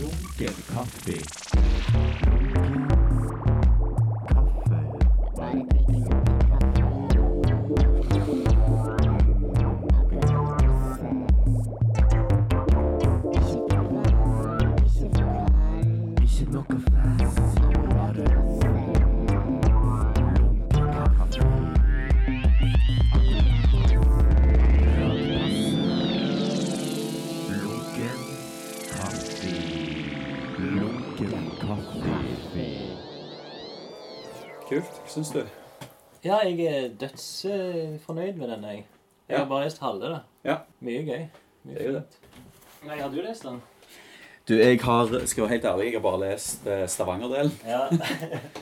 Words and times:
Lunken 0.00 0.54
kaffe. 0.74 1.16
Bare 1.92 2.89
Ja, 36.30 36.36
jeg 36.46 36.60
er 36.60 36.88
dødsfornøyd 37.00 38.32
med 38.38 38.48
den, 38.48 38.64
jeg. 38.64 38.84
Jeg 39.28 39.38
har 39.38 39.46
bare 39.50 39.64
lest 39.64 39.80
halve 39.82 40.10
da. 40.12 40.18
Ja. 40.46 40.54
Mye 40.80 41.00
gøy. 41.02 41.24
Mye 41.64 41.74
Det 41.74 41.80
er 41.82 41.88
jo 41.88 41.94
det. 41.96 42.02
Nei, 42.86 42.98
har 43.00 43.08
du 43.10 43.16
lest 43.24 43.42
den? 43.42 43.56
Du, 44.48 44.54
jeg 44.54 44.78
har, 44.84 45.10
skal 45.26 45.42
være 45.42 45.50
helt 45.56 45.64
ærlig, 45.64 45.84
jeg 45.88 45.96
har 45.96 46.04
bare 46.04 46.20
lest 46.22 46.66
eh, 46.70 46.84
Stavanger-delen. 46.88 47.50
Ja. 47.66 47.80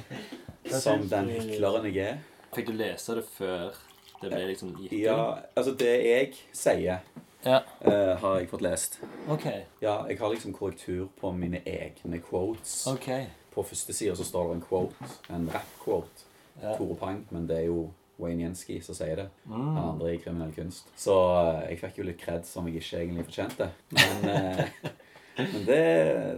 Som 0.81 1.05
den 1.11 1.29
hykleren 1.35 1.91
jeg 1.91 2.07
er. 2.07 2.23
Fikk 2.57 2.71
du 2.71 2.79
lese 2.79 3.19
det 3.19 3.25
før 3.35 3.77
det 4.23 4.31
ble 4.33 4.41
liksom 4.49 4.73
gitt? 4.79 4.95
Ja, 5.03 5.19
altså 5.57 5.75
det 5.77 5.93
jeg 6.07 6.33
sier, 6.57 7.05
Ja. 7.45 7.61
uh, 7.85 8.15
har 8.23 8.39
jeg 8.41 8.49
fått 8.51 8.65
lest. 8.65 8.97
OK. 9.29 9.45
Ja, 9.85 9.99
jeg 10.09 10.19
har 10.23 10.33
liksom 10.33 10.57
korrektur 10.57 11.11
på 11.21 11.33
mine 11.37 11.61
egne 11.69 12.23
quotes. 12.25 12.87
ok. 12.89 13.11
På 13.53 13.63
første 13.63 13.93
side 13.93 14.17
så 14.17 14.25
står 14.25 14.49
det 14.49 14.57
en 14.57 14.65
quote, 14.65 15.13
en 15.29 15.51
rap-quote. 15.53 16.28
Ja. 16.63 16.75
Tore 16.77 16.95
Pang, 16.99 17.25
men 17.31 17.47
det 17.47 17.57
er 17.63 17.67
jo 17.69 17.89
Wayne 18.19 18.43
Jensky 18.49 18.81
som 18.83 18.97
sier 18.99 19.17
det. 19.21 19.27
Mm. 19.47 19.59
Han 19.77 19.83
andre 19.93 20.15
i 20.15 20.19
kriminell 20.23 20.55
kunst. 20.57 20.89
Så 20.99 21.15
eh, 21.39 21.69
jeg 21.73 21.83
fikk 21.85 22.01
jo 22.01 22.09
litt 22.09 22.19
kred 22.23 22.47
som 22.49 22.67
jeg 22.67 22.81
ikke 22.81 23.03
egentlig 23.05 23.27
fortjente. 23.29 23.69
Men, 23.95 24.27
eh, 24.33 24.89
men 25.53 25.67
det, 25.69 25.79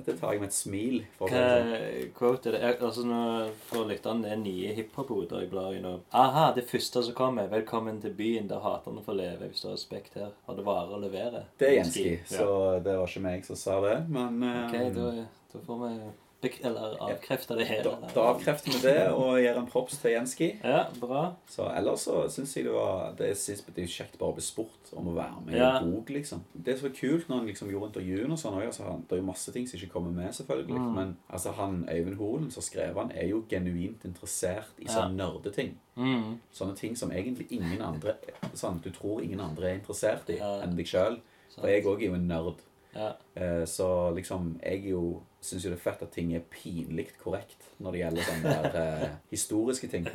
det 0.04 0.16
tar 0.20 0.34
jeg 0.34 0.42
med 0.42 0.50
et 0.50 0.58
smil. 0.58 0.98
For 1.16 1.24
å 1.24 1.32
det 1.32 1.46
sånn. 1.48 1.72
Hva 1.72 2.12
quote 2.20 2.52
er 2.52 2.58
det? 2.58 2.74
Altså 2.84 3.06
nå 3.08 3.22
For 3.70 3.88
lytterne, 3.88 4.26
det 4.26 4.34
er 4.36 4.42
nye 4.44 4.74
hiphop-hoder 4.76 5.46
jeg 5.46 5.52
blar 5.54 5.72
i 5.72 5.80
nå. 5.80 5.94
Aha, 6.20 6.50
det 6.58 6.66
første 6.68 7.06
som 7.08 7.16
kommer. 7.16 7.48
Velkommen 7.48 8.02
til 8.04 8.12
byen 8.20 8.50
der 8.52 8.60
haterne 8.60 9.00
får 9.06 9.16
leve. 9.24 9.48
Hvis 9.48 9.64
du 9.64 9.70
har 9.70 9.78
respekt 9.78 10.20
her. 10.20 10.34
Har 10.50 10.60
du 10.60 10.66
varer 10.68 10.98
å 10.98 11.00
levere? 11.00 11.46
Det 11.56 11.72
er 11.72 11.78
Jensky, 11.80 12.08
Ja. 12.18 12.34
så 12.36 12.50
det 12.84 12.98
var 13.00 13.08
ikke 13.08 13.24
meg 13.24 13.48
som 13.48 13.56
sa 13.56 13.80
det. 13.88 13.96
Men 14.12 14.42
eh, 14.44 14.66
Ok, 14.68 14.82
da, 15.00 15.12
da 15.54 15.64
får 15.64 15.86
vi 15.86 15.94
eller 16.42 16.96
avkrefte 17.04 17.56
det 17.58 17.66
hele. 17.68 17.82
da, 17.84 18.08
da 18.14 18.22
avkrefter 18.32 18.72
vi 18.72 18.80
det 18.80 19.10
og 19.12 19.34
gir 19.42 19.58
en 19.60 19.66
props 19.68 19.98
til 20.00 20.14
Jenski. 20.14 20.48
Ja, 20.64 20.86
bra. 21.00 21.34
Så 21.50 21.66
ellers 21.76 22.06
så 22.06 22.22
syns 22.32 22.54
jeg 22.56 22.64
det 22.64 22.72
var 22.72 23.12
Det 23.18 23.28
er, 23.28 23.36
er 23.76 23.82
jo 23.84 23.92
kjekt 23.92 24.16
bare 24.18 24.32
å 24.32 24.36
bli 24.38 24.44
spurt 24.44 24.92
om 24.96 25.08
å 25.12 25.14
være 25.18 25.42
med 25.44 25.54
i 25.54 25.58
Ja. 25.58 25.78
en 25.78 25.90
bok, 25.92 26.08
liksom. 26.08 26.40
Det 26.54 26.74
er 26.74 26.80
så 26.80 26.90
kult 26.94 27.28
når 27.28 27.36
han 27.42 27.46
liksom 27.46 27.70
gjorde 27.70 27.90
intervjuene 27.92 28.32
og 28.32 28.38
sånn 28.38 28.56
òg, 28.56 28.66
altså, 28.70 28.96
det 29.08 29.12
er 29.18 29.20
jo 29.20 29.26
masse 29.28 29.52
ting 29.52 29.66
som 29.68 29.78
ikke 29.78 29.92
kommer 29.92 30.10
med, 30.16 30.32
selvfølgelig. 30.34 30.78
Mm. 30.80 30.94
Men 30.94 31.16
altså, 31.28 31.52
han 31.52 31.84
Øyvind 31.90 32.16
Holen 32.16 32.50
som 32.50 32.62
skrev 32.62 32.94
han, 32.96 33.12
er 33.12 33.28
jo 33.28 33.44
genuint 33.48 34.04
interessert 34.04 34.72
i 34.80 34.86
sånne 34.88 35.16
nerdeting. 35.20 35.76
Mm. 35.96 36.38
Sånne 36.52 36.76
ting 36.76 36.96
som 36.96 37.10
egentlig 37.12 37.46
ingen 37.52 37.82
andre 37.82 38.16
sånn, 38.54 38.80
Du 38.82 38.90
tror 38.90 39.20
ingen 39.22 39.40
andre 39.40 39.70
er 39.70 39.78
interessert 39.78 40.28
i 40.30 40.38
Ja. 40.38 40.60
enn 40.62 40.76
deg 40.76 40.86
sjøl. 40.86 41.20
For 41.60 41.68
jeg 41.68 41.84
òg 41.84 42.00
er 42.02 42.06
jo 42.06 42.14
en 42.14 42.28
nerd. 42.28 42.54
Ja. 42.94 43.12
Eh, 43.36 43.64
Så 43.66 44.14
liksom, 44.14 44.58
jeg 44.62 44.84
er 44.86 44.90
jo 44.90 45.22
syns 45.40 45.64
jo 45.64 45.72
det 45.72 45.78
er 45.78 45.84
fett 45.84 46.02
at 46.04 46.12
ting 46.14 46.32
er 46.36 46.46
pinlig 46.52 47.08
korrekt 47.20 47.70
når 47.80 47.96
det 47.96 48.02
gjelder 48.02 48.28
sånne 48.28 48.54
der 48.56 48.80
eh, 48.80 49.18
historiske 49.32 49.90
ting. 49.92 50.08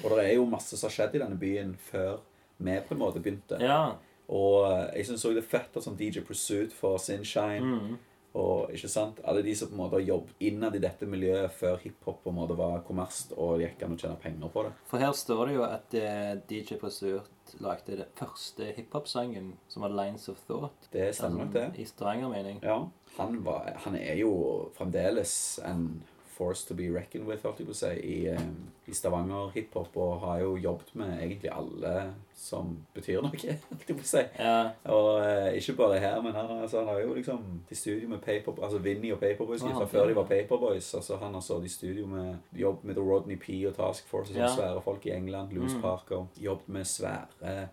Og 0.00 0.06
det 0.14 0.24
er 0.24 0.36
jo 0.36 0.46
masse 0.50 0.76
som 0.76 0.88
har 0.88 0.94
skjedd 0.94 1.16
i 1.18 1.22
denne 1.22 1.38
byen 1.38 1.74
før 1.90 2.20
vi 2.60 2.76
på 2.86 2.94
en 2.94 3.02
måte 3.02 3.22
begynte. 3.22 3.58
ja. 3.62 3.82
Og 4.30 4.62
eh, 4.68 5.00
jeg 5.00 5.08
syns 5.08 5.26
òg 5.26 5.34
det 5.34 5.42
er 5.42 5.50
fett 5.50 5.74
at 5.74 5.82
sånn 5.82 5.98
DJ 5.98 6.22
Pursuit 6.26 6.74
for 6.76 7.00
Sinshine. 7.02 7.66
Mm. 7.66 7.98
Og 8.38 8.70
ikke 8.70 8.86
sant, 8.86 9.18
alle 9.26 9.42
de 9.42 9.56
som 9.58 9.66
på 9.66 9.74
en 9.74 9.80
måte 9.80 9.96
har 9.96 10.04
jobbet 10.06 10.44
innad 10.46 10.76
i 10.78 10.82
dette 10.84 11.06
miljøet 11.10 11.50
før 11.50 11.80
hiphop 11.82 12.20
på 12.22 12.30
en 12.30 12.36
måte 12.36 12.54
var 12.54 12.84
kommersielt 12.86 13.34
og 13.34 13.56
det 13.58 13.72
gikk 13.72 13.82
an 13.82 13.96
å 13.96 13.98
tjene 13.98 14.20
penger 14.22 14.52
på 14.54 14.62
det. 14.68 14.70
For 14.86 15.02
her 15.02 15.16
står 15.18 15.42
det 15.48 15.56
jo 15.56 15.64
at 15.66 15.96
eh, 15.98 16.36
DJ 16.46 16.78
Pursuit 16.78 17.56
lagde 17.58 17.98
den 17.98 18.12
første 18.14 18.70
hiphop-sangen, 18.76 19.56
som 19.66 19.82
var 19.82 19.90
'Lines 19.90 20.28
of 20.30 20.38
Thought'. 20.46 20.86
Det 20.92 21.10
stemmer 21.16 21.48
nok, 21.48 21.52
det. 21.56 21.66
I 21.82 21.88
Stavanger, 21.90 22.30
mening. 22.30 22.62
Ja, 22.62 22.84
han, 23.20 23.42
var, 23.44 23.72
han 23.84 23.96
er 23.96 24.16
jo 24.22 24.32
fremdeles 24.78 25.60
en 25.64 26.02
force 26.40 26.64
to 26.66 26.72
be 26.74 26.86
reckoned 26.88 27.26
with, 27.28 27.42
holdt 27.44 27.58
jeg 27.60 27.66
på 27.68 27.72
å 27.74 27.76
si, 27.76 27.88
i, 28.00 28.14
eh, 28.32 28.44
i 28.88 28.94
Stavanger 28.96 29.50
hiphop, 29.52 29.92
og 30.00 30.22
har 30.22 30.38
jo 30.40 30.54
jobbet 30.56 30.94
med 30.96 31.18
egentlig 31.20 31.50
alle 31.52 31.90
som 32.34 32.70
betyr 32.96 33.20
noe, 33.20 33.36
holdt 33.68 33.90
jeg 33.90 33.98
på 33.98 34.00
å 34.00 34.08
si. 34.08 34.22
Ja. 34.38 34.54
Og 34.88 35.10
eh, 35.20 35.58
ikke 35.60 35.74
bare 35.82 35.98
her, 36.00 36.16
men 36.24 36.32
han, 36.32 36.54
altså, 36.62 36.78
han 36.80 36.88
har 36.88 37.02
jo 37.04 37.12
liksom 37.18 37.44
i 37.68 37.76
studio 37.76 38.08
med 38.14 38.22
Paper, 38.24 38.56
altså 38.64 38.80
Vinnie 38.80 39.12
og 39.12 39.20
Paperboys 39.20 39.66
Ah, 39.68 39.74
fra 39.82 39.90
før 39.92 40.08
de 40.08 40.16
var 40.16 40.30
Paperboys. 40.32 40.88
Altså, 40.96 41.20
han 41.20 41.36
har 41.36 41.44
stått 41.44 41.68
i 41.68 41.74
studio 41.74 42.06
med 42.08 42.56
jobb 42.56 42.88
med 42.88 42.96
The 42.96 43.04
Rodney 43.04 43.36
P 43.36 43.60
og 43.68 43.76
Task 43.76 44.08
Force 44.08 44.32
og 44.32 44.38
sånne 44.38 44.48
Ja. 44.48 44.56
svære 44.56 44.82
folk 44.88 45.04
i 45.06 45.12
England. 45.18 45.52
Louis 45.52 45.76
Mm. 45.76 45.82
Parker. 45.84 46.24
Jobbet 46.40 46.68
med 46.78 46.88
svære 46.88 47.68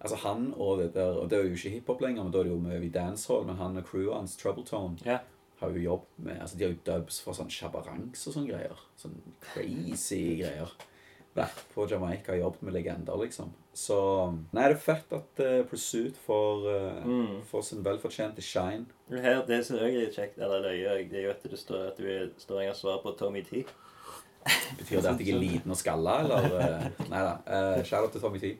Altså 0.00 0.16
han 0.22 0.52
og 0.56 0.78
det 0.78 0.92
der 0.94 1.16
Og 1.18 1.28
det 1.30 1.38
er 1.38 1.42
jo 1.48 1.54
ikke 1.56 1.70
hiphop 1.74 2.00
lenger, 2.00 2.22
men 2.22 2.32
da 2.32 2.38
er 2.38 2.44
det 2.44 2.52
jo 2.52 2.58
med 2.62 2.84
i 2.86 2.88
dancehall, 2.94 3.44
men 3.46 3.56
han 3.56 3.76
og 3.76 3.84
crewet 3.88 4.14
hans, 4.14 4.36
Trouble 4.36 4.64
Ja. 5.04 5.18
har 5.60 5.70
jo 5.70 5.80
jobb 5.82 6.04
med 6.18 6.40
Altså 6.40 6.56
de 6.58 6.64
har 6.64 6.70
jo 6.72 6.78
dubs 6.86 7.20
for 7.20 7.32
sånn 7.34 7.50
shabarangs 7.50 8.26
og 8.28 8.34
sånne 8.34 8.48
greier. 8.52 8.78
Sånn 8.96 9.16
crazy 9.40 10.36
greier. 10.42 10.70
Vært 11.34 11.64
på 11.74 11.84
Jamaica 11.90 12.32
og 12.32 12.38
jobbet 12.40 12.62
med 12.62 12.72
legender, 12.74 13.16
liksom. 13.20 13.50
Så 13.74 13.98
Nei, 14.52 14.68
det 14.68 14.76
er 14.76 14.80
fett 14.82 15.12
at 15.12 15.42
uh, 15.44 15.62
Pursuit 15.70 16.16
får, 16.26 16.64
uh, 16.66 17.04
Mm. 17.06 17.42
får 17.46 17.62
sin 17.64 17.82
velfortjente 17.84 18.42
shine. 18.42 18.86
Her, 19.10 19.42
det 19.46 19.64
som 19.66 19.76
òg 19.78 19.94
er 19.94 20.10
kjekt, 20.10 20.38
eller 20.38 20.60
løye, 20.64 21.08
det 21.10 21.18
er 21.20 21.24
jo 21.28 21.30
at 21.30 21.42
det 21.42 21.58
står 21.58 21.88
at 21.88 21.96
du 22.00 22.04
er, 22.06 22.30
står 22.38 22.60
jeg 22.62 22.70
har 22.72 22.74
svar 22.74 22.98
på 23.02 23.12
Tommy 23.18 23.42
T. 23.42 23.64
Betyr 24.78 25.00
det 25.02 25.10
at 25.12 25.20
jeg 25.20 25.34
er 25.34 25.40
liten 25.42 25.70
og 25.74 25.76
skalla, 25.80 26.18
eller? 26.22 26.48
Uh, 26.54 27.04
nei 27.10 27.20
da. 27.26 27.34
Uh, 27.48 27.82
Shout-out 27.84 28.12
til 28.14 28.22
Tommy 28.24 28.38
T. 28.42 28.52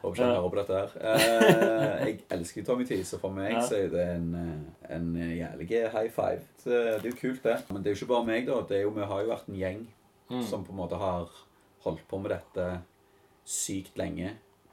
Håper 0.00 0.14
ikke 0.16 0.24
han 0.24 0.34
hører 0.34 0.52
på 0.52 0.58
dette 0.60 0.78
her. 0.80 0.94
Uh, 1.04 2.06
jeg 2.06 2.18
elsker 2.36 2.64
Tommy 2.64 2.86
T, 2.88 2.98
så 3.04 3.18
for 3.20 3.34
meg 3.36 3.58
så 3.68 3.76
er 3.82 3.90
det 3.92 4.04
en, 4.14 4.28
eh, 4.40 4.94
en 4.96 5.10
jævlig 5.36 5.68
high 5.92 6.10
five. 6.14 6.40
Så 6.62 6.70
det 6.72 7.04
er 7.04 7.10
jo 7.10 7.16
kult, 7.20 7.42
det. 7.44 7.56
Men 7.68 7.82
det 7.82 7.90
er 7.90 7.94
jo 7.96 8.00
ikke 8.00 8.12
bare 8.14 8.28
meg, 8.30 8.46
da. 8.48 8.60
Det 8.68 8.78
er 8.78 8.82
jo, 8.86 8.94
vi 8.96 9.08
har 9.12 9.20
jo 9.26 9.32
vært 9.34 9.48
en 9.52 9.58
gjeng 9.60 9.88
Mm. 10.30 10.44
som 10.46 10.62
på 10.62 10.70
en 10.70 10.78
måte 10.78 10.94
har 10.94 11.26
holdt 11.82 12.04
på 12.06 12.18
med 12.22 12.30
dette 12.30 12.64
sykt 13.44 13.96
lenge, 13.98 14.28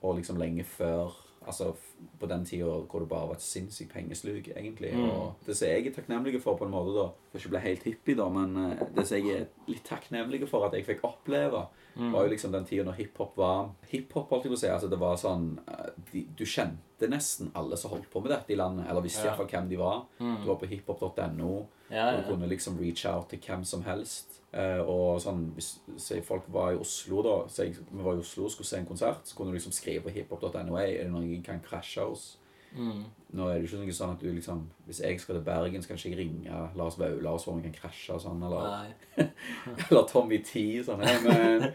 og 0.05 0.19
liksom 0.19 0.37
lenge 0.37 0.61
før 0.69 1.15
Altså 1.47 1.71
på 2.19 2.27
den 2.29 2.43
tida 2.45 2.65
hvor 2.91 2.99
det 2.99 3.07
bare 3.09 3.27
var 3.29 3.37
et 3.39 3.41
sinnssykt 3.45 3.93
pengesluk, 3.93 4.49
egentlig. 4.51 4.91
Mm. 4.93 5.09
Og 5.09 5.35
det 5.47 5.55
som 5.57 5.67
jeg 5.69 5.87
er 5.87 5.95
takknemlig 5.95 6.41
for, 6.43 6.57
på 6.59 6.65
en 6.67 6.71
måte, 6.75 6.93
da 6.97 7.07
For 7.31 7.39
ikke 7.39 7.47
å 7.49 7.55
bli 7.55 7.63
helt 7.69 7.83
hippie, 7.87 8.15
da, 8.19 8.27
men 8.29 8.57
eh, 8.71 8.85
det 8.95 9.07
som 9.07 9.17
jeg 9.17 9.35
er 9.37 9.47
litt 9.71 9.83
takknemlig 9.87 10.41
for 10.51 10.67
at 10.67 10.73
jeg 10.77 10.85
fikk 10.85 11.03
oppleve, 11.07 11.67
Mm. 11.97 12.11
var 12.13 12.27
jo 12.27 12.29
liksom 12.29 12.51
den 12.53 12.63
tida 12.69 12.83
når 12.85 12.93
hiphop 12.99 13.31
var 13.41 13.71
Hiphop, 13.89 14.27
holdt 14.29 14.43
jeg 14.45 14.51
på 14.51 14.53
å 14.53 14.59
si. 14.61 14.67
Altså 14.69 14.87
det 14.91 14.99
var 15.01 15.15
sånn 15.17 15.47
eh, 15.67 15.87
de, 16.11 16.21
Du 16.37 16.43
kjente 16.45 17.07
nesten 17.09 17.49
alle 17.57 17.73
som 17.75 17.89
holdt 17.89 18.05
på 18.13 18.21
med 18.21 18.29
dette 18.35 18.53
i 18.53 18.55
landet, 18.59 18.85
eller 18.87 19.01
visste 19.01 19.23
Ja. 19.25 19.31
iallfall 19.31 19.47
hvem 19.49 19.69
de 19.71 19.79
var. 19.81 20.03
Mm. 20.19 20.35
Du 20.43 20.45
var 20.51 20.59
på 20.61 20.69
hiphop.no. 20.69 21.65
Ja, 21.89 22.11
ja. 22.11 22.17
du 22.17 22.27
kunne 22.27 22.47
liksom 22.47 22.79
reach 22.79 23.05
out 23.05 23.29
til 23.29 23.39
hvem 23.39 23.63
som 23.63 23.83
helst. 23.83 24.41
Eh, 24.53 24.79
og 24.79 25.21
sånn, 25.21 25.49
hvis 25.55 25.73
si 26.01 26.21
folk 26.23 26.47
var 26.51 26.73
i 26.73 26.79
Oslo, 26.79 27.21
da 27.25 27.37
så 27.51 27.65
jeg, 27.67 27.77
Vi 27.91 28.03
var 28.03 28.15
i 28.15 28.23
Oslo 28.23 28.47
og 28.47 28.51
skulle 28.51 28.67
se 28.67 28.79
en 28.79 28.89
konsert, 28.89 29.27
så 29.27 29.35
kunne 29.35 29.51
du 29.51 29.59
liksom 29.59 29.75
skrive 29.75 30.07
på 30.07 30.13
hiphop.no 30.15 30.77
Er 30.79 31.03
det 31.03 31.11
noen 31.11 31.29
jeg 31.29 31.43
kan 31.45 31.59
krasje 31.63 32.03
hos. 32.07 32.37
Mm. 32.75 33.05
Nå 33.29 33.47
er 33.47 33.53
det 33.53 33.61
jo 33.61 33.67
ikke 33.67 33.79
noe 33.79 33.93
sånn 33.95 34.11
at 34.13 34.21
du 34.21 34.27
liksom 34.27 34.59
Hvis 34.85 34.99
jeg 34.99 35.19
skal 35.19 35.37
til 35.37 35.43
Bergen, 35.45 35.81
så 35.81 35.89
kan 35.89 35.97
ikke 35.97 36.09
jeg 36.09 36.17
ringe 36.19 36.57
Lars 36.77 36.97
Vaular 36.99 37.37
så 37.39 37.51
om 37.51 37.61
jeg 37.61 37.71
kan 37.71 37.77
krasje 37.81 38.15
og 38.15 38.21
sånn. 38.23 38.43
Eller, 38.43 38.91
eller 39.87 40.03
Tommy 40.11 40.39
T. 40.45 40.63
Sånn 40.85 41.03
Hei, 41.03 41.15
man. 41.23 41.65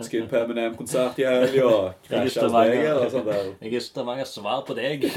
Skal 0.00 0.22
inn 0.22 0.30
på 0.30 0.40
Eminem-konsert 0.40 1.20
i 1.20 1.26
helga. 1.28 1.68
Er 1.68 1.96
Krasje 2.08 2.44
hos 2.44 2.56
deg, 2.56 2.76
eller 2.80 3.12
sånt 3.12 3.28
der. 3.28 3.50
Jeg 3.64 3.78
er 3.78 3.84
Stavanger 3.86 4.28
svar 4.28 4.64
på 4.68 4.76
deg. 4.78 5.08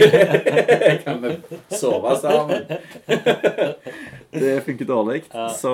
kan 1.05 1.23
vi 1.23 1.35
sove 1.79 2.15
sammen? 2.23 2.75
det 4.31 4.63
funker 4.65 4.85
dårlig. 4.85 5.23
Ja. 5.33 5.47
Så 5.53 5.71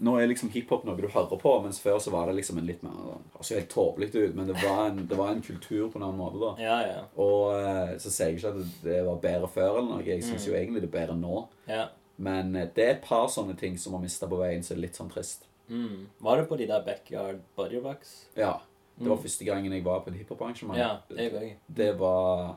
nå 0.00 0.16
er 0.20 0.26
liksom 0.30 0.50
hiphop 0.54 0.84
noe 0.86 0.96
du 0.96 1.08
hører 1.08 1.38
på, 1.40 1.52
mens 1.64 1.80
før 1.82 1.98
så 2.00 2.10
var 2.14 2.26
det 2.26 2.36
liksom 2.36 2.58
en 2.58 2.66
litt 2.66 2.82
mer 2.82 2.92
Det 3.38 3.48
jo 3.50 3.56
helt 3.58 3.70
tåpelig 3.74 4.08
ut, 4.14 4.34
men 4.34 4.46
det 4.46 4.56
var, 4.62 4.86
en, 4.90 5.06
det 5.06 5.16
var 5.18 5.28
en 5.32 5.42
kultur 5.42 5.88
på 5.90 5.98
en 5.98 6.02
annen 6.08 6.18
måte, 6.18 6.38
da. 6.40 6.52
Ja, 6.62 6.78
ja. 6.86 7.02
Og 7.16 7.54
eh, 7.58 7.96
så 7.98 8.10
sier 8.10 8.28
jeg 8.30 8.38
ikke 8.38 8.52
at 8.54 8.82
det 8.84 9.00
var 9.06 9.16
bedre 9.22 9.48
før 9.48 9.78
eller 9.78 9.90
noe. 9.96 10.04
Jeg 10.06 10.22
syns 10.22 10.46
Mm. 10.46 10.52
jo 10.52 10.56
egentlig 10.58 10.80
det 10.82 10.90
er 10.94 10.98
bedre 11.00 11.16
nå. 11.18 11.46
ja. 11.68 11.88
Men 12.20 12.56
eh, 12.56 12.66
det 12.74 12.84
er 12.84 12.90
et 12.96 13.02
par 13.04 13.28
sånne 13.30 13.54
ting 13.56 13.76
som 13.78 13.92
har 13.94 14.00
mista 14.02 14.26
på 14.26 14.38
veien, 14.40 14.62
så 14.62 14.74
det 14.74 14.78
er 14.78 14.86
litt 14.88 14.96
sånn 14.98 15.10
trist. 15.12 15.44
Mm. 15.70 16.06
Var 16.20 16.36
det 16.40 16.48
på 16.48 16.56
de 16.58 16.66
der 16.66 16.82
backyard 16.82 17.38
bodyrocks? 17.56 18.24
Ja. 18.36 18.56
Det 18.98 19.06
var 19.06 19.16
Mm. 19.16 19.22
første 19.22 19.44
gangen 19.46 19.72
jeg 19.72 19.84
var 19.84 20.00
på 20.00 20.08
et 20.10 20.16
hiphop-arrangement. 20.18 20.76
Ja, 20.78 20.96
jeg 21.14 21.32
òg. 21.32 21.52
Det 21.68 21.92
var 21.98 22.56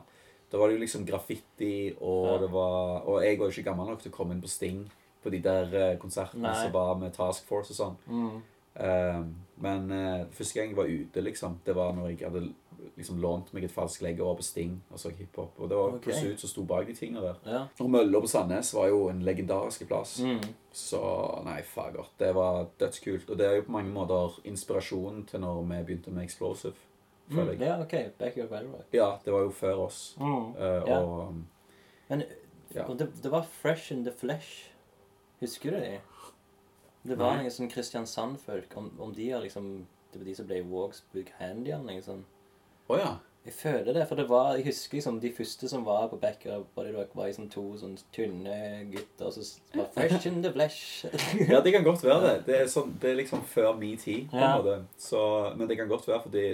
Da 0.50 0.58
var 0.58 0.68
det 0.68 0.74
jo 0.78 0.84
liksom 0.84 1.06
graffiti, 1.06 1.94
og 2.00 2.26
Ja. 2.26 2.38
det 2.38 2.50
var 2.50 3.02
Og 3.06 3.22
jeg 3.22 3.38
var 3.38 3.46
jo 3.46 3.52
ikke 3.52 3.64
gammel 3.70 3.86
nok 3.86 4.02
til 4.02 4.10
å 4.10 4.14
komme 4.14 4.32
inn 4.34 4.42
på 4.42 4.48
Sting 4.50 4.90
på 5.22 5.30
de 5.30 5.42
der 5.44 5.76
eh, 5.78 5.98
konsertene 6.02 6.48
Nei. 6.48 6.56
som 6.64 6.72
var 6.74 6.96
med 7.00 7.14
Task 7.16 7.46
Force 7.48 7.74
og 7.74 7.78
sånn. 7.78 8.00
Mm. 8.06 8.42
Eh, 8.74 9.22
men 9.62 9.92
uh, 9.92 10.26
første 10.34 10.58
gang 10.58 10.72
jeg 10.72 10.76
var 10.78 10.90
ute, 10.90 11.22
liksom, 11.22 11.60
det 11.66 11.74
var 11.76 11.92
når 11.94 12.08
jeg 12.12 12.24
hadde 12.26 12.48
liksom 12.96 13.20
lånt 13.22 13.52
meg 13.54 13.66
et 13.66 13.72
falskt 13.72 14.02
legg 14.02 14.20
over 14.20 14.40
på 14.40 14.46
Sting 14.46 14.74
og 14.90 15.00
så 15.00 15.12
hiphop. 15.14 15.58
Og 15.58 15.68
det 15.70 15.78
var 15.78 15.96
okay. 15.96 16.12
Pursuit 16.12 16.40
som 16.42 16.50
sto 16.50 16.64
bak 16.68 16.88
de 16.88 16.96
tingene 16.96 17.22
der. 17.22 17.38
Ja. 17.46 17.60
Og 17.80 17.90
Mølla 17.92 18.20
på 18.20 18.30
Sandnes 18.30 18.72
var 18.74 18.88
jo 18.90 19.04
en 19.12 19.22
legendarisk 19.26 19.86
plass. 19.88 20.16
Mm. 20.24 20.40
Så 20.74 21.02
nei, 21.46 21.60
fager. 21.66 22.10
Det 22.18 22.32
var 22.36 22.66
dødskult. 22.80 23.30
Og 23.30 23.38
det 23.38 23.46
er 23.48 23.60
jo 23.60 23.68
på 23.68 23.76
mange 23.76 23.94
måter 23.94 24.40
inspirasjonen 24.50 25.22
til 25.30 25.44
når 25.44 25.62
vi 25.62 25.80
begynte 25.86 26.14
med 26.14 26.26
Explosive. 26.26 26.74
Føler 27.30 27.54
Mm. 27.54 27.62
Ja, 27.62 27.80
OK. 27.80 27.94
Backyard 28.18 28.50
Rock. 28.50 28.86
Ja, 28.92 29.16
det 29.24 29.32
var 29.32 29.40
jo 29.46 29.50
før 29.50 29.86
oss. 29.86 30.16
Mm. 30.20 30.52
Ja. 30.58 30.98
Og 30.98 31.34
Men 32.08 32.22
ja. 32.74 32.84
det, 32.98 33.08
det 33.22 33.30
var 33.30 33.46
Fresh 33.62 33.92
in 33.92 34.04
the 34.04 34.12
Flesh. 34.12 34.71
Husker 35.42 35.74
du 35.74 35.80
det? 35.82 35.98
Det 37.02 37.16
var 37.18 37.34
Nei. 37.36 37.42
noen 37.42 37.50
sånn 37.54 37.70
Kristiansand-folk. 37.72 38.76
Om, 38.78 38.92
om 39.02 39.12
de 39.16 39.30
har 39.34 39.42
liksom 39.42 39.86
Det 40.12 40.20
var 40.20 40.28
de 40.28 40.34
som 40.38 40.46
ble 40.46 40.62
Big 41.14 41.30
Handy 41.38 41.70
eller 41.72 41.84
noe 41.88 42.02
sånt. 42.04 42.24
Å 42.92 42.98
ja. 43.00 43.12
Jeg 43.42 43.54
føler 43.58 43.92
det, 43.96 44.04
for 44.06 44.14
det 44.20 44.28
var, 44.30 44.52
jeg 44.54 44.68
husker 44.68 44.98
liksom 45.00 45.16
de 45.18 45.30
første 45.34 45.66
som 45.68 45.82
var 45.82 46.04
på 46.12 46.18
Backyard 46.22 46.62
Body 46.76 46.92
Rock, 46.94 47.14
var 47.18 47.26
liksom 47.26 47.48
to 47.50 47.64
sånn 47.80 47.96
tynne 48.14 48.84
gutter 48.92 49.32
som 49.34 49.48
var 49.80 49.88
fresh 49.96 50.28
in 50.30 50.36
the 50.44 50.52
flesh. 50.54 51.06
ja, 51.50 51.58
det 51.64 51.72
kan 51.74 51.82
godt 51.82 52.04
være 52.06 52.20
det. 52.28 52.34
Det 52.46 52.60
er, 52.60 52.68
sånn, 52.70 52.92
det 53.02 53.10
er 53.10 53.18
liksom 53.18 53.42
før 53.50 53.72
min 53.80 53.96
tid. 53.98 54.28
på 54.30 54.36
en 54.38 54.42
Ja. 54.44 54.52
måte. 54.60 54.76
Så, 54.96 55.24
men 55.58 55.66
det 55.66 55.76
kan 55.80 55.88
godt 55.90 56.06
være, 56.06 56.22
fordi 56.28 56.44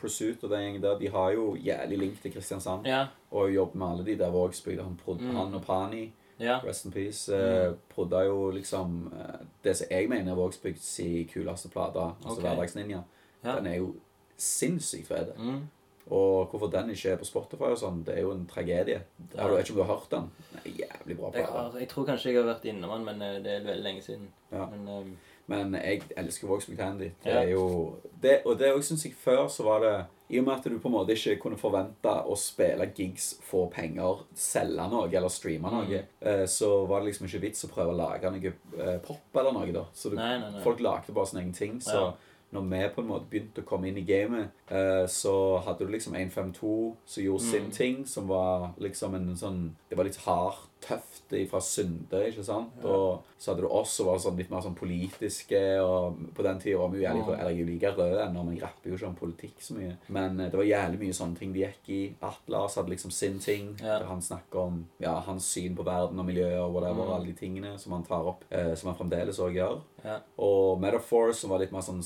Pursuit 0.00 0.44
og 0.46 0.50
den 0.54 0.62
gjengen 0.62 0.80
der, 0.86 0.96
de 1.02 1.08
har 1.12 1.32
jo 1.34 1.50
jævlig 1.58 1.98
link 1.98 2.22
til 2.22 2.32
Kristiansand. 2.32 2.86
ja, 2.86 3.08
Og 3.30 3.52
jobber 3.52 3.76
med 3.76 3.88
alle 3.90 4.04
de 4.06 4.16
der 4.16 4.30
Vågsbygda. 4.32 4.82
Han, 4.88 4.96
Mm. 5.06 5.34
han 5.36 5.54
og 5.54 5.62
Pani, 5.66 6.12
ja. 6.40 6.58
rest 6.64 6.86
in 6.86 6.92
peace, 6.92 7.34
eh, 7.34 7.72
prodda 7.94 8.24
jo 8.28 8.50
liksom 8.54 9.12
eh, 9.12 9.40
det 9.64 9.76
som 9.76 9.90
jeg 9.90 10.08
mener 10.10 10.32
er 10.32 10.38
Vågsbygd 10.38 10.82
si 10.82 11.24
kuleste 11.32 11.70
plate, 11.72 12.10
altså 12.24 12.38
Ok. 12.38 12.44
Hverdagsninja. 12.46 13.02
ja. 13.44 13.56
Den 13.56 13.66
er 13.66 13.74
jo 13.80 13.94
sinnssykt 14.38 15.08
fet. 15.08 15.34
Mm. 15.38 15.66
Og 16.08 16.46
hvorfor 16.46 16.66
den 16.72 16.90
ikke 16.90 17.10
er 17.10 17.18
på 17.20 17.26
Spotify 17.28 17.72
og 17.74 17.80
sånn, 17.80 18.00
det 18.06 18.14
er 18.16 18.24
jo 18.24 18.32
en 18.32 18.46
tragedie. 18.48 19.00
Ja. 19.34 19.42
Har 19.42 19.50
du 19.50 19.58
ikke 19.58 19.74
om 19.74 19.80
du 19.80 19.82
har 19.82 19.90
hørt 19.90 20.12
den? 20.14 20.30
Nei, 20.54 20.76
jævlig 20.80 21.16
bra 21.18 21.32
Jeg, 21.34 21.48
har, 21.52 21.74
jeg 21.82 21.88
tror 21.88 22.06
kanskje 22.08 22.30
jeg 22.30 22.38
har 22.38 22.48
vært 22.48 22.68
innom 22.70 22.94
den, 22.94 23.04
men 23.10 23.24
eh, 23.26 23.40
det 23.44 23.56
er 23.58 23.66
veldig 23.66 23.84
lenge 23.84 24.04
siden. 24.06 24.30
Ja. 24.52 24.68
Men 24.72 24.88
um... 24.88 25.16
Men 25.48 25.74
jeg 25.80 26.02
elsker 26.20 26.48
Vågsbygd 26.48 26.80
Handy. 26.80 27.10
Det 27.24 27.32
er 27.32 27.50
jo 27.54 27.96
det, 28.22 28.42
Og 28.44 28.58
det 28.60 28.68
syns 28.84 29.06
jeg 29.06 29.14
før 29.16 29.46
så 29.48 29.64
var 29.64 29.84
det 29.84 29.94
I 30.30 30.38
og 30.38 30.44
med 30.44 30.54
at 30.58 30.64
du 30.64 30.78
på 30.78 30.88
en 30.88 30.92
måte 30.92 31.14
ikke 31.16 31.38
kunne 31.40 31.56
forvente 31.56 32.12
å 32.28 32.36
spille 32.36 32.86
gigs, 32.94 33.34
få 33.42 33.70
penger, 33.72 34.24
selge 34.36 34.88
noe 34.90 35.08
eller 35.08 35.28
streame 35.32 35.70
noe, 35.72 35.86
Mm. 35.86 36.04
eh, 36.20 36.44
så 36.46 36.86
var 36.86 37.00
det 37.00 37.06
liksom 37.14 37.26
ikke 37.26 37.40
vits 37.40 37.64
å 37.64 37.68
prøve 37.72 37.94
å 37.94 37.96
lage 37.96 38.30
noe 38.30 38.52
eh, 38.78 38.98
pop 38.98 39.20
eller 39.34 39.52
noe, 39.52 39.72
da. 39.72 39.84
Så 39.94 40.10
du, 40.10 40.16
Nei, 40.16 40.38
nei, 40.38 40.50
nei. 40.50 40.60
folk 40.62 40.80
lagde 40.80 41.12
bare 41.14 41.26
sine 41.26 41.40
egne 41.42 41.54
ting. 41.54 41.78
Så 41.80 41.94
Ja. 41.94 42.12
når 42.52 42.68
vi 42.70 42.88
på 42.94 42.98
en 43.02 43.08
måte 43.08 43.26
begynte 43.30 43.62
å 43.62 43.64
komme 43.64 43.88
inn 43.88 43.96
i 43.98 44.04
gamet, 44.04 44.50
eh, 44.70 45.06
så 45.06 45.62
hadde 45.64 45.78
du 45.86 45.92
liksom 45.92 46.14
152 46.14 46.96
som 47.06 47.22
gjorde 47.24 47.40
sin 47.42 47.64
Mm. 47.64 47.72
ting, 47.72 48.04
som 48.06 48.26
var 48.28 48.74
liksom 48.78 49.14
en 49.14 49.34
sånn 49.34 49.70
Det 49.88 49.96
var 49.96 50.04
litt 50.04 50.16
hardt, 50.26 50.67
tøft 50.80 51.14
fra 51.50 51.60
Sunde, 51.60 52.20
ikke 52.30 52.44
sant? 52.44 52.72
Ja. 52.82 52.88
Og 52.88 53.24
så 53.38 53.50
hadde 53.52 53.62
du 53.66 53.68
oss 53.68 53.90
som 53.98 54.06
var 54.06 54.16
sånn 54.18 54.36
litt 54.38 54.50
mer 54.50 54.62
sånn 54.64 54.74
politiske, 54.78 55.58
og 55.84 56.16
på 56.34 56.42
den 56.46 56.58
tida 56.62 56.78
var 56.80 56.88
vi 56.88 56.98
jo 57.02 57.04
jævlig 57.04 57.24
Mm. 57.28 57.40
Eller 57.40 57.50
jeg 57.50 57.66
like 57.66 57.90
røde 57.96 58.22
ennå, 58.24 58.44
men 58.46 58.58
rapper 58.62 58.88
jo 58.90 58.96
ikke 58.96 59.06
om 59.08 59.16
politikk 59.16 59.60
så 59.60 59.74
mye. 59.76 59.96
Men 60.08 60.40
eh, 60.40 60.48
det 60.50 60.56
var 60.56 60.64
jævlig 60.64 60.98
mye 61.02 61.12
sånne 61.18 61.38
ting 61.38 61.52
de 61.52 61.60
gikk 61.66 61.88
i. 61.88 62.14
Atlas 62.22 62.76
hadde 62.76 62.88
liksom 62.94 63.10
sin 63.12 63.38
ting, 63.38 63.76
Ja. 63.82 63.98
der 63.98 64.06
han 64.06 64.20
snakker 64.22 64.58
om 64.58 64.86
ja, 65.00 65.18
hans 65.20 65.44
syn 65.52 65.76
på 65.76 65.84
verden 65.84 66.18
og 66.18 66.24
miljø 66.26 66.48
og 66.64 66.72
whatever, 66.74 67.04
Mm. 67.04 67.12
alle 67.14 67.26
de 67.26 67.32
tingene 67.34 67.78
som 67.78 67.92
han 67.92 68.04
tar 68.04 68.24
opp, 68.24 68.44
eh, 68.50 68.74
som 68.74 68.94
han 68.94 68.98
fremdeles 68.98 69.38
òg 69.38 69.52
gjør. 69.54 69.80
ja. 70.04 70.20
Og 70.38 70.80
Metaphor, 70.80 71.32
som 71.34 71.50
var 71.50 71.58
litt 71.58 71.72
mer 71.72 71.80
sånn 71.82 72.02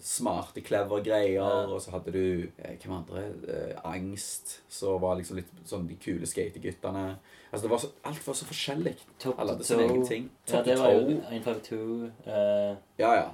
smarte, 0.00 0.62
clever 0.64 1.00
greier. 1.02 1.34
Ja. 1.34 1.66
Og 1.66 1.80
så 1.80 1.90
hadde 1.90 2.12
du 2.12 2.50
eh, 2.58 2.76
Hvem 2.76 2.92
andre? 2.92 3.24
Eh, 3.48 3.80
Angst. 3.84 4.60
Så 4.68 4.98
var 5.00 5.16
liksom 5.16 5.36
litt 5.36 5.50
sånn 5.64 5.86
de 5.88 5.94
kule 5.96 6.26
skateguttene. 6.26 7.16
Altså, 7.56 7.64
det 7.66 7.70
var 7.72 7.78
så, 7.80 7.88
alt 8.04 8.26
var 8.26 8.34
så 8.36 8.44
forskjellig. 8.44 8.94
Top 9.22 9.38
Alle 9.40 9.52
hadde 9.56 9.64
sin 9.64 9.80
egen 9.80 10.02
ting. 10.06 10.30
Top 10.46 10.66
Ja, 10.66 10.72
det 10.72 10.78
var 10.78 10.90
jo 10.92 10.98
152. 11.08 11.76
uh, 12.26 12.32
Ja, 13.00 13.12
ja. 13.16 13.28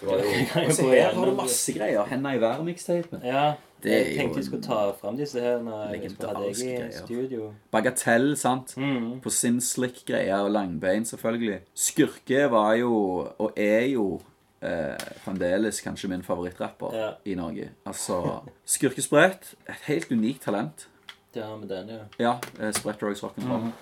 Det 0.00 0.08
var 0.08 0.18
jo 0.20 0.24
Jeg 0.36 0.48
kan 0.52 0.62
jo 0.62 0.68
Og 0.68 0.74
så 0.76 0.82
gå 0.82 0.90
her 0.90 1.14
har 1.14 1.24
du 1.30 1.34
masse 1.38 1.72
greier. 1.72 2.04
Henda 2.10 2.34
i 2.36 2.40
været-mikstapen. 2.42 3.24
ja. 3.24 3.52
Det 3.84 3.90
jeg 3.92 4.16
tenkte 4.16 4.38
jeg 4.38 4.44
skulle 4.46 4.62
ta 4.64 4.76
fram 4.96 5.16
disse 5.16 5.40
her 5.40 5.58
når 5.60 5.90
jeg 5.92 6.10
skulle 6.10 6.28
ha 6.36 6.42
deg 6.44 6.60
i 6.88 6.92
studio. 7.06 7.48
Bagatell, 7.72 8.30
sant? 8.40 8.76
Mm. 8.80 9.20
På 9.20 9.28
sin 9.30 9.58
slick-greier 9.60 10.38
og 10.46 10.50
langbein, 10.54 11.04
selvfølgelig. 11.04 11.58
Skurke 11.74 12.46
var 12.50 12.72
jo, 12.80 12.94
og 13.38 13.52
er 13.60 13.84
jo, 13.92 14.20
eh, 14.62 14.96
fremdeles 15.26 15.80
kanskje 15.84 16.08
min 16.08 16.22
favorittrapper 16.24 16.96
Ja. 16.96 17.10
i 17.24 17.34
Norge. 17.34 17.68
Altså, 17.86 18.38
Skurkesprøyt, 18.64 19.52
et 19.68 19.84
helt 19.86 20.10
unikt 20.12 20.42
talent. 20.48 20.88
Det 21.34 21.46
med 21.60 21.68
den, 21.68 21.88
ja. 21.88 22.04
Ja, 22.18 22.32
eh, 22.60 22.72
Spredt 22.72 23.00
Drugs 23.00 23.22
Rock'n'Roll. 23.22 23.72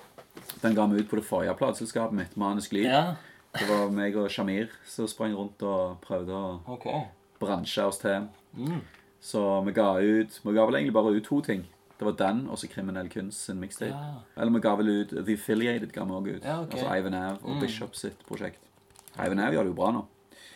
Den 0.63 0.75
ga 0.75 0.87
vi 0.87 1.01
ut 1.03 1.11
på 1.11 1.17
det 1.17 1.25
forrige 1.29 1.55
plateselskapet 1.59 2.17
mitt, 2.17 2.37
Manisk 2.37 2.73
Liv. 2.73 2.85
Ja, 2.89 3.15
Det 3.53 3.67
var 3.69 3.91
meg 3.93 4.17
og 4.17 4.31
Shamir 4.33 4.71
som 4.89 5.07
sprang 5.07 5.35
rundt 5.37 5.61
og 5.63 5.99
prøvde 6.01 6.33
å 6.33 6.61
ok. 6.73 6.87
bransje 7.41 7.85
oss 7.85 7.99
til. 8.01 8.29
Mm. 8.57 8.81
Så 9.21 9.43
vi 9.67 9.73
ga 9.77 9.91
ut 10.01 10.41
Vi 10.45 10.53
ga 10.57 10.65
vel 10.67 10.75
egentlig 10.81 10.95
bare 10.97 11.13
ut 11.13 11.25
to 11.25 11.41
ting. 11.45 11.67
Det 11.99 12.07
var 12.07 12.13
den 12.19 12.49
og 12.49 12.57
så 12.59 12.67
Kriminell 12.73 13.09
Kunst 13.13 13.45
sin 13.45 13.61
mixtape. 13.61 13.93
Ja. 13.93 14.23
Eller 14.41 14.53
vi 14.57 14.61
ga 14.65 14.75
vel 14.77 14.89
ut 14.89 15.11
The 15.27 15.35
Affiliated 15.37 15.93
ga 15.93 16.05
vi 16.05 16.11
også 16.17 16.37
ut. 16.37 16.45
Ja, 16.45 16.57
ok. 16.63 16.73
Altså 16.73 16.97
Ivan 16.99 17.15
Av 17.15 17.39
og 17.45 17.51
Mm. 17.51 17.61
Bishop 17.61 17.95
sitt 17.95 18.19
prosjekt. 18.27 18.59
Ivan 19.19 19.39
Av 19.39 19.53
gjør 19.53 19.63
det 19.69 19.75
jo 19.75 19.75
bra 19.75 19.91
nå. 19.93 20.05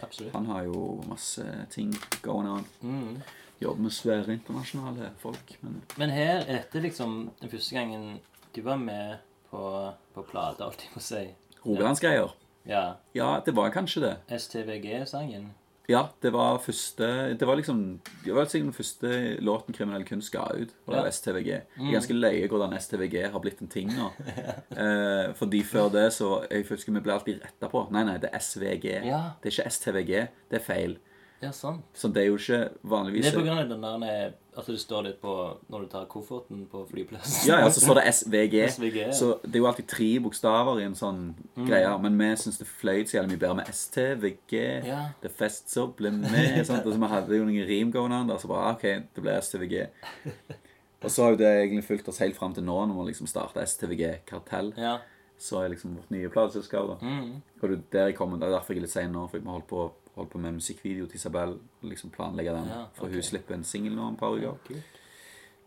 Absolutt. 0.03 0.33
Han 0.33 0.47
har 0.47 0.65
jo 0.65 1.03
masse 1.09 1.45
ting 1.71 1.93
going 2.23 2.49
on. 2.49 2.65
Mm. 2.83 3.23
Jobber 3.63 3.83
med 3.83 3.91
svære 3.91 4.33
internasjonale 4.37 5.11
folk. 5.19 5.59
Men 5.63 5.83
Men 5.99 6.11
her, 6.11 6.45
etter 6.49 6.81
liksom 6.85 7.31
den 7.41 7.51
første 7.51 7.75
gangen 7.75 8.21
du 8.57 8.63
var 8.63 8.77
med 8.77 9.17
på, 9.51 9.93
på 10.15 10.23
plate, 10.31 10.65
alt 10.65 10.81
jeg 10.83 10.91
må 10.95 11.01
si 11.01 11.27
Rogalandsgreier. 11.67 12.35
Ja. 12.67 12.95
Ja, 13.15 13.41
det 13.47 13.55
var 13.57 13.71
kanskje 13.71 14.01
det. 14.03 14.17
STVG-sangen. 14.41 15.53
Ja, 15.89 16.01
det 16.23 16.33
var 16.35 16.57
første 16.59 17.37
Det 17.39 17.47
var 17.47 17.55
liksom 17.57 18.01
Det 18.25 18.35
var 18.35 18.45
sikkert 18.51 18.67
den 18.67 18.73
første 18.75 19.11
låten 19.41 19.75
Kriminell 19.75 20.05
Kunst 20.05 20.33
ga 20.35 20.43
ut. 20.51 20.73
Og 20.87 20.95
det 20.95 20.97
var 20.97 21.05
Ja. 21.07 21.11
STVG. 21.11 21.47
Jeg 21.47 21.63
Mm. 21.79 21.89
er 21.89 21.93
ganske 21.93 22.15
løye 22.15 22.49
hvordan 22.49 22.75
STVG 22.81 23.31
har 23.31 23.39
blitt 23.41 23.61
en 23.63 23.69
ting 23.69 23.89
nå. 23.95 24.11
eh, 24.77 25.33
fordi 25.35 25.63
før 25.63 25.89
det 25.93 26.13
så 26.13 26.45
Jeg 26.51 26.67
husker 26.69 26.93
vi 26.93 27.01
ble 27.01 27.13
alltid 27.13 27.41
retta 27.43 27.69
på. 27.69 27.87
Nei, 27.93 28.03
nei, 28.05 28.19
det 28.19 28.31
er 28.33 28.39
SVG. 28.41 29.05
Ja. 29.07 29.21
Det 29.43 29.47
er 29.53 29.63
ikke 29.63 29.71
STVG. 29.71 30.29
Det 30.51 30.61
er 30.61 30.65
feil. 30.65 30.99
Ja, 31.43 31.51
sant. 31.53 31.83
Så 31.95 32.09
det 32.09 32.23
er 32.23 32.27
jo 32.31 32.37
ikke 32.41 32.59
vanligvis 32.89 33.27
Det 33.27 33.33
er 33.35 33.37
på 33.37 33.45
grunn 33.45 33.59
av 33.61 33.69
den 33.69 33.83
der 33.83 34.35
At 34.57 34.67
det 34.71 34.79
står 34.81 35.03
litt 35.05 35.19
på 35.21 35.33
når 35.69 35.83
du 35.85 35.89
tar 35.93 36.07
kofferten 36.09 36.63
på 36.73 36.81
flyplassen. 36.89 37.45
Ja, 37.51 37.59
ja, 37.61 37.69
så 37.69 37.83
står 37.85 37.99
det 38.01 38.05
SVG. 38.15 38.55
SVG, 38.73 38.97
ja. 39.03 39.11
Så 39.13 39.35
det 39.45 39.59
er 39.59 39.61
jo 39.61 39.67
alltid 39.69 39.89
tre 39.93 40.09
bokstaver 40.25 40.81
i 40.81 40.87
en 40.89 40.95
sånn 40.97 41.35
Mm. 41.57 41.67
greie. 41.69 41.91
Men 42.03 42.17
vi 42.19 42.31
syns 42.41 42.59
det 42.59 42.67
fløyt 42.67 43.09
så 43.11 43.19
jævlig 43.19 43.35
mye 43.35 43.43
bedre 43.43 43.57
med 43.57 43.69
STVG. 43.69 44.87
Ja. 44.87 45.03
Det 45.23 45.31
fest 45.31 45.69
så 45.73 45.87
ble 45.95 46.11
med. 46.11 46.65
Sant? 46.67 46.87
Og 46.87 46.93
så 46.95 46.99
vi 47.01 47.07
hadde 47.13 47.37
jo 47.37 47.45
noen 47.45 47.67
rim 47.69 47.93
on 47.97 48.29
der, 48.29 48.39
så 48.39 48.49
bare 48.49 48.73
OK, 48.75 48.83
det 49.15 49.23
ble 49.23 49.37
STVG. 49.43 49.87
Og 51.05 51.11
så 51.13 51.23
har 51.23 51.31
jo 51.35 51.37
det 51.37 51.47
egentlig 51.61 51.85
fulgt 51.85 52.09
oss 52.09 52.19
helt 52.19 52.35
fram 52.39 52.55
til 52.57 52.65
nå, 52.65 52.75
når 52.89 52.97
vi 52.97 53.11
liksom 53.13 53.29
starta 53.29 53.61
STVG 53.67 54.25
Kartell. 54.27 54.73
Ja. 54.81 54.97
Så 55.39 55.61
er 55.61 55.69
liksom 55.75 55.97
vårt 55.99 56.11
nye 56.11 56.31
plateselskap. 56.33 56.89
da. 56.89 56.97
Mm. 57.07 57.43
Og 57.63 57.69
det, 57.69 57.77
er 57.77 57.83
der 57.93 58.07
jeg 58.07 58.17
kommer, 58.17 58.39
det 58.41 58.49
er 58.49 58.57
derfor 58.57 58.73
jeg 58.75 58.81
er 58.81 58.87
litt 58.87 58.95
sein 58.95 59.13
nå, 59.13 59.27
for 59.31 59.39
må 59.45 59.59
holdt 59.59 59.69
på, 59.69 59.85
holdt 60.17 60.31
på 60.33 60.39
med 60.41 60.55
musikkvideo 60.59 61.07
til 61.07 61.17
Isabel. 61.21 61.59
Liksom 61.83 62.11
planlegge 62.11 62.53
den. 62.57 62.69
Ja, 62.73 62.85
For 62.95 63.07
ok. 63.07 63.13
hun 63.13 63.23
slipper 63.23 63.55
en 63.55 63.65
singel 63.65 63.93
nå 63.97 64.03
om 64.09 64.15
et 64.15 64.21
par 64.21 64.37
uker. 64.37 64.57
Kult. 64.67 65.01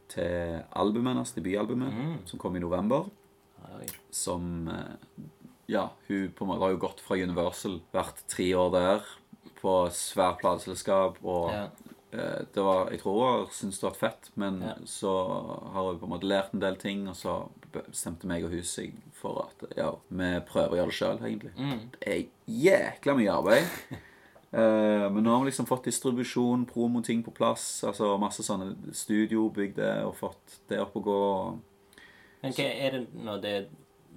Til 0.10 0.64
albumet 0.76 1.14
hennes, 1.14 1.32
debutalbumet, 1.36 1.94
Mm. 1.94 2.16
som 2.26 2.40
kom 2.40 2.56
i 2.56 2.60
november. 2.60 3.10
Oi. 3.80 3.86
Som 4.12 4.68
eh, 4.68 4.96
Ja, 5.70 5.90
hun 6.08 6.32
på 6.34 6.44
en 6.46 6.48
måte 6.50 6.62
har 6.64 6.72
jo 6.72 6.78
gått 6.82 7.00
fra 7.00 7.16
Universal, 7.16 7.80
vært 7.94 8.24
tre 8.28 8.48
år 8.58 8.72
der, 8.74 9.04
på 9.62 9.74
svært 9.94 10.40
plateselskap, 10.40 11.20
og 11.24 11.52
Ja. 11.52 11.68
eh, 12.12 12.46
det 12.56 12.64
var, 12.64 12.90
Jeg 12.90 13.02
tror 13.02 13.38
hun 13.38 13.48
syntes 13.52 13.80
det 13.80 13.84
var 13.84 13.94
fett, 14.10 14.30
men 14.36 14.62
Ja. 14.62 14.74
så 14.86 15.14
har 15.74 15.84
hun 15.92 16.00
på 16.00 16.06
en 16.06 16.10
måte 16.10 16.26
lært 16.28 16.54
en 16.56 16.60
del 16.60 16.76
ting, 16.76 17.08
og 17.08 17.14
så 17.16 17.50
bestemte 17.72 18.26
meg 18.26 18.44
og 18.46 18.50
hun 18.50 18.64
seg 18.64 18.94
for 19.14 19.46
at 19.46 19.78
ja, 19.78 19.92
vi 20.10 20.40
prøver 20.40 20.72
å 20.72 20.76
gjøre 20.76 20.86
det 20.86 20.94
sjøl, 20.96 21.20
egentlig. 21.20 21.52
Mm. 21.56 21.90
Det 22.00 22.08
er 22.08 22.26
jækla 22.50 23.14
mye 23.16 23.30
arbeid. 23.38 23.68
Eh, 24.52 25.06
men 25.14 25.22
nå 25.24 25.30
har 25.30 25.44
vi 25.44 25.52
liksom 25.52 25.68
fått 25.70 25.86
distribusjon, 25.86 26.66
promoting 26.66 27.22
på 27.26 27.34
plass. 27.36 27.84
Altså 27.86 28.16
masse 28.22 28.46
sånne 28.46 28.72
studiobygg 28.98 29.76
bygde 29.76 29.92
og 30.08 30.16
fått 30.18 30.60
det 30.70 30.80
opp 30.82 30.98
å 30.98 31.04
gå. 31.06 31.20
Men 32.42 32.56
hva 32.56 32.66
er 32.66 32.98
det 32.98 33.06
nå? 33.14 33.38
Det 33.44 33.54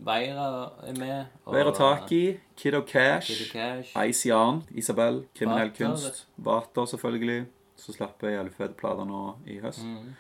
Veira 0.03 0.73
er 0.89 0.99
med? 0.99 1.27
og- 1.45 1.55
Veira 1.55 1.73
Taki, 1.73 2.41
Kid 2.57 2.75
of 2.75 2.87
Cash, 2.87 3.53
Cash. 3.53 3.93
Ice 3.97 4.27
Yarn, 4.27 4.63
Isabel, 4.75 5.27
Kriminell 5.35 5.69
Vater, 5.71 5.85
kunst, 5.85 6.25
Vater 6.39 6.87
selvfølgelig. 6.87 7.47
Så 7.77 7.93
slapp 7.93 8.23
jeg 8.23 8.39
alle 8.39 8.51
plater 8.51 9.05
nå 9.05 9.37
i 9.47 9.59
høst. 9.61 9.85
Mm. 9.85 10.15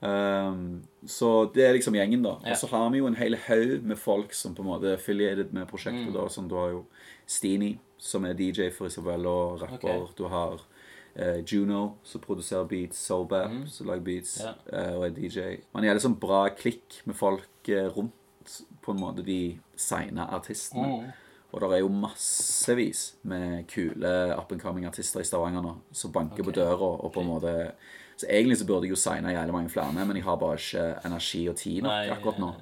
Um, 0.00 0.82
så 1.06 1.52
det 1.52 1.64
er 1.64 1.72
liksom 1.74 1.94
gjengen, 1.94 2.22
da. 2.22 2.36
Ja. 2.44 2.50
Og 2.52 2.56
så 2.56 2.68
har 2.68 2.90
vi 2.90 2.98
jo 2.98 3.06
en 3.06 3.16
hel 3.16 3.34
haug 3.34 3.82
med 3.82 3.98
folk 3.98 4.32
som 4.32 4.54
på 4.54 4.62
en 4.62 4.68
måte 4.68 4.84
er 4.92 4.96
affiliated 4.96 5.52
med 5.52 5.66
prosjektet. 5.66 6.06
Mm. 6.08 6.12
da, 6.14 6.28
som 6.28 6.48
Du 6.48 6.54
har 6.54 6.70
jo 6.70 6.84
Steenie, 7.28 7.78
som 8.00 8.24
er 8.24 8.32
DJ 8.38 8.70
for 8.72 8.86
Isabella, 8.88 9.28
og 9.52 9.62
rapper. 9.62 10.02
Okay. 10.02 10.14
Du 10.16 10.24
har 10.32 10.54
uh, 11.18 11.38
Juno, 11.44 11.82
som 12.04 12.20
produserer 12.24 12.64
beats. 12.70 12.98
Sobap, 13.06 13.50
Mm. 13.50 13.66
som 13.68 13.86
lager 13.90 14.04
beats 14.06 14.38
Ja. 14.40 14.52
uh, 14.72 14.96
og 14.98 15.06
er 15.06 15.10
DJ. 15.16 15.60
Man 15.74 15.84
er 15.84 15.94
liksom 15.98 16.16
bra 16.20 16.48
klikk 16.48 17.02
med 17.04 17.14
folk 17.16 17.68
eh, 17.68 17.88
rundt 17.96 18.14
på 18.82 18.92
en 18.94 19.00
måte 19.00 19.22
de 19.26 19.58
signa 19.76 20.24
artistene. 20.32 20.86
Mm. 20.88 21.12
Og 21.52 21.60
det 21.60 21.68
er 21.72 21.80
jo 21.80 21.88
massevis 21.88 23.14
med 23.24 23.66
kule 23.68 24.34
up 24.38 24.52
and 24.52 24.60
coming 24.60 24.86
artister 24.86 25.20
i 25.20 25.24
Stavanger 25.24 25.62
nå 25.64 25.74
som 25.92 26.12
banker 26.12 26.44
på 26.44 26.52
døra. 26.52 26.76
og 27.04 27.12
på 27.12 27.20
en 27.20 27.26
måte 27.28 27.72
Så 28.18 28.26
egentlig 28.28 28.58
så 28.58 28.66
burde 28.66 28.82
jeg 28.84 28.90
jo 28.90 28.96
signe 28.96 29.30
jævlig 29.32 29.52
mange 29.54 29.70
flere, 29.70 29.92
men 29.92 30.16
jeg 30.16 30.24
har 30.24 30.36
bare 30.36 30.56
ikke 30.58 31.06
energi 31.06 31.48
og 31.48 31.56
tid 31.56 31.82
nok 31.82 32.10
akkurat 32.16 32.38
nå. 32.38 32.54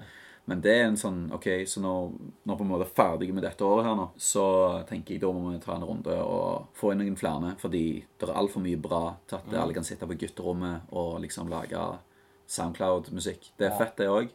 Men 0.49 0.61
det 0.63 0.73
er 0.79 0.85
en 0.87 0.97
sånn 0.97 1.33
OK, 1.35 1.47
så 1.67 1.81
når, 1.83 2.13
når 2.47 2.57
på 2.59 2.63
en 2.63 2.69
måte 2.71 2.85
er 2.87 2.95
ferdig 2.95 3.33
med 3.35 3.43
dette 3.43 3.65
året 3.67 3.85
her 3.89 3.97
nå, 3.99 4.05
så 4.17 4.45
tenker 4.87 5.15
jeg 5.17 5.21
da 5.25 5.33
må 5.35 5.51
vi 5.51 5.59
ta 5.59 5.75
en 5.75 5.83
runde 5.89 6.15
og 6.23 6.69
få 6.79 6.93
inn 6.93 7.01
noen 7.03 7.17
flere. 7.19 7.57
Fordi 7.59 7.83
det 8.21 8.29
er 8.29 8.37
altfor 8.39 8.63
mye 8.63 8.79
bra 8.79 9.17
til 9.27 9.41
at 9.41 9.47
Mm. 9.51 9.57
alle 9.63 9.75
kan 9.75 9.85
sitte 9.85 10.07
på 10.07 10.15
gutterommet 10.21 10.83
og 10.93 11.21
liksom 11.25 11.49
lage 11.51 11.99
Soundcloud-musikk. 12.47 13.51
Det 13.59 13.67
er 13.67 13.71
Ja. 13.73 13.79
fett, 13.79 13.97
det 13.97 14.07
òg. 14.09 14.29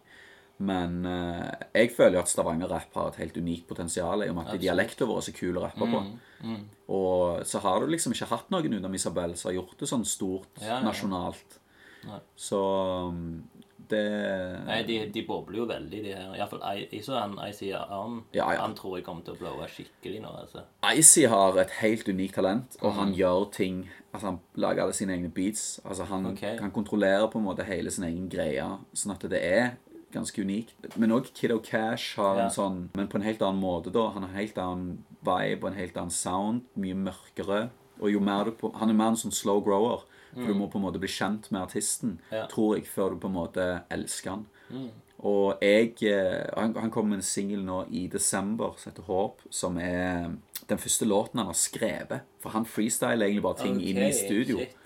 Men 0.59 1.05
eh, 1.05 1.51
jeg 1.73 1.91
føler 1.95 2.13
jo 2.19 2.19
at 2.19 2.27
Stavanger-rapp 2.29 2.93
har 2.93 3.07
et 3.07 3.15
helt 3.15 3.37
unikt 3.37 3.65
potensial 3.67 4.21
i 4.21 4.27
og 4.29 4.35
med 4.35 4.47
at 4.47 4.59
dialekten 4.61 5.07
vår 5.07 5.17
er 5.17 5.21
så 5.21 5.33
kul 5.33 5.55
å 5.57 5.63
rappe 5.63 5.79
på. 5.79 6.01
Mm, 6.03 6.19
mm. 6.43 6.65
Og 6.89 7.41
så 7.47 7.59
har 7.63 7.79
du 7.79 7.87
liksom 7.87 8.13
ikke 8.13 8.27
hatt 8.29 8.51
noen 8.51 8.67
utenom 8.75 8.93
Isabel 8.93 9.33
som 9.35 9.49
har 9.49 9.55
gjort 9.63 9.77
det 9.79 9.87
sånn 9.89 10.05
stort 10.05 10.61
Ja, 10.61 10.75
ja. 10.75 10.81
nasjonalt. 10.85 11.57
Nei. 12.05 12.19
Så 12.35 12.59
um, 13.07 13.43
det 13.91 14.65
Nei, 14.65 14.79
de, 14.87 14.97
de 15.13 15.23
bobler 15.27 15.57
jo 15.61 15.65
veldig, 15.69 16.01
de 16.05 16.13
her. 16.15 16.33
Iallfall 16.37 16.63
Icy 16.91 17.11
og 17.11 17.37
Icy 17.49 17.71
Arm. 17.77 18.23
Ja, 18.33 18.47
ja. 18.51 18.61
Han 18.63 18.73
tror 18.77 18.97
jeg 18.97 19.05
kommer 19.05 19.23
til 19.27 19.35
å 19.35 19.41
blowe 19.41 19.67
skikkelig 19.69 20.21
nå, 20.23 20.31
altså. 20.41 20.63
Icy 20.95 21.27
har 21.31 21.59
et 21.61 21.75
helt 21.81 22.09
unikt 22.09 22.35
talent, 22.39 22.77
og 22.81 22.91
Mm. 22.93 22.97
han 22.99 23.13
gjør 23.13 23.51
ting 23.51 23.89
Altså 24.13 24.27
Han 24.27 24.39
lager 24.59 24.81
alle 24.83 24.93
sine 24.93 25.13
egne 25.15 25.29
beats. 25.31 25.79
Altså 25.85 26.03
Han 26.03 26.25
okay. 26.33 26.57
kan 26.57 26.71
kontrollere 26.71 27.29
på 27.31 27.37
en 27.39 27.45
måte 27.45 27.63
hele 27.63 27.89
sin 27.91 28.03
egen 28.03 28.27
greie, 28.27 28.65
sånn 28.93 29.13
at 29.13 29.21
det 29.31 29.39
er 29.41 29.69
ganske 30.11 30.41
unikt. 30.43 30.73
Men 30.97 31.11
òg 31.15 31.29
Kiddo 31.33 31.59
Cash 31.63 32.17
har 32.17 32.35
Ja. 32.37 32.43
en 32.45 32.49
sånn 32.51 32.89
Men 32.93 33.07
på 33.07 33.15
en 33.15 33.21
helt 33.21 33.39
annen 33.41 33.61
måte, 33.61 33.89
da. 33.89 34.09
Han 34.09 34.23
har 34.23 34.29
en 34.29 34.35
helt 34.35 34.57
annen 34.57 35.03
vibe 35.23 35.63
og 35.63 35.71
en 35.71 35.77
helt 35.79 35.95
annen 35.95 36.09
sound. 36.11 36.61
Mye 36.75 36.93
mørkere. 36.93 37.69
Og 38.01 38.11
jo 38.11 38.19
mer 38.19 38.43
du 38.43 38.51
på 38.51 38.73
Han 38.75 38.89
er 38.89 38.93
mer 38.93 39.07
en 39.09 39.15
sånn 39.15 39.31
slow 39.31 39.61
grower. 39.63 40.01
For 40.33 40.47
du 40.47 40.53
må 40.53 40.67
på 40.71 40.77
en 40.79 40.85
måte 40.85 40.99
bli 40.99 41.07
kjent 41.11 41.51
med 41.51 41.61
artisten, 41.61 42.19
Mm. 42.31 42.37
Ja. 42.37 42.45
tror 42.47 42.75
jeg, 42.77 42.85
før 42.87 43.09
du 43.11 43.17
på 43.19 43.27
en 43.27 43.33
måte 43.35 43.83
elsker 43.91 44.29
han. 44.31 44.45
Mm. 44.69 44.89
Og 45.23 45.57
jeg 45.61 45.93
eh, 46.03 46.49
Han, 46.57 46.73
han 46.75 46.89
kom 46.91 47.09
med 47.09 47.17
en 47.19 47.21
singel 47.21 47.63
nå 47.63 47.85
i 47.91 48.07
desember 48.07 48.73
som 48.77 48.91
heter 48.91 49.03
Håp, 49.03 49.41
som 49.49 49.77
er 49.77 50.31
den 50.67 50.77
første 50.77 51.05
låten 51.05 51.37
han 51.39 51.47
har 51.51 51.53
skrevet. 51.59 52.21
For 52.39 52.49
han 52.49 52.65
freestyler 52.65 53.25
egentlig 53.27 53.43
bare 53.43 53.61
ting 53.63 53.81
inn 53.81 53.97
i 53.97 54.11
studio. 54.13 54.57
shit. 54.57 54.77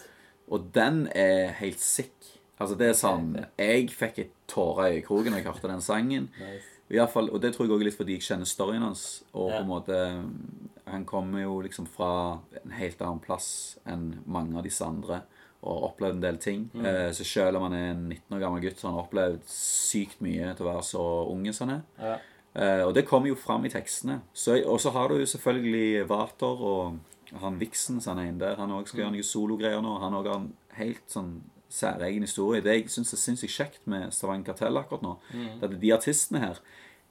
Og 0.49 0.71
den 0.73 1.07
er 1.15 1.53
helt 1.61 1.79
sick. 1.79 2.11
Altså 2.59 2.75
det 2.77 2.87
er 2.89 2.93
sånn. 2.93 3.45
Jeg 3.59 3.89
fikk 3.91 4.19
et 4.19 4.31
tåre 4.47 4.89
i 4.89 4.99
øyekroken 4.99 5.31
da 5.31 5.37
jeg 5.41 5.45
hørte 5.45 5.67
den 5.71 5.81
sangen. 5.81 6.29
Nice. 6.39 6.71
I 6.89 6.97
hvert 6.99 7.09
fall, 7.11 7.29
og 7.33 7.41
det 7.41 7.53
tror 7.55 7.65
jeg 7.65 7.71
også 7.73 7.81
er 7.81 7.85
litt 7.89 7.97
fordi 7.97 8.13
jeg 8.13 8.21
kjenner 8.27 8.45
storyen 8.45 8.81
hans. 8.85 9.23
Og 9.33 9.49
Ja. 9.51 9.57
på 9.57 9.61
en 9.63 9.67
måte 9.67 10.25
Han 10.87 11.03
kommer 11.05 11.41
jo 11.41 11.61
liksom 11.61 11.87
fra 11.87 12.39
en 12.63 12.71
helt 12.71 12.99
annen 13.01 13.19
plass 13.19 13.77
enn 13.87 14.19
mange 14.27 14.55
av 14.57 14.63
disse 14.63 14.85
andre. 14.85 15.23
Og 15.65 15.89
opplevd 15.89 16.19
en 16.19 16.23
del 16.23 16.37
ting. 16.41 16.67
Mm. 16.73 16.85
Eh, 16.85 17.09
så 17.17 17.25
selv 17.25 17.57
om 17.57 17.65
han 17.67 17.73
er 17.73 17.87
en 17.95 18.05
19 18.11 18.37
år 18.37 18.43
gammel 18.43 18.61
gutt, 18.61 18.77
så 18.77 18.89
han 18.89 18.97
har 18.97 19.07
opplevd 19.07 19.43
sykt 19.49 20.21
mye 20.21 20.53
til 20.53 20.67
å 20.67 20.71
være 20.71 20.85
så 20.85 21.03
unge 21.31 21.55
som 21.57 21.67
han 21.67 21.79
er. 21.79 22.07
Ja. 22.11 22.15
Eh, 22.55 22.83
og 22.85 22.93
det 22.95 23.07
kommer 23.09 23.31
jo 23.31 23.39
fram 23.39 23.65
i 23.67 23.73
tekstene. 23.73 24.21
Og 24.69 24.77
så 24.79 24.93
har 24.95 25.09
du 25.09 25.17
jo 25.19 25.27
selvfølgelig 25.27 26.05
Water 26.11 26.63
og 26.69 26.99
han 27.41 27.59
Vixen 27.59 27.99
som 27.99 28.13
han 28.13 28.23
er 28.23 28.31
inne 28.31 28.43
der. 28.45 28.61
Han 28.61 28.71
òg 28.77 28.87
skal 28.87 29.03
gjøre 29.03 29.17
noen 29.17 29.27
sologreier 29.27 29.83
nå. 29.83 29.97
Han 30.03 30.15
òg 30.21 30.29
har 30.29 30.39
en 30.43 30.53
helt 30.77 31.03
sånn 31.11 31.35
særegen 31.75 32.23
historie. 32.23 32.63
Det 32.63 32.77
jeg 32.77 32.89
syns 32.93 33.13
er 33.13 33.21
sinnssykt 33.21 33.55
kjekt 33.55 33.87
med 33.89 34.13
Stavanger 34.15 34.51
Kartell 34.51 34.79
akkurat 34.79 35.03
nå, 35.03 35.15
det 35.33 35.65
er 35.65 35.73
at 35.73 35.79
de 35.81 35.93
artistene 35.95 36.41
her, 36.43 36.61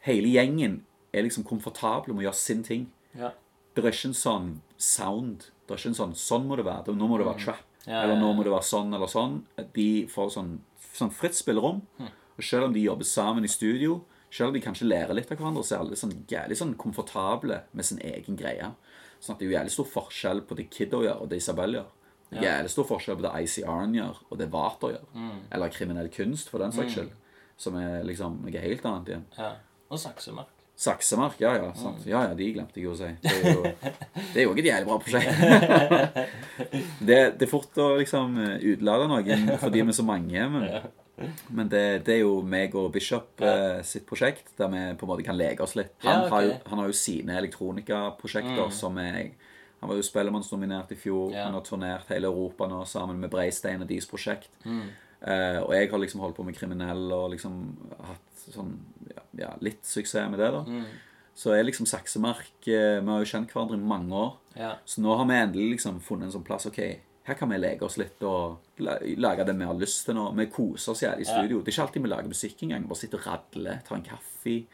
hele 0.07 0.31
gjengen, 0.31 0.83
er 1.15 1.27
liksom 1.27 1.45
komfortable 1.47 2.15
med 2.15 2.25
å 2.25 2.29
gjøre 2.29 2.41
sin 2.41 2.63
ting. 2.67 2.89
Ja. 3.15 3.35
Det 3.75 3.83
er 3.83 3.93
ikke 3.93 4.11
en 4.13 4.19
sånn 4.19 4.49
sound. 4.79 5.49
Det 5.67 5.75
er 5.75 5.81
ikke 5.81 5.93
en 5.93 6.01
sånn 6.01 6.17
Sånn 6.19 6.49
må 6.49 6.57
det 6.59 6.67
være. 6.67 6.95
Nå 6.97 7.09
må 7.11 7.19
det 7.21 7.29
være 7.29 7.43
trap. 7.43 7.63
Ja, 7.87 8.03
eller 8.03 8.17
nå 8.21 8.33
må 8.33 8.45
det 8.47 8.53
være 8.53 8.67
sånn 8.69 8.95
eller 8.97 9.11
sånn. 9.11 9.41
De 9.77 9.89
får 10.11 10.31
sånn, 10.39 10.55
sånn 10.95 11.13
fritt 11.13 11.37
spillerom. 11.37 11.83
Hm. 11.99 12.13
Og 12.35 12.47
selv 12.47 12.69
om 12.69 12.75
de 12.75 12.83
jobber 12.87 13.07
sammen 13.09 13.45
i 13.47 13.51
studio, 13.53 14.01
selv 14.35 14.51
om 14.51 14.57
de 14.57 14.63
kanskje 14.65 14.89
lærer 14.89 15.15
litt 15.15 15.31
av 15.31 15.39
hverandre, 15.39 15.63
så 15.63 15.77
er 15.77 15.85
alle 15.85 15.99
sånn 15.99 16.15
jævlig 16.31 16.57
sånn 16.59 16.73
komfortable 16.81 17.61
med 17.73 17.87
sin 17.87 18.01
egen 18.03 18.39
greie. 18.41 18.73
Sånn 19.21 19.37
at 19.37 19.43
det 19.43 19.47
er 19.47 19.53
jo 19.53 19.57
jævlig 19.59 19.75
stor 19.77 19.91
forskjell 19.93 20.43
på 20.49 20.57
det 20.59 20.71
Kiddo 20.75 21.05
gjør, 21.05 21.21
og 21.23 21.31
det 21.31 21.39
Isabel 21.43 21.79
gjør. 21.79 21.93
Er 22.35 22.43
Jævlig 22.43 22.73
stor 22.73 22.87
forskjell 22.89 23.19
på 23.21 23.27
det 23.27 23.35
ICR-en 23.45 23.95
gjør, 23.95 24.17
og 24.31 24.41
det 24.41 24.49
Vater 24.51 24.97
gjør. 24.97 25.05
Mm. 25.15 25.37
Eller 25.55 25.77
kriminell 25.77 26.11
kunst, 26.11 26.51
for 26.51 26.65
den 26.65 26.75
saks 26.75 26.97
skyld. 26.97 27.13
Som 27.61 27.77
er 27.79 28.03
liksom 28.09 28.41
noe 28.43 28.65
helt 28.65 28.89
annet 28.91 29.13
igjen. 29.13 29.29
ja. 29.39 29.53
Og 29.93 30.01
saksemark. 30.01 30.49
Saksemark, 30.77 31.37
ja 31.39 31.53
ja. 31.55 31.69
Mm. 31.71 31.77
Sant. 31.79 32.07
Ja 32.11 32.25
ja, 32.27 32.35
de 32.35 32.49
glemte 32.57 32.81
jeg 32.81 32.89
jo 32.89 32.95
å 32.95 32.99
si. 32.99 33.11
Det 33.23 33.31
er 33.31 33.55
jo, 33.55 33.63
det 34.33 34.41
er 34.41 34.43
jo 34.43 34.51
også 34.51 34.63
et 34.65 34.69
jævlig 34.71 34.89
bra 34.89 34.99
prosjekt. 35.05 36.19
det, 37.09 37.19
det 37.39 37.47
er 37.47 37.51
fort 37.51 37.79
å 37.79 37.89
liksom 38.01 38.37
utlade 38.75 39.07
noen 39.11 39.49
fordi 39.63 39.83
vi 39.85 39.95
er 39.95 39.97
så 39.97 40.07
mange. 40.07 40.49
Men, 40.51 40.67
men 41.55 41.71
det, 41.71 41.85
det 42.09 42.17
er 42.17 42.21
jo 42.25 42.41
meg 42.43 42.75
og 42.79 42.91
Bishop 42.95 43.43
eh, 43.47 43.79
sitt 43.87 44.07
prosjekt, 44.09 44.51
der 44.59 44.73
vi 44.73 44.83
på 44.99 45.07
en 45.07 45.13
måte 45.13 45.27
kan 45.27 45.39
leke 45.39 45.63
oss 45.63 45.77
litt. 45.79 45.95
Han, 46.03 46.25
Ja, 46.27 46.33
har, 46.33 46.49
jo, 46.49 46.57
han 46.73 46.83
har 46.83 46.91
jo 46.91 46.99
sine 47.05 47.39
elektronikaprosjekter 47.39 48.75
som 48.75 48.99
er 48.99 49.31
Han 49.81 49.91
var 49.91 49.99
jo 49.99 50.05
Spellemannsnominert 50.07 50.91
i 50.91 50.97
fjor. 50.97 51.31
Ja. 51.35 51.45
Han 51.47 51.55
har 51.59 51.65
turnert 51.67 52.09
hele 52.11 52.27
Europa 52.31 52.67
nå 52.67 52.83
sammen 52.89 53.19
med 53.21 53.31
Breistein 53.31 53.83
og 53.85 53.89
deres 53.91 54.09
prosjekt. 54.09 54.51
Mm. 54.65 54.87
Eh, 55.25 55.59
og 55.63 55.73
jeg 55.73 55.89
har 55.91 55.99
liksom 56.03 56.21
holdt 56.21 56.37
på 56.37 56.45
med 56.45 56.55
kriminell 56.57 57.07
og 57.17 57.31
liksom 57.33 57.55
hatt 58.05 58.43
sånn 58.53 58.75
ja, 59.09 59.23
ja, 59.41 59.51
litt 59.65 59.85
suksess 59.89 60.29
med 60.31 60.39
det. 60.43 60.51
da 60.53 60.63
Mm. 60.69 60.85
Så 61.35 61.51
er 61.51 61.65
liksom 61.65 61.87
Saksemark 61.91 62.69
eh, 62.69 63.01
Vi 63.01 63.11
har 63.11 63.19
jo 63.25 63.27
kjent 63.27 63.51
hverandre 63.51 63.75
i 63.75 63.83
mange 63.83 64.13
år. 64.15 64.37
Ja. 64.55 64.75
Så 64.87 65.01
nå 65.03 65.17
har 65.17 65.25
vi 65.27 65.35
endelig 65.35 65.71
liksom 65.79 65.97
funnet 66.01 66.29
en 66.29 66.33
sånn 66.37 66.45
plass. 66.47 66.67
Ok, 66.67 66.79
her 67.25 67.35
kan 67.35 67.49
vi 67.51 67.57
leke 67.59 67.83
oss 67.83 67.97
litt 67.99 68.23
og 68.23 68.61
lage 68.79 69.45
det 69.49 69.57
vi 69.59 69.65
har 69.67 69.75
lyst 69.75 70.05
til 70.07 70.15
nå. 70.15 70.29
Vi 70.37 70.47
koser 70.47 70.93
oss 70.93 71.03
jævlig 71.03 71.25
i 71.27 71.31
Ja. 71.31 71.39
studio. 71.41 71.59
Det 71.63 71.69
er 71.69 71.73
ikke 71.75 71.87
alltid 71.89 72.03
vi 72.03 72.09
lager 72.13 72.29
musikk 72.29 72.63
engang. 72.63 72.87
Bare 72.87 72.97
sitter 73.01 73.19
og 73.19 73.27
radler, 73.27 73.81
tar 73.85 73.97
en 73.97 74.03
kaffe. 74.07 74.67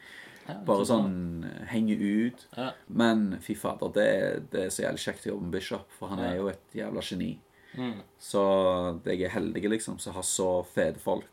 Ja, 0.49 0.55
Bare 0.67 0.85
sånn 0.85 1.45
eh, 1.45 1.65
henge 1.71 1.95
ut. 1.97 2.45
Ja. 2.57 2.71
Men 2.89 3.39
fy 3.41 3.55
fader, 3.55 3.89
det, 3.93 4.51
det 4.51 4.65
er 4.65 4.69
så 4.69 4.83
jævlig 4.83 4.99
kjekt 5.07 5.25
å 5.25 5.31
jobbe 5.33 5.43
med 5.47 5.51
Bishop, 5.51 5.89
for 5.97 6.09
han 6.09 6.19
Ja. 6.19 6.25
er 6.31 6.35
jo 6.37 6.47
et 6.49 6.73
jævla 6.75 7.01
geni. 7.01 7.39
Mm. 7.77 8.01
Så 8.19 8.41
jeg 9.05 9.21
er 9.21 9.29
heldig 9.29 9.69
liksom 9.69 9.99
som 9.99 10.13
har 10.13 10.23
så 10.23 10.65
fete 10.65 10.99
folk 10.99 11.25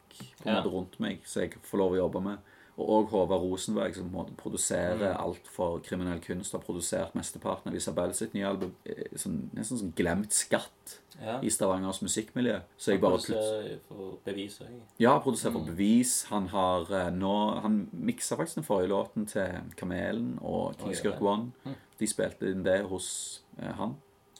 på 0.43 0.47
en 0.49 0.55
måte 0.55 0.71
rundt 0.73 1.01
meg 1.01 1.21
som 1.25 1.43
jeg 1.43 1.53
får 1.63 1.79
lov 1.79 1.93
å 1.93 1.97
jobbe 2.09 2.23
med. 2.23 2.39
Og 2.79 2.89
òg 2.95 3.09
Håvard 3.11 3.43
Rosenberg, 3.43 3.95
som 3.97 4.05
på 4.05 4.15
en 4.15 4.25
måte 4.25 4.37
produserer 4.39 5.01
Mm. 5.17 5.21
alt 5.25 5.47
for 5.51 5.81
kriminell 5.81 6.21
kunst. 6.21 6.53
Har 6.53 6.61
produsert 6.61 7.13
mesteparten 7.15 7.67
av 7.73 7.75
Isabel 7.75 8.13
sitt 8.15 8.35
nye 8.35 8.47
album. 8.47 8.73
eh, 8.87 9.03
Sånn, 9.17 9.51
nesten 9.53 9.79
sånn 9.79 9.93
glemt 9.95 10.31
skatt 10.31 11.01
Ja. 11.21 11.41
i 11.43 11.49
Stavangers 11.51 11.99
musikkmiljø. 12.03 12.61
Så 12.79 12.93
jeg 12.93 13.01
bare 13.01 13.17
Produserer 13.19 13.79
få 13.89 14.19
bevis 14.25 14.61
òg. 14.61 14.69
Ja, 15.01 15.19
produsert 15.19 15.53
for 15.53 15.61
Mm. 15.61 15.67
Bevis. 15.75 16.25
Han 16.31 16.47
har 16.49 16.83
eh, 16.83 17.11
nå 17.11 17.61
Han 17.63 17.89
miksa 17.93 18.37
faktisk 18.37 18.55
den 18.55 18.65
forrige 18.65 18.89
låten 18.91 19.27
til 19.27 19.61
Kamelen 19.77 20.39
og 20.41 20.77
Kingskirk. 20.79 21.21
One. 21.21 21.51
Mm. 21.67 21.75
De 21.99 22.07
spilte 22.07 22.43
inn 22.49 22.63
det 22.63 22.87
hos 22.87 23.41
eh, 23.61 23.73
han. 23.73 23.97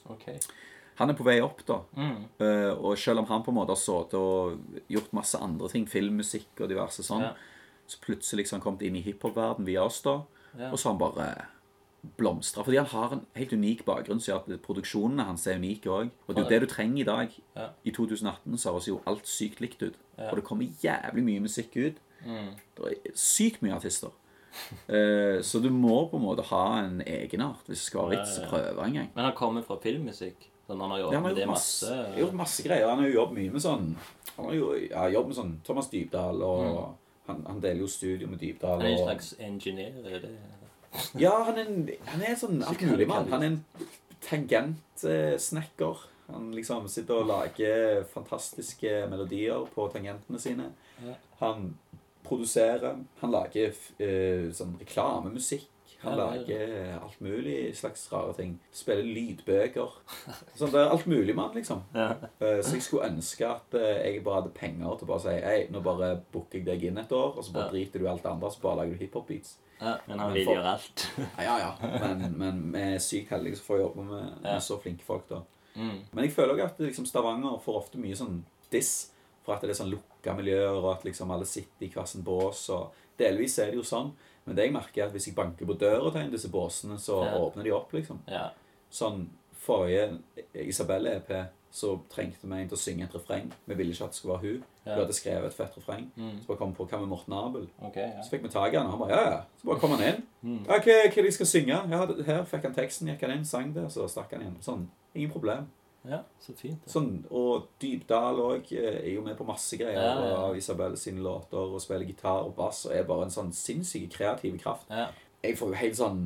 Ok. 0.09 0.39
Han 0.99 1.11
er 1.11 1.17
på 1.17 1.25
vei 1.27 1.37
opp, 1.43 1.61
da. 1.67 1.79
Mm. 1.95 2.17
Uh, 2.41 2.73
og 2.75 2.97
selv 2.99 3.23
om 3.23 3.29
han 3.29 3.43
på 3.45 3.53
en 3.53 3.59
måte 3.59 3.75
har 3.75 3.79
sittet 3.79 4.17
og 4.19 4.81
gjort 4.91 5.13
masse 5.15 5.39
andre 5.39 5.69
ting, 5.71 5.87
filmmusikk 5.87 6.59
og 6.59 6.69
diverse 6.71 7.05
sånn, 7.07 7.23
Ja. 7.23 7.33
så 7.87 8.01
plutselig 8.03 8.43
liksom 8.43 8.61
kommet 8.61 8.83
inn 8.85 8.99
i 8.99 9.05
hiphop-verden 9.05 9.65
via 9.65 9.85
oss, 9.85 10.01
da. 10.05 10.21
Ja. 10.57 10.71
Og 10.71 10.77
så 10.77 10.89
har 10.89 10.97
han 10.97 10.99
bare 10.99 11.29
blomstra. 12.17 12.63
Fordi 12.63 12.77
han 12.77 12.85
har 12.85 13.13
en 13.13 13.25
helt 13.35 13.53
unik 13.53 13.83
bakgrunn 13.85 14.21
som 14.21 14.33
gjør 14.33 14.43
at 14.45 14.61
produksjonene 14.63 15.25
hans 15.27 15.47
er 15.47 15.59
unike 15.59 15.91
òg. 15.91 16.11
Og 16.27 16.35
det 16.35 16.41
er 16.41 16.45
jo 16.45 16.53
det 16.53 16.61
du 16.61 16.73
trenger 16.73 17.01
i 17.01 17.07
dag. 17.09 17.33
Ja. 17.57 17.67
I 17.83 17.91
2018 17.91 18.57
så 18.57 18.71
høres 18.71 18.87
jo 18.87 19.01
alt 19.09 19.27
sykt 19.27 19.59
likt 19.63 19.83
ut. 19.83 19.97
Og 20.17 20.35
det 20.39 20.45
kommer 20.47 20.69
jævlig 20.83 21.23
mye 21.25 21.43
musikk 21.43 21.75
ut. 21.75 21.99
Mm. 22.25 22.53
Det 22.77 22.93
er 22.93 23.13
sykt 23.15 23.61
mye 23.65 23.75
artister. 23.79 24.15
Eh, 24.89 25.43
så 25.45 25.59
du 25.61 25.69
må 25.69 26.09
på 26.09 26.17
en 26.17 26.23
måte 26.23 26.41
ha 26.49 26.79
en 26.81 27.03
egenart 27.05 27.67
hvis 27.67 27.83
det 27.83 27.85
skal 27.85 28.07
være 28.09 28.15
vits 28.17 28.39
å 28.41 28.47
prøve 28.49 28.81
en 28.81 28.95
gang. 28.97 29.09
Men 29.13 29.27
han 29.27 29.35
kommer 29.37 29.61
fra 29.61 29.77
filmmusikk. 29.83 30.47
Sånn 30.69 30.81
han 30.85 30.91
har 30.93 30.99
jobbet 31.01 31.23
med 31.25 31.35
det 31.39 31.45
masse. 31.49 31.89
masse, 31.89 32.19
gjort 32.21 32.35
masse 32.37 32.63
greier. 32.65 32.87
Han 32.91 32.99
har 33.01 33.09
jo 33.09 33.15
jobbet 33.17 33.37
mye 33.41 33.53
med 33.57 33.63
sånn 33.65 33.85
Han 34.35 34.45
har 34.45 34.53
jo 34.59 34.67
ja, 34.83 35.05
jobbet 35.15 35.31
med 35.33 35.37
sånn 35.41 35.53
Thomas 35.65 35.89
Dybdahl, 35.91 36.43
og 36.45 36.67
han, 37.29 37.41
han 37.49 37.59
deler 37.63 37.81
jo 37.83 37.89
studio 37.89 38.29
med 38.29 38.39
Dybdahl. 38.43 38.77
Han 38.79 38.85
er 38.85 38.93
en 38.93 39.01
Og, 39.01 39.07
slags 39.09 39.33
engineer. 39.49 39.97
er 40.05 40.21
det? 40.27 40.35
ja, 41.21 41.33
han 41.45 41.57
er, 41.57 41.67
en, 41.73 41.89
han 42.13 42.21
er 42.25 42.37
sånn 42.39 42.61
alt 42.65 42.81
mulig 42.85 43.07
mann. 43.09 43.27
Han 43.33 43.43
er 43.43 43.51
en 43.55 43.59
tangentsnekker. 44.29 46.05
Han 46.29 46.51
liksom 46.53 46.85
sitter 46.91 47.23
og 47.23 47.27
lager 47.29 48.03
fantastiske 48.13 48.91
melodier 49.09 49.65
på 49.73 49.87
tangentene 49.93 50.39
sine. 50.41 50.69
Han 51.39 51.71
produserer. 52.25 52.99
Han 53.21 53.33
lager 53.33 53.73
eh, 53.97 54.49
sånn 54.53 54.75
reklamemusikk. 54.81 55.65
Han 56.01 56.15
lager 56.17 56.99
alt 57.01 57.17
mulig 57.21 57.75
slags 57.75 58.05
rare 58.11 58.33
ting. 58.37 58.53
Spiller 58.71 59.03
lydbøker. 59.03 59.95
Sånn, 60.59 60.71
det 60.71 60.79
er 60.79 60.93
alt 60.93 61.05
mulig 61.11 61.35
mann, 61.35 61.51
liksom. 61.57 61.81
Ja. 61.95 62.13
Eh, 62.39 62.61
Så 62.63 62.77
jeg 62.77 62.85
skulle 62.85 63.09
ønske 63.11 63.47
at 63.49 63.75
eh, 63.75 63.97
jeg 64.05 64.23
bare 64.23 64.41
hadde 64.41 64.53
penger 64.55 64.95
til 64.99 65.07
å 65.07 65.11
bare 65.11 65.23
si 65.25 65.33
Hei, 65.43 65.57
nå 65.73 65.81
bare 65.83 66.13
booker 66.31 66.59
jeg 66.61 66.67
deg 66.69 66.85
inn 66.91 67.01
et 67.03 67.11
år, 67.11 67.35
og 67.35 67.43
så 67.43 67.51
bare 67.57 67.71
driter 67.73 67.99
du 67.99 68.07
alt 68.07 68.23
det 68.23 68.31
andre, 68.31 68.51
så 68.55 68.63
bare 68.63 68.79
lager 68.83 68.95
du 68.95 69.03
hiphop-beats. 69.03 69.57
ja. 69.81 69.97
Men 70.07 70.19
han 70.23 70.33
vil 70.37 70.45
for- 70.47 70.55
gjøre 70.55 70.73
alt. 70.77 71.05
Ja, 71.49 71.57
ja. 71.65 71.71
Men, 71.99 72.25
men 72.39 72.63
vi 72.73 72.85
er 72.95 73.03
sykt 73.03 73.35
heldige 73.35 73.59
som 73.59 73.67
får 73.73 73.83
jobbe 73.83 74.07
med, 74.13 74.39
med 74.47 74.63
så 74.63 74.79
flinke 74.79 75.03
folk, 75.07 75.27
da. 75.29 75.41
Mm. 75.75 75.99
Men 76.11 76.23
jeg 76.25 76.33
føler 76.35 76.55
også 76.55 76.65
at 76.71 76.79
liksom, 76.87 77.05
Stavanger 77.11 77.59
får 77.63 77.77
ofte 77.83 77.99
mye 78.01 78.15
sånn 78.17 78.39
diss 78.71 78.93
for 79.45 79.55
at 79.55 79.61
det 79.63 79.71
er 79.71 79.77
sånn 79.83 79.91
lukka 79.91 80.33
miljøer, 80.35 80.79
og 80.79 80.89
at 80.95 81.05
liksom 81.07 81.31
alle 81.31 81.45
sitter 81.47 81.87
i 81.87 81.91
hver 81.93 82.07
sin 82.09 82.23
bås. 82.27 82.65
og 82.75 82.95
Delvis 83.19 83.55
er 83.59 83.71
det 83.71 83.79
jo 83.79 83.85
sånn, 83.87 84.11
men 84.49 84.57
det 84.57 84.65
jeg 84.65 84.73
merker 84.75 85.03
er 85.03 85.07
at 85.07 85.13
hvis 85.15 85.27
jeg 85.29 85.35
banker 85.37 85.69
på 85.69 85.77
døra 85.79 86.09
til 86.11 86.21
en 86.23 86.31
av 86.31 86.35
disse 86.35 86.49
båsene, 86.51 86.97
så 86.99 87.21
Ja. 87.25 87.37
åpner 87.37 87.63
de 87.67 87.71
opp, 87.77 87.93
liksom. 87.93 88.19
Ja. 88.27 88.49
Sånn 88.91 89.27
forrige 89.59 90.19
Isabelle-EP 90.55 91.31
så 91.71 91.99
trengte 92.09 92.47
vi 92.49 92.57
en 92.63 92.69
til 92.69 92.77
å 92.77 92.81
synge 92.81 93.03
et 93.05 93.13
refreng. 93.13 93.51
Vi 93.67 93.75
ville 93.77 93.93
ikke 93.93 94.07
at 94.07 94.15
det 94.15 94.17
skulle 94.17 94.33
være 94.39 94.53
hun. 94.55 94.63
Ja. 94.85 94.95
Hun 94.95 95.01
hadde 95.03 95.13
skrevet 95.13 95.45
et 95.51 95.53
fett 95.53 95.75
refreng. 95.77 96.07
Mm. 96.17 96.39
Så 96.41 96.47
bare 96.47 96.57
kom 96.57 96.73
på 96.73 96.87
hva 96.89 96.99
med 96.99 97.11
Morten 97.11 97.33
Abel. 97.37 97.67
Okay, 97.85 98.07
ja. 98.09 98.23
Så 98.25 98.31
fikk 98.33 98.41
vi 98.47 98.49
tak 98.49 98.73
i 98.73 98.77
han, 98.79 98.87
og 98.87 98.95
han 98.95 98.99
bare 99.03 99.11
ja, 99.13 99.31
ja. 99.35 99.41
Så 99.61 99.67
bare 99.69 99.79
kom 99.83 99.91
han 99.91 100.01
inn. 100.07 100.23
Mm. 100.43 100.63
Ja, 100.65 100.79
hva, 100.79 100.95
hva 101.13 101.25
jeg 101.27 101.33
skal 101.37 101.45
synge? 101.51 101.77
Ja, 101.93 102.05
her 102.25 102.43
fikk 102.49 102.63
han 102.63 102.73
teksten, 102.73 103.07
gikk 103.11 103.21
han 103.27 103.35
inn, 103.37 103.45
sang 103.45 103.73
det, 103.75 103.83
og 103.85 103.91
så 103.93 104.07
stakk 104.09 104.33
han 104.33 104.47
inn. 104.47 104.55
Sånn, 104.65 104.87
ingen 105.13 105.29
problem. 105.29 105.67
Ja, 106.09 106.23
så 106.41 106.53
fint. 106.57 106.81
Ja. 106.85 106.91
Sånn, 106.91 107.11
og 107.29 107.67
Dybdahl 107.81 108.39
òg 108.41 108.71
er 108.73 109.03
jo 109.13 109.21
med 109.25 109.37
på 109.37 109.45
masse 109.47 109.77
greier 109.77 109.99
Ja, 110.01 110.13
ja. 110.25 110.35
av 110.47 110.57
Isabel 110.57 110.97
sine 110.97 111.21
låter, 111.21 111.57
og 111.75 111.81
spiller 111.83 112.07
gitar 112.09 112.47
og 112.47 112.55
bass, 112.57 112.85
og 112.89 112.95
er 112.97 113.03
bare 113.09 113.27
en 113.27 113.35
sånn 113.35 113.51
sinnssyk 113.53 114.09
kreativ 114.17 114.57
kraft. 114.63 114.89
Ja. 114.89 115.07
Jeg 115.43 115.55
får 115.59 115.69
jo 115.73 115.79
helt 115.83 115.99
sånn 116.01 116.23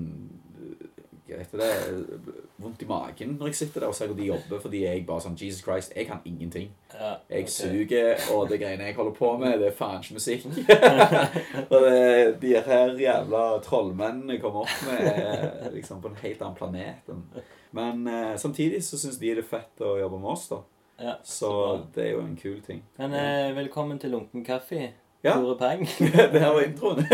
heter 1.28 1.58
det, 1.58 2.30
vondt 2.58 2.82
i 2.84 2.88
magen 2.90 3.38
når 3.40 3.48
jeg 3.48 3.56
sitter 3.56 3.84
der 3.84 3.92
og 3.92 3.96
ser 3.96 4.10
hvor 4.12 4.18
de 4.18 4.28
jobber, 4.28 4.60
fordi 4.60 4.84
jeg 4.84 5.06
bare 5.08 5.24
sånn 5.24 5.38
Jesus 5.40 5.64
Christ, 5.64 5.94
jeg 5.96 6.08
kan 6.10 6.20
ingenting. 6.26 6.70
ja. 6.94 7.14
Jeg 7.30 7.48
ok. 7.48 7.54
suger, 7.54 8.26
og 8.36 8.50
det 8.50 8.60
greiene 8.62 8.90
jeg 8.90 8.98
holder 8.98 9.16
på 9.18 9.32
med, 9.42 9.58
det 9.62 9.70
er 9.72 9.78
faen 9.78 10.04
ikke 10.04 10.20
musikk. 10.20 10.46
og 11.72 11.88
det, 11.88 12.42
de 12.42 12.54
her 12.68 12.94
jævla 13.00 13.44
trollmennene 13.64 14.40
kommer 14.44 14.68
opp 14.68 14.86
med, 14.90 15.72
liksom 15.74 16.02
på 16.04 16.12
en 16.12 16.22
helt 16.22 16.42
annen 16.42 16.60
planet. 16.60 17.14
Men 17.74 18.08
eh, 18.08 18.36
samtidig 18.38 18.84
så 18.86 19.00
syns 19.02 19.18
de 19.22 19.32
det 19.34 19.46
er 19.46 19.50
fett 19.50 19.82
å 19.82 19.96
jobbe 19.98 20.20
med 20.22 20.36
oss, 20.36 20.48
da. 20.52 20.62
Ja, 21.04 21.16
Så 21.26 21.50
så 21.50 21.86
det 21.96 22.04
er 22.06 22.12
jo 22.14 22.20
en 22.22 22.36
kul 22.38 22.60
ting. 22.62 22.84
Men 23.00 23.16
eh, 23.18 23.56
velkommen 23.58 24.00
til 24.00 24.14
Lunken 24.14 24.46
kaffe. 24.46 24.92
Ja. 25.24 25.34
Tore 25.40 25.56
Peng. 25.56 25.86
det 26.34 26.40
her 26.44 26.52
var 26.52 26.62
introen. 26.66 26.98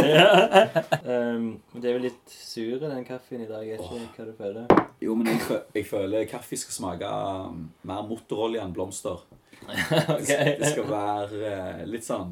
um, 1.05 1.43
det 1.77 1.89
er 1.91 1.93
jo 1.97 2.01
litt 2.07 2.31
sur 2.33 2.79
den 2.81 3.03
kaffen 3.05 3.43
i 3.43 3.49
dag. 3.49 3.65
Jeg 3.67 3.77
vet 3.77 4.07
ikke 4.07 4.23
hva 4.23 4.25
du 4.25 4.33
føler. 4.39 4.79
Jo, 5.05 5.13
men 5.19 5.29
jeg, 5.29 5.41
fø- 5.45 5.61
jeg 5.77 5.85
føler 5.87 6.25
kaffe 6.31 6.57
skal 6.57 6.73
smake 6.79 7.11
um, 7.11 7.67
mer 7.85 8.01
motorolje 8.09 8.63
enn 8.65 8.73
blomster. 8.75 9.21
Ok. 10.15 10.29
Det 10.29 10.69
skal 10.71 10.85
være 10.89 11.39
eh, 11.51 11.81
litt 11.91 12.05
sånn 12.07 12.31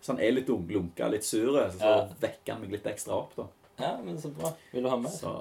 Sånn 0.00 0.20
er 0.22 0.30
litt 0.32 0.48
ung- 0.48 0.68
lunka, 0.72 1.08
litt 1.12 1.26
sur, 1.26 1.58
så 1.74 1.80
Ja. 1.84 1.96
vekker 2.22 2.54
han 2.54 2.62
meg 2.62 2.70
litt 2.78 2.86
ekstra 2.88 3.18
opp, 3.18 3.34
da. 3.36 3.44
Ja, 3.82 3.90
men 4.00 4.16
så 4.20 4.30
bra. 4.32 4.48
Vil 4.72 4.86
du 4.86 4.88
ha 4.88 4.96
mer? 4.96 5.12
Så 5.12 5.34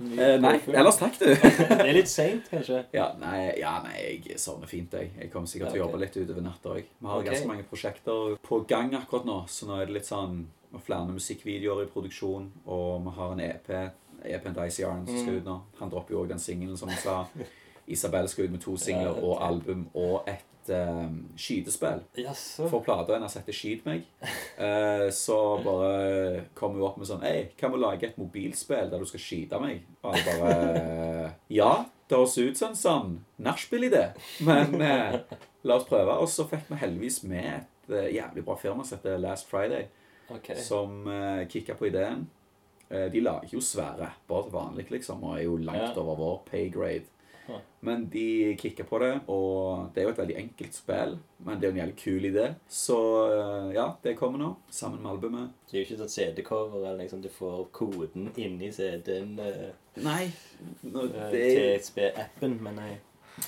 eh, 0.00 0.38
Nei, 0.40 0.54
ellers 0.72 0.96
takk, 1.00 1.18
du. 1.20 1.26
Det 1.34 1.78
er 1.84 1.92
litt 1.96 2.10
seint, 2.10 2.48
kanskje. 2.50 2.84
Ja, 2.96 3.10
nei, 3.20 3.52
ja, 3.60 3.76
nei, 3.84 3.96
jeg 4.26 4.38
sovner 4.40 4.70
fint, 4.70 4.92
jeg. 4.92 5.12
Jeg 5.18 5.30
kommer 5.32 5.50
sikkert 5.50 5.72
til 5.74 5.82
å 5.82 5.86
jobbe 5.86 6.00
litt 6.02 6.16
utover 6.16 6.44
natta 6.46 6.74
òg. 6.76 6.84
Vi 6.98 7.06
har 7.10 7.20
okay. 7.20 7.30
ganske 7.32 7.50
mange 7.50 7.66
prosjekter 7.68 8.36
på 8.42 8.60
gang 8.68 8.94
akkurat 8.98 9.26
nå, 9.28 9.38
så 9.48 9.68
nå 9.68 9.80
er 9.80 9.86
det 9.90 9.98
litt 10.00 10.08
sånn 10.08 10.46
flere 10.86 11.12
musikkvideoer 11.12 11.84
i 11.84 11.90
produksjon, 11.92 12.46
og 12.66 13.02
vi 13.04 13.16
har 13.18 13.34
en 13.34 13.42
EP, 13.44 13.68
EP-en 14.22 14.54
til 14.54 14.62
ICR-en 14.64 15.06
som 15.06 15.18
skal 15.18 15.34
Mm. 15.34 15.40
ut 15.40 15.44
nå. 15.50 15.56
Han 15.80 15.90
dropper 15.90 16.14
jo 16.14 16.22
òg 16.22 16.28
den 16.28 16.38
singelen, 16.40 16.76
som 16.78 16.88
han 16.88 16.98
sa. 16.98 17.26
Isabel 17.86 18.28
skal 18.28 18.44
ut 18.46 18.52
med 18.54 18.60
to 18.62 18.76
singler 18.78 19.18
og 19.22 19.42
album 19.42 19.88
og 19.94 20.28
et 20.62 20.72
uh, 20.74 21.06
skytespill. 21.36 22.02
Jaså. 22.22 22.68
For 22.70 22.84
plata 22.84 23.16
hennes 23.16 23.34
heter 23.38 23.56
Skyt 23.56 23.86
meg. 23.88 24.04
Uh, 24.56 25.08
så 25.14 25.38
bare 25.64 26.44
kom 26.58 26.76
hun 26.78 26.86
opp 26.86 26.98
med 27.00 27.08
sånn 27.10 27.24
Hei, 27.26 27.48
kan 27.58 27.74
vi 27.74 27.80
lage 27.82 28.08
et 28.10 28.18
mobilspill 28.20 28.90
der 28.92 29.02
du 29.02 29.08
skal 29.08 29.22
skyte 29.22 29.60
meg? 29.62 29.82
Og 30.02 30.16
jeg 30.18 30.26
bare 30.42 31.32
Ja, 31.52 31.72
det 32.08 32.18
høres 32.18 32.36
ut 32.38 32.60
som 32.60 32.72
en 32.72 32.78
sånn 32.78 33.16
nachspiel-idé. 33.42 34.10
Men 34.46 34.76
uh, 34.78 35.18
la 35.66 35.78
oss 35.78 35.88
prøve. 35.88 36.18
Og 36.22 36.28
så 36.30 36.46
fikk 36.50 36.68
vi 36.70 36.80
heldigvis 36.82 37.22
med 37.28 37.48
et 37.54 37.92
eh, 37.94 38.12
jævlig 38.16 38.44
bra 38.46 38.56
firma 38.58 38.84
som 38.86 38.98
heter 38.98 39.18
Last 39.22 39.48
Friday, 39.50 39.88
okay. 40.30 40.58
som 40.58 41.06
uh, 41.08 41.42
kicka 41.50 41.74
på 41.78 41.88
ideen. 41.90 42.26
Eh, 42.92 43.06
de 43.12 43.22
lager 43.24 43.54
jo 43.56 43.62
svære 43.64 44.02
rapper 44.02 44.46
til 44.46 44.52
vanlig, 44.52 44.86
liksom, 44.92 45.22
og 45.24 45.38
er 45.38 45.46
jo 45.46 45.56
langt 45.56 45.94
Ja. 45.94 46.00
over 46.02 46.18
vår 46.18 46.38
pay 46.50 46.68
grade. 46.70 47.08
Ja. 47.08 47.21
Men 47.86 48.04
de 48.12 48.56
kicker 48.60 48.86
på 48.86 48.98
det, 49.02 49.10
og 49.32 49.90
det 49.94 50.02
er 50.02 50.06
jo 50.06 50.12
et 50.12 50.20
veldig 50.20 50.36
enkelt 50.38 50.76
spill, 50.76 51.16
men 51.42 51.58
det 51.58 51.66
er 51.66 51.70
jo 51.70 51.74
en 51.74 51.80
jævlig 51.82 51.96
kul 51.98 52.26
idé. 52.28 52.48
Så 52.70 52.98
eh, 53.34 53.70
ja, 53.76 53.86
det 54.04 54.16
kommer 54.18 54.42
nå, 54.42 54.50
sammen 54.70 55.02
med 55.02 55.12
albumet. 55.12 55.54
Det 55.66 55.76
er 55.76 55.82
jo 55.82 55.86
ikke 55.88 56.00
sånn 56.02 56.12
CD-cover 56.16 56.84
eller 56.84 57.00
liksom 57.02 57.24
du 57.24 57.30
får 57.32 57.64
koden 57.74 58.30
inni 58.38 58.70
CD-en 58.74 59.34
uh, 59.40 59.72
Nei, 60.02 60.28
nå, 60.86 61.08
det 61.10 61.30
til 61.32 61.56
TSB-appen, 61.82 62.60
men 62.62 62.78
nei. 62.78 62.92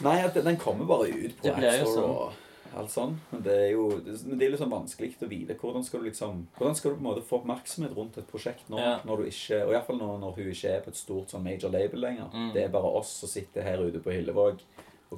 nei 0.04 0.18
den 0.34 0.58
kommer 0.60 0.88
bare 0.88 1.12
ut 1.12 1.38
på 1.38 1.54
AppStore 1.54 1.94
sånn. 1.94 2.10
og 2.10 2.43
alt 2.76 2.90
sånn. 2.90 3.16
Men 3.30 3.42
det 3.46 3.54
er 3.54 3.70
jo 3.74 3.84
men 4.26 4.38
det 4.38 4.46
er 4.48 4.56
sånn 4.60 4.72
vanskelig 4.72 5.12
å 5.22 5.28
vite 5.30 5.56
hvordan 5.60 5.84
skal 5.84 6.00
du 6.00 6.08
liksom 6.08 6.46
Hvordan 6.58 6.74
skal 6.78 6.90
du 6.90 6.96
på 6.96 7.02
en 7.04 7.08
måte 7.10 7.26
få 7.28 7.40
oppmerksomhet 7.42 7.96
rundt 7.96 8.18
et 8.18 8.26
prosjekt 8.30 8.68
nå, 8.72 8.78
Ja. 8.78 9.00
når 9.04 9.16
du 9.16 9.24
ikke 9.30 9.60
Og 9.66 9.72
iallfall 9.74 9.98
når, 9.98 10.18
når 10.20 10.34
hun 10.36 10.50
ikke 10.50 10.70
er 10.76 10.80
på 10.80 10.88
et 10.88 10.96
stort 10.96 11.28
sånn 11.30 11.44
major 11.44 11.70
label 11.70 12.00
lenger. 12.00 12.30
Mm. 12.32 12.52
Det 12.54 12.64
er 12.64 12.68
bare 12.74 12.94
oss 12.98 13.12
som 13.20 13.28
sitter 13.28 13.62
her 13.62 13.78
ute 13.78 14.00
på 14.02 14.10
Hillevåg 14.12 14.58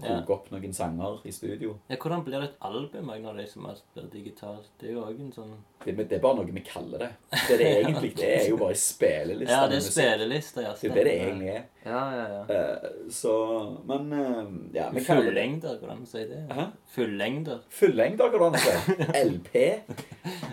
og 0.03 0.11
Ja. 0.11 0.35
opp 0.35 0.51
noen 0.53 0.73
sanger 0.73 1.21
i 1.25 1.31
studio. 1.33 1.77
Ja, 1.89 1.97
hvordan 1.97 2.25
blir 2.25 2.41
det 2.41 2.51
et 2.51 2.57
album 2.61 3.07
når 3.07 3.37
det 3.37 3.45
liksom 3.47 3.67
alt 3.67 3.83
blir 3.95 4.11
digitalt? 4.13 4.69
Det 4.81 4.89
er 4.91 4.93
jo 4.95 5.03
også 5.05 5.21
en 5.21 5.33
sånn 5.33 5.55
Det, 5.85 5.97
det 6.09 6.13
er 6.17 6.21
bare 6.21 6.37
noe 6.37 6.47
vi 6.53 6.61
kaller 6.61 6.99
det. 6.99 7.09
Det 7.49 7.59
det 7.59 7.85
egentlig 7.85 8.15
det 8.17 8.31
er 8.43 8.49
jo 8.51 8.57
bare 8.57 8.75
spilleliste. 8.75 9.53
Ja, 9.53 9.67
det 9.69 9.77
er 9.77 9.83
musikk. 9.83 10.63
ja. 10.63 10.73
Det 10.81 10.91
er 10.91 10.95
det 10.95 11.05
det 11.05 11.15
egentlig 11.21 11.49
er. 11.49 11.63
Ja, 11.87 12.03
ja, 12.17 12.27
ja. 12.29 12.55
Eh, 12.55 12.91
så 13.11 13.79
Men 13.87 14.13
eh, 14.13 14.77
ja, 14.81 14.91
vi 14.91 15.05
kaller 15.05 15.23
det 15.23 15.35
Fullengder, 15.37 15.79
hvordan 15.79 15.99
man 15.99 16.07
sier 16.07 16.27
det? 16.29 16.43
Hæ? 16.57 16.67
Fullengder. 16.97 17.59
Fullengder, 17.71 18.31
går 18.31 18.39
det 18.39 18.47
an 18.47 18.55
å 18.55 18.59
si. 18.59 19.13
LP 19.31 19.55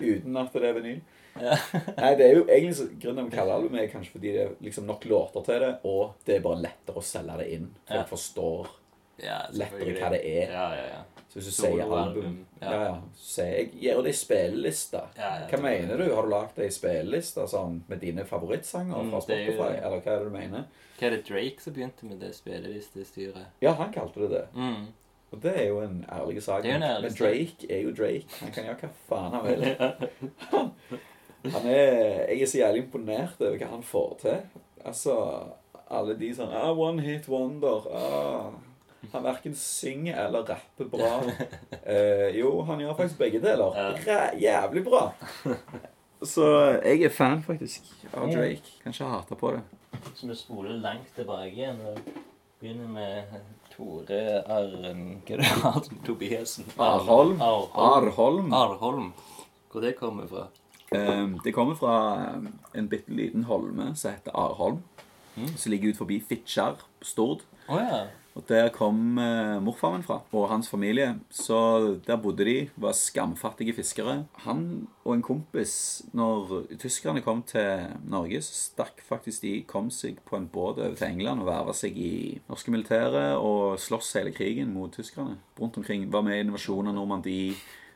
uten 0.02 0.38
at 0.38 0.54
det 0.54 0.64
er 0.70 0.74
vinyl. 0.78 1.02
Ja. 1.42 1.56
Nei, 1.98 2.12
det 2.14 2.26
er 2.28 2.36
jo 2.38 2.44
egentlig 2.46 2.76
så, 2.78 2.86
Grunnen 3.02 3.16
til 3.18 3.24
å 3.24 3.30
vi 3.32 3.36
kaller 3.38 3.56
albumet, 3.58 3.82
er 3.82 3.88
kanskje 3.90 4.12
fordi 4.14 4.34
det 4.36 4.42
er 4.44 4.52
liksom 4.62 4.86
nok 4.86 5.06
låter 5.10 5.42
til 5.48 5.64
det, 5.64 5.72
og 5.90 6.12
det 6.28 6.36
er 6.36 6.44
bare 6.46 6.62
lettere 6.62 7.02
å 7.02 7.02
selge 7.02 7.38
det 7.40 7.48
inn. 7.56 7.72
Folk 7.88 7.98
Ja. 7.98 8.04
forstår 8.12 8.68
lettere 9.58 9.98
hva 10.00 10.10
det 10.14 10.22
er. 10.28 10.54
Ja, 10.54 10.68
ja, 10.78 10.86
ja. 10.94 11.02
Så 11.34 11.40
hvis 11.40 11.48
du 11.50 11.52
sier 11.56 11.72
Soloalbum, 11.82 12.26
album 12.26 12.34
ja. 12.62 12.72
Ja. 12.72 12.90
Så 13.18 13.30
sier 13.40 13.54
jeg 13.58 13.70
gir 13.82 14.02
det 14.06 14.12
i 14.14 14.18
spilleliste. 14.20 15.00
Hva 15.18 15.60
mener 15.64 15.98
du? 15.98 16.04
Har 16.14 16.28
du 16.28 16.30
lagd 16.30 16.60
ei 16.62 16.68
spilleliste 16.72 17.48
sånn, 17.50 17.80
med 17.90 18.04
dine 18.06 18.26
favorittsanger 18.30 19.00
Mm, 19.02 19.10
fra 19.16 19.22
Spotify? 19.26 19.70
Eller 19.80 19.98
hva 20.04 20.12
er 20.14 20.20
det 20.22 20.28
du 20.30 20.36
mener? 20.36 20.68
Hva 21.00 21.08
er 21.08 21.16
det 21.16 21.24
Drake 21.30 21.64
som 21.64 21.74
begynte 21.74 22.06
med 22.06 22.20
det 22.22 22.36
spillelistestyret? 22.38 23.48
Ja, 23.66 23.74
han 23.80 23.90
kalte 23.96 24.22
det 24.22 24.30
det. 24.36 24.44
Mm. 24.54 24.86
Og 25.34 25.42
det 25.42 25.56
er 25.58 25.66
jo 25.72 25.80
en 25.82 26.06
ærlig 26.14 26.44
sak. 26.46 26.64
Men. 26.70 26.86
Drake 27.18 27.66
er 27.70 27.82
jo 27.88 27.92
Drake. 27.98 28.30
Han 28.44 28.52
kan 28.54 28.68
gjøre 28.70 28.78
hva 28.84 28.92
faen 29.10 29.34
han 29.34 29.48
vil. 29.50 29.64
Han 31.54 31.66
er, 31.68 32.30
jeg 32.30 32.42
er 32.42 32.48
så 32.48 32.58
jævlig 32.62 32.84
imponert 32.86 33.42
over 33.42 33.58
hva 33.60 33.68
han 33.74 33.82
får 33.84 34.12
til. 34.22 34.38
Altså, 34.88 35.16
alle 35.92 36.14
de 36.16 36.30
sånn 36.38 36.54
ah, 36.56 36.70
One 36.72 37.04
hit 37.04 37.28
wonder. 37.28 37.84
Ah. 37.92 38.54
Han 39.12 39.24
verken 39.24 39.56
synger 39.56 40.16
eller 40.26 40.46
rapper 40.48 40.86
bra. 40.89 41.22
Eh, 41.84 42.30
jo, 42.39 42.62
han 42.63 42.80
gjør 42.80 42.94
faktisk 42.96 43.18
begge 43.20 43.39
deler. 43.44 43.76
Ræ- 44.06 44.38
Jævlig 44.39 44.84
bra. 44.86 45.02
Så 46.24 46.46
jeg 46.86 47.02
er 47.04 47.10
fan, 47.12 47.42
faktisk, 47.44 47.84
av. 48.13 48.30
Drake. 48.32 48.78
Kan 48.84 48.94
ikke 48.96 49.10
hate 49.12 49.36
på 49.36 49.52
det. 49.52 49.62
Så 50.16 50.28
vi 50.30 50.36
spoler 50.39 50.78
langt 50.80 51.10
tilbake 51.18 51.52
igjen 51.52 51.82
og 51.89 52.00
begynner 52.62 52.88
med 52.88 53.36
Tore 53.74 54.22
Arn... 54.48 55.20
Hva 55.28 55.36
er 55.36 55.44
det 55.84 56.00
Tobiassen? 56.08 56.70
Arholm. 56.80 57.36
Arholm. 57.44 58.54
Arholm. 58.56 59.12
Hvor 59.74 59.84
det 59.84 59.96
kommer 60.00 60.28
fra? 60.32 60.48
Um, 60.96 61.36
det 61.44 61.52
kommer 61.58 61.76
fra 61.76 61.94
um, 62.38 62.48
en 62.78 62.88
bitte 62.88 63.12
liten 63.12 63.44
holme 63.50 63.92
som 64.00 64.13
heter 64.16 64.32
Arholm. 64.39 64.80
Mm. 65.36 65.52
Som 65.58 65.72
ligger 65.76 65.89
ut 65.92 65.98
forbi 66.00 66.22
Fitjar 66.30 66.78
på 67.02 67.12
Stord. 67.12 67.44
Oh, 67.68 67.80
ja. 67.82 68.06
Og 68.34 68.46
der 68.50 68.72
kom 68.74 69.19
eh, 69.22 69.60
morfaren 69.62 70.00
min 70.00 70.06
fra, 70.06 70.19
og 70.34 70.48
hans 70.50 70.69
familie. 70.69 71.12
Så 71.30 72.00
der 72.08 72.17
bodde 72.17 72.48
de, 72.48 72.56
var 72.82 72.96
skamfattige 72.98 73.76
fiskere. 73.78 74.24
Han 74.48 74.88
og 75.04 75.13
en 75.13 75.22
kompis, 75.26 75.76
når 76.17 76.65
tyskerne 76.82 77.22
kom 77.22 77.43
til 77.46 77.86
Norge, 78.10 78.41
så 78.41 78.56
stakk 78.72 79.04
faktisk 79.06 79.46
de, 79.46 79.54
kom 79.69 79.91
seg 79.93 80.17
på 80.26 80.39
en 80.39 80.50
båt 80.50 80.82
over 80.82 80.98
til 80.98 81.12
England 81.12 81.43
og 81.43 81.52
verva 81.52 81.78
seg 81.78 81.98
i 82.00 82.39
norske 82.50 82.74
militæret 82.74 83.38
og 83.38 83.78
sloss 83.82 84.15
hele 84.17 84.34
krigen 84.34 84.74
mot 84.74 84.93
tyskerne. 84.93 85.38
Rundt 85.60 85.78
omkring. 85.78 86.10
Var 86.12 86.26
med 86.26 86.39
i 86.39 86.43
invasjonen 86.48 86.89
av 86.93 86.98
Normandie. 86.98 87.54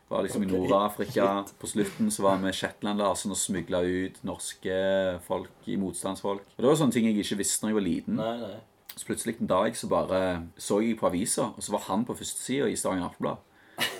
Var 0.07 0.23
liksom 0.23 0.45
i 0.45 0.47
Nord-Afrika. 0.53 1.27
På 1.59 1.67
slutten 1.67 2.13
så 2.13 2.23
var 2.23 2.37
vi 2.39 2.53
Shetland-Larsen 2.55 3.33
og 3.33 3.41
smugla 3.41 3.81
ut 3.83 4.21
norske 4.27 4.77
folk 5.25 5.67
i 5.67 5.75
motstandsfolk. 5.81 6.45
Og 6.55 6.63
Det 6.63 6.69
var 6.69 6.79
sånne 6.79 6.95
ting 6.95 7.09
jeg 7.09 7.25
ikke 7.25 7.41
visste 7.41 7.65
når 7.65 7.73
jeg 7.73 7.79
var 7.81 7.87
liten. 7.89 8.21
Nei, 8.21 8.33
nei. 8.45 8.57
Så 8.97 9.05
plutselig 9.05 9.37
en 9.39 9.49
dag 9.49 9.75
så 9.77 9.89
bare 9.91 10.21
så 10.57 10.79
jeg 10.81 10.97
på 10.97 11.07
avisa, 11.09 11.51
og 11.53 11.63
så 11.63 11.75
var 11.75 11.85
han 11.91 12.05
på 12.07 12.15
førstesida 12.17 12.69
i 12.71 12.75
Stavanger 12.75 13.11
Aftenblad. 13.11 13.43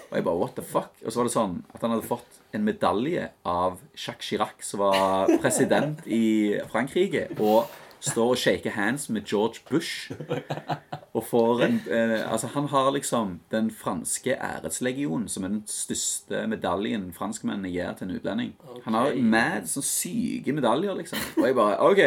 Og 0.09 0.15
jeg 0.15 0.23
bare, 0.23 0.39
what 0.39 0.55
the 0.55 0.63
fuck? 0.65 0.93
Og 1.05 1.11
så 1.11 1.19
var 1.19 1.27
det 1.27 1.33
sånn 1.35 1.57
at 1.75 1.83
han 1.83 1.93
hadde 1.93 2.07
fått 2.07 2.39
en 2.55 2.63
medalje 2.65 3.27
av 3.45 3.81
Jacques 3.93 4.29
Chirac, 4.31 4.63
som 4.65 4.81
var 4.81 5.29
president 5.43 5.99
i 6.07 6.57
Frankrike, 6.71 7.27
og 7.37 7.67
står 8.07 8.31
og 8.31 8.39
shaker 8.39 8.73
hands 8.73 9.09
med 9.13 9.27
George 9.27 9.61
Bush. 9.69 10.11
Og 11.13 11.23
får 11.25 11.63
en 11.65 11.77
eh, 11.89 12.31
Altså, 12.31 12.47
han 12.53 12.69
har 12.71 12.91
liksom 12.93 13.39
den 13.51 13.71
franske 13.71 14.37
æreslegionen, 14.37 15.27
som 15.27 15.43
er 15.43 15.53
den 15.55 15.63
største 15.67 16.45
medaljen 16.47 17.11
franskmennene 17.13 17.71
gir 17.73 17.93
til 17.97 18.07
en 18.07 18.17
utlending. 18.17 18.55
Han 18.85 18.97
har 18.97 19.13
mad 19.17 19.69
sånn 19.69 19.85
syke 19.85 20.55
medaljer, 20.55 20.97
liksom. 21.01 21.21
Og 21.37 21.49
jeg 21.49 21.57
bare 21.57 21.79
OK. 21.91 22.03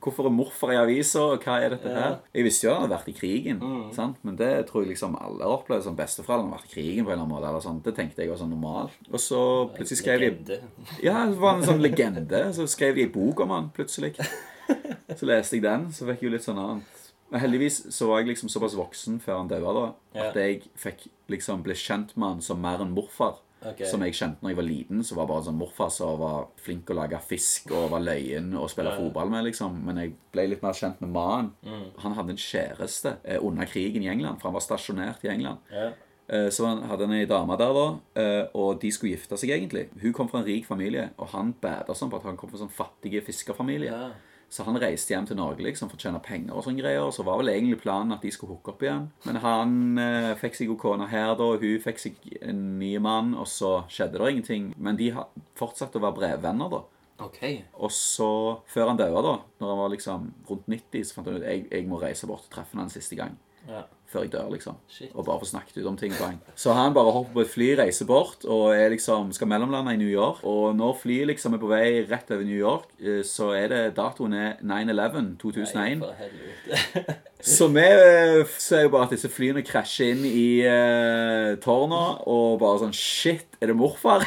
Hvorfor 0.00 0.26
er 0.28 0.32
morfar 0.32 0.70
i 0.72 0.76
avisa, 0.80 1.20
og 1.34 1.42
hva 1.44 1.58
er 1.60 1.74
dette 1.74 1.90
her? 1.92 2.14
Jeg 2.32 2.44
visste 2.46 2.64
jo 2.66 2.70
han 2.72 2.84
hadde 2.86 2.94
vært 2.94 3.08
i 3.10 3.14
krigen, 3.18 3.58
sant? 3.92 4.16
men 4.24 4.36
det 4.38 4.48
tror 4.70 4.84
jeg 4.84 4.92
liksom 4.94 5.16
alle 5.20 5.42
har 5.44 5.56
opplevd 5.58 5.84
som 5.84 5.96
besteforeldre 5.98 6.46
har 6.46 6.60
vært 6.60 6.70
i 6.70 6.74
krigen 6.76 7.04
på 7.04 7.10
en 7.10 7.18
eller 7.18 7.24
annen 7.26 7.34
måte. 7.34 7.48
Eller 7.50 7.64
sånn. 7.66 7.82
Det 7.84 7.94
tenkte 7.98 8.22
jeg 8.22 8.30
var 8.30 8.38
sånn 8.40 8.54
normalt. 8.54 8.94
Og 9.10 9.20
så 9.20 9.40
plutselig 9.74 9.98
skrev 10.00 10.24
de 10.46 10.60
ja, 11.02 11.26
det 11.26 11.36
var 11.42 11.58
en 11.58 11.66
sånn 11.66 11.82
legende. 11.82 12.46
Så 12.56 12.64
skrev 12.70 12.94
de 12.96 13.04
en 13.08 13.12
bok 13.12 13.40
om 13.44 13.50
han 13.56 13.68
plutselig. 13.76 14.14
Så 15.18 15.26
leste 15.26 15.58
jeg 15.58 15.64
den, 15.66 15.88
så 15.92 16.06
fikk 16.06 16.22
jeg 16.22 16.30
jo 16.30 16.34
litt 16.36 16.46
sånn 16.46 16.58
annet. 16.62 16.96
Men 17.30 17.42
heldigvis 17.44 17.82
så 17.94 18.08
var 18.08 18.20
jeg 18.22 18.32
liksom 18.32 18.50
såpass 18.50 18.74
voksen 18.78 19.20
før 19.22 19.40
han 19.42 19.50
døde, 19.50 19.72
da, 19.76 19.84
at 20.26 20.38
jeg 20.38 20.62
fikk 20.78 21.08
liksom 21.30 21.62
ble 21.66 21.76
kjent 21.78 22.16
med 22.16 22.28
han 22.36 22.40
som 22.42 22.62
mer 22.62 22.82
enn 22.82 22.94
morfar. 22.94 23.38
Ok. 23.66 23.82
Som 23.86 24.00
jeg 24.00 24.14
kjente 24.14 24.40
når 24.42 24.50
jeg 24.50 24.56
var 24.56 24.64
liten, 24.64 25.00
så 25.04 25.14
var 25.16 25.26
bare 25.26 25.42
sånn 25.44 25.58
morfar 25.60 25.90
som 25.92 26.18
var 26.18 26.46
flink 26.56 26.88
å 26.90 26.94
lage 26.96 27.18
fisk 27.20 27.70
og 27.76 27.90
var 27.90 28.00
løyen 28.00 28.54
og 28.56 28.70
spille 28.70 28.90
Ja. 28.90 28.96
fotball 28.96 29.28
med, 29.30 29.44
liksom. 29.44 29.84
Men 29.84 29.96
jeg 29.96 30.14
ble 30.32 30.46
litt 30.48 30.62
mer 30.62 30.72
kjent 30.72 31.00
med 31.00 31.10
mannen. 31.10 31.52
Mm. 31.64 31.84
Han 31.98 32.14
hadde 32.14 32.30
en 32.30 32.36
kjæreste 32.36 33.16
eh, 33.24 33.38
under 33.42 33.66
krigen 33.66 34.02
i 34.02 34.08
England, 34.08 34.40
for 34.40 34.48
han 34.48 34.54
var 34.54 34.60
stasjonert 34.64 35.24
i 35.24 35.28
England. 35.28 35.58
Ja. 35.70 35.90
Eh, 36.28 36.48
Så 36.48 36.64
han 36.64 36.82
hadde 36.88 37.02
en 37.04 37.28
dame 37.28 37.56
der, 37.58 37.72
da, 37.74 37.98
eh, 38.14 38.46
og 38.54 38.80
de 38.80 38.90
skulle 38.90 39.16
gifte 39.16 39.36
seg 39.36 39.50
egentlig. 39.50 39.88
Hun 40.00 40.12
kom 40.12 40.28
fra 40.28 40.38
en 40.40 40.46
rik 40.46 40.64
familie, 40.64 41.10
og 41.18 41.28
han 41.28 41.52
bada 41.60 41.92
sånn 41.92 42.08
på 42.10 42.16
at 42.16 42.22
han 42.22 42.36
kom 42.36 42.48
fra 42.50 42.58
en 42.60 42.68
sånn 42.68 42.76
fattig 42.86 43.22
fiskerfamilie. 43.26 43.90
Ja. 43.90 44.10
Så 44.50 44.64
han 44.66 44.78
reiste 44.82 45.14
hjem 45.14 45.28
til 45.28 45.38
Norge 45.38 45.62
liksom 45.62 45.88
for 45.90 45.94
å 45.94 46.02
tjene 46.02 46.20
penger 46.24 46.56
og 46.56 46.64
sånne 46.66 46.82
greier. 46.82 47.06
Så 47.14 47.22
var 47.26 47.38
vel 47.38 47.52
egentlig 47.52 47.78
planen 47.84 48.16
at 48.16 48.24
de 48.26 48.32
skulle 48.34 48.56
hooke 48.56 48.72
opp 48.72 48.82
igjen. 48.82 49.04
Men 49.28 49.38
han 49.44 49.76
eh, 50.02 50.32
fikk 50.40 50.58
seg 50.58 50.72
jo 50.72 50.78
her, 51.06 51.36
da. 51.38 51.46
og 51.46 51.62
Hun 51.62 51.82
fikk 51.84 52.02
seg 52.02 52.16
en 52.42 52.64
ny 52.80 52.96
mann, 52.98 53.36
og 53.38 53.46
så 53.46 53.84
skjedde 53.88 54.18
det 54.18 54.32
ingenting. 54.32 54.72
Men 54.76 54.98
de 54.98 55.12
fortsatte 55.58 56.00
å 56.00 56.04
være 56.04 56.18
brevvenner, 56.18 56.74
da. 56.74 56.82
OK. 57.20 57.40
Og 57.78 57.92
så, 57.94 58.32
før 58.70 58.90
han 58.90 58.98
døde, 58.98 59.22
da, 59.22 59.36
når 59.60 59.72
han 59.72 59.80
var 59.84 59.94
liksom 59.94 60.28
rundt 60.50 60.68
90, 60.72 61.06
så 61.06 61.16
fant 61.16 61.30
han 61.30 61.38
ut 61.38 61.46
jeg, 61.46 61.66
jeg 61.70 61.88
må 61.88 62.00
reise 62.00 62.26
bort 62.26 62.48
og 62.48 62.54
treffe 62.54 62.74
han 62.74 62.86
en 62.88 62.92
siste 62.92 63.18
gang. 63.18 63.36
Ja. 63.68 63.84
Før 64.10 64.24
jeg 64.24 64.32
dør, 64.32 64.48
liksom. 64.50 64.74
Shit. 64.90 65.12
Og 65.14 65.22
bare 65.26 65.38
få 65.38 65.46
snakket 65.46 65.76
ut 65.78 65.86
om 65.86 65.96
ting. 65.96 66.10
en. 66.12 66.40
Så 66.58 66.74
han 66.74 66.94
bare 66.94 67.12
hopper 67.14 67.32
på 67.36 67.44
et 67.44 67.50
fly, 67.52 67.68
reiser 67.78 68.08
bort 68.08 68.42
og 68.44 68.74
er 68.74 68.90
liksom, 68.90 69.30
skal 69.32 69.46
mellomlande 69.46 69.94
i 69.94 70.00
New 70.00 70.10
York. 70.10 70.42
Og 70.42 70.74
når 70.74 70.96
flyet 70.98 71.30
liksom 71.30 71.54
er 71.54 71.62
på 71.62 71.70
vei 71.70 71.84
rett 72.10 72.30
over 72.34 72.42
New 72.42 72.58
York, 72.58 72.90
eh, 72.98 73.22
så 73.22 73.52
er 73.54 73.68
det 73.70 73.82
datoen 73.94 74.34
er 74.34 74.56
9-11 74.66 75.36
2001. 75.38 76.02
Nei. 76.02 77.14
Så 77.40 77.70
vi 77.72 77.86
eh, 77.86 78.42
ser 78.58 78.82
jo 78.84 78.90
bare 78.92 79.06
at 79.06 79.14
disse 79.14 79.30
flyene 79.32 79.62
krasjer 79.64 80.10
inn 80.12 80.26
i 80.28 80.60
uh, 80.66 81.54
tårna, 81.62 82.02
og 82.28 82.58
bare 82.60 82.82
sånn 82.82 82.96
Shit, 82.96 83.46
er 83.62 83.70
det 83.70 83.78
morfar? 83.78 84.26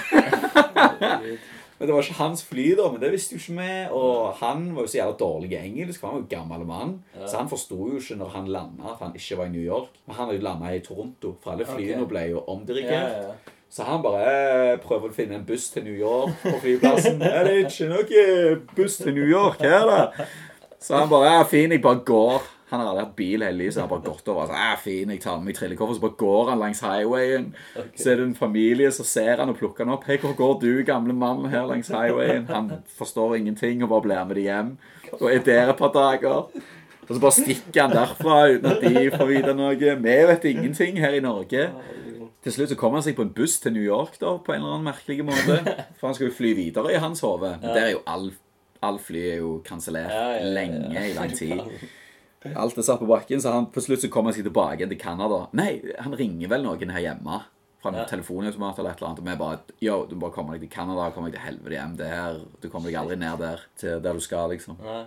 Men 1.83 1.89
det 1.89 1.95
var 1.97 2.05
ikke 2.05 2.15
hans 2.15 2.41
fly, 2.47 2.65
da, 2.79 2.83
men 2.93 3.01
det 3.01 3.09
visste 3.11 3.35
jo 3.35 3.41
ikke 3.41 3.53
vi. 3.57 3.71
Og 3.91 4.37
han 4.39 4.69
var 4.71 4.85
jo 4.85 4.87
så 4.87 4.97
jævla 5.01 5.15
dårlig 5.19 5.49
i 5.51 5.57
engelsk, 5.59 5.99
for 5.99 6.07
han 6.07 6.13
var 6.15 6.21
jo 6.21 6.29
gammel 6.31 6.61
mann. 6.69 6.93
Så 7.25 7.33
han 7.35 7.49
forsto 7.51 7.75
jo 7.89 7.97
ikke 7.99 8.15
når 8.21 8.29
han 8.37 8.47
landa, 8.55 8.93
at 8.93 9.01
han 9.03 9.17
ikke 9.19 9.35
var 9.41 9.49
i 9.49 9.51
New 9.51 9.65
York. 9.65 9.97
Men 10.05 10.15
han 10.15 10.29
hadde 10.29 10.37
jo 10.37 10.45
landa 10.45 10.71
i 10.71 10.79
Toronto, 10.85 11.33
for 11.43 11.51
alle 11.51 11.67
flyene 11.67 11.97
okay. 12.05 12.09
ble 12.13 12.23
jo 12.29 12.45
omdirigert. 12.53 13.11
Ja, 13.11 13.25
ja. 13.27 13.59
Så 13.73 13.83
han 13.89 13.99
bare 14.05 14.23
eh, 14.29 14.77
prøver 14.79 15.11
å 15.11 15.17
finne 15.17 15.41
en 15.41 15.43
buss 15.49 15.65
til 15.75 15.83
New 15.89 15.99
York 15.99 16.39
på 16.45 16.55
flyplassen. 16.63 17.19
Er 17.27 17.49
det 17.49 17.59
ikke 17.65 17.91
noe 17.91 18.23
buss 18.79 18.95
til 19.01 19.19
New 19.19 19.27
York 19.27 19.59
her, 19.67 19.83
da? 19.89 20.29
Så 20.79 20.95
han 20.95 21.11
bare 21.11 21.35
ja, 21.35 21.43
fin, 21.51 21.75
jeg 21.75 21.83
bare 21.83 21.99
går. 22.07 22.47
Han 22.73 22.81
har 22.81 22.87
aldri 22.89 23.03
hatt 23.03 23.17
bil 23.19 23.43
hele 23.45 23.57
livet, 23.59 23.75
så 23.75 23.83
han 23.83 23.85
har 23.85 23.91
bare 23.91 24.07
gått 24.07 24.29
over. 24.33 24.47
Så, 24.49 24.57
ja, 24.57 24.77
fin, 24.81 25.11
jeg 25.13 25.21
tar 25.21 25.35
med 25.37 25.51
meg 25.51 25.57
trillekoffer, 25.59 25.93
så 25.93 26.01
bare 26.01 26.17
går 26.17 26.47
han 26.49 26.61
langs 26.63 26.79
highwayen. 26.81 27.51
Så 27.93 28.07
er 28.09 28.17
det 28.17 28.23
en 28.25 28.37
familie 28.39 28.89
så 28.95 29.05
ser 29.05 29.43
han 29.43 29.51
og 29.53 29.59
plukker 29.59 29.85
han 29.85 29.93
opp. 29.93 30.07
Hei, 30.09 30.17
hvor 30.23 30.33
går 30.39 30.55
du, 30.63 30.71
gamle 30.87 31.13
mann, 31.13 31.45
her 31.53 31.67
langs 31.69 31.93
highwayen? 31.93 32.47
Han 32.49 32.71
forstår 32.97 33.37
ingenting 33.37 33.85
og 33.85 33.93
bare 33.93 34.07
blir 34.07 34.23
med 34.25 34.41
de 34.41 34.47
hjem. 34.47 34.73
Og 35.19 35.27
er 35.29 35.45
der 35.45 35.69
et 35.75 35.83
par 35.83 35.93
dager. 35.93 36.49
Og 37.03 37.13
så 37.13 37.21
bare 37.21 37.37
stikker 37.37 37.81
han 37.83 37.93
derfra 37.93 38.41
uten 38.55 38.69
at 38.71 38.81
de 38.81 39.07
får 39.13 39.29
vite 39.29 39.55
noe. 39.61 39.77
Vi 39.77 40.19
vet 40.33 40.51
ingenting 40.55 40.97
her 41.03 41.13
i 41.13 41.21
Norge. 41.21 41.69
Til 42.43 42.57
slutt 42.57 42.73
så 42.73 42.77
kommer 42.79 42.99
han 42.99 43.05
seg 43.05 43.15
på 43.15 43.23
en 43.23 43.35
buss 43.37 43.59
til 43.61 43.77
New 43.77 43.85
York 43.85 44.17
da, 44.19 44.33
på 44.41 44.51
en 44.51 44.63
eller 44.63 44.79
annen 44.79 44.89
merkelig 44.89 45.23
måte. 45.29 45.61
For 45.99 46.09
han 46.09 46.17
skal 46.17 46.31
jo 46.31 46.35
fly 46.41 46.57
videre 46.57 46.91
i 46.95 46.99
hans 46.99 47.21
hode. 47.21 47.53
Men 47.61 47.69
der 47.69 47.85
er 47.85 47.93
jo 47.93 48.01
all, 48.09 48.31
all 48.83 48.97
fly 48.99 49.27
er 49.35 49.43
jo 49.43 49.59
kansellert 49.67 50.41
lenge 50.57 51.11
i 51.11 51.13
lang 51.15 51.37
tid. 51.37 51.61
Alt 52.61 52.77
er 52.77 52.85
satt 52.87 52.99
på 53.01 53.07
bakken, 53.09 53.41
så 53.41 53.53
han, 53.55 53.67
på 53.73 53.81
slutt 53.83 54.01
så 54.03 54.09
kommer 54.13 54.31
han 54.31 54.37
seg 54.39 54.47
tilbake 54.49 54.87
til 54.89 54.99
Canada. 54.99 55.47
Nei, 55.57 55.81
han 55.99 56.15
ringer 56.19 56.49
vel 56.51 56.63
noen 56.67 56.91
her 56.95 57.05
hjemme. 57.09 57.41
Fra 57.83 57.91
en 57.91 57.97
Ja. 57.99 58.05
telefonautomat 58.07 58.77
eller 58.79 58.93
et 58.93 59.01
eller 59.01 59.09
annet. 59.09 59.19
Og 59.19 59.27
vi 59.27 59.35
bare 59.41 59.59
Yo, 59.83 60.05
du 60.07 60.15
må 60.15 60.21
bare 60.29 60.35
komme 60.37 60.53
deg 60.55 60.61
til 60.63 60.69
Canada. 60.71 61.09
Komme 61.11 61.27
deg 61.31 61.35
til 61.39 61.45
helvete 61.49 61.75
hjem. 61.75 61.97
Det 61.99 62.07
her, 62.07 62.37
du 62.63 62.69
kommer 62.71 62.87
deg 62.87 62.95
aldri 63.01 63.17
ned 63.19 63.39
der. 63.43 63.63
Til 63.75 63.99
der 63.99 64.13
du 64.13 64.19
skal, 64.23 64.49
liksom. 64.55 64.77
Nei. 64.79 65.05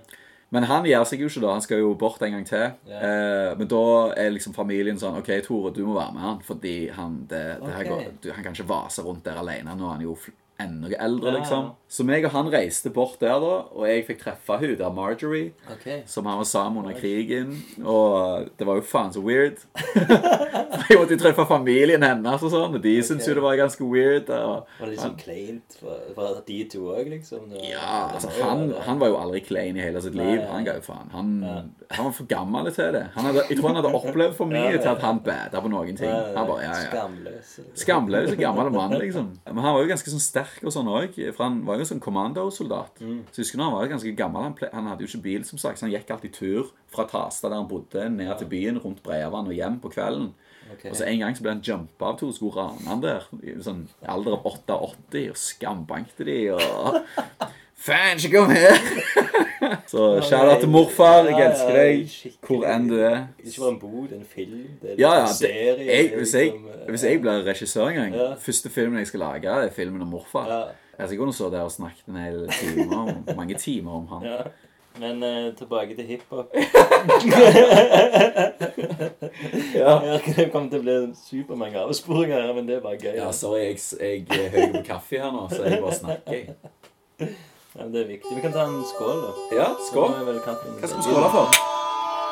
Men 0.53 0.63
han 0.69 0.85
gjør 0.87 1.07
seg 1.09 1.21
jo 1.25 1.27
ikke 1.31 1.41
da. 1.43 1.55
Han 1.57 1.65
skal 1.65 1.81
jo 1.81 1.95
bort 1.99 2.21
en 2.23 2.37
gang 2.37 2.45
til. 2.47 2.67
Ja. 2.87 2.99
Eh, 3.01 3.55
men 3.59 3.67
da 3.73 3.81
er 4.15 4.29
liksom 4.31 4.53
familien 4.55 5.01
sånn 5.01 5.17
OK, 5.19 5.31
Tore, 5.43 5.73
du 5.75 5.81
må 5.89 5.97
være 5.97 6.13
med 6.15 6.23
han. 6.23 6.43
Fordi 6.47 6.75
han, 6.95 7.17
det, 7.33 7.41
det 7.65 7.73
her 7.79 7.89
går, 7.89 8.05
du, 8.23 8.29
han 8.37 8.45
kan 8.45 8.53
ikke 8.55 8.69
vase 8.69 9.03
rundt 9.03 9.25
der 9.25 9.41
alene. 9.41 9.73
Nå 9.75 9.89
er 9.89 9.97
han 9.97 10.05
jo 10.05 10.15
enda 10.59 10.89
eldre, 10.97 11.33
liksom. 11.39 11.71
Så 11.89 12.03
meg 12.07 12.25
og 12.27 12.33
han 12.35 12.49
reiste 12.51 12.91
bort 12.91 13.21
der, 13.21 13.37
da. 13.43 13.57
Og 13.77 13.85
jeg 13.87 14.05
fikk 14.09 14.23
treffe 14.25 14.57
hun 14.59 14.73
der 14.79 14.93
Marjorie, 14.95 15.53
okay. 15.71 16.01
som 16.11 16.27
han 16.27 16.41
var 16.41 16.49
sammen 16.49 16.83
under 16.83 16.97
krigen. 16.99 17.53
Og 17.85 18.49
det 18.59 18.67
var 18.67 18.81
jo 18.81 18.85
faen 18.87 19.13
så 19.15 19.23
weird. 19.23 19.61
Jeg 20.87 20.99
måtte 21.01 21.15
jo 21.17 21.21
treffe 21.21 21.45
familien 21.49 22.03
hennes 22.05 22.43
og 22.45 22.51
sånn. 22.53 22.77
Og 22.79 22.83
de 22.83 22.95
syntes 23.05 23.27
jo 23.29 23.37
det 23.39 23.43
var 23.45 23.57
ganske 23.59 23.87
weird. 23.87 24.29
Og, 24.35 24.67
Var 24.79 24.87
det 24.87 24.93
litt 24.93 25.03
sånn 25.03 25.17
kleint 25.19 25.77
for, 25.81 26.03
for 26.17 26.41
de 26.47 26.59
to 26.73 26.83
òg, 26.93 27.09
liksom? 27.11 27.47
Det 27.53 27.63
Ja, 27.71 28.07
altså 28.15 28.31
han, 28.37 28.69
han 28.87 29.01
var 29.01 29.13
jo 29.13 29.19
aldri 29.21 29.43
klein 29.47 29.79
i 29.79 29.85
hele 29.85 30.03
sitt 30.05 30.17
liv. 30.19 30.43
Han 30.51 30.67
ga 30.67 30.77
jo 30.79 30.85
faen. 30.87 31.11
Han, 31.15 31.33
Ja. 31.47 31.57
han 31.97 32.09
var 32.09 32.15
for 32.17 32.31
gammel 32.31 32.71
til 32.75 32.93
det. 32.97 33.05
Han 33.15 33.29
hadde, 33.29 33.47
jeg 33.51 33.59
tror 33.61 33.71
han 33.73 33.81
hadde 33.81 33.95
opplevd 34.01 34.37
for 34.39 34.51
mye 34.57 34.77
til 34.79 34.91
at 34.93 35.05
han 35.07 35.23
bada 35.27 35.63
på 35.63 35.71
noen 35.73 35.99
ting. 35.99 36.11
Han 36.11 36.51
bare, 36.51 36.67
ja, 36.67 36.75
ja. 36.75 36.91
Skamløs. 36.91 37.57
Skamløs 37.83 38.33
og 38.35 38.43
gammel 38.43 38.73
mann, 38.75 38.97
liksom. 39.03 39.33
Men 39.47 39.63
han 39.65 39.77
var 39.77 39.85
jo 39.85 39.91
ganske 39.95 40.15
sånn 40.15 40.23
sterk 40.23 40.46
og 40.63 40.73
sånn 40.75 40.91
òg. 40.91 41.19
For 41.37 41.45
han 41.47 41.61
var 41.67 41.81
jo 41.81 41.89
sånn 41.89 42.03
kommandosoldat. 42.03 43.03
Mm. 43.03 43.21
Så 43.31 43.43
husker 43.43 43.61
når 43.61 43.71
han 43.71 43.77
var 43.77 43.93
ganske 43.95 44.15
gammel. 44.19 44.49
Han, 44.49 44.57
han 44.73 44.91
hadde 44.91 45.07
jo 45.07 45.11
ikke 45.11 45.25
bil, 45.29 45.47
som 45.49 45.61
sagt, 45.63 45.81
så 45.81 45.87
han 45.87 45.95
gikk 45.95 46.13
alltid 46.15 46.35
tur 46.37 46.73
fra 46.93 47.07
Tasta, 47.11 47.49
der 47.49 47.61
han 47.61 47.71
bodde, 47.71 48.09
ned 48.13 48.35
til 48.41 48.51
byen, 48.51 48.81
rundt 48.83 49.03
Breiavann 49.07 49.51
og 49.51 49.57
hjem 49.57 49.81
på 49.83 49.93
kvelden. 49.95 50.33
Okay. 50.73 50.91
Og 50.91 50.97
så 50.99 51.07
En 51.07 51.21
gang 51.23 51.37
så 51.37 51.45
ble 51.45 51.55
han 51.55 51.65
jumpa 51.65 52.11
av 52.11 52.19
to, 52.21 52.33
skulle 52.35 52.59
rane 52.59 52.89
han 52.91 53.05
der. 53.05 53.29
I 53.43 53.59
sånn 53.63 53.87
alder 54.03 54.39
av 54.39 54.49
88, 54.51 55.27
og 55.31 55.41
skambankte 55.41 56.27
de 56.27 56.41
og 56.57 57.03
Faen, 57.87 58.19
ikke 58.19 58.41
kom 58.41 58.55
her! 58.57 59.45
så 59.93 60.21
shout-out 60.23 60.61
til 60.61 60.69
morfar. 60.73 61.25
Jeg 61.31 61.47
elsker 61.51 61.73
deg 61.77 62.11
hvor 62.47 62.65
enn 62.71 62.89
du 62.91 62.97
er. 62.99 63.27
Det 63.39 63.47
er 63.47 63.51
ikke 63.53 63.61
bare 63.65 63.73
en 63.73 63.79
bok, 63.81 64.05
det 64.11 64.17
er 64.17 64.21
en 64.21 64.27
film. 64.35 64.65
Det 64.83 64.91
er 64.91 65.01
Ja, 65.01 65.13
ja. 65.15 65.21
en 65.21 65.27
Det, 65.29 65.37
serie. 65.37 65.87
jeg, 65.87 66.11
hvis, 66.17 66.35
jeg, 66.35 66.51
liksom, 66.53 66.69
eh, 66.75 66.91
hvis 66.91 67.05
jeg 67.05 67.21
blir 67.25 67.45
regissør 67.47 67.89
en 67.89 67.95
gang, 68.01 68.15
Ja. 68.15 68.29
første 68.49 68.71
filmen 68.71 68.99
jeg 68.99 69.07
skal 69.07 69.21
lage, 69.21 69.49
er 69.49 69.71
filmen 69.71 70.03
om 70.03 70.09
morfar. 70.09 70.47
Ja. 70.99 71.07
Jeg 71.09 71.21
og 71.21 71.35
så 71.35 71.51
der 71.53 71.61
og 71.61 71.71
snakket 71.71 72.07
en 72.09 72.17
hel 72.17 72.49
time 72.49 72.97
om, 72.97 73.09
mange 73.37 73.55
timer 73.55 73.93
om 73.93 74.07
han. 74.07 74.25
Ja. 74.25 74.37
Men 75.01 75.23
eh, 75.23 75.53
tilbake 75.55 75.95
til 75.97 76.05
hiphop. 76.07 76.55
Ja. 79.75 79.91
Ja, 80.05 80.19
det 80.37 80.47
kommer 80.53 80.71
til 80.73 80.79
å 80.81 80.83
bli 80.83 80.95
supermange 81.21 81.83
avsporinger 81.83 82.41
her, 82.47 82.53
men 82.57 82.67
det 82.69 82.79
er 82.79 82.81
bare 82.85 82.97
gøy. 83.01 83.13
Ja, 83.19 83.29
sorry, 83.37 83.67
jeg, 83.67 83.79
jeg 84.01 84.47
er 84.47 84.49
høy 84.55 84.73
på 84.79 84.83
kaffe 84.87 85.21
her 85.21 85.35
nå, 85.35 85.43
så 85.53 85.67
jeg 85.69 85.83
bare 85.83 85.99
snakker. 86.01 86.41
Ja, 87.77 87.85
men 87.85 87.93
det 87.93 88.03
er 88.03 88.07
viktig. 88.09 88.37
Vi 88.37 88.41
kan 88.41 88.55
ta 88.55 88.63
en 88.65 88.85
skål, 88.89 89.19
da. 89.21 89.33
Ja, 89.53 89.65
skål. 89.85 90.15
Hva 90.17 90.55
skal 90.57 90.97
vi 90.97 91.05
skåle 91.05 91.29
for? 91.35 91.59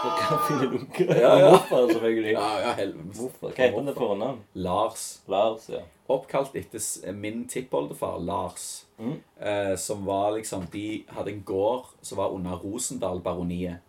For 0.04 0.14
kaffen 0.20 0.60
er 0.60 0.70
lunken. 0.72 1.10
Ja, 1.20 1.32
ja. 1.40 1.50
Og 1.52 1.90
selvfølgelig. 1.90 2.32
Ja, 2.32 2.46
ja, 2.62 2.72
helvete. 2.78 3.12
Hvorfor? 3.18 3.50
Hva 3.50 3.52
heter 3.58 3.76
han 3.76 3.90
til 3.90 3.98
fornavn? 3.98 4.40
Lars. 4.66 5.04
Lars, 5.28 5.68
ja. 5.72 5.82
Oppkalt 6.12 6.56
etter 6.60 7.12
min 7.16 7.44
tippoldefar, 7.48 8.18
Lars. 8.24 8.86
Mm. 8.96 9.18
Eh, 9.40 9.74
som 9.80 10.04
var 10.06 10.36
liksom 10.36 10.68
De 10.72 11.04
hadde 11.12 11.32
en 11.32 11.44
gård 11.44 11.92
som 12.00 12.20
var 12.20 12.32
under 12.32 12.56
Rosendal-baroniet. 12.64 13.80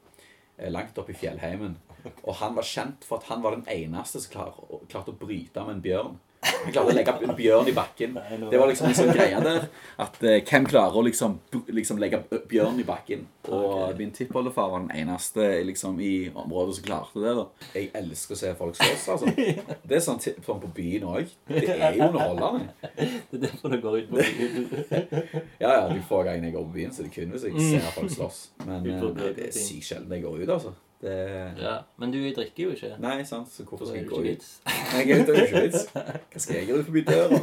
Eh, 0.58 0.72
langt 0.72 0.98
oppe 1.00 1.16
i 1.16 1.20
fjellheimen. 1.20 1.78
Og 2.28 2.36
han 2.44 2.56
var 2.56 2.68
kjent 2.68 3.08
for 3.08 3.20
at 3.20 3.32
han 3.32 3.44
var 3.44 3.56
den 3.56 3.68
eneste 3.72 4.20
som 4.24 4.36
klar, 4.36 4.60
klarte 4.92 5.16
å 5.16 5.20
bryte 5.20 5.64
med 5.64 5.78
en 5.78 5.86
bjørn. 5.88 6.20
Han 6.46 6.72
klarte 6.74 6.92
å 6.92 6.96
legge 6.96 7.14
en 7.26 7.36
bjørn 7.38 7.68
i 7.72 7.74
bakken. 7.76 8.18
Det 8.52 8.60
var 8.60 8.68
liksom 8.70 8.88
en 8.90 8.98
sånn 8.98 9.12
greie 9.16 9.40
der. 9.42 9.68
At 10.02 10.18
eh, 10.24 10.40
hvem 10.46 10.66
klarer 10.70 10.98
å 11.00 11.04
liksom, 11.06 11.40
liksom 11.74 12.00
legge 12.02 12.20
bjørn 12.52 12.80
i 12.82 12.86
bakken? 12.88 13.26
Og 13.46 13.66
Ok. 13.92 13.98
min 14.00 14.12
tippoldefar 14.12 14.70
var 14.72 14.80
den 14.86 14.92
eneste 15.04 15.46
liksom, 15.68 16.00
i 16.02 16.30
området 16.34 16.76
som 16.80 16.86
klarte 16.88 17.22
det. 17.22 17.34
da 17.38 17.46
Jeg 17.80 17.92
elsker 18.00 18.34
å 18.36 18.40
se 18.40 18.54
folk 18.58 18.76
slåss, 18.80 19.08
altså. 19.16 19.34
Det 19.90 19.98
er 20.00 20.02
sånn, 20.06 20.20
ti- 20.22 20.34
sånn 20.46 20.62
på 20.64 20.72
byen 20.76 21.06
òg. 21.12 21.30
Det 21.50 21.66
er 21.76 21.98
jo 22.00 22.08
underholdende. 22.10 22.74
Det 23.30 23.38
er 23.38 23.44
derfor 23.48 23.70
det 23.76 23.82
går 23.84 24.00
ut 24.00 24.10
på. 24.10 24.24
Ja, 25.62 25.70
ja, 25.70 25.84
de 25.90 26.02
få 26.08 26.24
gangene 26.26 26.50
jeg 26.50 26.56
går 26.58 26.66
på 26.68 26.74
byen, 26.76 26.92
så 26.94 27.02
er 27.04 27.08
det 27.10 27.14
kun 27.16 27.32
hvis 27.36 27.46
jeg 27.48 27.70
ser 27.70 27.92
folk 27.96 28.12
slåss. 28.14 28.40
Men 28.66 28.84
Vi 28.86 28.92
eh, 28.94 29.06
nei, 29.16 29.32
det 29.38 29.48
er 29.50 29.56
sykt 29.56 29.88
sjelden 29.92 30.14
jeg 30.18 30.26
går 30.26 30.42
ut, 30.44 30.50
altså. 30.58 30.74
Det 31.02 31.16
Ja, 31.62 31.78
Men 31.98 32.12
du 32.12 32.18
drikker 32.34 32.64
jo 32.64 32.70
ikke. 32.72 32.96
Nei, 33.00 33.24
sant, 33.28 33.50
så 33.52 33.64
hvorfor 33.68 33.86
skal 33.86 33.98
jeg 34.00 34.08
gå 34.10 34.22
ut? 34.24 34.46
Nei, 34.94 35.02
jeg 35.10 35.26
er 35.28 35.42
ikke 35.44 35.62
vits. 35.68 35.88
Hva 35.94 36.40
skal 36.42 36.56
jeg 36.56 36.68
gjøre 36.70 36.84
forbi 36.88 37.04
døra? 37.06 37.40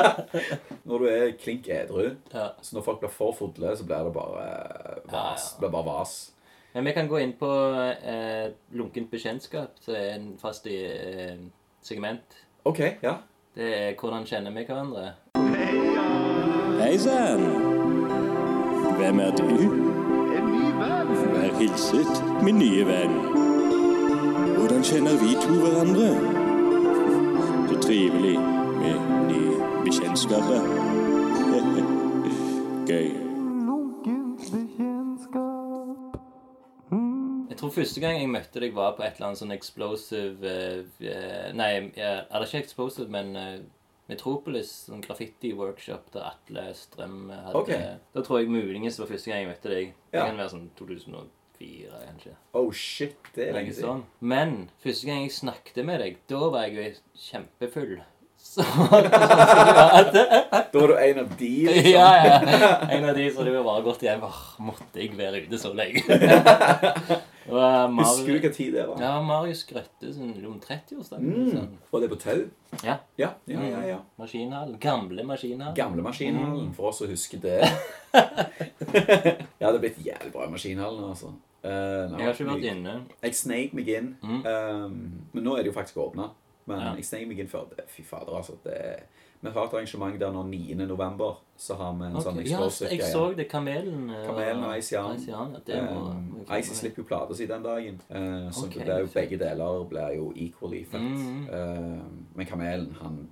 Når 0.90 0.98
du 0.98 1.06
er 1.10 1.30
klink 1.42 1.68
edru, 1.68 2.10
Ja. 2.34 2.48
så 2.62 2.76
når 2.76 2.82
folk 2.86 3.00
blir 3.00 3.10
for 3.14 3.32
fulle, 3.36 3.76
så 3.76 3.84
blir 3.86 4.04
det 4.06 4.12
bare 4.14 4.46
vas. 5.10 5.56
Ja, 5.60 5.66
ja. 5.66 5.70
Bare 5.70 5.84
vas. 5.86 6.14
Men 6.74 6.84
vi 6.86 6.92
kan 6.94 7.08
gå 7.10 7.18
inn 7.18 7.32
på 7.38 7.50
eh, 8.06 8.50
lunkent 8.78 9.10
bekjentskap, 9.10 9.70
som 9.82 9.94
er 9.94 10.14
en 10.16 10.32
fast 10.38 10.66
i, 10.70 10.76
eh, 10.86 11.36
segment. 11.82 12.36
OK, 12.64 12.80
ja. 13.02 13.16
Det 13.54 13.70
er 13.76 13.94
hvordan 13.98 14.26
kjenner 14.26 14.54
vi 14.54 14.64
hverandre. 14.64 15.12
Hei 16.80 16.96
sann! 16.98 17.46
Hvem 18.98 19.20
er 19.20 19.30
du? 19.38 19.69
Hilset, 21.60 22.42
min 22.44 22.56
nye 22.58 22.84
venn. 22.88 23.12
Hvordan 24.56 24.84
kjenner 24.84 25.16
vi 25.20 25.34
to 25.42 25.56
hverandre? 25.60 26.06
Så 27.68 27.76
trivelig 27.84 28.36
med 28.80 29.10
nye 29.28 29.56
bekjentskaper. 29.84 30.62
Gøy. 32.88 33.10
Jeg 37.50 37.58
tror 37.60 37.74
første 37.74 38.00
gang 38.00 38.16
jeg 38.22 38.30
møtte 38.32 38.62
deg, 38.64 38.72
var 38.74 38.94
på 38.96 39.04
et 39.04 39.18
eller 39.18 39.28
annet 39.28 39.40
sånn 39.42 39.52
explosive 39.52 40.48
eh, 40.48 40.86
eh, 41.04 41.50
Nei, 41.52 41.68
eller 41.92 42.46
ikke 42.46 42.62
explosive, 42.64 43.10
men 43.12 43.34
eh, 43.36 43.58
Metropolis, 44.08 44.70
sånn 44.88 45.04
graffiti-workshop 45.04 46.08
der 46.16 46.24
Atle 46.30 46.64
Strøm 46.74 47.28
hadde 47.30 47.60
okay. 47.60 47.92
Da 48.16 48.24
tror 48.26 48.40
jeg 48.40 48.48
muligens 48.50 48.96
det 48.96 49.04
var 49.04 49.12
første 49.12 49.30
gang 49.30 49.44
jeg 49.44 49.50
møtte 49.52 49.74
deg. 49.74 49.92
Det 50.08 50.18
Ja. 50.18 50.24
kan 50.30 50.40
være 50.40 50.54
sånn 50.54 50.70
2004, 51.60 52.00
kanskje. 52.08 52.32
Oh 52.56 52.70
shit, 52.72 53.16
det 53.36 53.48
er 53.50 53.54
lenge 53.58 53.72
siden. 53.76 53.86
sånn. 53.86 54.02
Men 54.20 54.56
første 54.82 55.06
gang 55.10 55.20
jeg 55.26 55.32
snakket 55.36 55.84
med 55.84 56.00
deg, 56.00 56.16
da 56.30 56.40
var 56.50 56.62
jeg 56.68 56.74
jo 56.78 56.82
kjempefull. 57.28 58.00
Så 58.50 58.64
sånn 58.64 59.04
at 59.04 60.14
Da 60.72 60.80
var 60.80 60.88
du 60.88 60.94
en 60.96 61.18
av 61.20 61.28
de, 61.36 61.48
liksom. 61.68 61.90
Ja, 61.92 62.08
ja. 62.24 62.36
En 62.96 63.04
av 63.04 63.12
de 63.18 63.26
som 63.34 63.44
det 63.44 63.52
var 63.52 63.66
bare 63.66 63.82
gått 63.84 64.00
hjem. 64.06 64.22
var, 64.24 64.32
måtte 64.64 64.96
jeg 65.02 65.12
være 65.18 65.42
ute 65.44 65.58
så 65.60 65.74
lenge? 65.76 66.00
Mar- 67.50 67.90
Husker 67.98 68.30
du 68.30 68.34
hvilken 68.38 68.54
tid 68.54 68.72
det 68.78 68.84
var? 68.88 68.96
Ja, 69.02 69.10
Marius 69.26 69.64
Grøtte 69.68 70.12
sin 70.14 70.32
om 70.48 70.56
30-årsdagen. 70.62 71.26
Mm. 71.28 71.50
Sånn. 71.52 71.68
Var 71.92 72.00
det 72.04 72.08
på 72.14 72.18
tau? 72.22 72.40
Ja. 72.86 72.94
Ja, 73.20 73.30
ja, 73.50 73.60
ja. 73.74 73.80
ja. 73.90 73.98
Maskinhallen. 74.22 74.78
Gamle 74.80 75.22
maskinhallen. 75.28 75.76
Gamle 75.76 76.02
maskinhallen, 76.06 76.72
for 76.76 76.84
oss 76.94 77.02
å 77.04 77.06
huske 77.10 77.36
det. 77.42 77.58
ja, 77.60 79.68
det 79.68 79.74
er 79.74 79.80
blitt 79.84 80.00
jævlig 80.06 80.32
bra 80.34 80.42
i 80.48 80.52
maskinhallen, 80.56 81.04
altså. 81.12 81.28
Nå- 81.64 82.18
Jeg 82.18 82.26
har 82.26 82.32
ikke 82.34 82.46
vært 82.46 82.64
inne. 82.76 82.94
Jeg 83.22 83.34
sneik 83.34 83.74
meg 83.74 83.88
inn, 83.88 84.16
Mm. 84.22 84.46
um, 84.46 85.12
men 85.32 85.44
nå 85.44 85.52
er 85.58 85.62
det 85.62 85.66
jo 85.74 85.80
faktisk 85.80 85.96
åpna. 85.96 86.30
Men 86.66 86.78
Ja. 86.80 86.94
jeg 86.94 87.04
sneik 87.04 87.28
meg 87.28 87.38
inn 87.38 87.48
før 87.48 87.68
det. 87.70 87.84
Fy 87.88 88.02
fader, 88.02 88.32
altså. 88.36 88.52
Det, 88.64 89.02
vi 89.42 89.50
har 89.50 89.64
et 89.64 89.72
arrangement 89.74 90.18
der 90.20 90.30
nå 90.32 90.42
9. 90.46 90.74
november. 90.86 91.40
Så 91.56 91.74
har 91.76 91.92
vi 91.94 92.04
en 92.04 92.16
okay. 92.16 92.22
sånn 92.22 92.36
Ja, 92.46 92.60
jeg 92.90 93.00
så 93.02 93.34
det. 93.36 93.48
Kamelen. 93.48 94.10
eh, 94.10 94.26
Kamelen 94.26 94.64
og 94.64 94.78
Ice 94.78 94.92
Jan. 94.92 95.16
med. 96.70 96.74
slipper 96.74 97.02
jo 97.02 97.04
plata 97.04 97.34
si 97.34 97.46
den 97.46 97.62
dagen. 97.62 98.00
Uh, 98.10 98.50
så 98.50 98.66
okay, 98.66 98.78
det 98.78 98.86
blir 98.86 98.98
jo 99.00 99.06
begge 99.06 99.38
deler 99.38 99.84
blir 99.88 100.16
jo 100.16 100.32
equally 100.36 100.84
fett. 100.84 101.00
Mm. 101.00 101.48
Uh, 101.48 102.00
men 102.34 102.46
Kamelen, 102.46 102.94
han 103.02 103.28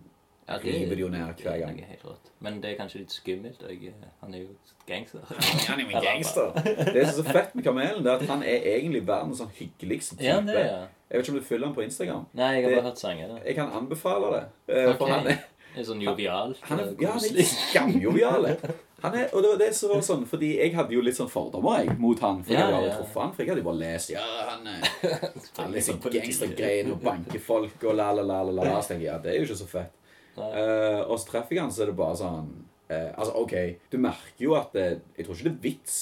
Ja, 0.48 0.56
river 0.64 0.94
det 0.96 0.98
jo 1.00 1.08
ned 1.08 1.26
det 1.36 1.44
hver 1.44 1.52
er 1.54 1.58
gang. 1.66 1.78
helt 1.88 2.04
rått. 2.04 2.30
Men 2.40 2.60
det 2.62 2.70
er 2.72 2.76
kanskje 2.82 2.98
litt 3.02 3.10
skummelt. 3.12 3.62
og 3.62 3.70
jeg- 3.70 3.92
Han 4.22 4.34
er 4.34 4.38
jo 4.38 4.48
gangster. 4.86 5.20
Han 5.68 5.80
er 5.80 5.82
jo 5.84 5.96
en 5.96 6.02
gangster. 6.08 6.52
Det 6.94 7.08
som 7.08 7.20
er 7.20 7.22
så 7.22 7.24
fett 7.32 7.54
med 7.54 7.64
Kamelen, 7.64 8.02
det 8.04 8.12
er 8.12 8.16
at 8.16 8.22
han 8.28 8.42
er 8.42 8.60
egentlig 8.76 9.02
verdens 9.06 9.38
sånn 9.42 9.50
hyggeligste 9.58 10.16
type. 10.16 10.24
Ja, 10.24 10.40
det 10.40 10.54
ja. 10.56 10.86
Jeg 11.10 11.18
vet 11.20 11.28
ikke 11.28 11.32
om 11.34 11.38
du 11.40 11.44
følger 11.44 11.66
ham 11.66 11.74
på 11.74 11.82
Instagram. 11.84 12.26
Nei, 12.34 12.52
jeg 12.54 12.62
har 12.64 12.70
Det- 12.70 12.78
bare 12.82 12.88
hørt 12.90 12.98
sanger. 12.98 13.28
da. 13.28 13.38
Jeg 13.46 13.54
kan 13.54 13.68
anbefale 13.72 14.32
det. 14.34 14.44
Okay. 14.68 14.96
For 14.96 15.06
han 15.06 15.26
er 15.26 15.38
Det 15.74 15.86
er 15.86 15.92
sånn 15.94 16.00
jovial. 16.02 16.54
Han 16.62 16.80
er, 16.80 16.82
og 16.88 17.00
ja, 17.02 17.10
han 17.12 17.20
er 17.24 17.42
skamjovial. 17.44 18.56
Han 19.00 19.14
er, 19.14 19.28
og 19.32 19.42
det 19.44 19.50
var 19.50 19.58
det 19.58 19.74
som 19.76 19.90
var 19.90 20.00
sånn, 20.02 20.24
fordi 20.26 20.56
jeg 20.58 20.72
hadde 20.74 20.90
jo 20.90 21.00
litt 21.06 21.14
sånn 21.14 21.28
fordommer 21.30 21.84
jeg, 21.84 21.92
mot 22.00 22.18
han. 22.18 22.40
For 22.42 22.52
Ja, 22.52 22.64
jeg 22.66 22.74
hadde 22.74 22.88
ja. 22.88 22.94
truffet 22.96 23.22
han, 23.22 23.32
for 23.32 23.42
jeg 23.44 23.48
hadde 23.52 23.60
jo 23.62 23.66
bare 23.68 23.78
lest 23.78 24.10
Ja, 24.10 24.24
han 24.48 24.66
er 24.66 24.80
Han 25.58 25.68
er 25.68 25.76
liksom 25.76 26.00
Politiet. 26.02 26.24
gangstergreier 26.24 26.90
og 26.90 27.00
banker 27.04 27.38
folk 27.38 27.84
og 27.84 27.94
la, 27.94 28.10
la, 28.10 28.22
la, 28.26 28.42
la, 28.42 28.50
la. 28.64 28.80
Så 28.82 28.88
tenker 28.88 29.04
jeg 29.06 29.12
ja, 29.12 29.18
det 29.22 29.30
er 29.30 29.38
jo 29.38 29.44
ikke 29.46 29.58
så 29.60 29.68
fett. 29.70 29.92
Eh, 30.38 31.02
og 31.04 31.18
så 31.18 31.32
treffer 31.32 31.56
jeg 31.56 31.64
han, 31.64 31.74
så 31.74 31.84
er 31.84 31.90
det 31.90 31.98
bare 31.98 32.16
sånn 32.18 32.48
uh, 32.90 33.10
Altså, 33.14 33.32
OK, 33.42 33.54
du 33.92 33.98
merker 34.02 34.44
jo 34.44 34.56
at 34.58 34.72
det, 34.76 34.86
Jeg 35.16 35.26
tror 35.26 35.36
ikke 35.36 35.48
det 35.48 35.54
er 35.54 35.66
vits 35.66 35.98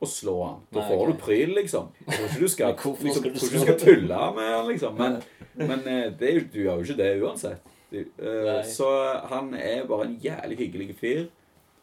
å 0.00 0.08
slå 0.08 0.36
han. 0.46 0.60
Da 0.72 0.84
får 0.88 0.96
okay. 0.96 1.10
du 1.12 1.18
pryl, 1.20 1.50
liksom. 1.58 1.90
Jeg 2.06 2.14
tror 2.14 2.28
ikke 2.30 2.40
du 2.40 2.52
skal, 2.54 2.78
liksom, 3.06 3.26
du 3.36 3.58
skal 3.64 3.80
tulle 3.80 4.20
med 4.36 4.54
han, 4.54 4.70
liksom. 4.70 4.96
Men, 4.96 5.18
men 5.70 5.90
eh, 5.92 6.06
det 6.16 6.30
du 6.54 6.62
gjør 6.62 6.80
jo 6.80 6.88
ikke 6.88 7.00
det 7.02 7.10
uansett. 7.20 7.74
Du, 7.90 7.98
uh, 8.22 8.60
så 8.64 8.88
han 9.28 9.52
er 9.58 9.84
bare 9.90 10.06
en 10.08 10.16
jævlig 10.22 10.60
hyggelig 10.62 10.96
fyr. 11.00 11.26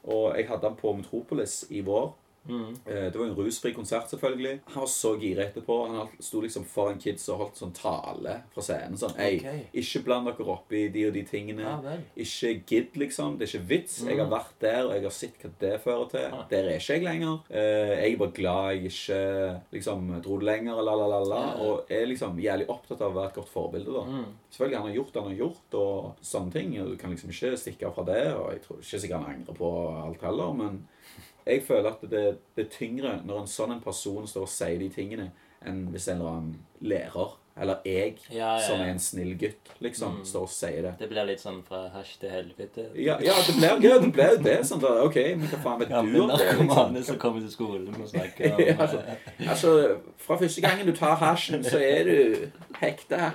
Og 0.07 0.31
jeg 0.37 0.47
hadde 0.47 0.69
han 0.69 0.79
på 0.79 0.95
Metropolis 0.95 1.59
i 1.69 1.83
vår. 1.85 2.09
Mm. 2.47 2.69
Eh, 2.85 3.07
Det 3.11 3.15
var 3.19 3.25
en 3.27 3.35
rusfri 3.35 3.73
konsert, 3.75 4.09
selvfølgelig. 4.09 4.59
Han 4.73 4.81
var 4.81 4.87
så 4.91 5.11
gira 5.19 5.43
etterpå. 5.45 5.77
Han 5.91 6.07
sto 6.19 6.41
liksom 6.41 6.65
foran 6.65 6.97
kids 6.99 7.27
og 7.29 7.37
holdt 7.43 7.59
sånn 7.61 7.73
tale 7.75 8.37
fra 8.53 8.61
scenen. 8.65 8.97
Sånn 8.97 9.17
Ei, 9.19 9.37
okay. 9.39 9.61
ikke 9.73 10.03
bland 10.05 10.27
dere 10.31 10.47
opp 10.53 10.71
i 10.73 10.87
de 10.93 11.05
og 11.07 11.13
de 11.13 11.23
tingene. 11.27 11.61
Ja. 11.63 11.97
Ikke 12.15 12.53
gidd, 12.67 12.95
liksom. 12.95 13.37
Det 13.37 13.47
er 13.47 13.53
ikke 13.57 13.69
vits. 13.69 13.99
Jeg 14.07 14.17
har 14.19 14.29
vært 14.31 14.55
der, 14.63 14.81
og 14.87 14.93
jeg 14.95 15.03
har 15.03 15.15
sett 15.17 15.37
hva 15.43 15.51
det 15.59 15.73
fører 15.83 16.09
til. 16.11 16.27
Ah. 16.33 16.45
Der 16.49 16.63
er 16.71 16.77
ikke 16.79 16.97
jeg 16.97 17.03
lenger. 17.03 17.39
Eh, 17.49 17.95
Jeg 17.97 18.13
er 18.13 18.17
bare 18.17 18.31
glad 18.31 18.73
jeg 18.75 18.91
ikke 18.91 19.61
liksom 19.73 20.21
dro 20.23 20.37
det 20.39 20.45
lenger, 20.47 20.81
la, 20.81 20.95
la, 20.95 21.07
la, 21.07 21.19
la. 21.23 21.43
Og 21.63 21.85
er 21.91 22.05
liksom 22.07 22.37
jævlig 22.39 22.67
opptatt 22.69 23.01
av 23.01 23.11
å 23.11 23.17
være 23.19 23.31
et 23.33 23.35
godt 23.41 23.49
forbilde, 23.49 23.93
da. 23.93 24.03
Mm. 24.07 24.25
Selvfølgelig, 24.51 24.77
han 24.77 24.87
har 24.87 24.95
gjort 24.95 25.13
det 25.13 25.21
han 25.21 25.31
har 25.31 25.41
gjort, 25.41 25.73
og 25.73 26.15
sånne 26.21 26.51
ting. 26.53 26.71
Du 26.77 26.95
kan 26.97 27.11
liksom 27.11 27.29
ikke 27.33 27.57
stikke 27.57 27.87
av 27.87 27.93
fra 27.97 28.03
det. 28.07 28.21
Og 28.37 28.51
jeg 28.53 28.61
tror 28.65 28.77
ikke 28.81 28.99
sikkert 29.03 29.21
han 29.23 29.33
angrer 29.35 29.57
på 29.57 29.71
alt 30.05 30.21
heller, 30.21 30.53
men 30.53 30.79
jeg 31.47 31.63
føler 31.67 31.89
at 31.89 32.01
det, 32.11 32.23
det 32.55 32.65
er 32.65 32.71
tyngre 32.77 33.17
når 33.25 33.41
en 33.41 33.51
sånn 33.51 33.71
en 33.77 33.83
person 33.83 34.27
står 34.27 34.47
og 34.47 34.51
sier 34.51 34.79
de 34.79 34.89
tingene, 34.93 35.31
enn 35.65 35.87
hvis 35.93 36.07
en 36.11 36.19
eller 36.21 36.29
annen 36.37 36.55
lærer, 36.81 37.35
eller 37.57 37.79
jeg, 37.85 38.19
Ja, 38.29 38.51
ja, 38.53 38.61
som 38.61 38.81
er 38.83 38.91
en 38.91 38.99
snill 39.01 39.31
gutt, 39.41 39.71
liksom, 39.81 40.19
Mm. 40.19 40.25
står 40.29 40.43
og 40.45 40.49
sier 40.53 40.81
det. 40.85 40.91
Det 40.99 41.07
blir 41.09 41.25
litt 41.25 41.41
sånn 41.41 41.63
fra 41.65 41.87
hasj 41.89 42.19
til 42.21 42.29
helvete. 42.29 42.85
Ja, 42.95 43.15
ja 43.19 43.33
det 43.47 43.55
blir 43.57 43.89
jo 43.89 43.99
det 44.03 44.11
blir 44.13 44.29
jo 44.35 44.43
det. 44.43 44.57
Sånn 44.69 44.83
da, 44.83 44.91
OK, 45.03 45.15
men 45.39 45.47
hva 45.49 45.61
faen 45.63 45.79
vet 45.81 45.89
du 45.89 45.95
om 45.97 46.29
det? 46.29 46.37
liksom? 46.37 47.03
som 47.03 47.17
kommer 47.17 47.41
til 47.41 47.51
skolen 47.51 47.89
og 47.97 48.11
snakker 48.11 48.53
om 48.53 48.61
Ja, 48.67 48.75
altså, 48.77 49.01
altså, 49.47 49.73
fra 50.17 50.37
første 50.37 50.61
gangen 50.61 50.85
du 50.85 50.93
tar 50.93 51.15
hasjen, 51.15 51.63
så 51.65 51.81
er 51.81 52.03
du 52.05 52.51
hekta. 52.77 53.31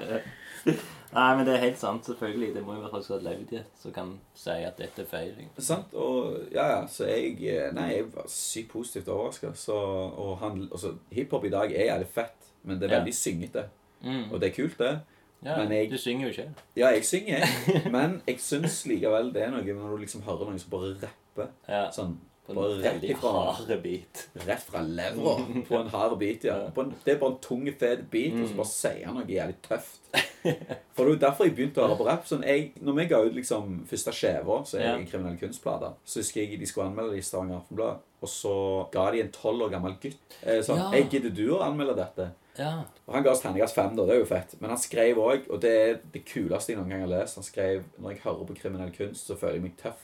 Nei, 1.13 1.37
men 1.37 1.45
det 1.47 1.55
er 1.55 1.61
helt 1.67 1.79
sant, 1.79 2.05
selvfølgelig. 2.07 2.55
Det 2.55 2.63
må 2.65 2.75
jo 2.75 2.81
være 2.81 2.91
folk 2.91 3.05
som 3.07 3.17
har 3.19 3.25
levd 3.31 3.41
i 3.53 3.57
det, 3.57 3.65
som 3.83 3.93
kan 3.93 4.13
si 4.35 4.51
at 4.51 4.79
dette 4.79 5.03
er 5.03 5.07
feil. 5.11 5.35
er 5.57 5.63
Sant? 5.63 5.93
Og 5.95 6.39
ja, 6.53 6.67
ja, 6.79 6.87
så 6.89 7.05
jeg 7.11 7.37
eh, 7.53 7.73
Nei, 7.77 7.89
jeg 7.99 8.07
var 8.15 8.25
sykt 8.33 8.71
positivt 8.73 9.09
overraska. 9.13 9.51
Og 9.73 10.39
han, 10.41 10.63
altså, 10.73 10.95
hiphop 11.13 11.45
i 11.45 11.51
dag 11.53 11.73
er 11.75 11.91
jævlig 11.93 12.09
fett, 12.15 12.51
men 12.65 12.81
det 12.81 12.89
er 12.91 12.95
Ja. 12.95 13.01
veldig 13.01 13.15
syngete. 13.15 13.65
Mm. 14.03 14.33
Og 14.33 14.41
det 14.41 14.49
er 14.51 14.55
kult, 14.63 14.79
det. 14.79 15.01
Ja, 15.45 15.57
men 15.59 15.73
jeg- 15.73 15.91
Du 15.91 15.97
synger 15.99 16.27
jo 16.27 16.31
ikke. 16.31 16.55
Ja, 16.77 16.89
jeg 16.89 17.05
synger, 17.05 17.39
jeg. 17.39 17.83
Men 17.93 18.23
jeg 18.27 18.37
syns 18.41 18.87
likevel 18.87 19.33
det 19.35 19.43
er 19.43 19.51
noe 19.51 19.63
når 19.63 19.91
du 19.91 19.97
liksom 19.97 20.23
hører 20.23 20.45
noen 20.47 20.59
som 20.59 20.71
bare 20.71 20.95
rapper 21.03 21.49
Ja, 21.69 21.91
sånn 21.91 22.17
på 22.47 22.53
en 22.59 22.81
rett 22.83 22.85
veldig 22.95 23.11
ifra 23.15 23.31
hard 23.53 23.83
bit. 23.83 24.29
Rett 24.47 24.63
fra 24.67 24.81
levra 24.83 25.37
på 25.69 25.77
en 25.79 25.89
hard 25.93 26.19
bit, 26.19 26.45
ja. 26.45 26.57
Ja. 26.65 26.71
På 26.75 26.83
en, 26.83 26.95
det 27.05 27.15
er 27.15 27.19
bare 27.21 27.31
en 27.37 27.39
tung, 27.45 27.65
fet 27.79 28.11
beat, 28.11 28.35
og 28.35 28.49
så 28.49 28.53
Mm. 28.53 28.57
bare 28.57 28.67
sier 28.73 29.07
han 29.07 29.15
noe 29.15 29.27
jævlig 29.31 29.57
tøft. 29.63 30.01
For 30.95 31.05
det 31.05 31.07
er 31.07 31.15
jo 31.15 31.21
derfor 31.23 31.45
jeg 31.47 31.55
begynte 31.57 31.79
å 31.81 31.87
høre 31.87 31.97
på 32.01 32.07
rap. 32.09 32.27
Sånn, 32.27 32.43
jeg, 32.45 32.73
når 32.83 32.95
vi 32.99 33.05
ga 33.13 33.21
ut 33.25 33.35
liksom 33.35 33.87
første 33.89 34.13
skiva, 34.13 34.59
så 34.67 34.77
er 34.79 34.83
Ja. 34.83 34.91
jeg 34.97 35.01
en 35.01 35.07
kriminell 35.13 35.39
kunstplate, 35.39 35.93
så 36.05 36.19
husker 36.21 36.43
jeg 36.43 36.59
de 36.59 36.67
skulle 36.67 36.87
anmelde 36.91 37.13
det 37.15 37.19
i 37.23 37.29
Stavanger 37.29 37.57
Aftenblad. 37.63 38.01
Og 38.23 38.29
så 38.29 38.91
ga 38.93 39.11
de 39.11 39.21
en 39.23 39.31
tolv 39.31 39.63
år 39.63 39.71
gammel 39.71 39.95
gutt 40.03 40.37
sånn 40.67 40.79
Ja. 40.79 40.91
Jeg 40.93 41.11
gidder 41.11 41.31
du 41.35 41.47
å 41.57 41.63
anmelde 41.63 41.97
dette? 41.97 42.31
Ja. 42.59 42.85
Og 43.09 43.15
Han 43.15 43.23
ga 43.25 43.31
oss 43.31 43.41
terningkast 43.41 43.75
fem, 43.75 43.95
da. 43.97 44.05
Det 44.05 44.15
er 44.15 44.19
jo 44.21 44.27
fett. 44.29 44.51
Men 44.61 44.71
han 44.75 44.79
skrev 44.79 45.17
òg, 45.17 45.47
og 45.51 45.61
det 45.63 45.71
er 45.73 45.95
det 46.13 46.21
kuleste 46.29 46.73
jeg 46.73 46.77
noen 46.79 46.91
gang 46.93 47.01
har 47.01 47.09
lest 47.09 47.39
Han 47.41 47.45
skrev 47.47 47.85
når 47.99 48.11
jeg 48.13 48.21
hører 48.27 48.45
på 48.51 48.57
kriminell 48.59 48.91
kunst, 48.93 49.27
så 49.27 49.37
føler 49.41 49.55
jeg 49.55 49.63
meg 49.63 49.77
tøff. 49.81 50.03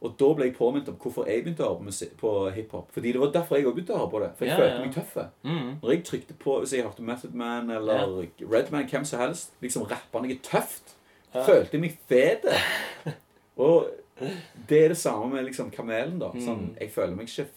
Og 0.00 0.14
da 0.20 0.28
ble 0.38 0.44
jeg 0.46 0.54
påminnet 0.56 0.88
om 0.92 0.96
hvorfor 1.02 1.26
jeg 1.26 1.42
begynte 1.42 1.66
å 1.66 1.72
høre 1.74 1.90
på, 1.90 2.16
på 2.22 2.32
hiphop. 2.54 2.92
Fordi 2.94 3.12
det 3.12 3.20
var 3.20 3.32
derfor 3.34 3.56
jeg 3.58 3.66
òg 3.66 3.74
begynte 3.74 3.96
å 3.96 3.98
høre 4.04 4.10
på 4.14 4.20
det. 4.22 4.30
For 4.38 4.44
jeg 4.46 4.52
Ja, 4.52 4.60
følte 4.62 4.76
ja. 4.78 4.84
meg 4.86 4.94
tøff. 4.94 5.16
Mm. 5.42 5.72
Når 5.82 5.90
jeg 5.96 6.04
trykte 6.04 6.34
på 6.38 6.58
Hvis 6.60 6.72
jeg 6.76 6.84
hørte 6.86 7.02
Method 7.02 7.34
Man 7.34 7.70
eller 7.70 8.26
Redman, 8.40 8.86
hvem 8.88 9.04
som 9.04 9.20
helst, 9.20 9.50
liksom 9.62 9.82
rappa 9.90 10.20
noe 10.22 10.38
tøft, 10.42 10.94
Ja. 11.34 11.42
følte 11.42 11.72
jeg 11.72 11.80
meg 11.80 11.98
fet. 12.08 12.44
Og 13.58 13.88
det 14.68 14.84
er 14.84 14.88
det 14.92 14.98
samme 14.98 15.32
med 15.34 15.44
liksom 15.48 15.70
Kamelen, 15.72 16.18
da. 16.20 16.30
Sånn, 16.38 16.68
Mm. 16.70 16.76
jeg 16.80 16.90
føler 16.92 17.16
meg 17.16 17.26
ikke 17.26 17.48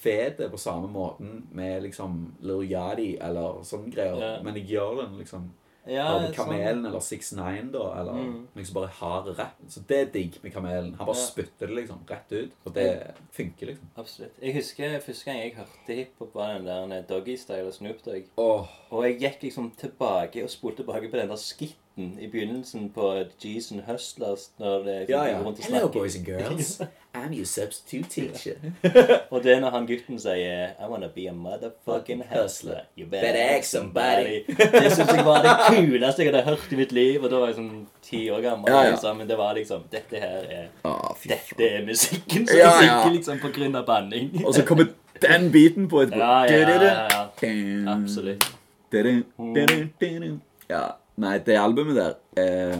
fet 0.00 0.38
på 0.50 0.58
samme 0.58 0.88
måten 0.92 1.46
med 1.52 1.82
liksom 1.82 2.34
Lil 2.40 2.66
Yadi 2.70 3.16
eller 3.20 3.62
sånne 3.66 3.92
greier, 3.94 4.20
Ja. 4.20 4.42
men 4.42 4.54
jeg 4.56 4.68
gjør 4.68 5.02
den 5.04 5.18
liksom 5.18 5.50
Ja, 5.88 6.18
med 6.20 6.34
sånn. 6.34 6.34
Kamelen 6.36 6.84
eller 6.86 7.00
6ix9ine, 7.00 7.72
da. 7.72 8.00
Eller 8.00 8.12
Mm. 8.12 8.46
liksom 8.54 8.74
bare 8.74 8.88
hard 8.88 9.38
rapp. 9.38 9.56
Så 9.66 9.80
det 9.88 9.96
er 9.98 10.10
digg 10.12 10.36
med 10.42 10.52
Kamelen. 10.52 10.94
Han 10.94 11.06
bare 11.06 11.16
Ja. 11.16 11.26
spytter 11.26 11.66
det 11.66 11.70
liksom 11.74 11.98
rett 12.06 12.32
ut. 12.32 12.52
Og 12.66 12.74
det 12.74 13.14
funker, 13.32 13.66
liksom. 13.66 13.86
Absolutt. 13.96 14.32
Jeg 14.42 14.54
husker 14.54 15.00
første 15.00 15.24
gang 15.24 15.36
jeg 15.40 15.54
hørte 15.56 15.94
hiphop, 15.94 16.34
var 16.34 16.58
den 16.58 16.66
der 16.90 17.02
Doggy 17.02 17.36
Style 17.36 17.66
og 17.66 17.72
Snoop 17.72 18.04
Dogg. 18.04 18.24
Oh. 18.36 18.66
Og 18.90 19.04
jeg 19.04 19.20
gikk 19.20 19.42
liksom 19.42 19.70
tilbake 19.76 20.42
og 20.44 20.50
spolte 20.50 20.76
tilbake 20.84 21.10
på 21.10 21.16
den 21.16 21.28
der 21.28 21.36
skitten 21.36 21.74
i 21.96 22.28
begynnelsen 22.32 22.90
på 22.94 23.24
G's 23.42 23.72
and 23.72 23.82
Hustlers. 23.86 24.50
Når 24.58 24.78
det 24.78 25.06
ja, 25.08 25.24
ja. 25.24 25.38
rundt 25.44 25.58
og 25.58 25.64
Hello, 25.64 25.88
boys 25.88 26.16
and 26.16 26.26
girls. 26.26 26.80
I'm 27.14 27.32
your 27.32 27.44
substitute 27.44 28.08
teacher. 28.08 28.54
Og 29.30 29.42
det 29.42 29.52
er 29.52 29.60
når 29.60 29.70
han 29.70 29.86
gutten 29.86 30.18
sier 30.22 30.76
I 30.78 30.86
wanna 30.90 31.08
be 31.14 31.26
a 31.28 31.32
motherfucking 31.32 32.22
hustler. 32.30 32.80
You 32.98 33.06
better 33.06 33.32
Better 33.32 33.58
ask 33.58 33.70
somebody. 33.70 34.46
Det 34.46 34.92
syns 34.92 35.10
jeg 35.16 35.24
var 35.26 35.42
det 35.42 35.56
kuleste 35.74 36.22
jeg 36.22 36.30
hadde 36.32 36.44
hørt 36.44 36.72
i 36.72 36.76
mitt 36.76 36.92
liv. 36.92 37.22
Og 37.22 37.30
da 37.30 37.40
var 37.42 37.50
jeg 37.50 37.56
sånn 37.58 37.72
ti 38.06 38.22
år 38.30 38.44
gammel. 38.44 38.70
Ja, 38.70 38.84
ja. 38.84 38.94
Liksom. 38.94 39.18
Men 39.18 39.28
det 39.28 39.38
var 39.42 39.58
liksom 39.58 39.82
Dette 39.90 40.22
her 40.22 40.46
er 40.60 40.68
oh, 40.86 41.10
Dette 41.26 41.66
er 41.66 41.84
musikken 41.86 42.46
som 42.46 42.58
Ja, 42.58 42.70
ja. 42.78 42.78
sikker 42.78 43.16
liksom 43.18 43.42
på 43.42 43.50
grunn 43.58 43.74
av 43.82 43.90
banning. 43.90 44.30
Og 44.44 44.54
så 44.54 44.62
kommer 44.68 44.92
den 45.20 45.50
biten 45.50 45.90
på 45.90 46.06
et 46.06 46.14
Ja, 46.14 46.44
ja, 46.46 46.62
ja, 46.62 47.26
ja. 47.42 47.96
Absolutt. 47.96 48.46
dun. 48.92 50.42
Ja, 50.70 50.86
nei, 51.20 51.38
det 51.44 51.58
albumet 51.60 51.98
der 51.98 52.14
eh, 52.40 52.78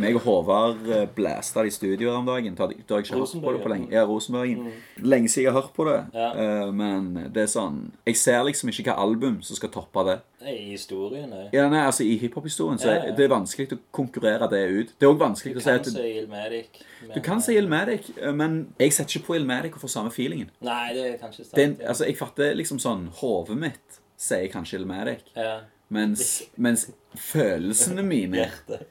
meg 0.00 0.16
og 0.16 0.24
Håvard 0.24 0.88
eh, 0.88 1.04
blæsta 1.14 1.64
det 1.64 1.72
i 1.72 1.74
studioet 1.74 2.14
om 2.14 2.26
dagen. 2.28 2.54
Da 2.56 2.68
jeg 2.70 3.04
ikke 3.04 3.18
hørt 3.18 3.34
på 3.42 3.52
det 3.52 3.62
på 3.62 3.72
lenge. 3.72 3.88
Ja, 3.92 4.04
Rosenborgen. 4.08 4.72
Lenge 4.96 5.28
siden 5.28 5.44
jeg 5.44 5.52
har 5.52 5.60
hørt 5.60 5.74
på 5.76 5.86
det. 5.88 5.98
Ja. 6.14 6.30
Eh, 6.42 6.72
men 6.74 7.10
det 7.34 7.44
er 7.44 7.50
sånn 7.50 7.80
Jeg 8.06 8.16
ser 8.20 8.42
liksom 8.46 8.70
ikke 8.72 8.88
hva 8.90 8.96
album 9.02 9.40
som 9.46 9.58
skal 9.58 9.72
toppe 9.74 10.04
det. 10.08 10.18
I 10.40 10.70
historien 10.72 11.28
nei. 11.28 11.46
Ja, 11.52 11.66
nei, 11.68 11.82
altså 11.84 12.06
I 12.06 12.16
hiphop-historien 12.20 12.80
så 12.80 12.94
er 12.94 13.10
det 13.16 13.26
er 13.26 13.32
vanskelig 13.32 13.74
å 13.76 13.80
konkurrere 13.94 14.48
det 14.52 14.62
ut. 14.70 14.94
Det 14.96 15.08
er 15.08 15.12
òg 15.12 15.20
vanskelig 15.20 15.58
Du 15.58 15.60
å 15.60 15.64
si 15.64 15.74
kan 15.74 15.90
si 15.90 16.06
Ilmatic. 16.22 16.80
Du 17.10 17.20
kan 17.24 17.44
si 17.44 17.58
Ilmatic, 17.60 18.12
eh, 18.16 18.32
men 18.36 18.62
jeg 18.80 18.96
setter 18.96 19.18
ikke 19.18 19.32
på 19.32 19.40
Ilmatic 19.40 19.76
og 19.76 19.84
får 19.84 19.94
samme 19.98 20.14
feelingen. 20.14 20.48
Nei, 20.64 20.94
det 20.96 21.04
er 21.10 21.18
kanskje 21.20 21.44
sant. 21.44 21.60
En, 21.60 21.76
altså, 21.84 22.08
jeg 22.08 22.16
fatter 22.20 22.56
liksom 22.56 22.80
sånn 22.80 23.10
Hodet 23.20 23.58
mitt 23.60 24.00
sier 24.20 24.48
kanskje 24.52 24.80
Ilmatic, 24.80 25.28
ja. 25.36 25.62
mens, 25.92 26.42
mens 26.60 26.88
følelsene 27.14 28.02
mine 28.06 28.46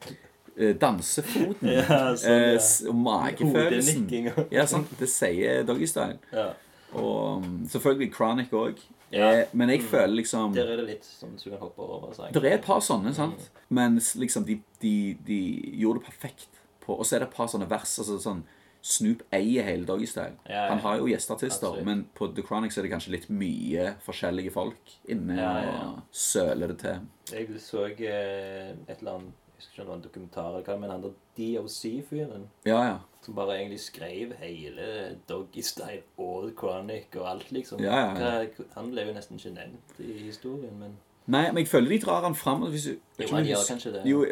eh, 0.56 0.74
Dansefoten 0.80 1.70
Ja, 1.70 2.00
sånn, 2.16 2.30
eh, 2.30 2.56
ja. 2.56 2.94
magefølelsen 3.06 4.08
Ja, 4.52 4.66
sant. 4.68 4.92
Det 5.00 5.08
sier 5.10 5.64
Doggystyle. 5.68 6.18
Ja. 6.34 6.50
Og 6.92 7.44
um, 7.44 7.60
selvfølgelig 7.70 8.12
Chronic 8.14 8.52
òg. 8.56 8.80
Ja. 9.10 9.44
Men 9.52 9.70
jeg 9.70 9.82
føler 9.82 10.14
liksom 10.20 10.54
Der 10.54 10.68
er 10.70 10.82
det 10.82 10.86
litt 10.86 11.06
sånn 11.06 11.36
som 11.38 11.50
du 11.50 11.56
kan 11.56 11.64
hoppe 11.64 11.82
over. 11.82 12.12
Så 12.14 12.30
Det 12.34 12.44
er 12.44 12.58
et 12.58 12.66
par 12.66 12.82
sånne, 12.82 13.14
sant? 13.14 13.50
Men 13.68 13.98
liksom 13.98 14.46
de, 14.46 14.60
de, 14.82 14.94
de 15.26 15.40
gjorde 15.82 16.00
det 16.00 16.10
perfekt 16.12 16.60
på 16.84 16.94
Og 16.94 17.06
så 17.06 17.16
er 17.16 17.24
det 17.24 17.30
et 17.30 17.36
par 17.36 17.50
sånne 17.50 17.68
vers. 17.70 17.98
altså 18.02 18.18
sånn 18.22 18.44
Snoop 18.82 19.22
eier 19.36 19.66
hele 19.66 19.84
Doggystyle. 19.84 20.38
Ja, 20.48 20.52
ja. 20.64 20.68
Han 20.70 20.78
har 20.84 20.96
jo 21.02 21.08
gjesteartister, 21.10 21.68
Absolutt. 21.68 21.84
men 21.86 22.06
på 22.16 22.30
The 22.34 22.42
Chronics 22.46 22.78
er 22.78 22.86
det 22.86 22.92
kanskje 22.94 23.12
litt 23.12 23.28
mye 23.28 23.90
forskjellige 24.04 24.52
folk 24.54 24.94
inne 25.12 25.36
Ja, 25.36 25.50
ja, 25.60 25.74
ja. 25.74 25.82
og 25.90 26.16
søler 26.16 26.72
det 26.72 26.78
til. 26.80 27.02
Jeg 27.30 27.60
så 27.60 27.84
eh, 27.90 28.70
et 28.88 28.98
eller 29.00 29.18
annet 29.18 29.36
Jeg 29.60 29.66
husker 29.66 29.74
ikke 29.74 29.82
om 29.82 29.84
det 29.84 29.90
var 29.90 29.96
en 29.98 30.04
dokumentar 30.06 30.46
eller 30.48 30.62
hva, 30.64 30.76
men 30.80 30.90
han 30.90 31.02
der 31.04 31.12
DOC-fyren 31.36 32.46
Ja, 32.64 32.78
ja. 32.86 32.96
som 33.20 33.34
bare 33.36 33.58
egentlig 33.58 33.80
skrev 33.84 34.32
hele 34.40 35.18
Doggystyle 35.28 36.02
og 36.16 36.30
og 36.40 36.50
Chronic 36.58 37.12
og 37.20 37.28
alt, 37.30 37.52
liksom. 37.52 37.80
Ja, 37.84 37.98
ja, 38.16 38.40
ja. 38.40 38.64
Han 38.78 38.90
ble 38.94 39.04
jo 39.10 39.12
nesten 39.12 39.36
ikke 39.36 39.52
nevnt 39.58 40.00
i 40.00 40.12
historien, 40.24 40.78
men 40.80 40.96
Nei, 41.30 41.44
men 41.52 41.62
jeg 41.62 41.68
føler 41.70 41.92
de 41.94 41.98
drar 42.02 42.24
han 42.26 42.34
fram. 42.34 42.62
Hvis, 42.72 42.86
Jo, 43.20 43.26
han 43.30 43.44
gjør 43.46 43.64
kanskje 43.68 43.92
det. 43.94 44.00
Jo, 44.08 44.22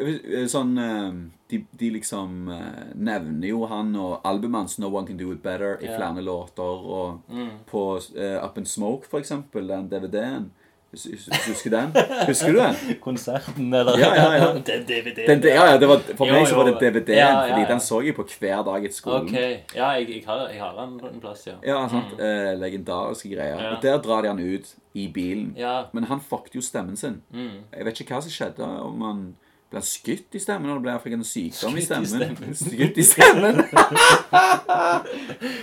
sånn 0.51 0.71
eh, 0.83 1.19
de, 1.51 1.59
de 1.79 1.89
liksom 1.95 2.49
eh, 2.51 2.93
nevner 2.95 3.47
jo 3.51 3.65
han 3.71 3.93
og 3.95 4.19
albumet 4.27 4.65
hans 4.65 4.79
'No 4.79 4.89
One 4.91 5.07
Can 5.07 5.17
Do 5.17 5.31
It 5.31 5.43
Better' 5.43 5.77
i 5.81 5.85
Ja. 5.87 5.97
flere 5.97 6.21
låter. 6.25 6.85
Og 6.99 7.21
på 7.69 7.83
uh, 7.97 8.45
Up 8.45 8.57
in 8.57 8.65
Smoke, 8.65 9.07
for 9.07 9.19
eksempel, 9.19 9.67
den 9.67 9.87
DVD-en. 9.89 10.51
Husker 10.91 11.69
den? 11.69 11.91
Husker 12.27 12.51
du 12.51 12.57
den? 12.57 12.75
Konserten, 13.05 13.73
eller 13.73 13.99
Ja, 13.99 14.09
ja, 14.15 14.29
ja. 14.33 14.53
Den 14.69 14.85
DVD-en. 14.87 15.43
ja, 15.43 15.65
ja, 15.71 15.77
det 15.77 15.87
var, 15.89 15.99
for 16.17 16.25
Jo, 16.25 16.33
meg 16.33 16.47
så 16.49 16.55
var 16.57 16.65
det 16.65 16.79
DVD-en, 16.81 17.17
Ja, 17.17 17.27
ja, 17.29 17.43
fordi 17.51 17.67
den 17.69 17.83
så 17.85 17.99
jeg 18.01 18.15
på 18.17 18.25
hver 18.39 18.63
dag 18.65 18.87
etter 18.87 18.97
skolen. 18.97 19.29
Ok. 19.29 19.75
Ja, 19.75 19.91
jeg, 19.99 20.09
jeg, 20.09 20.23
har, 20.25 20.47
jeg 20.49 20.61
har 20.63 20.79
han 20.79 20.95
en 21.11 21.21
plass, 21.21 21.45
ja. 21.47 21.59
Ja, 21.65 21.83
sant? 21.91 22.15
Eh, 22.17 22.55
legendariske 22.57 23.29
greier. 23.35 23.61
Og 23.75 23.83
der 23.85 24.01
drar 24.01 24.25
de 24.25 24.31
han 24.33 24.41
ut 24.41 24.73
i 24.97 25.05
bilen. 25.13 25.53
Ja. 25.57 25.83
Men 25.93 26.09
han 26.09 26.21
fucket 26.21 26.57
jo 26.57 26.61
stemmen 26.65 26.97
sin. 26.97 27.21
Mm. 27.29 27.61
Jeg 27.75 27.85
vet 27.85 28.01
ikke 28.01 28.17
hva 28.17 28.23
som 28.25 28.33
skjedde. 28.33 28.65
Om 28.89 29.05
han 29.05 29.21
ble 29.69 29.77
han 29.77 29.85
skutt 29.85 30.35
i 30.35 30.39
stemmen, 30.41 30.69
eller 30.69 30.81
ble 30.81 30.93
han 30.95 31.01
fikk 31.03 31.15
en 31.19 31.25
sykdom 31.27 31.75
i 31.77 31.81
stemmen. 31.85 32.55
Skutt 32.57 32.97
i 32.97 33.03
stemmen! 33.05 33.59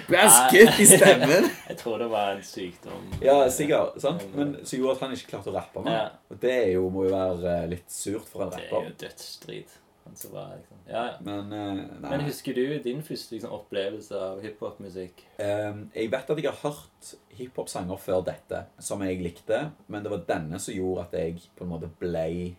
Blir 0.06 0.20
han 0.20 0.34
skutt 0.34 0.78
i 0.82 0.86
stemmen? 0.90 1.48
Jeg 1.70 1.78
tror 1.80 1.96
det 2.04 2.08
var 2.12 2.26
en 2.36 2.44
sykdom. 2.46 3.08
Ja, 3.24 3.38
sikkert. 3.50 3.98
sant? 4.02 4.22
Men 4.36 4.48
så 4.62 4.78
gjorde 4.78 4.94
at 4.94 5.02
han 5.06 5.16
ikke 5.16 5.30
klarte 5.34 5.50
å 5.50 5.56
rappe 5.56 5.82
mer. 5.86 6.14
Og 6.30 6.38
det 6.42 6.54
er 6.54 6.70
jo, 6.76 6.82
må 6.94 7.08
jo 7.08 7.16
være 7.16 7.56
eh, 7.56 7.66
litt 7.74 7.90
surt 7.90 8.26
for 8.30 8.46
en 8.46 8.54
Det 8.54 8.62
er 8.68 8.86
jo 8.92 8.94
dødsstrid. 9.02 9.74
Han 10.06 10.14
var, 10.30 10.52
liksom. 10.54 10.78
Ja, 10.86 11.00
ja. 11.08 11.14
Men 11.26 11.48
uh, 11.50 11.74
nei. 11.74 12.10
Men 12.12 12.20
husker 12.28 12.54
du 12.54 12.62
din 12.84 13.00
første 13.02 13.34
liksom, 13.34 13.50
opplevelse 13.56 14.14
av 14.28 14.38
hiphop-musikk? 14.44 15.24
Ehm, 15.42 15.88
jeg 15.96 16.12
vet 16.12 16.30
at 16.30 16.38
jeg 16.38 16.46
har 16.46 16.60
hørt 16.62 17.10
hiphop-sanger 17.34 17.98
før 17.98 18.22
dette 18.28 18.60
som 18.78 19.02
jeg 19.02 19.18
likte, 19.24 19.64
men 19.90 20.06
det 20.06 20.14
var 20.14 20.22
denne 20.28 20.62
som 20.62 20.78
gjorde 20.78 21.08
at 21.08 21.18
jeg 21.18 21.42
på 21.58 21.66
en 21.66 21.74
måte 21.74 21.90
ble 21.98 22.54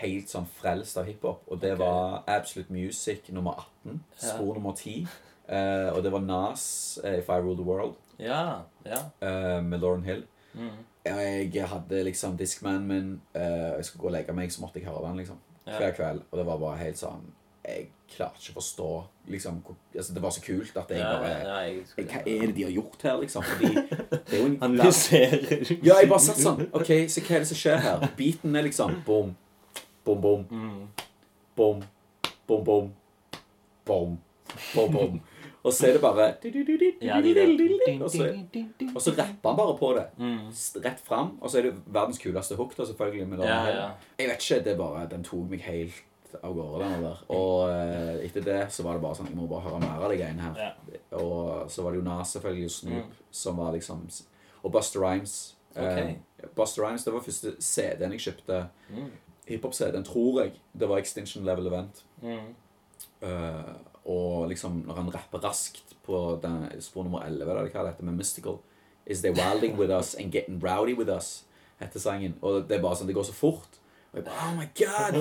helt 0.00 0.28
sånn 0.32 0.46
frelst 0.46 0.98
av 0.98 1.06
hiphop. 1.06 1.44
Og 1.48 1.60
det 1.62 1.74
okay. 1.74 1.86
var 1.86 2.22
Absolute 2.26 2.72
Music 2.74 3.28
nummer 3.30 3.60
18. 3.84 4.00
Ja. 4.22 4.28
Spor 4.34 4.54
nummer 4.54 4.74
10. 4.76 5.06
Uh, 5.44 5.90
og 5.92 6.02
det 6.02 6.12
var 6.12 6.20
Nas, 6.24 6.98
uh, 7.04 7.18
If 7.18 7.28
I 7.28 7.38
Rule 7.40 7.56
The 7.56 7.66
World, 7.68 7.94
Ja, 8.18 8.62
ja. 8.86 9.02
Uh, 9.20 9.60
med 9.64 9.80
Lauren 9.80 10.04
Hill. 10.04 10.24
Mm. 10.54 10.70
Jeg 11.04 11.66
hadde 11.68 12.04
liksom 12.06 12.36
Discman 12.38 12.86
min. 12.86 13.20
eh, 13.34 13.42
jeg 13.76 13.84
skulle 13.84 14.00
gå 14.00 14.06
og 14.06 14.12
legge 14.12 14.32
meg, 14.32 14.52
så 14.52 14.62
måtte 14.62 14.78
jeg 14.80 14.86
høre 14.88 15.08
den 15.08 15.16
liksom 15.20 15.36
Ja. 15.66 15.78
hver 15.78 15.90
kveld. 15.92 16.22
Og 16.30 16.38
det 16.38 16.46
var 16.46 16.58
bare 16.58 16.76
helt 16.78 16.96
sånn 16.96 17.20
Jeg 17.66 17.88
klarte 18.16 18.36
ikke 18.40 18.52
å 18.52 18.60
forstå 18.60 19.04
liksom 19.28 19.62
hvor, 19.64 19.76
altså, 19.96 20.14
Det 20.14 20.22
var 20.22 20.30
så 20.30 20.40
kult 20.44 20.76
at 20.76 20.88
jeg 20.90 20.98
Ja, 20.98 21.12
bare 21.12 21.28
ja, 21.28 21.58
jeg 21.64 21.86
skulle- 21.86 22.08
Hva 22.08 22.20
er 22.20 22.46
det 22.46 22.54
de 22.54 22.62
har 22.62 22.70
gjort 22.70 23.02
her, 23.02 23.20
liksom? 23.20 23.42
Fordi 23.42 23.74
det 23.74 24.32
er 24.32 24.38
jo 24.38 24.46
en 24.46 24.58
Analyserer. 24.62 25.84
Ja, 25.84 25.94
jeg 26.00 26.08
bare 26.08 26.20
satt 26.20 26.36
sånn 26.36 26.68
OK, 26.72 26.90
så 27.08 27.20
hva 27.20 27.34
er 27.34 27.38
det 27.38 27.48
som 27.48 27.56
skjer 27.56 27.78
her? 27.78 28.08
Beaten 28.16 28.56
er 28.56 28.62
liksom 28.62 29.02
bom, 29.06 29.36
bom, 30.04 30.20
bom, 30.20 30.44
Mm. 30.50 30.88
bom, 31.56 31.82
bom, 32.46 32.64
bom, 32.64 32.90
bom, 33.86 34.18
bom, 34.74 34.92
bom. 34.92 35.20
Og 35.64 35.72
så 35.72 35.86
er 35.88 35.92
det 35.96 36.00
bare 36.02 36.26
Ja, 37.00 37.20
de. 37.24 38.02
Og 38.04 38.10
så, 38.10 38.26
og 38.94 39.00
så 39.02 39.10
rapper 39.16 39.48
han 39.48 39.56
bare 39.56 39.76
på 39.78 39.92
det. 39.96 40.06
Mm. 40.18 40.50
Rett 40.84 41.00
fram. 41.00 41.38
Og 41.40 41.50
så 41.50 41.58
er 41.58 41.62
det 41.70 41.74
verdens 41.86 42.18
kuleste 42.20 42.54
hook, 42.56 42.74
da, 42.76 42.84
selvfølgelig. 42.84 43.28
Med 43.28 43.38
Ja, 43.38 43.64
ja. 43.68 43.86
Jeg 44.18 44.28
vet 44.28 44.44
ikke, 44.50 44.64
det 44.64 44.72
er 44.74 44.76
bare 44.76 45.06
Den 45.08 45.24
tok 45.24 45.48
meg 45.50 45.60
helt 45.62 46.02
av 46.42 46.52
gårde, 46.54 46.84
den 46.84 47.02
der. 47.02 47.18
Og 47.30 47.70
eh, 47.70 48.26
etter 48.26 48.44
det 48.44 48.60
så 48.74 48.82
var 48.82 48.92
det 48.98 49.02
bare 49.02 49.14
sånn 49.14 49.28
Jeg 49.30 49.36
må 49.38 49.46
bare 49.48 49.60
høre 49.68 49.80
mer 49.80 50.04
av 50.04 50.10
de 50.10 50.16
greiene 50.18 50.40
her. 50.42 50.74
Og 51.12 51.70
så 51.70 51.82
var 51.82 51.92
det 51.92 52.00
jo 52.02 52.04
Nas, 52.10 52.32
selvfølgelig, 52.36 52.64
og 52.64 52.70
Snoop, 52.70 53.04
Mm. 53.04 53.26
som 53.30 53.56
var 53.56 53.72
liksom 53.72 54.04
Og 54.64 54.72
Buster 54.72 55.00
Rhymes. 55.00 55.54
Okay. 55.76 56.16
Eh, 56.42 56.48
Buster 56.56 56.82
Rhymes, 56.84 57.04
det 57.04 57.12
var 57.12 57.20
første 57.20 57.54
CD-en 57.60 58.12
jeg 58.12 58.20
kjøpte. 58.20 58.66
Mm. 58.90 59.10
Hiphop-CD-en, 59.48 60.04
tror 60.04 60.42
jeg. 60.42 60.52
Det 60.72 60.88
var 60.88 60.98
Extinction 60.98 61.44
Level 61.44 61.66
Event. 61.66 62.04
Mm. 62.22 62.54
Uh, 63.24 63.74
og 64.04 64.48
liksom 64.48 64.82
når 64.86 65.00
han 65.00 65.14
rapper 65.14 65.44
raskt 65.44 65.94
på 66.04 66.38
den, 66.42 66.68
spor 66.84 67.04
nummer 67.06 67.24
11, 67.24 67.42
eller 67.42 67.68
hva 67.68 67.84
det 67.84 67.94
heter, 67.94 68.04
med 68.04 68.20
Mystical 68.20 68.60
Is 69.06 69.20
they 69.20 69.30
wilding 69.30 69.76
with 69.76 69.90
us 69.90 70.14
and 70.14 70.32
getting 70.32 70.60
rowdy 70.64 70.94
with 70.96 71.10
us, 71.10 71.44
heter 71.80 72.00
sangen. 72.00 72.38
Og 72.40 72.68
det 72.68 72.78
er 72.78 72.80
bare 72.80 72.96
sånn, 72.96 73.08
det 73.10 73.16
går 73.16 73.26
så 73.28 73.34
fort. 73.36 73.80
Og 74.14 74.20
jeg 74.20 74.24
bare 74.24 74.46
Oh 74.46 74.54
my 74.56 74.68
god! 74.78 75.18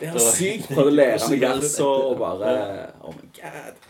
Det 0.00 0.10
er 0.10 0.18
sykt! 0.36 0.68
Prøvde 0.68 0.90
å 0.90 0.96
lære 0.98 1.30
meg 1.32 1.44
verset 1.46 1.86
og 1.86 2.18
bare 2.20 2.52
Oh 3.00 3.14
my 3.16 3.30
god. 3.38 3.80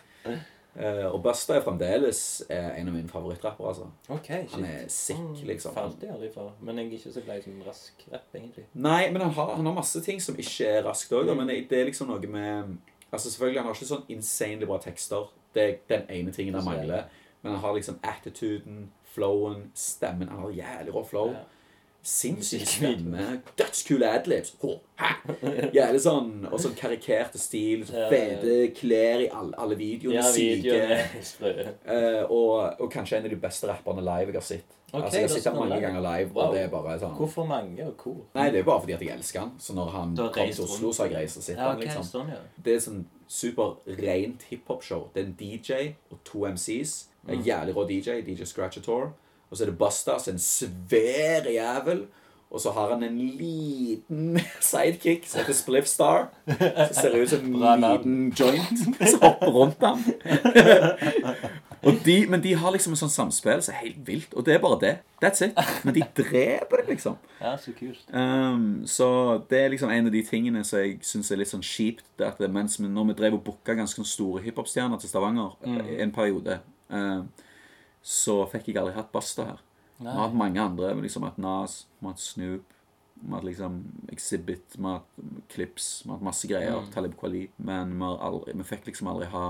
Eh, 0.77 1.07
og 1.09 1.19
Busta 1.25 1.57
er 1.57 1.65
fremdeles 1.65 2.21
eh, 2.47 2.69
en 2.79 2.89
av 2.89 2.95
mine 2.95 3.11
favorittrappere. 3.11 3.69
altså. 3.69 3.89
Ok, 4.09 4.27
shit. 4.27 4.53
Han 4.55 4.65
er 4.65 4.85
sick, 4.89 5.43
liksom. 5.49 5.75
Falt 5.75 6.03
jeg 6.03 6.13
aldri 6.15 6.31
for. 6.35 6.53
Men 6.61 6.79
jeg 6.79 6.87
er 6.87 6.93
ikke 6.99 7.15
så 7.17 7.25
glad 7.27 7.41
i 7.41 7.47
sånn 7.49 7.65
rask 7.67 8.07
rapp, 8.13 8.29
egentlig. 8.35 8.67
Nei, 8.75 9.11
men 9.11 9.25
han 9.25 9.35
har, 9.35 9.55
han 9.59 9.67
har 9.67 9.77
masse 9.81 10.03
ting 10.07 10.23
som 10.23 10.39
ikke 10.39 10.69
er 10.71 10.87
raskt 10.87 11.13
òg, 11.17 11.33
men 11.35 11.51
det, 11.51 11.67
er 11.75 11.91
liksom 11.91 12.11
noe 12.13 12.31
med 12.31 12.79
Altså 13.11 13.31
Selvfølgelig, 13.31 13.59
han 13.59 13.67
har 13.67 13.75
ikke 13.75 13.89
sånn 13.89 14.11
insanely 14.15 14.67
bra 14.71 14.77
tekster. 14.79 15.31
Det 15.55 15.63
er 15.63 15.79
den 15.91 16.05
ene 16.15 16.31
tingen 16.31 16.55
han 16.55 16.63
mangler. 16.63 17.09
Men 17.43 17.57
han 17.57 17.63
har 17.65 17.75
liksom 17.75 17.97
attituden, 18.07 18.85
flowen, 19.11 19.65
stemmen. 19.75 20.31
Han 20.31 20.45
har 20.45 20.53
jævlig 20.55 20.95
rå 20.95 21.03
flow. 21.09 21.33
Ja. 21.35 21.41
Sinnssyk 22.03 22.61
Musikkvideo. 22.61 22.97
stemme. 22.97 23.43
Dødskule 23.59 24.09
adlibs. 24.09 24.55
Jævlig 25.75 26.01
sånn 26.01 26.47
Og 26.51 26.59
sånn 26.63 26.75
karikerte 26.79 27.39
stil. 27.41 27.83
Så 27.89 27.97
ja. 27.99 28.09
fete 28.09 28.71
klær 28.77 29.21
i 29.27 29.29
alle, 29.29 29.53
alle 29.61 29.77
videoene. 29.77 30.17
Ja, 30.21 30.27
syke. 30.33 30.63
videoen 30.63 31.25
sprø. 31.25 31.55
Eh, 31.91 32.23
og, 32.31 32.81
og 32.81 32.91
kanskje 32.93 33.19
en 33.19 33.27
av 33.29 33.33
de 33.35 33.37
beste 33.41 33.69
rapperne 33.69 34.05
live 34.05 34.31
jeg 34.33 34.39
har 34.41 34.47
sett. 34.47 34.77
Okay, 34.91 35.05
altså, 35.05 35.17
jeg 35.21 35.23
har 35.29 35.35
sett 35.37 35.47
ham 35.47 35.59
mange 35.61 35.77
ganger 35.81 36.01
live, 36.03 36.33
Wow. 36.35 36.43
og 36.49 36.55
det 36.55 36.63
er 36.65 36.71
bare 36.73 36.97
sånn 36.99 37.13
Hvorfor 37.15 37.45
mange, 37.47 37.85
og 37.87 37.95
hvor? 38.03 38.17
Nei, 38.35 38.49
det 38.51 38.59
er 38.59 38.65
bare 38.67 38.81
fordi 38.83 38.95
at 38.97 39.03
jeg 39.07 39.13
elsker 39.15 39.41
han. 39.45 39.53
Så 39.63 39.75
når 39.77 39.91
han 39.95 40.17
kom 40.19 40.51
til 40.51 40.65
Oslo, 40.65 40.91
så 40.93 41.05
har 41.05 41.13
jeg 41.13 41.21
reist 41.21 41.39
og 41.39 41.45
sett 41.47 41.59
Ja, 41.61 41.69
okay, 41.77 41.85
liksom. 41.87 42.07
sånn, 42.09 42.33
ja. 42.35 42.41
Det 42.59 42.75
er 42.75 42.81
sånn 42.83 43.05
super 43.31 43.77
rent 44.01 44.43
hiphop-show. 44.51 45.05
Det 45.15 45.23
er 45.23 45.27
en 45.29 45.37
DJ 45.39 45.93
og 46.11 46.19
to 46.27 46.43
MCs. 46.49 46.97
Mm. 47.23 47.33
En 47.37 47.45
jævlig 47.47 47.77
rå 47.77 47.85
DJ, 47.87 48.19
DJ 48.27 48.49
Scratchator. 48.51 49.13
Og 49.51 49.57
så 49.57 49.65
er 49.65 49.73
det 49.73 49.79
Bastas, 49.79 50.23
så 50.23 50.31
er 50.31 50.39
en 50.39 50.43
svær 50.45 51.51
jævel. 51.51 52.07
Og 52.51 52.61
så 52.61 52.73
har 52.75 52.91
han 52.91 53.03
en 53.07 53.19
liten 53.19 54.39
sidekick 54.71 55.27
som 55.29 55.41
heter 55.41 55.55
Spliff 55.55 55.87
Star. 55.87 56.29
Som 56.47 56.95
ser 56.95 57.23
ut 57.23 57.31
som 57.31 57.45
en 57.47 57.85
liten 57.85 58.17
joint 58.35 58.79
som 59.11 59.23
hopper 59.23 59.53
rundt 59.55 59.85
ham. 59.87 60.03
de, 62.05 62.27
men 62.29 62.43
de 62.43 62.55
har 62.59 62.75
liksom 62.75 62.97
en 62.97 63.01
sånn 63.01 63.13
samspill 63.13 63.63
som 63.63 63.77
er 63.77 63.85
helt 63.85 64.01
vilt. 64.07 64.35
Og 64.35 64.47
det 64.47 64.57
er 64.57 64.65
bare 64.65 64.81
det. 64.83 64.93
That's 65.23 65.45
it. 65.47 65.59
Men 65.87 65.95
de 65.95 66.03
dreper 66.17 66.83
det, 66.83 66.87
liksom. 66.89 67.21
Ja, 67.39 67.55
så 67.61 67.75
kult. 67.77 68.03
Um, 68.11 68.83
så 68.91 69.09
det 69.51 69.61
er 69.61 69.71
liksom 69.77 69.93
en 69.95 70.11
av 70.11 70.15
de 70.15 70.25
tingene 70.27 70.65
som 70.67 70.83
jeg 70.83 70.99
syns 71.07 71.31
er 71.31 71.39
litt 71.41 71.53
sånn 71.53 71.65
kjipt. 71.65 72.05
Det 72.19 72.33
at 72.33 72.43
det, 72.43 72.51
mens 72.51 72.81
vi, 72.81 72.89
når 72.91 73.13
vi 73.13 73.19
drev 73.23 73.39
og 73.39 73.45
booka 73.47 73.79
ganske 73.79 74.05
store 74.11 74.43
hiphop-stjerner 74.45 74.99
til 74.99 75.13
Stavanger 75.13 75.55
mm. 75.63 75.81
en 76.03 76.15
periode, 76.19 76.59
um, 76.91 77.31
så 78.03 78.43
fikk 78.51 78.71
jeg 78.71 78.81
aldri 78.81 78.97
hatt 78.97 79.13
Basta 79.13 79.47
her. 79.53 79.65
Vi 80.01 80.09
har 80.09 80.29
hatt 80.29 80.37
mange 80.37 80.61
andre. 80.63 80.95
Vi 80.97 81.05
liksom 81.05 81.27
hatt 81.29 81.41
Nas, 81.41 81.85
vi 81.99 82.07
har 82.07 82.15
hatt 82.15 82.23
Snoop, 82.25 82.77
vi 83.21 83.29
har 83.29 83.37
hatt 83.37 83.49
liksom 83.51 83.81
Exhibit, 84.13 84.77
vi 84.79 84.87
har 84.87 85.01
hatt 85.03 85.49
Clips, 85.53 85.91
vi 86.05 86.11
har 86.11 86.17
hatt 86.17 86.29
masse 86.31 86.49
greier. 86.49 86.87
Talib 86.95 87.19
Kweli. 87.21 87.47
Men 87.61 87.99
vi, 87.99 88.13
aldri, 88.29 88.57
vi 88.57 88.69
fikk 88.73 88.89
liksom 88.89 89.13
aldri 89.13 89.29
ha 89.35 89.45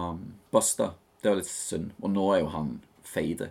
Basta. 0.51 0.93
Det 1.23 1.31
var 1.31 1.39
litt 1.39 1.53
synd. 1.53 1.93
Og 2.01 2.11
nå 2.11 2.27
er 2.35 2.43
jo 2.43 2.53
han 2.57 2.79
feide. 3.11 3.51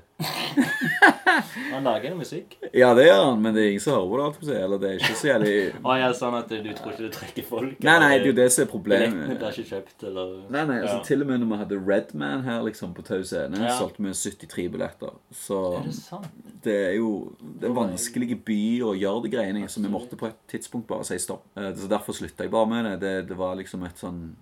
Han 1.69 1.83
lager 1.85 2.11
noe 2.11 2.19
musikk. 2.21 2.55
Ja, 2.75 2.89
det 2.97 3.05
gjør 3.07 3.21
han, 3.29 3.41
men 3.43 3.53
det 3.55 3.61
er 3.63 3.69
ingen 3.73 3.83
som 3.83 3.95
hører 3.95 4.33
på 4.33 4.39
det. 4.41 4.47
si. 4.49 4.55
Eller 4.59 4.81
det 4.81 4.89
er 4.89 4.97
ikke 4.99 5.17
så 5.19 5.27
jævlig 5.29 5.53
Å 5.85 5.95
ja, 5.99 6.09
sånn 6.17 6.37
at 6.39 6.49
du 6.51 6.69
tror 6.77 6.93
ikke 6.93 7.05
det 7.05 7.11
trekker 7.15 7.47
folk? 7.47 7.75
Nei, 7.85 7.95
nei, 8.03 8.09
det 8.17 8.25
er 8.25 8.31
jo 8.31 8.35
det 8.39 8.47
som 8.55 8.63
er 8.65 8.69
problemet. 8.71 9.13
problemet. 9.13 9.43
er 9.49 9.57
ikke 9.59 9.69
kjøpt, 9.73 10.05
eller 10.09 10.33
Nei, 10.49 10.63
nei, 10.71 10.79
altså 10.81 10.95
Ja. 10.97 11.03
Til 11.09 11.21
og 11.25 11.27
med 11.31 11.39
når 11.43 11.51
vi 11.53 11.59
hadde 11.63 11.79
Redman 11.91 12.43
her 12.47 12.63
liksom 12.67 12.93
på 12.97 13.05
Tau 13.07 13.21
Scene, 13.23 13.61
Ja. 13.63 13.77
solgte 13.79 14.03
vi 14.03 14.13
73 14.13 14.67
billetter. 14.75 15.13
Så 15.33 15.59
Er 15.79 15.83
det 15.87 15.95
sant? 15.95 16.27
det 16.63 16.77
er 16.89 16.93
jo 16.97 17.35
Det 17.41 17.69
er 17.69 17.73
vanskelig 17.73 18.43
by 18.45 18.59
å 18.81 18.93
gjøre 18.99 19.23
de 19.23 19.29
greiene 19.37 19.63
i, 19.63 19.67
så 19.67 19.81
vi 19.81 19.87
måtte 19.89 20.17
på 20.19 20.27
et 20.27 20.39
tidspunkt 20.47 20.87
bare 20.87 21.03
si 21.05 21.17
stopp. 21.17 21.43
Eh, 21.55 21.71
Så 21.75 21.87
derfor 21.87 22.13
slutta 22.13 22.43
jeg 22.43 22.51
bare 22.51 22.67
med 22.67 22.85
det. 22.85 22.99
Det, 22.99 23.27
det 23.29 23.37
var 23.37 23.55
liksom 23.55 23.83
et 23.85 23.97
sånn 23.97 24.35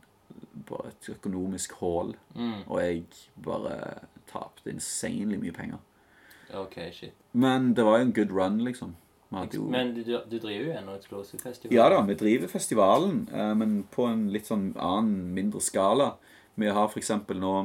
Bare 0.67 0.89
et 0.89 1.09
økonomisk 1.13 1.71
hull. 1.79 2.15
Mm. 2.35 2.63
Og 2.67 2.79
jeg 2.81 3.03
bare 3.45 4.01
tapte 4.37 4.71
insanely 4.71 5.37
mye 5.41 5.53
penger. 5.55 5.83
Ok, 6.55 6.77
shit. 6.95 7.13
Men 7.33 7.73
det 7.75 7.83
var 7.83 7.99
jo 7.99 8.07
en 8.07 8.13
good 8.15 8.31
run, 8.31 8.61
liksom. 8.63 8.95
Jo 9.51 9.65
Men 9.67 9.89
du, 9.93 10.03
du 10.03 10.37
driver 10.39 10.69
jo 10.69 10.75
ennå 10.79 10.93
Explosive 10.95 11.41
Festival? 11.43 11.73
Ja 11.75 11.89
da, 11.91 11.99
vi 12.07 12.15
driver 12.15 12.47
festivalen, 12.47 13.25
eh, 13.33 13.53
men 13.59 13.81
på 13.91 14.05
en 14.07 14.29
litt 14.31 14.47
sånn 14.47 14.69
annen, 14.79 15.33
mindre 15.35 15.59
skala. 15.59 16.13
Vi 16.55 16.69
har 16.71 16.87
f.eks. 16.87 17.11
nå 17.35 17.55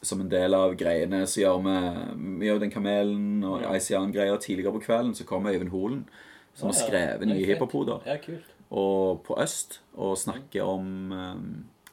som 0.00 0.20
en 0.22 0.30
del 0.30 0.54
av 0.54 0.76
greiene 0.78 1.24
så 1.26 1.40
gjør 1.42 1.58
vi 1.64 1.74
Vi 2.38 2.46
gjør 2.46 2.60
den 2.62 2.70
Kamelen 2.70 3.42
og 3.42 3.64
ICN-greier. 3.66 4.38
Tidligere 4.38 4.76
på 4.76 4.84
kvelden 4.86 5.16
så 5.18 5.26
kommer 5.26 5.56
Øyvind 5.56 5.72
Holen, 5.74 6.04
som 6.54 6.68
Å, 6.68 6.72
har 6.72 6.78
skrevet 6.78 7.26
er 7.26 7.26
nye 7.32 7.40
fett. 7.40 7.50
hiphop-hoder. 7.56 8.06
Ja, 8.06 8.16
kult. 8.22 8.54
Og 8.70 9.24
på 9.26 9.34
Øst, 9.42 9.80
og 9.96 10.14
snakker 10.20 10.70
om 10.70 11.10
um, 11.10 11.44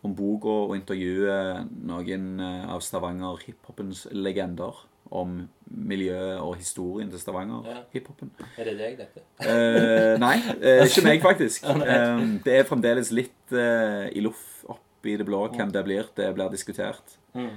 om 0.05 0.15
boka 0.17 0.53
og 0.69 0.75
intervjuer 0.77 1.63
noen 1.89 2.27
eh, 2.39 2.65
av 2.71 2.83
Stavanger 2.85 3.41
hiphopens 3.45 4.05
legender. 4.13 4.83
Om 5.15 5.35
miljøet 5.69 6.39
og 6.41 6.55
historien 6.57 7.11
til 7.11 7.19
Ja. 7.19 7.21
Stavanger-hiphopen. 7.21 8.31
Er 8.57 8.65
det 8.65 8.73
deg, 8.79 8.95
dette? 8.97 9.21
Eh, 9.45 10.15
nei, 10.17 10.39
eh, 10.57 10.81
ikke 10.87 11.03
meg 11.05 11.21
faktisk. 11.21 11.67
Eh, 11.69 12.23
det 12.41 12.55
er 12.57 12.65
fremdeles 12.65 13.11
litt 13.13 13.53
eh, 13.53 14.09
i 14.17 14.23
loff 14.25 14.63
opp 14.65 15.05
i 15.05 15.13
det 15.19 15.27
blå 15.27 15.43
hvem 15.53 15.69
det 15.71 15.83
blir. 15.85 16.09
Det 16.17 16.31
blir 16.33 16.49
diskutert. 16.49 17.19
Mm. 17.37 17.51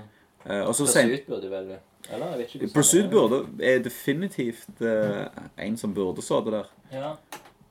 Eh, 0.45 0.61
Pursuit 0.69 1.25
burde 1.27 1.49
vel 1.51 1.73
Eller, 2.13 2.27
jeg 2.35 2.39
vet 2.43 2.55
ikke. 2.59 2.71
Pursuit 2.77 3.07
er. 3.07 3.11
burde 3.17 3.41
er 3.65 3.83
definitivt 3.89 4.85
en 4.85 5.81
som 5.81 5.97
burde 5.97 6.23
så 6.23 6.43
det 6.45 6.53
der. 6.59 6.69
Ja. 6.93 7.15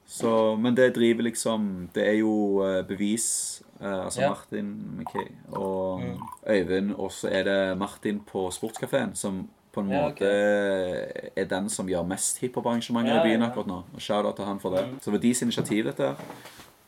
Så, 0.07 0.55
men 0.55 0.73
det 0.73 0.93
driver 0.95 1.27
liksom 1.27 1.89
Det 1.93 2.07
er 2.07 2.17
jo 2.23 2.63
bevis. 2.87 3.61
Eh, 3.81 4.05
altså 4.05 4.21
Ja. 4.21 4.29
Martin 4.29 4.97
McKay 4.97 5.27
og 5.53 5.99
Mm. 6.01 6.19
Øyvind. 6.49 6.91
Og 6.95 7.11
så 7.11 7.27
er 7.31 7.43
det 7.43 7.77
Martin 7.77 8.19
på 8.19 8.51
Sportskafeen 8.51 9.15
som 9.15 9.49
på 9.73 9.81
en 9.81 9.89
Ja, 9.91 10.09
måte 10.09 10.25
er 11.35 11.45
den 11.45 11.69
som 11.69 11.87
gjør 11.87 12.05
mest 12.07 12.39
hiphop-arrangementer 12.41 13.13
Ja, 13.15 13.23
i 13.23 13.27
byen 13.29 13.43
akkurat 13.43 13.67
nå. 13.67 13.83
Og 13.93 14.01
shout-out 14.01 14.35
til 14.35 14.45
han 14.45 14.59
for 14.59 14.69
det. 14.75 14.85
Mm. 14.87 14.99
Så 14.99 15.05
det 15.11 15.13
var 15.13 15.19
deres 15.19 15.41
initiativ, 15.41 15.83
dette. 15.85 16.15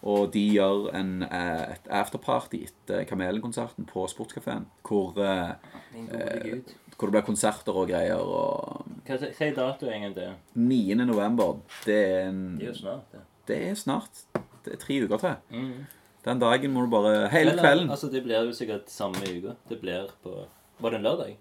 Og 0.03 0.31
de 0.33 0.39
gjør 0.53 0.95
en, 0.95 1.23
eh, 1.23 1.71
et 1.73 1.87
afterparty 1.89 2.63
etter 2.63 3.03
Kamelen-konserten 3.03 3.85
på 3.85 4.07
Sportskafeen. 4.07 4.65
Hvor, 4.87 5.17
eh, 5.19 5.53
Min 5.93 6.63
hvor 6.97 7.07
det 7.07 7.11
blir 7.11 7.21
konserter 7.21 7.71
og 7.75 7.87
greier. 7.89 8.15
Og 8.15 8.85
Hva 9.05 9.17
sier 9.17 9.53
datoen 9.53 9.55
dato 9.55 9.85
en 9.89 10.01
gang 10.01 10.13
til. 10.15 10.33
9. 10.55 10.95
november, 11.05 11.57
det 11.85 11.95
er 12.07 12.29
en 12.29 12.57
Det 12.57 12.63
er 12.63 12.71
jo 12.71 12.73
snart, 12.79 13.11
det. 13.11 13.19
det 13.47 13.67
er 13.69 13.73
snart. 13.75 14.23
Det 14.65 14.73
er 14.73 14.77
tre 14.77 15.03
uker 15.05 15.17
til. 15.17 15.35
Mm. 15.51 15.85
Den 16.29 16.39
dagen 16.41 16.73
må 16.75 16.85
du 16.85 16.89
bare 16.93 17.13
Hele 17.33 17.51
Eller, 17.55 17.63
kvelden. 17.63 17.89
Altså, 17.91 18.09
det 18.13 18.23
blir 18.25 18.45
jo 18.45 18.53
sikkert 18.55 18.89
samme 18.93 19.21
uke. 19.25 19.55
Det 19.69 19.79
blir 19.81 20.09
på 20.23 20.35
Var 20.79 20.93
det 20.93 20.99
en 21.01 21.05
lørdag? 21.09 21.37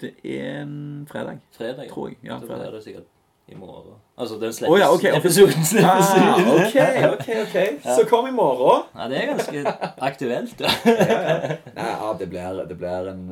Det 0.00 0.12
er 0.24 0.60
en 0.62 1.06
fredag, 1.10 1.40
Fredag? 1.56 1.88
tror 1.90 2.08
jeg. 2.12 2.18
Ja, 2.22 2.38
blir 2.38 2.48
fredag. 2.52 2.72
det 2.76 2.82
sikkert 2.84 3.08
i 3.48 3.56
morgen. 3.56 3.96
Altså, 4.18 4.36
den 4.38 4.52
Å 4.52 4.68
Oh, 4.70 4.78
ja, 4.78 4.88
okay, 4.92 5.10
okay. 5.10 5.20
Episoden 5.20 5.64
slippes 5.64 6.10
Ah, 6.14 6.40
OK, 6.52 6.76
ok, 6.76 7.12
ok, 7.16 7.28
ok. 7.44 7.86
Så 7.96 8.04
kom 8.10 8.28
i 8.28 8.32
morgen. 8.36 8.84
Ja, 8.94 9.08
det 9.08 9.22
er 9.22 9.30
ganske 9.32 9.76
aktuelt. 10.10 10.60
Ja. 10.64 11.56
Nei, 11.74 11.88
ja, 11.94 12.10
det 12.20 12.28
blir, 12.30 12.60
det 12.68 12.76
blir 12.78 13.08
en 13.14 13.24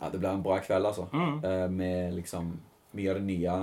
Ja, 0.00 0.08
det 0.10 0.18
blir 0.18 0.30
en 0.32 0.42
bra 0.42 0.58
kveld, 0.64 0.86
altså. 0.90 1.06
Mm. 1.12 1.44
Eh, 1.44 1.68
Med 1.70 2.14
liksom 2.18 2.50
mye 2.96 3.10
av 3.12 3.20
det 3.20 3.24
nye. 3.28 3.56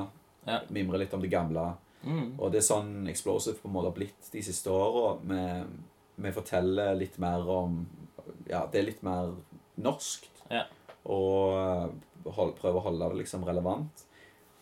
Ja. 0.48 0.60
Mimre 0.70 0.98
litt 1.04 1.14
om 1.14 1.22
det 1.22 1.30
gamle. 1.34 1.74
Mm. 2.08 2.38
Og 2.40 2.52
det 2.54 2.62
er 2.62 2.68
sånn 2.70 2.92
Explosive 3.12 3.58
på 3.60 3.68
en 3.68 3.74
måte 3.76 3.90
har 3.92 3.98
blitt 3.98 4.32
de 4.32 4.44
siste 4.46 4.72
åra. 4.72 5.18
Vi, 6.18 6.32
forteller 6.34 6.96
litt 6.98 7.18
mer 7.22 7.46
om 7.50 7.80
Ja, 8.50 8.64
det 8.72 8.80
er 8.80 8.86
litt 8.88 9.04
mer 9.06 9.34
norskt. 9.78 10.30
Ja. 10.50 10.64
Og 11.06 11.94
hold, 12.36 12.54
prøver 12.60 12.80
å 12.80 12.86
holde 12.90 13.10
det 13.12 13.20
liksom 13.24 13.44
relevant 13.48 14.04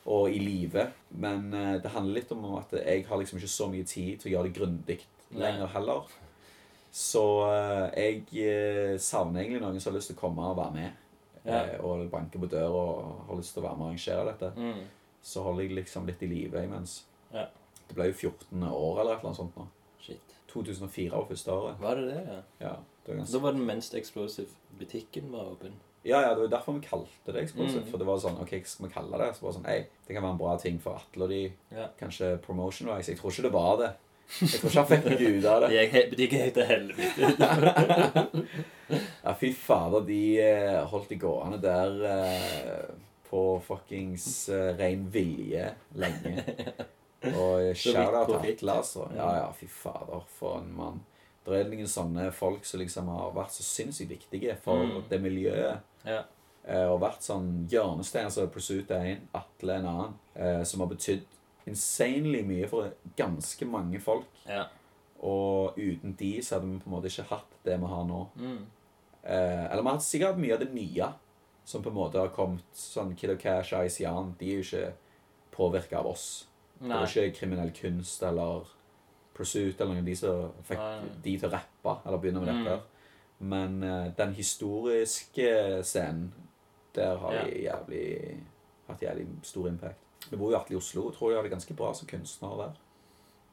og 0.05 0.29
i 0.29 0.37
live. 0.41 0.87
Men 1.17 1.47
eh, 1.53 1.77
det 1.81 1.89
handler 1.95 2.19
litt 2.19 2.31
om 2.35 2.43
at 2.59 2.73
jeg 2.77 3.05
har 3.07 3.17
liksom 3.21 3.39
ikke 3.39 3.49
så 3.49 3.67
mye 3.71 3.87
tid 3.89 4.19
til 4.21 4.29
å 4.29 4.33
gjøre 4.35 4.49
det 4.51 4.57
grundig 4.59 4.99
lenger 5.33 5.71
heller. 5.73 6.11
Så 6.95 7.23
eh, 7.49 7.87
jeg 7.97 8.45
eh, 8.45 8.97
savner 9.01 9.41
egentlig 9.43 9.63
noen 9.63 9.79
som 9.81 9.91
har 9.93 9.97
lyst 9.99 10.11
til 10.13 10.17
å 10.19 10.21
komme 10.21 10.45
og 10.51 10.59
være 10.59 10.75
med. 10.77 11.01
Ja. 11.45 11.63
eh, 11.63 11.79
Og 11.85 12.05
banke 12.13 12.39
på 12.41 12.49
døra 12.49 12.69
og 12.69 13.25
har 13.31 13.39
lyst 13.41 13.53
til 13.55 13.63
å 13.63 13.67
være 13.67 13.77
med 13.79 13.87
og 13.87 13.93
arrangere 13.93 14.27
dette 14.31 14.51
Mm. 14.59 14.83
så 15.25 15.41
holder 15.45 15.63
jeg 15.65 15.75
liksom 15.79 16.05
litt 16.09 16.21
i 16.21 16.29
live 16.29 16.63
imens. 16.65 16.99
Ja. 17.33 17.47
Det 17.87 17.95
ble 17.97 18.11
jo 18.11 18.17
14 18.29 18.63
år 18.69 19.01
eller 19.01 19.13
et 19.15 19.19
eller 19.19 19.29
annet 19.31 19.41
sånt 19.41 19.57
nå. 19.57 19.65
Shit. 20.05 20.35
2004 20.53 21.09
var 21.15 21.25
første 21.29 21.51
året. 21.51 21.81
Var 21.81 21.95
det 21.99 22.05
det, 22.11 22.21
ja? 22.29 22.37
Ja, 22.67 22.73
det 23.07 23.17
var 23.17 23.25
Da 23.33 23.39
var 23.43 23.51
den 23.57 23.65
mens 23.67 23.89
Explosive-butikken 23.97 25.31
var 25.33 25.51
åpen. 25.55 25.73
ja, 26.05 26.19
ja, 26.21 26.29
det 26.35 26.41
var 26.45 26.51
derfor 26.59 26.73
vi 26.77 26.85
kalte 26.85 27.33
det 27.33 27.41
Explosive. 27.43 27.81
Mm. 27.83 27.89
For 27.91 27.97
det 27.97 28.05
var 28.07 28.19
sånn, 28.21 28.37
ok, 28.41 28.51
hva 28.61 28.69
skal 28.69 28.87
vi 28.87 28.93
kalle 28.93 29.17
det? 29.23 29.29
Så 29.35 29.41
var 29.45 29.51
det 29.51 29.57
sånn, 29.59 29.69
ei, 29.73 29.79
det 30.07 30.13
kan 30.13 30.23
være 30.23 30.35
en 30.37 30.41
bra 30.43 30.55
ting 30.61 30.77
for 30.83 30.99
Atle 31.01 31.23
og 31.25 31.29
de, 31.33 31.41
Ja. 31.73 31.87
kanskje 31.99 32.35
promotion-wise. 32.45 33.09
Jeg 33.11 33.17
tror 33.19 33.31
ikke 33.33 33.47
det 33.49 33.53
var 33.57 33.77
det. 33.81 33.91
Jeg 34.41 34.59
tror 34.59 34.69
ikke 34.69 34.83
han 34.83 34.91
fikk 34.91 35.05
noe 35.09 35.33
ut 35.37 35.45
av 35.45 35.61
det. 35.61 35.69
Det 35.95 36.09
Butikken 36.13 36.39
het 36.45 36.57
helvete. 36.69 37.23
Ja, 39.25 39.33
fy 39.33 39.49
fader, 39.57 40.03
de 40.05 40.21
eh, 40.41 40.83
holdt 40.91 41.09
de 41.09 41.15
gående 41.17 41.57
der 41.57 41.95
eh, 42.05 42.83
på 43.31 43.39
fuckings 43.65 44.27
eh, 44.53 44.75
ren 44.77 45.07
vilje 45.13 45.71
lenge. 45.97 46.43
Og 47.34 47.76
shout-out 47.82 48.28
til 48.28 48.39
Hitler, 48.45 48.73
altså. 48.82 49.07
Ja, 49.15 49.30
ja, 49.38 49.51
fy 49.51 49.65
fader, 49.67 50.21
for 50.39 50.59
en 50.59 50.71
mann. 50.78 51.01
Det 51.45 51.53
er 51.59 51.69
noen 51.69 51.88
sånne 51.88 52.32
folk 52.34 52.65
som 52.65 52.80
liksom 52.82 53.07
har 53.13 53.32
vært 53.36 53.51
så 53.53 53.63
sinnssykt 53.63 54.09
viktige 54.09 54.55
for 54.63 54.82
Mm. 54.86 55.03
det 55.09 55.19
miljøet. 55.21 55.80
Ja. 56.05 56.23
eh, 56.67 56.86
Og 56.89 56.99
vært 57.01 57.21
sånn 57.21 57.67
hjørnestein. 57.69 58.32
Så 58.32 58.47
Pursuit 58.49 58.89
er 58.91 59.05
en, 59.11 59.28
Atle 59.34 59.76
en 59.76 59.86
annen. 59.86 60.13
eh, 60.36 60.63
Som 60.63 60.80
har 60.82 60.88
betydd 60.88 61.21
insanely 61.67 62.41
mye 62.43 62.67
for 62.67 62.91
ganske 63.17 63.65
mange 63.65 63.99
folk. 64.01 64.26
ja. 64.47 64.65
Og 65.21 65.78
uten 65.78 66.13
de 66.17 66.39
så 66.41 66.55
hadde 66.59 66.67
vi 66.67 66.80
på 66.80 66.89
en 66.89 66.93
måte 66.93 67.07
ikke 67.09 67.23
hatt 67.30 67.53
det 67.63 67.80
vi 67.80 67.86
har 67.88 68.03
nå. 68.05 68.28
Mm. 68.38 68.65
Eh, 69.23 69.71
eller 69.71 69.82
vi 69.82 69.89
har 69.89 69.97
sikkert 69.99 70.28
hatt 70.34 70.38
mye 70.43 70.53
av 70.53 70.59
det 70.59 70.73
nye 70.73 71.07
som 71.65 71.82
på 71.82 71.89
en 71.89 71.95
måte 71.95 72.19
har 72.19 72.28
kommet. 72.30 72.63
Sånn 72.73 73.15
Kid 73.17 73.30
og 73.32 73.39
Cash, 73.39 73.73
Ice 73.86 73.99
Jan, 74.03 74.36
de 74.38 74.45
er 74.51 74.59
jo 74.61 74.65
ikke 74.67 74.93
påvirka 75.55 75.97
av 75.99 76.07
oss. 76.11 76.45
Det 76.80 76.89
var 76.89 77.05
ikke 77.07 77.36
kriminell 77.39 77.71
kunst 77.71 78.23
eller 78.23 78.65
Pursuit 79.36 79.80
eller 79.82 79.93
noen 79.93 79.99
av 79.99 80.05
de 80.05 80.15
som 80.15 80.51
fikk 80.63 80.78
Nei. 80.80 81.09
de 81.23 81.38
til 81.39 81.49
å 81.49 81.51
rappe 81.51 81.95
eller 82.07 82.17
begynne 82.17 82.41
med 82.45 82.53
Mm. 82.55 82.63
dette. 82.65 82.82
Men 83.39 83.84
uh, 83.84 84.11
den 84.17 84.34
historiske 84.34 85.84
scenen, 85.84 86.34
der 86.95 87.17
har 87.17 87.34
Ja. 87.34 87.43
de 87.43 87.51
jævlig 87.63 88.38
hatt 88.88 88.99
jævlig 89.01 89.28
stor 89.43 89.67
impact. 89.67 89.97
Vi 90.30 90.38
bor 90.38 90.51
jo 90.51 90.57
Atle 90.57 90.76
i 90.76 90.78
Oslo. 90.78 91.11
Tror 91.11 91.30
du 91.30 91.36
har 91.36 91.43
det 91.43 91.51
ganske 91.51 91.73
bra 91.76 91.93
som 91.93 92.07
kunstner 92.07 92.57
der. 92.57 92.73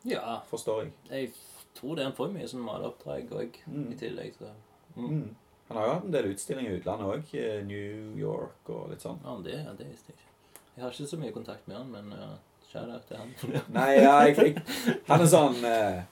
Ja. 0.04 0.40
Forstår 0.50 0.82
jeg. 0.84 0.92
Jeg 1.10 1.32
tror 1.74 1.94
det 1.96 2.04
er 2.04 2.06
en 2.08 2.12
for 2.16 2.28
mye 2.28 2.46
sånn 2.48 2.64
maleoppdrag 2.64 3.28
òg, 3.30 3.56
Mm. 3.66 3.92
i 3.92 3.96
tillegg. 3.96 4.34
Så. 4.38 4.50
Mm. 4.96 5.34
Han 5.68 5.76
har 5.76 5.86
jo 5.86 5.92
hatt 5.94 6.04
en 6.04 6.10
del 6.12 6.24
utstillinger 6.34 6.70
i 6.70 6.80
utlandet 6.80 7.06
òg. 7.32 7.64
New 7.66 8.16
York 8.18 8.68
og 8.68 8.90
litt 8.90 9.00
sånn. 9.00 9.18
Ja, 9.24 9.36
det, 9.42 9.64
ja, 9.64 9.72
det 9.72 9.86
visste 9.90 10.12
jeg 10.12 10.16
ikke. 10.16 10.28
Jeg 10.76 10.82
har 10.84 10.90
ikke 10.90 11.06
så 11.08 11.18
mye 11.18 11.32
kontakt 11.32 11.68
med 11.68 11.76
han, 11.76 11.90
men 11.90 12.12
uh, 12.12 12.36
shout-out 12.72 13.04
til 13.08 13.20
han. 13.20 13.30
Nei, 13.76 13.90
ja, 14.00 14.16
jeg, 14.26 14.36
jeg, 14.38 14.98
han 15.08 15.22
er 15.24 15.30
sånn 15.30 15.60
eh, 15.68 16.02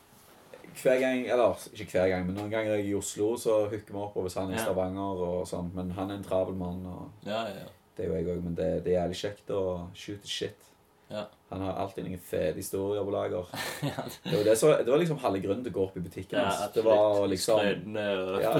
Hver 0.80 1.00
gang, 1.02 1.24
eller 1.26 1.66
ikke 1.74 1.98
hver 1.98 2.08
gang, 2.12 2.26
men 2.28 2.36
noen 2.38 2.52
ganger 2.52 2.76
jeg 2.76 2.84
er 2.84 2.90
i 2.92 2.96
Oslo, 2.96 3.32
så 3.40 3.56
hooker 3.66 3.90
vi 3.96 4.00
opp 4.04 4.16
hvis 4.22 4.36
han 4.38 4.52
er 4.52 4.56
i 4.56 4.60
Ja. 4.60 4.68
Stavanger 4.68 5.24
og 5.26 5.42
sånn. 5.50 5.72
Men 5.76 5.90
han 5.96 6.12
er 6.12 6.20
en 6.20 6.26
travel 6.26 6.56
mann, 6.56 6.84
og 6.86 7.26
ja, 7.26 7.42
ja. 7.50 7.66
det 7.96 8.06
er 8.06 8.12
jo 8.12 8.18
jeg 8.20 8.28
òg. 8.36 8.42
Men 8.46 8.54
det, 8.60 8.68
det 8.86 8.94
er 8.94 9.00
jævlig 9.02 9.18
kjekt 9.24 9.54
å 9.56 9.62
shoot 9.98 10.22
the 10.22 10.30
shit. 10.30 10.69
Ja. 11.10 11.24
Han 11.50 11.60
har 11.66 11.72
alltid 11.82 12.04
noen 12.06 12.20
fete 12.22 12.54
historier 12.60 13.02
på 13.02 13.10
lager. 13.10 13.48
ja, 13.82 14.04
Det 14.22 14.36
var, 14.36 14.44
det, 14.46 14.56
så, 14.58 14.68
det 14.78 14.86
var 14.92 15.00
liksom 15.02 15.18
halve 15.18 15.40
grunnen 15.42 15.64
til 15.66 15.72
å 15.72 15.78
gå 15.80 15.84
opp 15.88 15.96
i 15.98 16.02
butikken. 16.04 16.38
ja 16.38 16.44
hans. 16.52 16.72
det 16.76 16.84
var 16.86 17.26
liksom 17.32 17.60
og 17.60 18.42
Ja. 18.44 18.52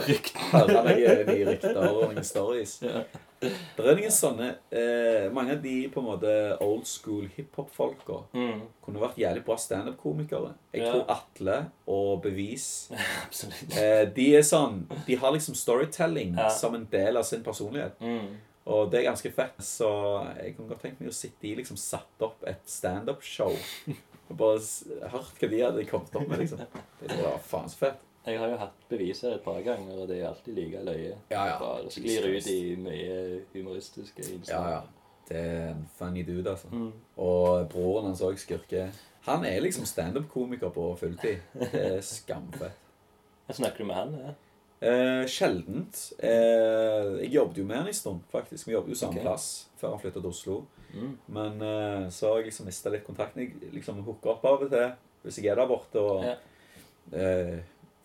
høre 0.51 1.27
nye 1.29 1.45
rykter 1.53 1.79
og 1.87 2.01
noen 2.11 2.25
stories. 2.27 2.81
Ja. 2.83 3.05
Det 3.41 3.87
er 3.89 3.97
noen 3.97 4.13
sånne 4.13 4.49
eh, 4.77 5.31
Mange 5.33 5.55
av 5.55 5.63
de 5.65 5.77
på 5.89 6.03
en 6.03 6.09
måte 6.11 6.33
old 6.61 6.85
school 6.91 7.25
hiphop-folka 7.39 8.19
Mm, 8.37 8.67
kunne 8.85 9.01
vært 9.01 9.17
jævlig 9.23 9.45
bra 9.47 9.57
standup-komikere. 9.57 10.51
Jeg 10.75 10.91
tror 10.91 11.07
Atle 11.15 11.57
og 11.89 12.21
Bevis 12.27 12.67
eh, 13.79 14.05
De 14.13 14.27
er 14.37 14.45
sånn 14.45 14.83
De 15.07 15.17
har 15.23 15.33
liksom 15.33 15.57
storytelling 15.57 16.37
som 16.53 16.75
en 16.77 16.85
del 16.93 17.17
av 17.17 17.25
sin 17.31 17.43
personlighet. 17.47 17.97
Mm. 18.01 18.37
Og 18.67 18.91
det 18.93 19.01
er 19.01 19.09
ganske 19.09 19.33
fett. 19.33 19.59
Så 19.65 19.89
jeg 20.37 20.55
kunne 20.57 20.69
godt 20.75 20.85
tenkt 20.85 21.01
meg 21.01 21.11
å 21.11 21.17
sitte 21.17 21.49
i 21.49 21.57
liksom 21.59 21.79
satt 21.81 22.27
opp 22.27 22.45
et 22.49 22.63
standup-show. 22.69 23.57
Og 24.31 24.37
bare 24.39 25.11
hørt 25.11 25.41
hva 25.41 25.51
de 25.51 25.65
hadde 25.65 25.89
kommet 25.89 26.15
opp 26.15 26.29
med, 26.29 26.45
liksom. 26.45 26.63
Det 27.01 27.19
var 27.19 27.41
faen 27.43 27.73
så 27.73 27.87
fett. 27.87 28.07
Jeg 28.27 28.37
har 28.37 28.51
jo 28.53 28.57
hatt 28.61 28.83
beviser 28.91 29.33
et 29.35 29.43
par 29.43 29.63
ganger, 29.65 30.03
og 30.03 30.09
det 30.11 30.19
er 30.21 30.29
alltid 30.29 30.59
like 30.59 30.83
løye. 30.85 31.15
Ja, 31.33 31.45
ja. 31.49 31.71
Det 31.87 31.95
sklir 31.95 32.27
ut 32.29 32.51
i 32.53 32.59
mye 32.77 33.15
humoristiske 33.55 34.27
innslag. 34.27 34.53
Ja, 34.53 34.75
ja. 34.77 34.83
Det 35.31 35.41
er 35.41 35.69
en 35.71 35.87
funny 35.97 36.23
dude, 36.27 36.51
altså. 36.51 36.69
Mm. 36.69 36.93
Og 37.23 37.65
broren 37.73 38.11
hans 38.11 38.21
òg, 38.27 38.37
Skurke. 38.39 38.91
Han 39.25 39.45
er 39.49 39.61
liksom 39.65 39.89
standup-komiker 39.89 40.73
på 40.75 40.85
fulltid. 41.01 41.41
Det 41.55 41.81
er 41.81 42.01
skamfett. 42.05 42.77
Jeg 43.49 43.59
snakker 43.59 43.83
du 43.83 43.89
med 43.89 43.99
han? 43.99 44.15
Ja? 44.21 44.37
Eh, 44.81 45.27
sjeldent. 45.29 45.99
Eh, 46.25 47.19
jeg 47.27 47.35
jobbet 47.35 47.59
jo 47.61 47.65
med 47.69 47.83
han 47.83 47.91
en 47.91 47.97
stund, 47.97 48.23
faktisk. 48.33 48.69
Vi 48.69 48.73
jobbet 48.73 48.95
jo 48.95 49.01
samme 49.03 49.19
okay. 49.19 49.27
plass 49.27 49.49
før 49.81 49.95
han 49.95 50.01
flyttet 50.01 50.23
til 50.23 50.31
Oslo. 50.31 50.57
Mm. 50.95 51.13
Men 51.37 51.61
eh, 51.67 52.07
så 52.13 52.31
har 52.31 52.41
jeg 52.41 52.49
liksom 52.49 52.69
mista 52.71 52.93
litt 52.93 53.05
kontakten. 53.05 53.45
Jeg 53.45 53.75
liksom 53.77 54.01
hooker 54.07 54.35
opp 54.35 54.47
av 54.49 54.65
og 54.65 54.73
til 54.73 54.89
hvis 55.21 55.37
jeg 55.37 55.51
er 55.53 55.61
der 55.61 55.69
borte 55.69 56.01
og 56.01 56.25
Ja. 56.25 56.35
eh, 57.13 57.59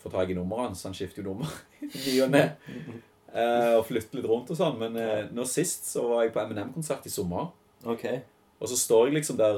får 0.03 0.11
tak 0.17 0.29
i 0.29 0.35
nummeret 0.35 0.67
hans. 0.67 0.83
Han 0.83 0.95
skifter 0.97 1.23
jo 1.23 1.31
nummer 1.31 1.51
i 2.11 2.21
og 2.21 2.31
ne. 2.35 2.47
Eh, 3.35 3.73
og 3.75 3.81
flytter 3.83 4.15
litt 4.15 4.27
rundt 4.31 4.51
og 4.53 4.55
sånn. 4.55 4.77
Men 4.79 4.93
eh, 4.95 5.25
nå 5.35 5.43
sist 5.43 5.89
så 5.89 6.05
var 6.07 6.21
jeg 6.23 6.31
på 6.31 6.39
MNM-konsert 6.47 7.03
i 7.03 7.11
sommer. 7.11 7.49
Okay. 7.83 8.21
Og 8.63 8.69
så 8.71 8.77
står 8.79 9.09
jeg 9.09 9.17
liksom 9.17 9.35
der 9.35 9.57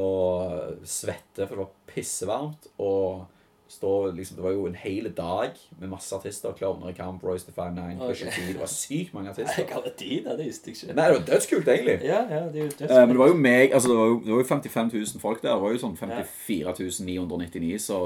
og 0.00 0.78
svetter, 0.88 1.44
for 1.44 1.52
det 1.52 1.66
var 1.66 1.74
pissevarmt. 1.90 2.70
Og 2.80 3.26
står 3.74 4.12
liksom, 4.16 4.36
Det 4.38 4.44
var 4.44 4.52
jo 4.54 4.66
en 4.70 4.74
hel 4.78 5.10
dag 5.16 5.58
med 5.80 5.88
masse 5.92 6.14
artister. 6.16 6.52
Klovner 6.58 6.90
i 6.90 6.96
kamp, 6.96 7.22
Royce 7.26 7.44
the 7.48 7.52
59, 7.52 7.98
Ok. 8.00 8.10
okay. 8.10 8.30
T. 8.30 8.46
Det 8.52 8.60
var 8.60 8.70
sykt 8.72 9.14
mange 9.14 9.30
artister. 9.34 9.58
Jeg 9.62 9.68
hadde 9.74 9.92
de 9.98 10.20
da? 10.24 10.36
Det 10.38 10.46
visste 10.46 10.70
jeg 10.70 10.76
ikke. 10.78 10.94
Nei, 10.98 11.08
det 11.10 11.18
var 11.18 11.26
dødskult, 11.32 11.68
egentlig. 11.74 11.98
Ja, 12.08 12.20
ja, 12.30 12.40
det 12.52 12.60
er 12.62 12.64
jo 12.64 12.70
Eh, 12.88 13.00
men 13.06 13.14
det 13.14 13.18
var 13.18 13.28
jo 13.32 13.34
meg, 13.34 13.72
altså 13.74 13.88
det 13.92 13.96
var 13.98 14.06
jo, 14.12 14.16
det 14.24 14.32
var 14.34 14.40
jo 14.42 14.48
55 14.54 14.92
000 14.94 15.20
folk 15.20 15.42
der. 15.42 15.54
Det 15.54 15.62
var 15.66 15.72
jo 15.76 15.82
sånn 15.84 15.96
Ja. 16.04 16.22
54 16.46 17.04
999, 17.04 17.78
så 17.80 17.98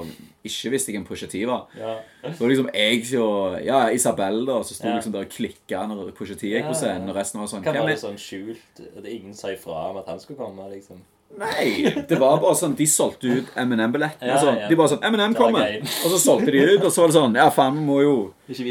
ikke 0.45 0.71
visste 0.75 0.93
jeg 0.93 0.99
hvem 1.01 1.07
Pusha 1.09 1.27
T 1.31 1.45
var. 1.49 1.67
Ja. 1.79 1.97
Det 2.23 2.41
var 2.41 2.49
liksom 2.53 2.71
jeg 2.75 3.21
og 3.21 3.59
ja, 3.65 3.81
Isabel 3.95 4.45
da, 4.49 4.61
så 4.63 4.75
sto 4.75 4.89
Ja. 4.89 4.97
liksom 4.99 5.13
der 5.13 5.27
og 5.27 5.31
klikka 5.33 5.85
når 5.89 6.11
Pusha 6.17 6.35
T 6.39 6.49
gikk 6.53 6.67
på 6.71 6.75
scenen, 6.79 7.09
og 7.11 7.17
resten 7.17 7.41
var 7.41 7.47
sånn 7.51 7.63
Hva 7.65 7.73
være 7.73 7.85
var 7.85 7.93
det 7.95 8.01
sånn 8.03 8.19
skjult? 8.19 8.83
At 8.97 9.07
ingen 9.07 9.35
sa 9.35 9.49
ifra 9.53 9.91
om 9.91 9.97
at 10.01 10.07
han 10.09 10.21
skulle 10.21 10.39
komme, 10.39 10.69
liksom? 10.73 11.01
Nei, 11.39 11.85
det 12.09 12.17
var 12.19 12.39
bare 12.41 12.57
sånn 12.57 12.73
De 12.75 12.87
solgte 12.89 13.29
ut 13.29 13.51
M&M-billettene. 13.61 14.27
Ja, 14.31 14.39
sånn. 14.41 14.57
ja. 14.63 14.69
De 14.71 14.77
bare 14.81 14.89
sånn 14.95 15.03
M&M 15.05 15.35
kommer! 15.37 15.75
Og 15.85 16.11
så 16.15 16.19
solgte 16.23 16.51
de 16.55 16.63
ut, 16.65 16.87
og 16.89 16.91
så 16.91 17.03
var 17.05 17.13
det 17.13 17.17
sånn 17.19 17.37
Ja, 17.37 17.45
faen, 17.55 17.77
vi 17.77 17.85
må 17.85 17.99
jo 18.03 18.15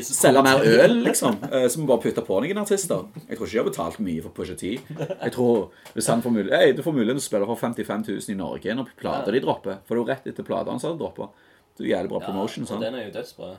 selge 0.04 0.42
mer 0.44 0.66
øl, 0.66 0.96
liksom. 1.06 1.38
Eh, 1.52 1.68
Så 1.70 1.80
vi 1.80 1.86
bare 1.88 2.02
putte 2.04 2.24
på 2.26 2.40
noen 2.44 2.60
artister. 2.64 3.06
Jeg 3.30 3.38
tror 3.38 3.46
ikke 3.48 3.54
de 3.54 3.62
har 3.62 3.70
betalt 3.70 4.00
mye 4.04 4.26
for 4.26 4.34
Pusha 4.40 4.58
T. 4.58 4.74
Jeg 4.98 5.32
tror 5.38 5.70
hvis 5.94 6.10
han 6.12 6.26
får 6.26 6.34
mulighet 6.40 6.58
Hey, 6.58 6.74
du 6.74 6.82
får 6.84 6.98
muligheten 6.98 7.22
til 7.22 7.28
å 7.28 7.30
spille 7.30 7.50
for 7.54 7.62
55 7.62 8.04
000 8.10 8.34
i 8.34 8.38
Norge 8.42 8.76
når 8.82 8.92
plata 9.00 9.32
de 9.32 9.44
dropper. 9.46 9.80
For 9.86 9.94
det 9.96 10.02
er 10.02 10.04
jo 10.04 10.10
rett 10.12 10.28
etter 10.34 10.50
plata 10.50 10.74
hans 10.74 10.84
hadde 10.88 10.98
droppa. 11.00 11.30
Jævlig 11.78 12.10
bra 12.10 12.20
promotion. 12.26 12.66
Ja, 12.66 12.74
og 12.76 12.82
den 12.88 12.96
er 12.98 13.06
jo 13.08 13.14
dødsbra. 13.20 13.54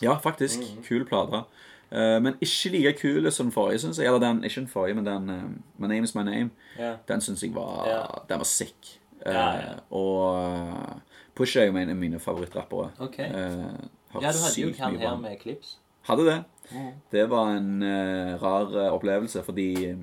Ja, 0.00 0.14
faktisk. 0.22 0.62
Mm. 0.62 0.82
Kul 0.86 1.04
plate. 1.10 1.42
Eh, 1.90 2.18
men 2.22 2.38
ikke 2.40 2.72
like 2.74 2.92
kul 3.00 3.30
som 3.32 3.46
den 3.46 3.54
forrige, 3.54 3.82
syns 3.84 3.98
jeg. 3.98 4.06
Eller 4.06 4.22
den, 4.22 4.44
ikke 4.44 4.60
den 4.60 4.68
forrige, 4.68 4.94
men 4.94 5.06
den 5.06 5.30
uh, 5.30 5.42
My 5.78 5.90
Name 5.90 6.04
Is 6.04 6.14
My 6.14 6.22
Name. 6.22 6.50
Yeah. 6.78 6.96
Den 7.08 7.20
syns 7.20 7.42
jeg 7.42 7.54
var 7.54 7.86
yeah. 7.86 8.22
Den 8.28 8.38
var 8.44 8.48
sick. 8.48 9.00
Uh, 9.26 9.32
Ja, 9.32 9.50
ja. 9.56 9.74
Og 9.90 11.00
Pusha 11.34 11.60
er 11.60 11.70
jo 11.70 11.76
en 11.76 11.90
av 11.90 11.96
mine 11.96 12.18
favorittrappere. 12.20 12.90
Okay. 13.00 13.30
Uh, 13.30 13.88
Ja, 14.22 14.30
du 14.32 14.38
hadde 14.38 14.60
jo 14.60 14.72
han 14.78 14.96
her 14.98 15.16
med 15.18 15.38
klips. 15.40 15.78
Hadde 16.06 16.26
det. 16.26 16.44
Mm. 16.70 16.90
Det 17.10 17.24
var 17.30 17.50
en 17.56 17.82
eh, 17.82 18.42
rar 18.42 18.70
eh, 18.76 18.92
opplevelse, 18.92 19.42
fordi 19.42 19.96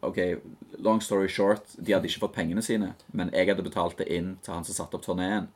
OK, 0.00 0.18
long 0.78 1.00
story 1.02 1.28
short, 1.28 1.76
de 1.76 1.92
hadde 1.92 2.08
ikke 2.08 2.24
fått 2.26 2.34
pengene 2.36 2.62
sine, 2.64 2.92
men 3.12 3.30
jeg 3.32 3.48
hadde 3.50 3.64
betalt 3.64 3.98
det 4.00 4.08
inn 4.12 4.34
til 4.44 4.56
han 4.56 4.64
som 4.64 4.76
satte 4.76 4.98
opp 4.98 5.04
turneen. 5.04 5.48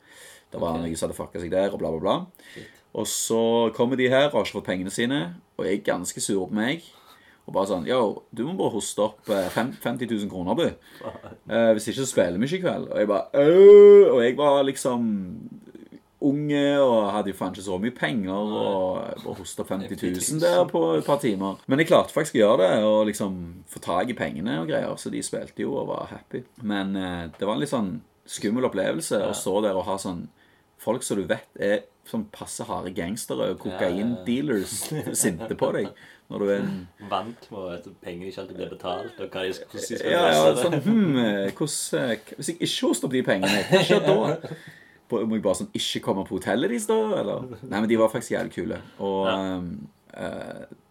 Det 0.52 0.60
var 0.60 0.76
okay. 0.76 0.84
noen 0.86 0.96
som 0.96 1.08
hadde 1.08 1.18
fucka 1.18 1.42
seg 1.42 1.52
der, 1.52 1.72
og 1.72 1.80
bla, 1.82 1.92
bla, 1.92 2.00
bla. 2.04 2.44
Shit. 2.54 2.74
Og 2.98 3.08
så 3.10 3.42
kommer 3.76 4.00
de 4.00 4.08
her 4.08 4.30
og 4.30 4.38
har 4.38 4.46
ikke 4.46 4.60
fått 4.60 4.70
pengene 4.70 4.92
sine, 4.92 5.20
og 5.58 5.66
jeg 5.66 5.80
er 5.80 5.84
ganske 5.90 6.22
sur 6.22 6.46
på 6.46 6.54
meg. 6.58 6.86
Og 7.48 7.54
bare 7.56 7.70
sånn 7.70 7.86
Yo, 7.88 8.24
du 8.30 8.44
må 8.44 8.54
bare 8.58 8.74
hoste 8.76 9.06
opp 9.06 9.30
eh, 9.32 9.48
fem, 9.52 9.72
50 9.72 10.10
000 10.10 10.30
kroner, 10.30 10.58
du. 10.58 10.66
Eh, 11.48 11.70
hvis 11.74 11.88
ikke 11.88 12.02
så 12.02 12.10
spiller 12.10 12.36
vi 12.40 12.50
ikke 12.50 12.60
i 12.60 12.66
kveld. 12.66 12.90
Og 12.92 13.00
jeg 13.00 13.08
bare 13.08 13.40
«Åh!» 13.40 14.10
Og 14.12 14.20
jeg 14.22 14.36
var 14.36 14.60
liksom 14.68 15.08
unge 16.28 16.62
og 16.82 17.12
hadde 17.14 17.30
jo 17.30 17.36
faen 17.38 17.52
ikke 17.54 17.62
så 17.62 17.76
mye 17.78 17.94
penger 17.94 18.34
og 18.34 18.96
bare 19.22 19.34
hosta 19.38 19.62
50 19.62 20.00
000 20.32 20.40
der 20.42 20.64
på 20.68 20.82
et 20.96 21.06
par 21.06 21.20
timer. 21.22 21.60
Men 21.70 21.80
jeg 21.80 21.90
klarte 21.92 22.14
faktisk 22.14 22.36
å 22.36 22.42
gjøre 22.42 22.64
det 22.64 22.88
og 22.88 23.06
liksom 23.06 23.36
få 23.70 23.82
tak 23.84 24.10
i 24.10 24.18
pengene 24.18 24.58
og 24.62 24.70
greier, 24.70 24.96
så 24.98 25.12
de 25.14 25.22
spilte 25.22 25.62
jo 25.62 25.76
og 25.78 25.88
var 25.92 26.10
happy. 26.10 26.42
Men 26.66 26.96
eh, 26.98 27.28
det 27.38 27.46
var 27.46 27.54
en 27.54 27.62
litt 27.62 27.72
sånn 27.72 27.92
skummel 28.28 28.66
opplevelse 28.68 29.22
å 29.24 29.32
stå 29.36 29.60
der 29.64 29.78
og 29.78 29.86
ha 29.88 29.96
sånn 30.02 30.26
folk 30.78 31.02
som 31.06 31.18
du 31.20 31.26
vet 31.28 31.60
er 31.60 31.82
sånn 32.08 32.24
passe 32.32 32.64
harde 32.64 32.92
gangstere 32.96 33.50
og 33.52 33.58
kokaindealers 33.60 34.78
sinte 35.22 35.56
på 35.58 35.72
deg 35.76 35.90
når 36.28 36.42
du 36.42 36.50
er 36.52 36.58
en 36.60 36.72
Vant 37.08 37.46
med 37.52 37.68
at 37.72 37.86
pengene 38.04 38.28
ikke 38.28 38.42
alltid 38.42 38.58
blir 38.58 38.72
betalt, 38.72 39.14
og 39.16 39.30
hva 39.32 39.44
de 39.46 39.54
skal, 39.56 39.70
hvordan 39.72 39.84
de 39.92 39.98
skal 40.00 40.12
Ja, 40.12 40.24
ja, 40.28 40.50
sånn, 40.58 40.76
hmm, 40.84 41.20
eh, 41.22 41.38
hvordan, 41.56 42.26
Hvis 42.36 42.50
jeg 42.52 42.58
ikke 42.58 42.88
hoster 42.88 43.08
opp 43.08 43.14
de 43.16 43.22
pengene, 43.24 43.62
hva 43.70 43.80
skjer 43.86 44.02
da? 44.04 44.58
Må 45.08 45.38
jeg 45.38 45.44
bare 45.46 45.56
sånn 45.62 45.70
ikke 45.72 46.02
komme 46.04 46.26
på 46.28 46.36
hotellet 46.36 46.68
deres 46.74 46.84
da, 46.90 46.98
eller? 47.22 47.46
Nei, 47.62 47.78
men 47.78 47.88
de 47.88 47.96
var 47.96 48.12
faktisk 48.12 48.34
jævlig 48.34 48.52
kule. 48.58 48.80
Og 49.00 49.24
Ja. 49.24 49.38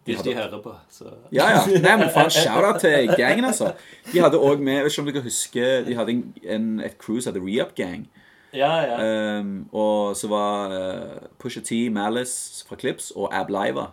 de 0.08 0.14
Hvis 0.14 0.24
de 0.24 0.32
hadde, 0.34 0.48
hører 0.48 0.62
på, 0.64 0.72
så 0.90 1.04
ja, 1.30 1.46
ja. 1.54 1.62
Nei, 1.84 1.96
men 2.00 2.10
faen, 2.10 2.30
shout-out 2.34 2.80
til 2.82 3.12
gangen, 3.14 3.44
altså. 3.44 3.74
De 4.10 4.18
hadde 4.24 4.40
òg 4.42 4.58
med 4.58 4.80
Jeg 4.80 4.84
vet 4.88 4.92
ikke 4.96 5.02
om 5.04 5.10
dere 5.12 5.22
husker 5.28 5.84
De 5.86 5.94
hadde 5.98 6.14
en, 6.16 6.22
en, 6.56 6.68
et 6.80 6.98
crew 6.98 7.20
som 7.20 7.30
heter 7.34 7.44
Re-Up 7.46 7.76
Gang. 7.78 8.08
Ja, 8.56 8.72
ja. 8.86 8.98
Um, 9.40 9.68
og 9.76 10.16
så 10.16 10.30
var 10.32 10.72
uh, 10.72 11.26
Pusha 11.40 11.60
T, 11.64 11.88
Malice 11.92 12.64
fra 12.68 12.78
Clips 12.80 13.10
og 13.16 13.28
Ab 13.34 13.52
Liva. 13.52 13.90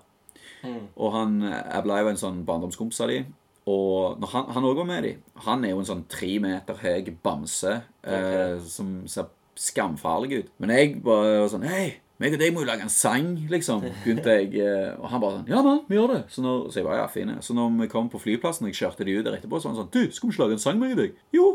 Mm. 0.63 0.85
Og 0.95 1.11
han, 1.15 1.41
Ab 1.43 1.89
Liva 1.89 2.07
er 2.07 2.15
en 2.15 2.21
sånn 2.21 2.45
barndomskompis 2.47 3.03
av 3.03 3.11
de. 3.11 3.23
Og 3.65 4.19
når 4.21 4.29
han, 4.29 4.49
han 4.53 4.65
også 4.69 4.77
var 4.77 4.85
med 4.85 5.03
de 5.03 5.11
Han 5.47 5.63
er 5.65 5.71
jo 5.73 5.81
en 5.81 5.87
sånn 5.89 6.03
tre 6.05 6.35
meter 6.37 6.77
høy 6.83 7.07
bamse 7.25 7.71
eh, 8.05 8.59
som 8.61 8.99
ser 9.09 9.31
skamfarlig 9.57 10.41
ut. 10.41 10.51
Men 10.61 10.73
jeg 10.75 10.97
bare 11.05 11.39
var 11.41 11.49
sånn 11.49 11.65
Hei, 11.65 11.95
meg 12.21 12.35
og 12.35 12.43
deg 12.43 12.53
må 12.53 12.61
jo 12.61 12.69
lage 12.69 12.85
en 12.85 12.93
sang, 12.93 13.31
liksom. 13.49 13.81
Begynte 14.03 14.35
jeg, 14.37 14.51
eh, 14.61 14.91
Og 14.99 15.09
han 15.09 15.23
bare 15.23 15.39
sånn 15.39 15.49
Ja, 15.49 15.63
da, 15.65 15.79
vi 15.89 15.97
gjør 15.97 16.13
det. 16.13 16.21
Så, 16.35 16.43
når, 16.45 16.67
så 16.69 16.81
jeg 16.81 16.87
bare, 16.87 16.99
ja, 17.01 17.07
fine. 17.11 17.39
Så 17.45 17.57
når 17.57 17.73
vi 17.81 17.89
kom 17.95 18.11
på 18.13 18.21
flyplassen 18.21 18.67
og 18.67 18.71
jeg 18.73 18.83
kjørte 18.83 19.07
de 19.07 19.17
ut 19.17 19.25
der 19.25 19.39
etterpå, 19.39 19.59
så 19.59 19.71
var 19.71 19.75
han 19.75 19.81
sånn 19.81 19.93
Du, 19.95 20.13
skal 20.13 20.29
vi 20.29 20.35
ikke 20.35 20.45
lage 20.45 20.59
en 20.59 20.63
sang, 20.67 20.79
meg 20.81 20.93
og 20.93 21.01
deg? 21.01 21.17
Jo, 21.35 21.49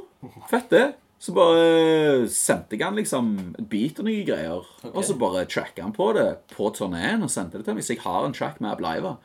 fett 0.51 0.75
det. 0.75 0.85
Så 1.21 1.35
bare 1.37 2.29
sendte 2.33 2.79
jeg 2.79 2.87
han 2.87 2.97
liksom 2.97 3.33
et 3.59 3.67
beat 3.69 3.99
og 4.01 4.07
noen 4.09 4.25
greier. 4.25 4.69
Og 4.89 5.03
så 5.05 5.17
bare 5.21 5.45
tracka 5.45 5.85
han 5.85 5.93
på 5.93 6.07
det 6.17 6.29
på 6.55 6.71
turneen 6.73 7.27
og 7.27 7.33
sendte 7.33 7.61
det 7.61 7.67
til 7.69 7.77
meg. 7.77 7.85
Så 7.85 7.93
jeg 7.93 8.05
har 8.07 8.25
en 8.25 8.37
track 8.37 8.61
med 8.65 8.73
Abliva 8.73 9.19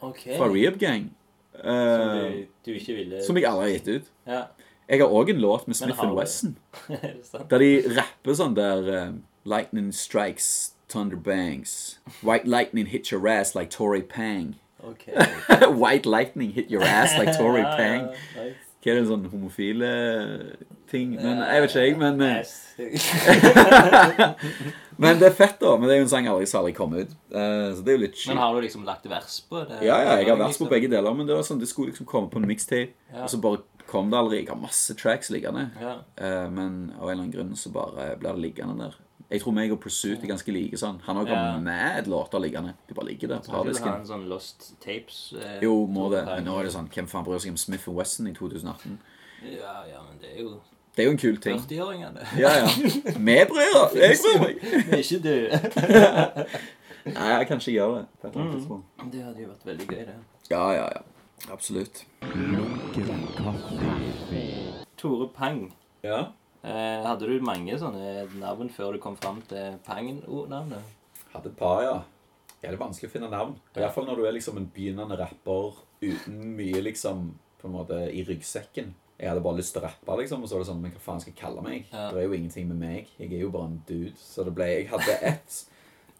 okay. 0.00 0.38
fra 0.38 0.48
Rehab 0.48 0.78
Gang. 0.80 1.10
Som 1.52 1.74
eh, 1.74 2.22
du, 2.32 2.46
du 2.64 2.72
ikke 2.78 2.96
ville 2.96 3.20
som 3.26 3.36
jeg 3.36 3.44
aldri 3.50 3.68
har 3.68 3.74
gitt 3.76 3.90
ut. 3.92 4.08
Ja. 4.24 4.42
Jeg 4.88 5.04
har 5.04 5.12
òg 5.12 5.30
en 5.30 5.44
låt 5.44 5.68
med 5.68 5.76
Smith 5.76 6.00
Wesson. 6.16 6.56
Er? 6.88 7.20
Der 7.50 7.60
de 7.60 7.70
rapper 7.98 8.40
sånn 8.40 8.56
der 8.56 8.88
eh, 8.88 9.12
Lightning 9.44 9.92
strikes, 9.92 10.72
thunder 10.88 11.16
bangs. 11.16 11.98
White 12.22 12.46
lightning 12.48 12.86
hit 12.86 13.12
your 13.12 13.26
ass 13.28 13.54
like 13.54 13.70
Tory 13.70 14.02
Pang. 14.02 14.56
Okay. 14.84 15.14
White 15.68 16.06
lightning 16.06 16.52
hit 16.52 16.70
your 16.70 16.82
ass 16.82 17.16
like 17.18 17.36
Tory 17.36 17.60
Ja, 17.62 17.70
ja, 17.70 17.76
Pang. 17.76 18.06
nice. 18.36 18.61
Hva 18.82 18.90
er 18.90 18.96
det, 18.96 19.02
en 19.04 19.10
sånn 19.12 19.26
homofile 19.30 19.88
ting? 20.90 21.12
Men 21.14 21.38
jeg 21.38 21.62
vet 21.62 21.70
ikke, 21.70 21.82
jeg. 21.86 21.98
Men, 22.00 22.16
eh, 22.26 22.42
men 25.04 25.20
det 25.20 25.28
er 25.28 25.36
fett, 25.38 25.54
da. 25.60 25.76
Men 25.78 25.86
det 25.86 25.94
er 25.94 26.00
jo 26.00 26.06
en 26.08 26.10
sang 26.10 26.26
aldri 26.32 26.48
særlig 26.50 26.72
kom 26.74 26.96
ut. 26.96 27.12
Eh, 27.30 27.68
så 27.76 27.84
det 27.86 27.92
er 27.92 28.00
jo 28.00 28.02
litt 28.08 28.24
Men 28.26 28.42
har 28.42 28.56
du 28.56 28.64
liksom 28.64 28.82
lagt 28.88 29.06
vers 29.06 29.38
på 29.46 29.62
det? 29.70 29.84
Ja, 29.86 30.00
ja, 30.02 30.16
jeg 30.18 30.32
har 30.32 30.40
vers 30.40 30.58
på 30.58 30.66
begge 30.72 30.90
deler, 30.90 31.14
men 31.14 31.30
det 31.30 31.36
var 31.38 31.46
sånn, 31.46 31.62
det 31.62 31.70
skulle 31.70 31.92
liksom 31.92 32.10
komme 32.10 32.32
på 32.32 32.42
en 32.42 32.48
mixtape. 32.50 32.90
Ja. 33.12 33.22
Og 33.22 33.30
så 33.30 33.38
bare 33.44 33.62
kom 33.86 34.10
det 34.10 34.18
aldri. 34.18 34.42
Jeg 34.42 34.50
har 34.50 34.58
masse 34.58 34.98
tracks 34.98 35.30
liggende. 35.30 35.68
Ja. 35.78 35.94
Eh, 36.18 36.50
men 36.50 36.90
av 36.98 37.06
en 37.06 37.12
eller 37.12 37.20
annen 37.20 37.34
grunn 37.36 37.54
så 37.58 37.70
bare 37.74 38.16
blir 38.18 38.34
det 38.34 38.46
liggende 38.48 38.88
der. 38.88 38.98
Jeg 39.32 39.40
tror 39.40 39.54
meg 39.56 39.72
og 39.72 39.80
Pursuit 39.80 40.20
er 40.22 40.28
ganske 40.28 40.52
like 40.52 40.76
sånn. 40.76 40.98
Han 41.06 41.16
har 41.16 41.24
Ja. 41.26 41.34
kommet 41.34 41.62
med 41.64 42.06
låter 42.12 42.38
liggende. 42.42 42.74
De 42.88 42.94
bare 42.94 43.06
ligger 43.08 43.28
der 43.28 43.38
på 43.40 43.50
Har 43.50 43.64
du 43.64 43.70
ha 43.72 43.78
harddisken. 43.78 44.00
en 44.00 44.06
sånn 44.06 44.28
Lost 44.28 44.74
Tapes? 44.80 45.32
eh, 45.40 45.60
Jo, 45.62 45.86
må 45.86 46.10
det. 46.10 46.24
Men 46.26 46.44
nå 46.44 46.58
er 46.58 46.62
det 46.64 46.72
sånn, 46.72 46.88
hvem 46.92 47.08
faen 47.08 47.24
bryr 47.24 47.38
seg 47.40 47.50
om 47.50 47.56
Smith 47.56 47.88
Wesson 47.88 48.26
i 48.28 48.32
2018? 48.34 48.98
Ja, 49.42 49.82
ja, 49.88 50.02
men 50.08 50.18
det 50.20 50.36
er 50.36 50.42
jo 50.42 50.60
Det 50.94 51.02
er 51.02 51.06
jo 51.06 51.10
en 51.12 51.18
kul 51.18 51.36
ting. 51.38 51.58
40-åringene. 51.58 52.26
Ja, 52.38 52.50
ja. 52.58 52.66
Vi 53.16 53.44
bryr 53.48 53.76
oss! 53.80 53.94
Jeg 53.94 54.18
bryr 54.20 54.40
meg! 54.44 54.56
Er 54.92 54.98
ikke 55.00 55.22
du. 55.22 55.48
Nei, 57.16 57.28
jeg 57.38 57.46
kan 57.48 57.56
ikke 57.58 57.72
gjøre 57.72 57.96
det. 57.98 58.06
på 58.20 58.28
et 58.28 58.36
eller 58.36 58.82
Mm. 59.02 59.10
Det 59.10 59.22
hadde 59.24 59.40
jo 59.42 59.48
vært 59.48 59.64
veldig 59.66 59.86
gøy, 59.88 60.04
det. 60.06 60.14
Ja, 60.50 60.70
ja, 60.72 60.84
ja. 60.94 61.02
Absolutt. 61.50 62.04
Tore 64.96 65.28
Pang. 65.34 65.72
Ja. 66.04 66.26
Eh, 66.62 67.02
hadde 67.02 67.26
du 67.26 67.42
mange 67.42 67.74
sånne 67.80 68.26
navn 68.38 68.70
før 68.70 68.94
du 68.94 69.02
kom 69.02 69.16
fram 69.18 69.40
til 69.50 69.78
Pang-navnet? 69.86 70.98
Hadde 71.32 71.50
et 71.50 71.58
par, 71.58 71.82
ja. 71.82 71.96
Det 72.62 72.70
er 72.70 72.78
vanskelig 72.78 73.10
å 73.10 73.14
finne 73.16 73.30
navn. 73.32 73.56
I 73.74 73.80
hvert 73.82 73.94
fall 73.96 74.06
når 74.06 74.20
du 74.20 74.26
er 74.28 74.36
liksom 74.36 74.60
en 74.60 74.68
begynnende 74.70 75.18
rapper 75.18 75.80
uten 76.02 76.36
mye 76.54 76.82
liksom 76.84 77.32
på 77.58 77.66
en 77.66 77.74
måte 77.74 77.98
i 78.14 78.22
ryggsekken. 78.26 78.92
Jeg 79.18 79.30
hadde 79.30 79.42
bare 79.42 79.58
lyst 79.58 79.74
til 79.74 79.82
å 79.82 79.86
rappe, 79.86 80.14
liksom, 80.18 80.42
og 80.42 80.50
så 80.50 80.56
var 80.56 80.62
det 80.64 80.68
sånn 80.70 80.80
Men 80.82 80.94
hva 80.94 81.02
faen 81.02 81.20
skal 81.22 81.30
jeg 81.30 81.38
kalle 81.38 81.62
meg? 81.62 81.84
Ja. 81.92 82.08
Det 82.10 82.22
er 82.22 82.24
jo 82.26 82.38
ingenting 82.38 82.70
med 82.70 82.78
meg. 82.80 83.10
Jeg 83.18 83.34
er 83.34 83.44
jo 83.44 83.50
bare 83.54 83.70
en 83.70 83.76
dude. 83.86 84.14
Så 84.18 84.46
det 84.46 84.54
ble 84.56 84.66
Jeg 84.70 84.88
hadde 84.90 85.18
ett 85.32 85.58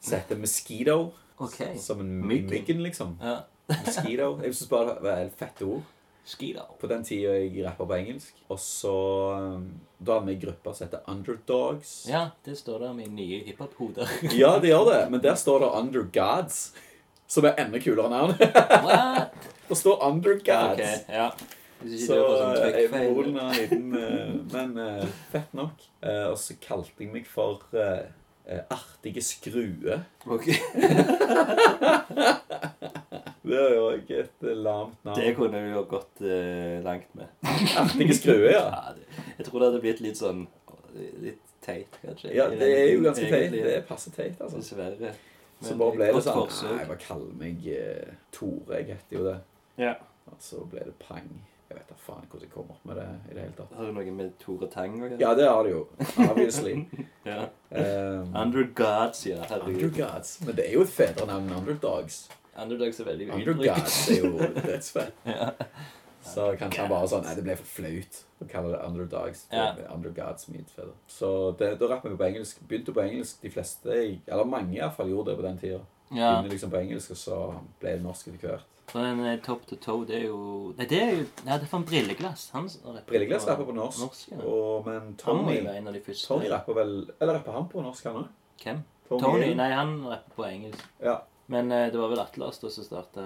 som 0.03 0.18
heter 0.18 0.38
Mosquito. 0.38 0.99
Okay. 1.43 1.78
Som 1.78 2.03
en 2.03 2.12
Myggen. 2.26 2.82
liksom. 2.82 3.16
Ja. 3.22 3.40
Mosquito. 3.70 4.28
Jeg 4.43 4.55
syns 4.55 4.70
bare 4.70 4.95
det 4.95 5.07
var 5.07 5.18
helt 5.22 5.38
fette 5.38 5.66
ord. 5.66 5.82
Skido. 6.24 6.60
På 6.80 6.86
den 6.86 7.04
tida 7.04 7.32
jeg 7.34 7.64
rappa 7.64 7.84
på 7.86 7.94
engelsk. 7.96 8.34
Og 8.48 8.58
så 8.62 8.92
um, 9.34 9.80
Da 9.98 10.12
hadde 10.18 10.26
vi 10.30 10.34
en 10.36 10.40
gruppe 10.44 10.74
som 10.74 10.86
heter 10.86 11.00
Underdogs. 11.10 12.06
Ja, 12.08 12.26
det 12.44 12.56
står 12.58 12.78
der 12.78 12.92
med 12.92 13.08
nye 13.10 13.42
hiphop-hoder. 13.46 14.08
Ja, 14.42 14.58
det 14.62 14.68
gjør 14.70 14.84
det, 14.92 15.10
men 15.10 15.22
der 15.22 15.34
står 15.34 15.58
det 15.64 15.70
Under 15.80 16.02
Gods. 16.14 16.74
Som 17.26 17.44
er 17.48 17.52
enda 17.58 17.78
kulere 17.80 18.10
navn. 18.10 18.34
What? 18.86 19.28
Det 19.68 19.76
står 19.76 20.04
Under 20.06 20.34
Gods. 20.38 20.78
Ok, 20.78 20.80
ja. 21.08 21.30
Så 21.82 22.14
sånn 22.14 22.56
eh, 22.62 22.76
jeg 22.84 22.90
har 22.92 23.02
en 23.02 23.38
liten 23.56 23.94
eh, 23.98 24.28
Men 24.52 24.76
eh, 24.78 25.06
fett 25.32 25.50
nok. 25.58 25.74
Og 26.30 26.38
så 26.38 26.54
kalte 26.62 27.02
jeg 27.02 27.10
meg 27.10 27.26
for 27.26 27.58
Artige 28.70 29.18
Skrue. 29.26 29.98
Ok. 30.30 30.46
Det 33.43 33.59
er 33.59 33.72
jo 33.74 33.86
ikke 33.97 34.18
et 34.22 34.45
eh, 34.47 34.57
lamt 34.57 34.99
navn. 35.05 35.18
Det 35.18 35.32
kunne 35.36 35.62
vi 35.64 35.72
jo 35.72 35.82
gått 35.90 36.22
eh, 36.22 36.76
langt 36.84 37.09
med. 37.18 37.32
Artige 37.82 38.14
skruer, 38.14 38.49
ja. 38.53 38.62
Ja, 38.68 38.93
det, 38.97 39.07
jeg 39.38 39.49
tror 39.49 39.59
det 39.59 39.70
hadde 39.70 39.82
blitt 39.82 40.03
litt 40.05 40.20
sånn 40.20 40.47
Litt 40.93 41.53
teit, 41.64 41.95
kanskje. 42.03 42.34
Ja, 42.36 42.51
det 42.53 42.66
er 42.68 42.90
jo 42.93 43.01
ganske 43.07 43.28
teit. 43.32 43.55
Det 43.55 43.76
er 43.78 43.84
passe 43.88 44.11
teit, 44.12 44.36
altså. 44.45 44.61
Dessverre. 44.61 45.14
Så 45.62 45.76
bare 45.78 45.95
ble 45.97 46.11
det 46.11 46.20
sånn 46.26 46.36
forsøk. 46.43 46.68
Nei, 46.68 46.80
jeg 46.82 46.90
bare 46.90 47.03
kall 47.07 47.24
meg 47.38 47.64
eh, 47.72 48.12
Tore. 48.34 48.82
Jeg 48.82 48.88
heter 48.90 49.16
jo 49.16 49.24
det. 49.30 49.38
Ja. 49.80 49.95
Og 50.28 50.36
så 50.43 50.61
ble 50.68 50.84
det 50.90 50.95
Pang. 51.01 51.30
Jeg 51.72 51.78
vet 51.78 51.88
da 51.88 51.97
faen 52.05 52.26
hvordan 52.28 52.45
jeg 52.45 52.53
kom 52.53 52.72
opp 52.74 52.82
med 52.84 52.99
det 53.01 53.07
i 53.30 53.32
det 53.32 53.45
hele 53.47 53.55
tatt. 53.57 53.72
Har 53.78 53.88
du 53.88 53.97
noe 53.97 54.14
med 54.18 54.34
Tore 54.43 54.68
Tang 54.74 54.99
å 54.99 55.07
gjøre? 55.07 55.20
Ja, 55.22 55.32
det 55.38 55.49
har 55.49 55.64
det 55.64 55.72
jo. 55.72 55.86
Obviously. 56.28 56.76
Ja. 57.22 57.45
Um, 57.70 58.32
Under 58.34 58.64
Gods, 58.74 59.20
ja. 59.28 59.38
Herregud. 59.47 59.84
Undergods. 59.86 60.32
Men 60.43 60.57
det 60.59 60.64
er 60.66 60.72
jo 60.74 60.82
et 60.82 60.90
federe 60.93 61.28
navn 61.30 61.47
enn 61.47 61.61
Underdogs. 61.61 62.24
Underdogs 62.59 63.00
er 63.00 63.05
veldig 63.09 63.28
Undergods 63.32 63.98
er 64.12 64.18
jo 64.24 64.32
dødsfett. 64.38 65.14
Ja. 65.32 65.50
Så 66.22 66.44
kanskje 66.55 66.84
han 66.84 66.90
bare 66.92 67.09
sånn 67.11 67.24
Nei, 67.26 67.32
det 67.34 67.42
ble 67.42 67.57
for 67.59 67.66
flaut 67.66 68.18
å 68.44 68.46
kalle 68.50 68.68
det 68.76 68.82
Underdogs. 68.86 69.40
Det 69.50 69.59
Ja. 69.59 69.72
Undergods 69.90 70.46
mye. 70.53 70.62
Så 71.11 71.30
det, 71.59 71.72
da 71.80 71.88
rapper 71.90 72.12
vi 72.12 72.18
på 72.20 72.28
engelsk. 72.28 72.61
Begynte 72.68 72.94
på 72.94 73.03
engelsk. 73.03 73.40
De 73.42 73.50
fleste, 73.50 73.96
eller 74.28 74.44
mange 74.46 74.76
iallfall, 74.76 75.11
gjorde 75.11 75.32
det 75.32 75.40
på 75.40 75.46
den 75.48 75.59
tida. 75.59 75.80
ja. 76.14 76.28
Begynte 76.36 76.53
liksom 76.55 76.70
på 76.70 76.78
engelsk, 76.84 77.11
og 77.11 77.16
så 77.16 77.40
ble 77.80 77.96
det 77.96 78.05
norsk 78.05 78.28
etter 78.30 78.46
hvert. 78.53 78.68
Så 78.92 78.98
en 79.00 79.24
eh, 79.24 79.38
top 79.40 79.66
to 79.66 79.76
toe, 79.80 80.05
det 80.07 80.16
er 80.18 80.24
jo 80.28 80.74
Nei, 80.76 80.86
det 80.90 80.98
er 81.00 81.12
jo 81.14 81.22
Nei, 81.46 81.57
det 81.57 81.62
er 81.64 81.68
for 81.70 81.78
en 81.80 81.84
brilleglass. 81.88 82.50
Han 82.53 82.66
rapper 82.68 83.09
Brilleglass 83.09 83.46
rapper 83.48 83.64
på 83.70 83.74
norsk. 83.76 84.00
norsk 84.05 84.32
ja. 84.34 84.40
Og, 84.44 84.86
men 84.86 85.14
Tony 85.16 85.55
jo 85.59 85.70
en 85.72 85.88
av 85.88 85.94
de 85.96 86.03
første. 86.05 86.26
Tony 86.28 86.50
rapper 86.53 86.76
vel 86.76 86.92
Eller 87.18 87.38
rapper 87.38 87.57
han 87.57 87.68
på 87.72 87.82
norsk, 87.82 88.05
han 88.11 88.18
òg? 88.22 88.26
Hvem? 88.62 88.82
Tony, 89.09 89.22
Tony? 89.22 89.55
Nei, 89.59 89.70
han 89.72 89.94
rapper 90.11 90.36
på 90.36 90.44
engelsk. 90.48 90.84
Ja. 91.03 91.16
Men 91.53 91.72
eh, 91.72 91.90
det 91.92 92.00
var 92.00 92.09
vel 92.09 92.20
Atlas 92.22 92.59
da 92.62 92.70
som 92.72 92.84
starta 92.86 93.24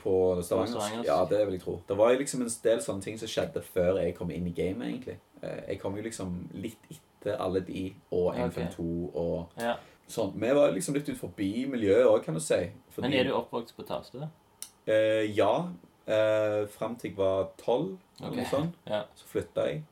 På 0.00 0.14
stavangersk. 0.42 1.06
Ja, 1.06 1.20
det 1.30 1.44
vil 1.46 1.56
jeg 1.58 1.62
tro. 1.62 1.76
Det 1.86 1.96
var 1.98 2.16
liksom 2.18 2.42
en 2.42 2.50
del 2.64 2.82
sånne 2.82 3.04
ting 3.04 3.20
som 3.20 3.30
skjedde 3.30 3.62
før 3.62 4.00
jeg 4.02 4.16
kom 4.18 4.32
inn 4.34 4.48
i 4.50 4.54
gamet, 4.56 4.88
egentlig. 4.88 5.16
Eh, 5.42 5.60
Jeg 5.68 5.80
kom 5.82 5.96
jo 5.96 6.02
liksom 6.02 6.34
litt 6.58 6.90
etter 6.90 7.38
alle 7.38 7.60
de 7.62 7.84
og 8.10 8.32
Ok. 8.32 8.38
152 8.40 9.10
og 9.14 9.48
Ja. 9.60 9.76
sånn. 10.08 10.34
Vi 10.34 10.50
var 10.58 10.72
liksom 10.72 10.94
litt 10.94 11.08
ut 11.08 11.18
forbi 11.18 11.66
miljøet 11.70 12.06
òg, 12.06 12.24
kan 12.24 12.34
du 12.34 12.40
si. 12.40 12.70
Fordi- 12.90 13.02
Men 13.08 13.12
er 13.12 13.24
du 13.24 13.32
oppvokst 13.32 13.76
på 13.76 13.86
Tasta? 13.86 14.28
Eh, 14.86 15.30
ja. 15.36 15.68
Eh, 16.06 16.66
Fram 16.66 16.96
til 16.96 17.10
jeg 17.10 17.16
var 17.16 17.50
tolv, 17.56 17.98
eller 18.20 18.36
noe 18.36 18.44
sånt. 18.44 18.74
Ja. 18.86 19.04
Så 19.14 19.24
flytta 19.26 19.66
jeg. 19.68 19.84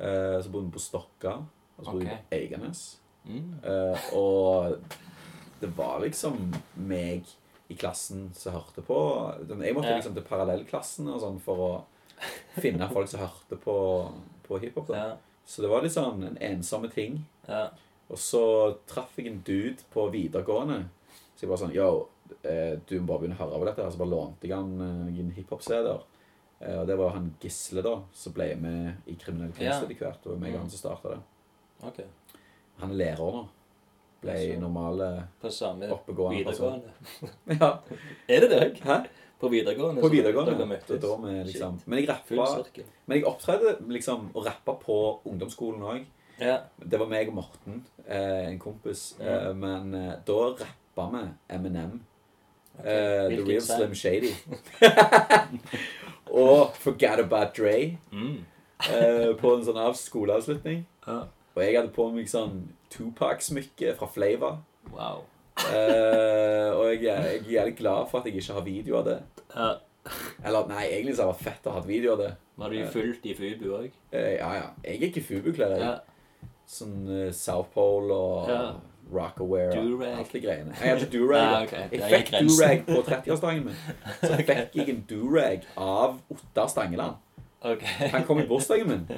Eh, 0.00 0.40
så 0.42 0.50
bodde 0.50 0.66
vi 0.66 0.72
på 0.72 0.80
Stokka. 0.80 1.44
Og 1.78 1.84
så 1.84 1.92
bodde 1.92 2.06
jeg 2.06 2.18
okay. 2.30 2.48
på 2.48 2.56
Eiganes. 2.56 2.98
Mm. 3.24 3.60
Eh, 3.64 4.14
og 4.16 4.78
det 5.62 5.70
var 5.78 6.00
liksom 6.02 6.38
meg 6.88 7.28
i 7.72 7.76
klassen 7.78 8.26
som 8.36 8.52
hørte 8.58 8.82
på. 8.84 8.98
Jeg 9.48 9.74
måtte 9.76 9.94
liksom 9.96 10.16
til 10.16 10.26
parallellklassen 10.28 11.08
og 11.08 11.20
sånn 11.22 11.38
for 11.40 11.62
å 11.64 11.70
finne 12.60 12.88
folk 12.92 13.08
som 13.10 13.22
hørte 13.24 13.56
på, 13.62 13.76
på 14.46 14.58
hiphop. 14.62 14.90
Ja. 14.92 15.14
Så 15.48 15.62
det 15.64 15.70
var 15.72 15.82
litt 15.84 15.94
sånn 15.94 16.22
en 16.28 16.36
ensomme 16.52 16.90
ting. 16.92 17.22
ja. 17.48 17.70
Og 18.12 18.18
så 18.20 18.42
traff 18.90 19.14
jeg 19.16 19.30
en 19.30 19.38
dude 19.46 19.86
på 19.94 20.02
videregående. 20.12 20.82
Så 21.32 21.46
jeg 21.46 21.48
bare 21.48 21.60
sånn 21.62 21.72
Yo, 21.72 21.86
eh, 22.44 22.74
du 22.84 22.98
må 23.00 23.06
bare 23.08 23.22
begynne 23.22 23.38
å 23.38 23.40
høre 23.46 23.60
på 23.62 23.68
dette. 23.70 23.86
Så 23.94 24.00
bare 24.02 24.12
lånte 24.12 24.44
jeg 24.50 24.52
han 24.52 24.74
eh, 24.84 24.98
noen 25.06 25.30
hiphop-CD-er. 25.38 26.02
Eh, 26.60 26.76
Og 26.82 26.90
det 26.90 26.98
var 27.00 27.14
han 27.16 27.30
Gisle, 27.40 27.80
da, 27.86 27.94
som 28.12 28.34
ble 28.36 28.50
med 28.60 29.08
i 29.08 29.16
Kriminell 29.16 29.54
kunst 29.56 29.64
etter 29.86 29.96
hvert. 30.02 30.28
Og 30.28 30.42
meg 30.42 30.52
og 30.52 30.60
han 30.60 30.68
som 30.74 30.82
starta 30.82 31.14
det. 31.14 31.22
Okay. 31.88 32.10
Han 32.82 32.92
er 32.92 33.00
lærer 33.00 33.38
nå. 33.38 33.42
Ble 34.22 34.56
normale 34.60 35.08
På 35.42 35.50
samme 35.50 35.88
Oppegående 35.90 36.44
person. 36.46 36.80
videregående. 36.80 37.58
Ja. 37.60 37.70
Er 38.28 38.40
det 38.46 38.50
deg? 38.52 38.80
Hæ? 38.86 39.00
På 39.42 39.48
videregående? 39.50 40.00
På 40.04 40.08
videregående. 40.12 40.52
Dere 40.54 40.62
ja. 40.62 40.70
møttes? 40.70 41.00
Da 41.02 41.16
vi 41.24 41.32
liksom 41.48 41.78
Shit. 41.80 41.88
Men 41.90 41.98
jeg 41.98 42.08
rappa. 42.08 42.84
Men 43.06 43.16
jeg 43.18 43.26
opptredde 43.26 43.72
liksom 43.90 44.28
og 44.34 44.46
rappa 44.46 44.76
på 44.84 44.98
ungdomsskolen 45.26 45.82
òg. 45.82 46.04
Ja. 46.40 46.60
Det 46.78 46.98
var 47.02 47.10
meg 47.10 47.28
og 47.28 47.34
Morten, 47.40 47.82
eh, 48.06 48.46
en 48.52 48.58
kompis. 48.62 49.16
Eh, 49.20 49.50
men 49.54 49.92
eh, 49.94 50.12
da 50.26 50.38
rappa 50.62 51.08
vi 51.16 51.24
Eminem. 51.56 51.98
Okay. 52.78 52.94
Eh, 52.94 53.36
The 53.36 53.44
Real? 53.50 53.60
Slim 53.66 53.94
Shady. 53.94 54.30
og 56.30 56.72
Forget 56.78 57.20
About 57.20 57.56
Dre 57.58 57.98
Mm. 58.12 58.44
eh, 58.90 59.34
på 59.38 59.54
en 59.56 59.64
sånn 59.66 59.78
av 59.78 59.94
skoleavslutning. 59.98 60.84
Ja. 61.06 61.24
Og 61.52 61.62
jeg 61.64 61.76
hadde 61.76 61.92
på 61.94 62.08
meg 62.14 62.28
sånn 62.30 62.62
Tupac-smykke 62.92 63.94
fra 63.98 64.08
Flava. 64.08 64.52
Wow. 64.92 65.24
Uh, 65.62 66.70
og 66.78 66.86
jeg, 66.88 67.02
jeg 67.04 67.12
er 67.12 67.50
jævlig 67.52 67.74
glad 67.78 68.08
for 68.10 68.20
at 68.20 68.28
jeg 68.28 68.40
ikke 68.40 68.56
har 68.56 68.64
video 68.66 69.00
av 69.00 69.08
det. 69.10 69.18
Uh. 69.54 69.74
Eller 70.44 70.70
nei, 70.70 70.86
egentlig 70.90 71.16
så 71.16 71.26
har 71.26 71.32
det 71.32 71.36
vært 71.36 71.44
fett 71.46 71.68
å 71.68 71.74
ha 71.76 71.82
video 71.86 72.14
av 72.16 72.22
det. 72.24 72.30
Var 72.62 72.72
du 72.72 72.78
fullt 72.92 73.26
i 73.28 73.34
Fubu 73.38 73.68
òg? 73.76 73.92
Eh, 74.12 74.32
ja, 74.38 74.48
ja. 74.58 74.64
Jeg 74.84 74.98
gikk 75.04 75.20
i 75.20 75.26
Fubu-klær. 75.28 75.76
Ja. 75.80 75.92
Sånn 76.68 77.04
eh, 77.10 77.28
South 77.36 77.70
Pole 77.74 78.16
og 78.16 78.50
Ja. 78.50 78.64
Rockaware 79.12 79.76
og 79.76 80.02
alt 80.06 80.30
det 80.32 80.40
greiene. 80.40 80.72
Jeg 80.78 80.88
hadde 80.88 81.04
ikke 81.04 81.18
durag. 81.18 81.72
Ah. 81.74 81.88
Jeg 81.92 82.06
fikk 82.08 82.30
durag 82.46 82.84
på 82.86 83.00
30-årsdagen 83.10 83.66
min. 83.66 83.80
Så 84.22 84.30
fikk 84.38 84.52
jeg 84.78 84.86
en 84.94 85.02
durag 85.10 85.66
av 85.76 86.16
Ottar 86.32 86.70
Stangeland. 86.72 87.18
Ok. 87.64 87.82
Han 88.12 88.24
kom 88.26 88.40
i 88.42 88.46
bursdagen 88.50 88.88
min. 88.88 89.04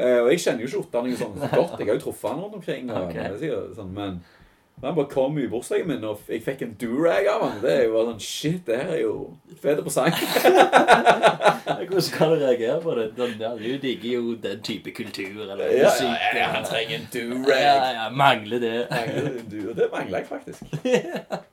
Eh, 0.00 0.18
og 0.22 0.30
jeg 0.30 0.40
kjenner 0.40 0.62
jo 0.64 0.68
ikke 0.68 0.78
Ottar 0.84 1.02
noe 1.04 1.16
sånn 1.18 1.34
godt. 1.40 1.78
Jeg 1.80 1.88
har 1.88 1.96
jo 1.96 2.02
truffet 2.04 2.30
han 2.30 2.38
rundt 2.44 2.54
omkring. 2.60 2.90
Og, 2.92 3.08
okay. 3.10 3.32
det 3.40 3.48
er 3.50 3.66
sånn, 3.76 3.90
men 3.96 4.20
han 4.80 4.94
bare 4.96 5.10
kom 5.12 5.36
i 5.36 5.44
bursdagen 5.50 5.90
min, 5.90 6.04
og 6.08 6.22
jeg 6.30 6.40
fikk 6.44 6.62
en 6.64 6.70
durag 6.80 7.26
av 7.28 7.42
han. 7.44 7.58
Det 7.60 7.72
er 7.74 7.82
jo 7.90 8.04
sånn 8.06 8.22
Shit, 8.24 8.62
det 8.68 8.78
her 8.80 8.92
er 8.94 9.00
jo 9.02 9.14
fete 9.60 9.84
presang. 9.84 10.14
Hvordan 11.90 12.04
skal 12.06 12.32
du 12.32 12.44
reagere 12.46 12.78
på 12.84 12.94
det? 12.96 13.06
Den- 13.18 13.36
Ja, 13.40 13.50
du 13.56 13.78
digger 13.82 14.10
jo 14.14 14.34
den 14.40 14.62
type 14.64 14.94
kultur 14.96 15.42
eller 15.44 15.64
Ja, 15.66 15.76
ja, 15.76 15.90
musikk. 15.90 16.24
ja, 16.40 16.46
han 16.54 16.64
trenger 16.64 16.96
en 16.96 17.08
durag. 17.12 17.60
ja, 17.60 18.08
mangler 18.10 18.58
det. 18.64 18.74
Mangler, 18.90 19.74
det 19.82 19.88
mangler 19.92 20.18
jeg 20.18 20.26
faktisk. 20.26 20.62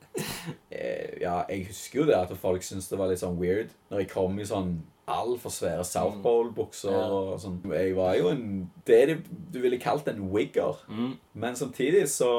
Eh, 0.71 1.21
ja, 1.21 1.43
jeg 1.49 1.67
husker 1.67 1.99
jo 1.99 2.05
det 2.07 2.15
at 2.17 2.31
folk 2.41 2.63
syntes 2.65 2.87
det 2.89 2.97
var 2.97 3.09
litt 3.11 3.21
sånn 3.21 3.35
weird 3.37 3.69
når 3.91 3.99
jeg 4.01 4.09
kom 4.09 4.39
i 4.41 4.45
sånn 4.49 4.71
altfor 5.07 5.49
svære 5.53 5.83
South 5.87 6.17
Pole-bukser 6.23 6.91
Ja. 6.91 7.05
og 7.11 7.39
sånn. 7.39 7.61
Jeg 7.71 7.95
var 7.95 8.15
jo 8.19 8.27
en 8.33 8.71
Det 8.85 8.97
de, 9.07 9.15
du 9.53 9.59
ville 9.63 9.79
kalt 9.79 10.07
en 10.07 10.29
wigger. 10.33 10.75
Mm. 10.89 11.13
Men 11.33 11.55
samtidig 11.55 12.07
så 12.11 12.29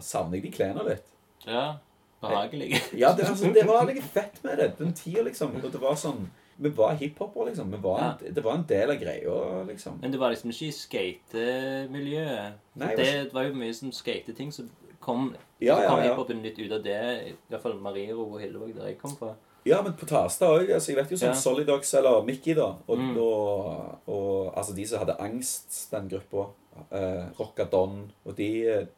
savner 0.00 0.38
jeg 0.38 0.42
de 0.46 0.52
klærne 0.56 0.84
litt. 0.88 1.04
Ja. 1.46 1.74
Behagelig. 2.22 2.70
Ja, 2.98 3.12
det, 3.12 3.26
altså, 3.28 3.50
det 3.52 3.66
var 3.68 3.84
litt 3.86 4.02
fett 4.02 4.38
med 4.44 4.58
det. 4.58 4.70
Den 4.78 4.92
tida, 4.96 5.22
liksom. 5.26 5.56
Og 5.62 5.70
det 5.72 5.80
var 5.82 5.94
sånn 5.94 6.28
Vi 6.56 6.70
var 6.70 6.94
hiphopere, 6.94 7.48
liksom. 7.50 7.70
Vi 7.74 7.78
var 7.82 7.98
en, 8.00 8.34
det 8.34 8.44
var 8.44 8.54
en 8.54 8.66
del 8.68 8.90
av 8.94 8.96
greia, 9.00 9.64
liksom. 9.66 9.98
Men 10.00 10.12
det 10.14 10.20
var 10.20 10.30
liksom 10.30 10.50
ikke 10.54 10.68
i 10.70 10.76
skatemiljøet. 10.78 12.52
Det 12.78 12.96
det 12.96 13.32
var 13.34 13.48
jo 13.48 13.54
mye 13.58 13.74
sånn 13.74 13.92
skateting 13.92 14.52
som 14.54 14.70
kom, 15.00 15.34
Ja, 15.60 15.76
så 15.76 15.82
ja, 15.82 15.88
kom 15.90 15.98
ja. 15.98 16.10
hiphopen 16.12 16.42
litt 16.44 16.58
ut 16.58 16.72
av 16.72 16.82
det. 16.84 17.00
I 17.28 17.34
hvert 17.50 17.62
fall 17.62 17.74
Mariero 17.80 18.24
og 18.32 18.40
Hillevåg, 18.40 18.74
der 18.76 18.86
jeg 18.92 18.98
kom 19.00 19.16
fra. 19.18 19.34
Ja, 19.64 19.82
men 19.82 19.94
på 19.96 20.06
Tasta 20.06 20.46
òg. 20.52 20.68
Altså, 20.74 20.92
jeg 20.92 20.96
vet 20.98 21.10
jo 21.14 21.16
sånn 21.16 21.32
Ja. 21.32 21.38
Solidox 21.40 21.94
eller 21.94 22.22
Mickey, 22.24 22.54
da. 22.54 22.74
Og, 22.88 22.98
Mm. 22.98 23.16
og, 23.16 23.98
og 24.06 24.52
altså 24.56 24.74
de 24.76 24.84
som 24.86 24.98
hadde 24.98 25.16
angst, 25.20 25.90
den 25.90 26.08
gruppa. 26.08 26.50
Eh, 26.90 27.24
Rockadon. 27.38 28.10
Og 28.26 28.34
de, 28.36 28.48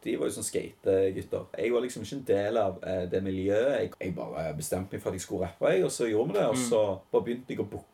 de 0.03 0.17
var 0.17 0.27
jo 0.27 0.33
sånn 0.33 0.47
skategutter. 0.49 1.45
Jeg 1.59 1.73
var 1.73 1.81
liksom 1.85 2.03
ikke 2.03 2.17
en 2.17 2.25
del 2.31 2.57
av 2.57 2.79
eh, 2.83 3.05
det 3.13 3.23
miljøet. 3.23 3.81
Jeg, 3.81 3.91
jeg 4.01 4.15
bare 4.17 4.55
bestemte 4.57 4.93
meg 4.97 5.03
for 5.03 5.11
at 5.11 5.19
jeg 5.19 5.21
skulle 5.27 5.45
rappe, 5.47 5.85
og 5.85 5.91
så 5.93 6.09
gjorde 6.09 6.33
vi 6.33 6.39
det. 6.39 6.47
Og 6.49 6.57
Mm. 6.57 6.65
så 6.71 6.81
bare 7.13 7.23
begynte 7.27 7.49
jeg 7.53 7.61
å 7.61 7.69
booke 7.71 7.93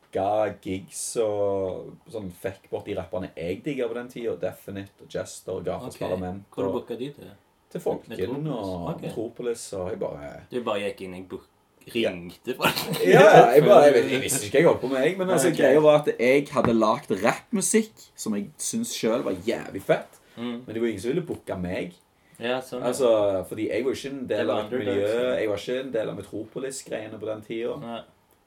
gigs 0.63 1.17
og 1.25 1.97
sånn 2.13 2.31
fikk 2.31 2.67
bort 2.71 2.85
de 2.85 2.95
rapperne 2.95 3.31
jeg 3.37 3.63
digga 3.65 3.89
på 3.89 3.95
den 3.95 4.09
tida. 4.13 4.37
Definite 4.37 5.03
og 5.03 5.09
Jester 5.09 5.53
og 5.57 5.65
Gatas 5.65 5.97
okay. 5.97 6.07
Parlament. 6.07 6.45
Hvor 6.55 6.73
booka 6.73 6.97
de 6.99 7.11
til? 7.13 7.31
til 7.73 7.81
Folken 7.81 8.47
og 8.53 8.91
okay. 8.91 9.09
Metropolis. 9.09 9.73
Og 9.73 9.89
jeg 9.89 9.99
bare 9.99 10.43
Du 10.51 10.63
bare 10.63 10.81
gikk 10.91 11.01
inn, 11.07 11.15
jeg 11.15 11.29
book, 11.29 11.47
ringte 11.95 12.55
folk? 12.59 12.83
Ja, 13.05 13.51
jeg, 13.55 13.65
bare, 13.67 13.91
jeg, 13.91 14.07
jeg 14.13 14.23
visste 14.27 14.47
ikke 14.47 14.59
hva 14.59 14.63
jeg 14.63 14.69
holdt 14.71 14.83
på 14.85 14.91
med, 14.93 15.03
jeg. 15.07 15.19
Men 15.19 15.35
altså, 15.35 15.51
okay. 15.51 15.59
greia 15.63 15.83
var 15.85 16.01
at 16.03 16.11
jeg 16.15 16.47
hadde 16.53 16.75
lagd 16.77 17.13
rappmusikk 17.25 18.07
som 18.25 18.39
jeg 18.39 18.49
syntes 18.61 18.95
sjøl 18.97 19.27
var 19.27 19.37
jævlig 19.47 19.83
fett. 19.85 20.19
Mm. 20.37 20.63
Men 20.65 20.71
det 20.71 20.81
var 20.81 20.89
ingen 20.89 21.05
som 21.05 21.13
ville 21.13 21.27
booke 21.27 21.59
meg. 21.61 21.99
Ja, 22.43 22.57
sånn. 22.65 22.81
ja. 22.81 22.91
Altså, 22.91 23.11
fordi 23.49 23.69
jeg 23.69 23.85
var 23.87 23.99
ikke 23.99 24.13
en 24.15 24.25
del 24.31 24.51
av 24.51 24.65
et 24.65 24.75
miljø. 24.79 25.13
Jeg 25.39 25.51
var 25.51 25.63
ikke 25.63 25.79
en 25.83 25.93
del 25.95 26.13
av 26.13 26.19
Metropolis-greiene 26.19 27.21
på 27.21 27.29
den 27.29 27.45
tida. 27.47 28.01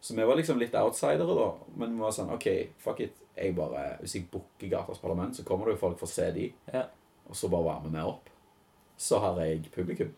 Så 0.06 0.16
vi 0.18 0.26
var 0.28 0.38
liksom 0.38 0.60
litt 0.62 0.76
outsidere, 0.78 1.38
da. 1.38 1.48
Men 1.80 1.96
vi 1.96 2.04
var 2.04 2.14
sånn 2.14 2.34
OK, 2.36 2.50
fuck 2.84 3.00
it. 3.06 3.22
Jeg 3.36 3.56
bare, 3.56 3.98
Hvis 4.00 4.16
jeg 4.16 4.28
booker 4.32 4.70
Gatas 4.72 5.02
Parlament, 5.02 5.36
så 5.36 5.44
kommer 5.48 5.68
det 5.68 5.76
jo 5.76 5.82
folk 5.82 5.98
for 6.00 6.08
å 6.08 6.12
se 6.12 6.28
de. 6.36 6.50
Ja. 6.72 6.86
Og 7.28 7.36
så 7.36 7.50
bare 7.52 7.68
være 7.68 7.88
med 7.88 7.98
meg 7.98 8.12
opp. 8.14 8.30
Så 8.96 9.20
har 9.20 9.40
jeg 9.44 9.66
publikum 9.74 10.14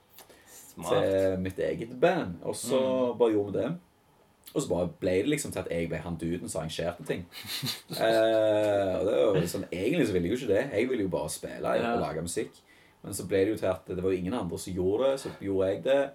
Smart. 0.85 1.03
til 1.03 1.39
mitt 1.39 1.59
eget 1.59 1.99
band. 2.01 2.35
Og 2.43 2.55
så 2.55 2.79
bare 3.19 3.31
gjorde 3.31 3.53
vi 3.53 3.59
det. 3.59 3.71
Og 4.53 4.61
så 4.61 4.69
bare 4.69 4.87
ble 4.99 5.15
det 5.21 5.29
liksom 5.33 5.51
til 5.51 5.59
at 5.59 5.67
jeg 5.71 5.89
ble 5.89 5.97
han 5.97 6.15
duden 6.21 6.49
som 6.49 6.61
arrangerte 6.61 7.03
ting. 7.07 7.25
eh, 7.99 8.93
og 8.99 9.05
det 9.09 9.17
var 9.17 9.49
sånn, 9.51 9.65
Egentlig 9.71 10.07
så 10.07 10.13
ville 10.15 10.29
jeg 10.29 10.37
jo 10.37 10.39
ikke 10.41 10.53
det. 10.53 10.63
Jeg 10.73 10.89
ville 10.89 11.03
jo 11.03 11.09
bare 11.13 11.29
spille 11.33 11.75
Ja. 11.75 11.93
og 11.93 11.99
lage 12.05 12.21
musikk. 12.21 12.61
Men 13.03 13.13
så 13.13 13.27
ble 13.27 13.37
det 13.45 13.49
jo 13.55 13.57
til 13.57 13.69
at 13.71 13.87
det 13.87 14.03
var 14.03 14.11
jo 14.11 14.17
ingen 14.17 14.33
andre 14.33 14.59
som 14.59 14.73
gjorde 14.73 15.11
det, 15.11 15.19
så 15.19 15.29
gjorde 15.41 15.67
jeg 15.67 15.83
det. 15.83 16.09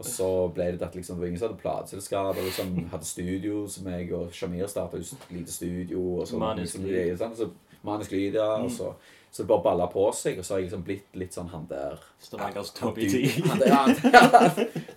Og 0.00 0.06
så 0.06 0.28
ble 0.54 0.64
det 0.70 0.78
til 0.78 0.86
at 0.86 0.94
liksom, 0.96 1.16
det 1.16 1.20
var 1.20 1.26
ingen 1.28 1.38
som 1.38 1.48
hadde 1.50 1.60
plateselskap 1.60 2.36
og 2.38 2.44
liksom 2.46 2.70
hadde 2.88 3.04
studio, 3.04 3.66
som 3.68 3.88
jeg 3.92 4.12
og 4.16 4.30
Shamir 4.32 4.66
starta 4.66 4.96
et 4.96 5.26
lite 5.30 5.52
studio. 5.52 6.20
og 6.20 6.28
så 6.28 6.38
liksom, 6.56 7.34
Så, 7.36 7.50
Manisk 7.86 8.12
Lyd, 8.12 8.34
ja. 8.38 8.50
Og 8.64 8.70
så, 8.74 8.92
så 9.30 9.42
det 9.44 9.48
bare 9.48 9.62
balla 9.62 9.86
på 9.92 10.08
seg, 10.16 10.38
og 10.40 10.44
så 10.44 10.54
har 10.54 10.60
jeg 10.60 10.68
liksom 10.70 10.82
blitt 10.86 11.14
litt 11.20 11.36
sånn 11.36 11.48
han 11.52 11.66
der 11.70 12.00
Stavangers 12.20 12.72
Toby 12.76 13.06
T. 13.08 13.20
ja, 13.66 13.84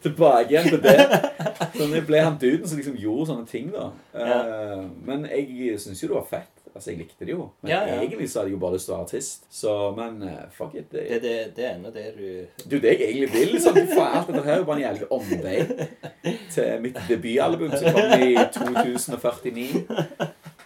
Tilbake 0.03 0.49
igjen 0.51 0.71
til 0.73 0.81
det. 0.83 0.97
Sånn, 1.77 1.93
jeg 1.95 2.05
ble 2.07 2.23
han 2.25 2.39
duden 2.41 2.67
som 2.67 2.79
liksom 2.81 2.97
gjorde 2.99 3.29
sånne 3.31 3.47
ting, 3.49 3.69
da. 3.75 3.91
Eh, 4.17 4.81
men 5.07 5.27
jeg 5.29 5.77
syns 5.79 6.01
jo 6.03 6.09
det 6.11 6.17
var 6.21 6.27
fett. 6.31 6.49
Altså, 6.73 6.89
jeg 6.89 7.03
likte 7.03 7.21
det 7.27 7.35
jo. 7.35 7.43
Men 7.61 7.69
Ja, 7.69 7.79
ja. 7.85 7.99
egentlig 8.01 8.25
så 8.31 8.39
hadde 8.39 8.49
jeg 8.49 8.55
jo 8.55 8.61
bare 8.63 8.73
lyst 8.73 8.87
til 8.87 8.93
å 8.93 8.97
være 8.97 9.05
artist. 9.05 9.43
Så, 9.53 9.73
men 9.93 10.15
eh, 10.25 10.39
fuck 10.57 10.73
it. 10.79 10.87
Det, 10.89 11.03
Det, 11.11 11.19
det, 11.21 11.33
det 11.53 11.67
er 11.67 11.75
ennå 11.75 11.91
det 11.93 12.05
du 12.17 12.75
er 12.79 12.81
det 12.81 12.93
jeg 12.95 13.11
egentlig 13.11 13.29
vil. 13.35 13.51
Liksom. 13.53 13.77
Faen, 13.93 14.15
alt 14.17 14.31
dette 14.31 14.41
her 14.47 14.55
er 14.55 14.63
jo 14.63 14.65
bare 14.71 14.81
en 14.81 14.87
jævlig 14.87 15.11
omvei 15.13 15.59
til 16.55 16.81
mitt 16.81 16.97
debutalbum 17.11 17.75
som 17.77 17.93
kom 17.93 18.25
i 18.25 18.33
2049. 18.57 19.85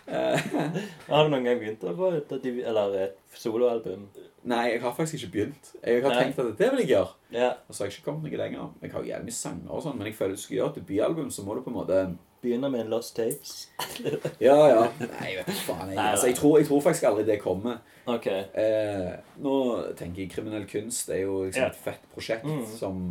Har 1.09 1.23
du 1.27 1.29
noen 1.33 1.43
gang 1.47 1.59
begynt 1.59 1.83
å 1.83 1.93
få 1.97 2.13
et, 2.17 2.31
eller 2.47 2.95
et 3.03 3.17
soloalbum? 3.35 4.07
Nei, 4.47 4.61
jeg 4.71 4.81
har 4.81 4.93
faktisk 4.95 5.17
ikke 5.25 5.31
begynt. 5.33 5.73
Jeg 5.83 6.03
har 6.05 6.13
Nei. 6.13 6.19
tenkt 6.23 6.37
at 6.39 6.53
det 6.61 6.69
vil 6.71 6.79
jeg 6.85 6.89
gjøre. 6.93 7.09
Ja. 7.35 7.49
Og 7.67 7.75
så 7.75 7.83
har 7.83 7.89
jeg 7.89 7.97
ikke 7.97 8.05
kommet 8.11 8.31
noe 8.31 8.39
lenger. 8.39 8.69
Jeg 8.85 8.93
har 8.93 9.03
jo 9.03 9.09
jævlig 9.11 9.27
mye 9.27 9.35
sanger 9.41 9.73
og 9.75 9.83
sånn, 9.83 9.97
men 9.99 10.07
jeg 10.07 10.15
føler 10.15 10.37
at 10.37 10.39
du 10.39 10.43
skal 10.45 10.57
gjøre 10.57 10.71
et 10.71 10.79
debutalbum, 10.79 11.29
så 11.35 11.43
må 11.43 11.57
du 11.57 11.61
på 11.65 11.73
en 11.73 11.79
måte 11.81 11.99
Begynne 12.37 12.69
med 12.69 12.83
en 12.85 12.91
Lost 12.93 13.15
Tapes. 13.17 13.53
Ja, 14.47 14.55
ja. 14.69 14.83
Nei, 15.01 15.31
vet 15.39 15.47
du 15.49 15.55
faen. 15.65 15.89
Jeg, 15.89 15.97
altså, 15.97 16.27
jeg, 16.29 16.35
tror, 16.37 16.57
jeg 16.61 16.67
tror 16.69 16.83
faktisk 16.85 17.07
aldri 17.09 17.23
det 17.31 17.39
kommer. 17.41 17.79
Ok. 18.07 18.27
Eh, 18.29 19.07
nå 19.43 19.53
tenker 19.97 20.21
jeg 20.21 20.31
kriminell 20.35 20.67
kunst 20.69 21.09
er 21.09 21.23
jo 21.25 21.39
liksom 21.47 21.65
et 21.71 21.79
fett 21.81 22.05
prosjekt 22.13 22.45
Mm. 22.45 22.61
som 22.77 23.01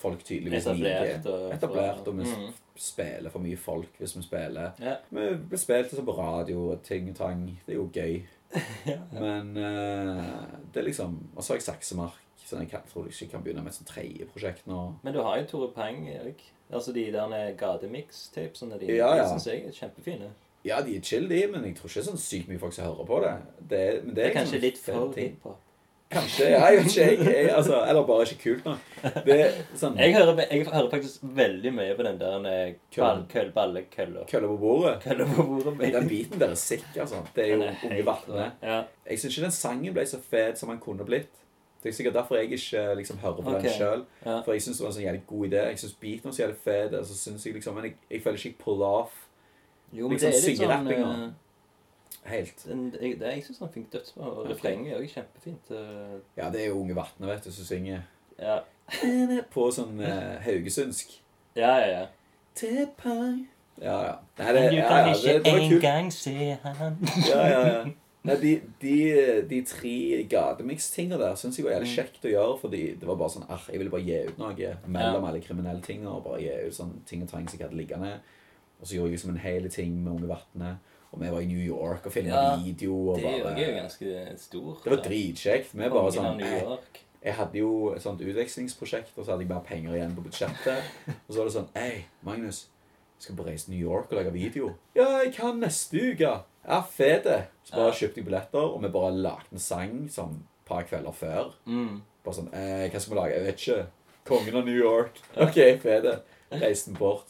folk 0.00 0.20
tydeligvis 0.28 0.68
Etablert 0.68 1.08
liker. 1.08 1.32
og 1.32 1.54
Etablert, 1.56 2.06
og 2.12 2.18
vi 2.20 2.28
Mm. 2.28 2.52
Spiller 2.80 3.30
for 3.32 3.42
mye 3.44 3.58
folk 3.60 3.98
hvis 4.00 4.14
vi 4.16 4.22
spiller. 4.24 4.70
Ja. 4.80 4.94
Vi 5.12 5.26
blir 5.50 5.60
spilt 5.60 5.90
liksom 5.92 6.06
på 6.08 6.14
radio 6.16 6.70
og 6.72 6.82
ting 6.86 7.10
og 7.12 7.16
tang. 7.18 7.42
Det 7.66 7.74
er 7.74 7.78
jo 7.78 7.88
gøy. 7.92 8.20
Men 9.24 9.52
uh, 9.56 10.24
det 10.74 10.80
er 10.80 10.86
liksom 10.88 11.12
Og 11.36 11.44
så 11.44 11.52
har 11.52 11.60
jeg 11.60 11.66
saksemark, 11.68 12.16
så 12.42 12.58
jeg 12.58 12.68
kan, 12.72 12.80
tror 12.92 13.04
jeg 13.06 13.14
ikke 13.14 13.30
kan 13.36 13.44
begynne 13.44 13.62
med 13.62 13.70
et 13.70 13.76
sånt 13.78 13.88
tredje 13.92 14.26
prosjekt 14.32 14.66
nå. 14.66 14.80
Men 15.04 15.14
du 15.14 15.20
har 15.22 15.38
jo 15.38 15.46
Tore 15.52 15.68
Pang, 15.76 16.00
Erik. 16.10 16.42
Altså 16.72 16.92
de 16.94 17.04
der 17.12 17.54
gatemix-tapesene 17.58 18.78
dine. 18.80 18.96
Ja, 18.98 19.12
ja. 19.18 19.26
Syns 19.30 19.46
jeg 19.46 19.64
er 19.68 19.74
kjempefine. 19.74 20.30
Ja, 20.64 20.80
de 20.84 20.96
er 20.96 21.00
chill, 21.02 21.28
de, 21.30 21.40
men 21.52 21.64
jeg 21.64 21.76
tror 21.78 21.88
ikke 21.88 22.02
sånn 22.10 22.20
sykt 22.20 22.50
mye 22.50 22.60
folk 22.60 22.74
som 22.76 22.84
hører 22.90 23.06
på 23.08 23.20
det. 23.24 23.32
Det, 23.70 23.80
er- 23.80 24.00
men 24.04 24.14
det 24.14 24.16
Det 24.16 24.24
er, 24.24 24.30
er 24.30 24.34
kanskje 24.36 24.58
liksom, 24.60 24.66
litt 24.66 24.78
for 24.84 25.20
hiphop. 25.20 25.58
Kanskje. 26.10 26.46
Ja, 26.50 26.64
jeg 26.66 26.78
vet 26.78 26.96
ikke. 26.96 27.24
Jeg, 27.30 27.34
jeg, 27.36 27.50
altså, 27.54 27.84
eller 27.88 28.06
bare 28.06 28.22
ikke 28.26 28.38
kult 28.42 28.64
nok. 28.66 28.86
Det 29.26 29.36
sånn 29.78 29.98
Jeg 30.00 30.14
hører, 30.16 30.40
jeg 30.50 30.64
hører 30.66 30.88
faktisk 30.90 31.26
veldig 31.38 31.70
mye 31.76 31.92
på 31.96 32.06
den 32.06 32.16
der 32.18 32.46
eh, 32.50 32.72
ball, 32.96 33.20
køll, 33.30 33.52
ballekølla. 33.54 34.24
Kølle 34.30 34.48
på 34.50 34.56
bordet. 34.64 34.96
Kølle 35.04 35.26
på 35.28 35.44
bordet. 35.52 35.76
Men 35.78 35.92
Den 35.94 36.08
biten 36.10 36.40
der 36.42 36.56
er 36.56 36.58
sick, 36.58 36.88
altså. 36.96 37.22
Det 37.36 37.44
er 37.44 37.52
jo 37.54 37.60
Unge 37.62 38.06
Vatne. 38.06 38.48
Ja. 38.62 38.80
Jeg 39.06 39.22
syns 39.22 39.36
ikke 39.36 39.46
den 39.46 39.54
sangen 39.54 39.94
ble 39.94 40.06
så 40.06 40.18
fet 40.32 40.58
som 40.58 40.72
den 40.72 40.80
kunne 40.82 41.06
blitt. 41.06 41.30
Det 41.82 41.88
er 41.88 41.94
sikkert 41.96 42.14
derfor 42.14 42.36
jeg 42.36 42.50
ikke 42.50 42.94
liksom 42.98 43.18
hører 43.18 43.36
på 43.38 43.46
okay. 43.48 43.60
den 43.60 43.76
sjøl. 43.78 44.02
Ja. 44.26 44.40
For 44.44 44.52
jeg 44.52 44.62
syns 44.62 44.80
det 44.80 44.84
var 44.84 44.90
en 44.90 44.96
sånn 44.98 45.04
jævlig 45.06 45.22
god 45.26 45.46
idé. 45.46 45.62
Jeg 45.70 45.78
syns 45.84 45.94
beaten 46.02 46.28
var 46.28 46.34
så 46.36 46.42
jævlig 46.42 46.58
fet. 46.64 46.98
Så 47.06 47.20
synes 47.20 47.46
jeg 47.46 47.54
liksom, 47.54 47.78
Men 47.78 47.84
jeg, 47.84 47.94
jeg 48.10 48.22
føler 48.22 48.42
ikke 48.42 48.48
jeg 48.50 48.58
pull 48.64 48.82
off 48.82 49.14
Jo, 49.92 50.10
Liksom 50.10 50.18
det 50.18 50.28
er 50.28 50.40
sånn 50.40 50.56
syngerappinga. 50.58 51.14
Eh, 52.24 52.30
helt. 52.30 52.64
den, 52.68 52.92
jeg, 53.00 53.18
det, 53.20 53.26
Jeg 53.34 53.44
syns 53.44 53.58
han 53.58 53.72
fikk 53.74 53.92
dødsbra. 53.92 54.24
Og 54.24 54.38
Ok. 54.44 54.50
refrenget 54.50 54.92
er 54.92 55.00
òg 55.00 55.08
kjempefint. 55.08 55.70
eh, 55.70 56.18
Ja, 56.36 56.50
det 56.50 56.60
er 56.64 56.66
jo 56.68 56.80
Unge 56.80 56.94
Vatne, 56.96 57.26
vet 57.26 57.44
du, 57.44 57.50
som 57.52 57.64
synger 57.64 58.00
Ja, 58.40 58.58
på 59.50 59.70
sånn 59.70 60.00
uh, 60.00 60.40
haugesundsk. 60.44 61.10
ja, 61.56 61.76
ja. 61.78 61.88
ja. 62.00 62.06
Tepai. 62.54 63.46
Ja, 63.80 63.96
ja. 64.04 64.14
Nei, 64.38 64.52
det, 64.52 64.70
du 64.70 64.76
ja, 64.76 64.88
kan 64.88 65.06
ja, 65.08 65.14
ikke 65.14 65.32
det, 65.32 65.44
det 65.44 65.52
var 65.52 65.60
kult. 65.60 65.84
engang 65.84 66.10
se 66.12 66.56
han 66.62 66.98
Ja, 67.28 67.42
ja, 67.48 67.60
ja. 67.66 67.84
Nei, 68.22 68.34
de, 68.36 68.50
de, 68.82 68.96
de 69.48 69.60
tre 69.64 69.92
gatemix-tinga 70.28 71.16
der 71.16 71.38
syns 71.40 71.56
jeg 71.56 71.64
var 71.64 71.72
jævlig 71.78 71.88
Mm. 71.88 71.94
kjekt 71.96 72.26
å 72.28 72.32
gjøre. 72.34 72.58
Fordi 72.60 72.80
det 73.00 73.08
var 73.08 73.16
bare 73.16 73.32
sånn 73.32 73.46
ah, 73.48 73.62
Jeg 73.70 73.78
ville 73.80 73.90
bare 73.94 74.04
gi 74.04 74.18
ut 74.28 74.38
noe 74.42 74.74
mellom 74.86 75.24
alle 75.24 75.40
kriminelle 75.40 75.80
tinga. 75.80 76.10
Og 76.18 76.24
bare 76.26 76.42
gi 76.42 76.50
ut 76.68 76.74
sånn 76.76 76.92
ting 77.08 77.22
og 77.24 77.30
tang 77.32 77.48
som 77.48 77.58
jeg 77.58 77.68
hadde 77.68 77.78
liggende. 77.80 78.12
Og 78.80 78.86
så 78.86 78.94
gjorde 78.98 79.08
jeg 79.08 79.16
liksom 79.16 79.30
en 79.30 79.40
hel 79.46 79.68
ting 79.72 79.96
med 80.04 80.12
Unge 80.12 80.28
Vatne. 80.28 80.74
Og 81.12 81.20
vi 81.20 81.30
var 81.32 81.40
i 81.42 81.46
New 81.50 81.58
York 81.66 82.04
og 82.06 82.12
filma 82.14 82.30
Ja, 82.30 82.56
video. 82.62 82.94
Og 83.10 83.16
Det 83.18 83.26
er 83.26 83.72
jo 83.72 83.78
ganske 83.80 84.38
stort. 84.38 84.84
det 84.84 84.90
var 84.92 85.02
dritkjekt. 85.04 85.72
Vi 85.74 85.88
bare 85.88 86.12
sånn 86.14 86.36
New 86.38 86.46
York. 86.60 87.00
Jeg 87.22 87.34
hadde 87.34 87.58
jo 87.58 87.92
et 87.92 88.00
sånt 88.02 88.20
utvekslingsprosjekt, 88.24 89.10
og 89.18 89.24
så 89.26 89.32
hadde 89.32 89.42
jeg 89.44 89.48
bare 89.50 89.64
penger 89.66 89.94
igjen 89.98 90.14
på 90.16 90.22
budsjettet. 90.24 90.82
Og 91.28 91.34
så 91.34 91.36
var 91.42 91.44
det 91.50 91.52
sånn 91.56 91.68
Hei, 91.76 92.04
Magnus. 92.24 92.68
Skal 93.20 93.36
på 93.36 93.44
reise 93.44 93.66
til 93.66 93.74
New 93.74 93.82
York 93.90 94.06
og 94.08 94.16
lage 94.16 94.32
video. 94.32 94.70
Ja, 94.96 95.18
jeg 95.20 95.34
kan 95.36 95.58
neste 95.60 96.00
uke. 96.00 96.30
Ja, 96.64 96.78
fete. 96.80 97.42
Så 97.64 97.74
bare 97.76 97.90
Ja. 97.90 97.98
kjøpte 97.98 98.16
jeg 98.22 98.24
billetter, 98.24 98.62
og 98.72 98.80
vi 98.82 98.88
bare 98.88 99.10
lagde 99.12 99.52
en 99.52 99.58
sang 99.58 100.08
sånn 100.08 100.38
et 100.40 100.64
par 100.64 100.82
kvelder 100.88 101.12
før. 101.12 101.52
Mm. 101.66 102.00
Bare 102.24 102.34
sånn 102.34 102.48
eh, 102.54 102.88
Hva 102.88 103.00
skal 103.00 103.12
vi 103.14 103.20
lage? 103.20 103.34
Jeg 103.34 103.44
vet 103.44 103.60
ikke. 103.66 103.86
Kongen 104.24 104.56
av 104.56 104.64
New 104.64 104.78
York. 104.78 105.20
OK, 105.36 105.58
fete. 105.82 106.22
Reiste 106.52 106.94
bort. 106.96 107.26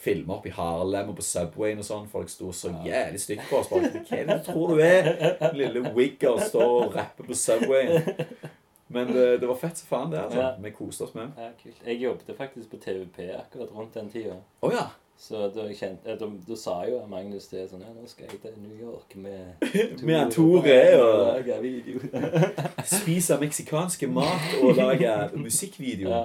Filmer 0.00 0.38
opp 0.38 0.46
i 0.48 0.52
Harlem 0.56 1.10
og 1.12 1.18
på 1.18 1.24
Subwayen 1.26 1.82
og 1.82 1.84
sånn. 1.84 2.06
Folk 2.08 2.30
sto 2.32 2.52
så 2.56 2.72
jævlig 2.86 3.20
stygt 3.20 3.50
på 3.50 3.58
oss. 3.60 3.68
Bare, 3.68 3.90
Hva 4.00 4.16
er 4.16 4.30
det 4.30 4.38
du 4.38 4.46
tror 4.46 4.72
du 4.72 4.80
er? 4.80 5.10
Lille 5.56 5.82
wigger 5.96 6.40
står 6.40 6.72
og 6.86 6.96
rapper 6.96 7.28
på 7.28 7.36
Subwayen. 7.36 8.08
Men 8.90 9.12
det, 9.12 9.26
det 9.42 9.46
var 9.46 9.60
fett 9.60 9.78
som 9.78 9.86
faen, 9.86 10.08
det. 10.10 10.18
altså. 10.24 10.40
Ja. 10.40 10.54
Vi 10.64 10.70
koste 10.74 11.04
oss 11.06 11.12
med. 11.14 11.36
Ja, 11.38 11.52
kult. 11.62 11.84
Jeg 11.86 12.00
jobbet 12.02 12.32
faktisk 12.38 12.72
på 12.72 12.80
TVP 12.82 13.20
akkurat 13.36 13.76
rundt 13.76 13.94
den 13.94 14.08
tida. 14.10 14.40
Oh, 14.62 14.72
ja. 14.74 14.88
Så 15.20 15.36
da, 15.54 15.66
kjente, 15.76 16.16
da, 16.16 16.26
da 16.48 16.56
sa 16.56 16.78
jo 16.88 17.02
Magnus 17.10 17.50
det 17.52 17.66
sånn 17.68 17.82
Ja, 17.84 17.90
nå 17.92 18.06
skal 18.08 18.24
jeg 18.24 18.38
til 18.40 18.54
New 18.56 18.78
York 18.80 19.12
med 19.20 19.60
Med 20.06 20.14
han 20.16 20.30
Tore 20.32 20.78
og 20.96 21.16
lage 21.26 21.58
video. 21.60 22.00
spise 22.96 23.36
meksikanske 23.42 24.08
mat 24.08 24.54
og 24.62 24.80
lage 24.80 25.12
musikkvideo. 25.36 26.08
Ja. 26.08 26.22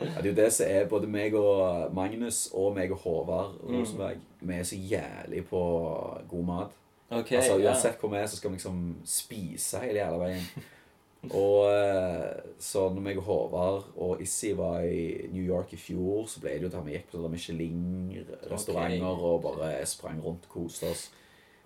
Ja, 0.00 0.20
det 0.22 0.26
er 0.26 0.30
jo 0.30 0.36
det 0.38 0.52
som 0.54 0.66
er 0.70 0.84
både 0.90 1.08
meg 1.10 1.34
og 1.34 1.92
Magnus 1.94 2.44
og 2.54 2.74
meg 2.76 2.92
og 2.94 2.98
Håvard 3.02 3.56
Mm. 3.66 4.20
Vi 4.40 4.54
er 4.54 4.62
så 4.62 4.76
jævlig 4.76 5.44
på 5.48 5.60
god 6.30 6.44
mat. 6.44 6.74
Okay, 7.10 7.36
altså 7.36 7.56
ja. 7.58 7.70
Uansett 7.72 7.98
hvor 8.00 8.10
vi 8.12 8.16
er, 8.20 8.26
så 8.26 8.36
skal 8.36 8.50
vi 8.50 8.56
liksom 8.56 8.82
spise 9.04 9.80
hele 9.82 9.98
jævla 9.98 10.18
veien. 10.26 10.44
Og 11.34 11.64
eh, 11.72 12.52
så 12.62 12.84
når 12.94 13.02
meg 13.02 13.18
og 13.18 13.24
Håvard 13.26 13.88
og 13.96 14.20
Issi 14.22 14.52
var 14.54 14.84
i 14.86 15.26
New 15.32 15.42
York 15.42 15.72
i 15.74 15.76
fjor, 15.80 16.28
så 16.30 16.40
ble 16.44 16.52
det 16.60 16.68
jo 16.68 16.70
da 16.76 16.82
vi 16.84 16.94
gikk 16.94 17.08
på 17.10 17.28
Michelin-restauranter 17.32 19.02
okay. 19.02 19.24
og 19.24 19.42
bare 19.42 19.86
sprang 19.86 20.20
rundt 20.24 20.46
og 20.46 20.52
koste 20.52 20.90
oss. 20.92 21.08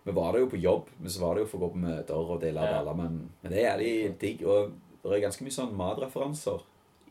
Vi 0.04 0.14
var 0.14 0.32
der 0.32 0.40
jo 0.46 0.48
på 0.50 0.56
jobb, 0.56 0.88
men 0.98 1.10
så 1.10 1.20
var 1.20 1.34
det 1.36 1.44
jo 1.44 1.50
for 1.52 1.58
å 1.60 1.66
gå 1.66 1.74
på 1.76 1.82
møter 1.84 2.16
og 2.32 2.40
dele 2.42 2.60
av 2.64 2.70
Ja. 2.72 2.78
alle. 2.80 2.94
Men, 2.96 3.20
men 3.42 3.52
det 3.52 3.60
er 3.60 3.68
jævlig 3.70 4.20
digg. 4.20 4.46
Og 4.46 4.72
det 5.04 5.12
er 5.18 5.26
ganske 5.28 5.44
mye 5.44 5.54
sånn 5.54 5.76
matreferanser 5.78 6.64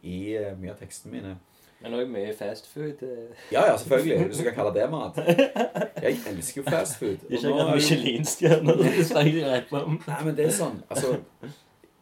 i 0.04 0.36
eh, 0.36 0.52
mye 0.60 0.72
av 0.74 0.80
tekstene 0.82 1.14
mine. 1.16 1.36
Men 1.82 1.96
òg 1.98 2.10
mye 2.14 2.34
fast 2.38 2.68
food. 2.70 3.00
eh. 3.02 3.32
Ja, 3.52 3.64
ja, 3.72 3.78
selvfølgelig. 3.78 4.28
Hvis 4.30 4.38
du 4.38 4.44
kan 4.44 4.54
kalle 4.60 4.74
det 4.76 4.90
mat. 4.92 5.18
Jeg 6.02 6.20
elsker 6.30 6.62
jo 6.62 6.66
fast 6.70 7.00
food. 7.00 7.24
Ikke 7.30 7.48
engang 7.50 7.72
er 7.72 7.80
om. 9.88 9.98
Nei, 10.08 10.20
men 10.28 10.36
det 10.38 10.46
er 10.46 10.54
sånn 10.54 10.78
Altså, 10.90 11.16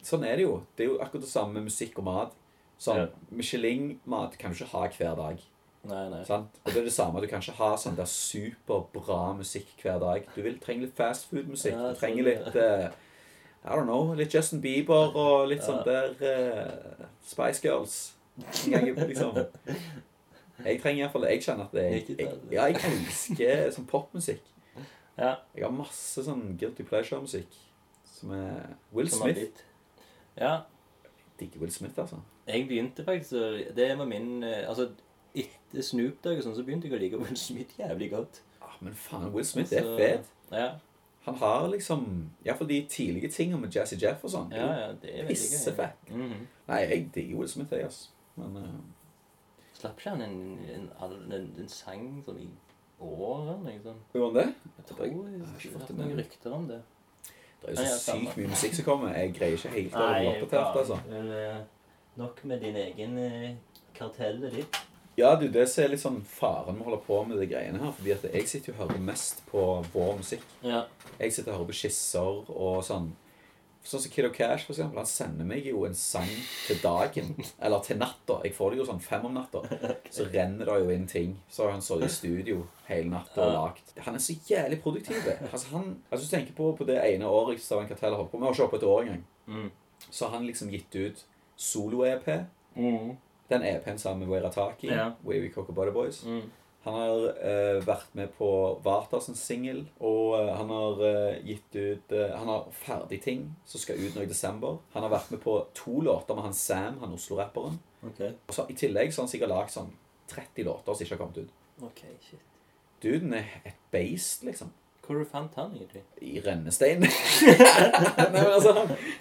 sånn 0.04 0.26
er 0.28 0.36
det 0.40 0.44
jo. 0.50 0.58
Det 0.76 0.84
er 0.86 0.92
jo 0.92 1.00
akkurat 1.00 1.24
det 1.24 1.32
samme 1.32 1.54
med 1.60 1.70
musikk 1.70 2.02
og 2.04 2.10
mat. 2.10 2.36
Sånn, 2.80 3.00
Ja. 3.06 3.08
Michelin-mat 3.36 4.36
kan 4.40 4.52
du 4.52 4.60
ikke 4.60 4.72
ha 4.74 4.84
hver 4.98 5.16
dag. 5.20 5.40
Nei, 5.88 6.04
nei. 6.12 6.24
Sant? 6.28 6.60
Og 6.66 6.74
det 6.74 6.82
er 6.82 6.88
det 6.90 6.94
samme. 6.94 7.22
Du 7.24 7.28
kan 7.32 7.40
ikke 7.44 7.56
ha 7.60 7.72
sånn 7.80 7.96
der 7.96 8.08
superbra 8.12 9.34
musikk 9.38 9.68
hver 9.84 10.00
dag. 10.04 10.28
Du 10.36 10.42
vil 10.44 10.58
trenge 10.60 10.86
litt 10.88 10.96
fast 10.98 11.30
food-musikk. 11.32 11.76
Du 11.80 11.96
trenger 12.00 12.28
litt 12.28 12.56
eh, 12.60 12.90
I 13.66 13.76
don't 13.76 13.86
know. 13.86 14.14
Litt 14.16 14.34
Justin 14.34 14.62
Bieber 14.64 15.16
og 15.20 15.50
litt 15.52 15.66
sånn 15.66 15.82
der 15.86 16.14
uh, 16.24 17.08
Spice 17.26 17.62
Girls. 17.66 17.98
Jeg, 18.70 18.94
liksom 18.96 19.36
Jeg 20.64 20.80
trenger 20.80 21.02
iallfall 21.02 21.26
Jeg 21.28 21.42
kjenner 21.44 21.68
at 21.68 21.74
jeg, 21.76 21.90
er 21.90 22.06
jeg, 22.08 22.16
det. 22.20 22.54
Ja, 22.56 22.68
jeg 22.72 22.80
elsker 22.88 23.66
sånn 23.76 23.88
popmusikk. 23.90 24.46
Jeg 25.20 25.64
har 25.66 25.74
masse 25.76 26.24
sånn 26.24 26.54
guilty 26.60 26.86
pleasure-musikk 26.88 27.58
som 28.20 28.32
er 28.36 28.76
Will 28.96 29.10
Smith. 29.12 29.64
Ja, 30.40 30.62
Digger 31.40 31.60
Will 31.64 31.72
Smith, 31.72 32.00
altså. 32.00 32.20
jeg 32.48 32.66
begynte 32.68 33.04
faktisk 33.04 33.32
Det 33.76 33.98
var 33.98 34.06
min 34.06 34.44
eh, 34.44 34.68
Altså, 34.68 34.90
etter 35.36 35.84
Snoop 35.84 36.20
Dogg 36.24 36.40
og 36.40 36.44
sånn, 36.44 36.56
så 36.58 36.64
begynte 36.68 36.88
jeg 36.88 36.96
å 36.96 37.00
like 37.02 37.20
Will 37.20 37.40
Smith 37.40 37.80
jævlig 37.80 38.12
godt. 38.12 38.42
Ah, 38.64 38.76
men 38.84 38.96
faen, 38.96 39.30
Will 39.36 39.48
Smith 39.48 39.72
er 39.76 39.84
Altså, 39.84 39.98
fet. 40.00 40.32
Ja, 40.52 40.70
Han 41.26 41.36
har 41.36 41.68
liksom 41.68 42.30
Iallfall 42.46 42.70
de 42.70 42.86
tidlige 42.90 43.30
tingene 43.32 43.62
med 43.62 43.76
Jazzy 43.76 43.98
Jeff 44.02 44.24
og 44.24 44.32
sånn. 44.34 44.54
ja, 44.56 44.70
ja 44.80 44.94
det 45.02 45.12
er. 45.14 45.28
Pissefett. 45.28 46.08
Mhm. 46.12 46.48
Nei, 46.70 46.80
jeg 46.86 47.10
digger 47.16 47.42
Will 47.42 47.50
Smith, 47.52 47.74
jeg, 47.74 47.90
altså. 47.90 48.10
Men 48.40 48.58
uh... 48.58 48.80
Slapp 49.80 50.00
ikke 50.00 50.14
han 50.16 50.22
en, 50.22 50.40
en, 50.76 50.88
en, 51.04 51.34
en, 51.60 51.70
sang 51.72 52.08
sånn 52.26 52.40
i 52.44 52.48
året? 53.00 53.60
Liksom? 53.66 54.00
Gjorde 54.14 54.30
han 54.30 54.40
det? 54.40 54.72
Jeg 54.78 54.88
tror 54.90 55.04
jeg 55.06 55.14
har 55.16 55.46
har 55.46 55.60
ikke 55.60 55.80
fått 55.80 55.94
noen 55.98 56.18
rykter 56.20 56.56
om 56.56 56.68
det. 56.68 56.80
Det 57.62 57.70
er 57.70 57.76
jo 57.76 57.86
så 57.86 58.16
sykt 58.16 58.38
mye 58.40 58.52
musikk 58.54 58.76
som 58.78 58.88
kommer. 58.88 59.16
Jeg 59.16 59.34
greier 59.36 59.58
ikke 59.60 59.74
helt 59.76 59.96
å 59.96 60.06
holde 60.06 60.34
oppdatert, 60.36 60.82
altså. 60.84 61.00
Men, 61.10 61.32
uh, 61.36 62.20
nok 62.20 62.44
med 62.52 62.64
din 62.64 62.80
egen 62.80 63.18
kartell, 63.20 63.58
kartellet 64.00 64.56
ditt. 64.60 64.80
Ja, 65.18 65.36
du, 65.36 65.48
det 65.52 65.66
som 65.68 65.84
er 65.84 65.94
litt 65.94 66.04
sånn 66.04 66.20
faren 66.24 66.78
med 66.78 66.86
å 66.86 66.90
holde 66.92 67.02
på 67.06 67.18
med 67.28 67.42
de 67.42 67.48
greiene 67.50 67.82
her. 67.82 67.96
Fordi 67.98 68.14
at 68.16 68.28
jeg 68.30 68.48
sitter 68.48 68.72
jo 68.72 68.76
og 68.78 68.84
hører 68.86 69.02
mest 69.04 69.42
på 69.50 69.64
vår 69.94 70.14
musikk. 70.22 70.46
Ja. 70.64 70.86
Jeg 71.18 71.34
sitter 71.36 71.54
og 71.54 71.58
hører 71.60 71.72
på 71.72 71.80
skisser 71.82 72.46
og 72.54 72.86
sånn. 72.88 73.12
Sånn 73.90 74.02
som 74.04 74.12
Kid 74.12 74.26
O' 74.28 74.32
Cash, 74.36 74.66
for 74.68 74.76
eksempel. 74.76 75.00
Han 75.00 75.08
sender 75.08 75.48
meg 75.48 75.68
jo 75.68 75.86
en 75.88 75.96
sang 75.96 76.30
til 76.68 76.80
dagen. 76.84 77.32
Eller 77.64 77.84
til 77.84 78.00
natta. 78.00 78.40
Jeg 78.46 78.56
får 78.58 78.74
det 78.74 78.82
jo 78.82 78.88
sånn 78.90 79.02
fem 79.04 79.28
om 79.28 79.36
natta. 79.36 79.64
Så 80.16 80.28
renner 80.30 80.68
det 80.68 80.78
jo 80.84 80.92
inn 80.94 81.08
ting. 81.10 81.34
Så 81.52 81.66
har 81.66 81.74
han 81.76 81.84
sittet 81.84 82.08
i 82.08 82.18
studio 82.18 82.64
hele 82.90 83.12
natta 83.12 83.44
og 83.46 83.54
lagt 83.54 83.92
Han 84.06 84.18
er 84.18 84.24
så 84.24 84.36
jævlig 84.48 84.80
produktiv. 84.84 85.20
Altså, 85.52 85.68
han, 85.74 85.92
altså, 86.10 86.24
du 86.26 86.32
tenker 86.32 86.56
på, 86.58 86.72
på 86.80 86.88
det 86.90 87.00
ene 87.06 87.30
året 87.30 87.62
Stavanger 87.64 87.96
Kartell 87.96 88.18
holdt 88.18 88.32
på 88.32 88.40
med, 88.40 88.50
har 88.50 88.56
ikke 88.56 88.66
holdt 88.66 88.76
på 88.76 88.82
et 88.82 88.90
år 88.92 89.02
engang. 89.06 89.26
Mm. 89.50 89.70
Så 90.10 90.26
har 90.26 90.38
han 90.38 90.48
liksom 90.48 90.72
gitt 90.74 90.96
ut 90.96 91.26
solo-EP. 91.60 92.30
Mm. 92.76 93.18
Den 93.50 93.66
EP-en 93.66 94.00
sammen 94.00 94.24
med 94.24 94.34
Wairataki. 94.34 94.90
Ja. 94.94 95.12
Wavy 95.26 95.52
Cocker 95.54 95.74
Body 95.74 95.92
Boys. 95.92 96.24
Mm. 96.26 96.44
Han 96.86 96.96
har 96.96 97.24
uh, 97.44 97.78
vært 97.84 98.14
med 98.16 98.32
på 98.38 98.50
Vartas 98.86 99.28
singel, 99.36 99.82
og 100.00 100.38
uh, 100.38 100.52
han 100.56 100.70
har 100.72 101.02
uh, 101.04 101.40
gitt 101.44 101.76
ut 101.76 102.14
Han 102.16 102.48
har 102.48 102.70
ferdig 102.72 103.20
ting 103.26 103.50
som 103.68 103.82
skal 103.82 104.00
ut 104.00 104.16
nå 104.16 104.24
i 104.24 104.30
desember. 104.30 104.80
Han 104.94 105.04
har 105.04 105.12
vært 105.12 105.34
med 105.34 105.42
på 105.44 105.58
to 105.76 106.00
låter 106.06 106.38
med 106.38 106.48
han 106.48 106.56
Sam, 106.56 107.02
han 107.04 107.18
Oslo-rapperen. 107.18 107.82
Okay. 108.14 108.32
Og 108.48 108.56
så 108.56 108.68
I 108.70 108.78
tillegg 108.80 109.12
så 109.12 109.22
har 109.22 109.28
han 109.28 109.34
sikkert 109.34 109.52
lagd 109.52 109.74
sånn 109.76 109.92
30 110.32 110.70
låter 110.70 110.94
som 110.94 111.06
ikke 111.06 111.18
har 111.18 111.24
kommet 111.26 111.42
ut. 111.44 111.58
Ok, 111.90 112.06
shit. 112.24 112.46
Duden 113.04 113.34
er 113.34 113.62
et 113.66 113.80
beist, 113.92 114.44
liksom. 114.48 114.72
Hvor 115.10 115.24
fant 115.26 115.56
han 115.58 115.72
egentlig? 115.74 116.04
I 116.22 116.40
rennestein. 116.46 117.02
Nei, 118.20 118.28
men 118.32 118.44
altså, 118.46 118.74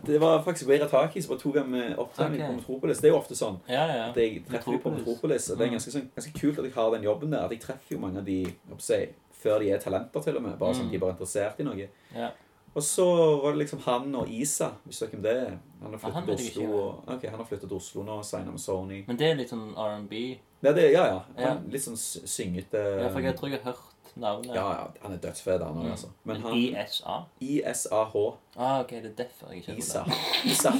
det 0.07 0.18
var 0.20 0.43
faktisk 0.45 0.68
Wairataki 0.68 1.22
som 1.24 1.32
bare 1.34 1.41
tok 1.41 1.57
ham 1.62 1.74
opptrening 1.99 2.43
okay. 2.43 2.49
på 2.51 2.57
Metropolis. 2.59 3.01
Det 3.01 3.09
er 3.09 3.14
jo 3.14 3.20
ofte 3.22 3.39
sånn. 3.39 3.57
Ja, 3.70 3.86
ja. 3.89 4.03
At 4.11 4.20
jeg 4.20 4.43
treffer 4.49 4.76
jo 4.76 4.82
på 4.84 4.93
Metropolis. 4.95 5.49
Og 5.51 5.57
det 5.59 5.64
er 5.66 5.70
Mm. 5.72 5.78
ganske, 5.78 5.95
sånn, 5.95 6.11
ganske 6.18 6.34
kult 6.41 6.59
at 6.61 6.64
jeg 6.68 6.74
har 6.76 6.91
den 6.95 7.07
jobben 7.09 7.30
der. 7.32 7.47
At 7.49 7.55
jeg 7.57 7.61
treffer 7.64 7.97
jo 7.97 8.03
mange 8.05 8.18
av 8.20 8.28
de 8.28 8.36
si, 8.84 9.01
før 9.43 9.59
de 9.64 9.70
er 9.72 9.78
talenter, 9.80 10.20
til 10.28 10.36
og 10.36 10.43
med. 10.43 10.59
Bare 10.61 10.74
sånn 10.74 10.91
Mm. 10.91 10.93
de 10.93 10.97
er 11.07 11.11
interessert 11.16 11.61
i 11.61 11.64
noe. 11.64 11.89
ja. 12.14 12.30
Og 12.76 12.82
så 12.84 13.05
var 13.43 13.53
det 13.57 13.59
liksom 13.66 13.80
han 13.80 14.14
og 14.14 14.28
Isa, 14.30 14.68
hvis 14.86 15.01
vet 15.03 15.11
hvem 15.11 15.22
det. 15.22 15.59
Han 15.82 15.91
har 15.91 15.95
Ah, 15.95 15.99
flyttet 16.20 16.26
vet 16.28 16.39
til 16.53 16.62
Oslo. 16.62 16.76
Og, 16.78 17.09
okay, 17.09 17.28
han 17.30 17.39
har 17.41 17.47
flyttet 17.49 17.68
til 17.68 17.76
Oslo 17.76 18.03
nå 18.05 18.18
og 18.18 18.24
signet 18.24 18.53
med 18.53 18.61
Sony. 18.61 19.05
Men 19.09 19.16
det 19.16 19.26
er 19.30 19.34
litt 19.34 19.49
sånn 19.51 19.72
R&B. 19.76 20.39
Ja, 20.62 20.72
det, 20.72 20.93
ja, 20.93 21.07
ja. 21.07 21.20
Han, 21.49 21.64
litt 21.72 21.82
sånn 21.82 21.97
sy- 21.97 22.20
syngete 22.26 23.01
Ja, 23.01 23.09
for 23.09 23.20
jeg 23.20 23.34
tror 23.36 23.49
jeg 23.51 23.61
har 23.64 23.72
hørt 23.72 23.97
navnet. 24.20 24.54
ja, 24.54 24.66
ja, 24.72 24.86
han 25.02 25.12
er 25.12 25.16
dødsfet, 25.18 25.62
han 25.62 25.74
òg, 25.76 25.84
Mm. 25.84 25.90
altså. 25.92 26.08
Men 26.24 26.40
Men 26.40 26.42
han 26.42 26.54
ISA? 26.86 27.24
ISAH. 27.40 28.16
Ah, 28.58 28.80
ok, 28.80 28.90
det 28.90 29.04
er 29.12 29.24
derfor 29.24 29.52
jeg 29.52 29.62
ikke 29.62 29.76
Isa. 29.78 30.04
Isa. 30.44 30.72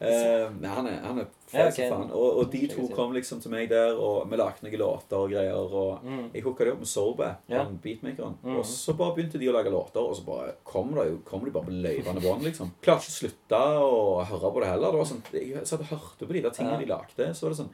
Nei, 0.00 0.68
han 0.70 0.86
er, 0.88 1.00
han 1.04 1.18
er 1.20 1.26
Ja, 1.52 1.66
okay. 1.68 1.88
faen. 1.90 2.10
Og, 2.10 2.38
og 2.40 2.48
de 2.52 2.66
to 2.72 2.86
kom 2.96 3.12
liksom 3.14 3.40
til 3.42 3.50
meg 3.52 3.68
der, 3.70 3.92
og 4.02 4.26
vi 4.30 4.36
lagde 4.40 4.64
noen 4.66 4.78
låter 4.80 5.16
og 5.18 5.30
greier. 5.30 5.54
Og 5.54 6.00
Mm. 6.02 6.30
jeg 6.34 6.42
hooka 6.42 6.64
det 6.64 6.72
opp 6.72 6.78
med 6.80 6.88
Sorbe, 6.88 7.28
Ja. 7.48 7.62
han 7.64 7.78
beatmakeren. 7.78 8.34
Mm. 8.42 8.56
Og 8.58 8.64
så 8.66 8.96
bare 8.96 9.14
begynte 9.14 9.38
de 9.38 9.46
å 9.48 9.52
lage 9.52 9.70
låter, 9.70 10.00
og 10.02 10.16
så 10.16 10.24
bare 10.24 10.54
kom, 10.64 10.94
det 10.94 11.24
kom 11.24 11.44
de 11.44 11.50
bare 11.50 11.64
på 11.64 11.70
løyvende 11.82 12.20
bånd, 12.22 12.42
liksom. 12.42 12.70
Klarte 12.82 13.04
ikke 13.06 13.14
å 13.14 13.20
slutte 13.20 13.60
å 13.60 14.24
høre 14.26 14.52
på 14.52 14.60
det 14.60 14.68
heller. 14.72 14.90
Det 14.92 14.98
var 14.98 15.04
sånn, 15.04 15.22
jeg 15.32 15.66
satt 15.66 15.80
og 15.80 15.86
hørte 15.86 16.26
på 16.26 16.32
de 16.32 16.40
der 16.42 16.50
tingene 16.50 16.72
Ja. 16.72 16.78
de 16.78 16.86
lagde, 16.86 17.34
så 17.34 17.42
var 17.42 17.50
det 17.50 17.58
sånn 17.58 17.70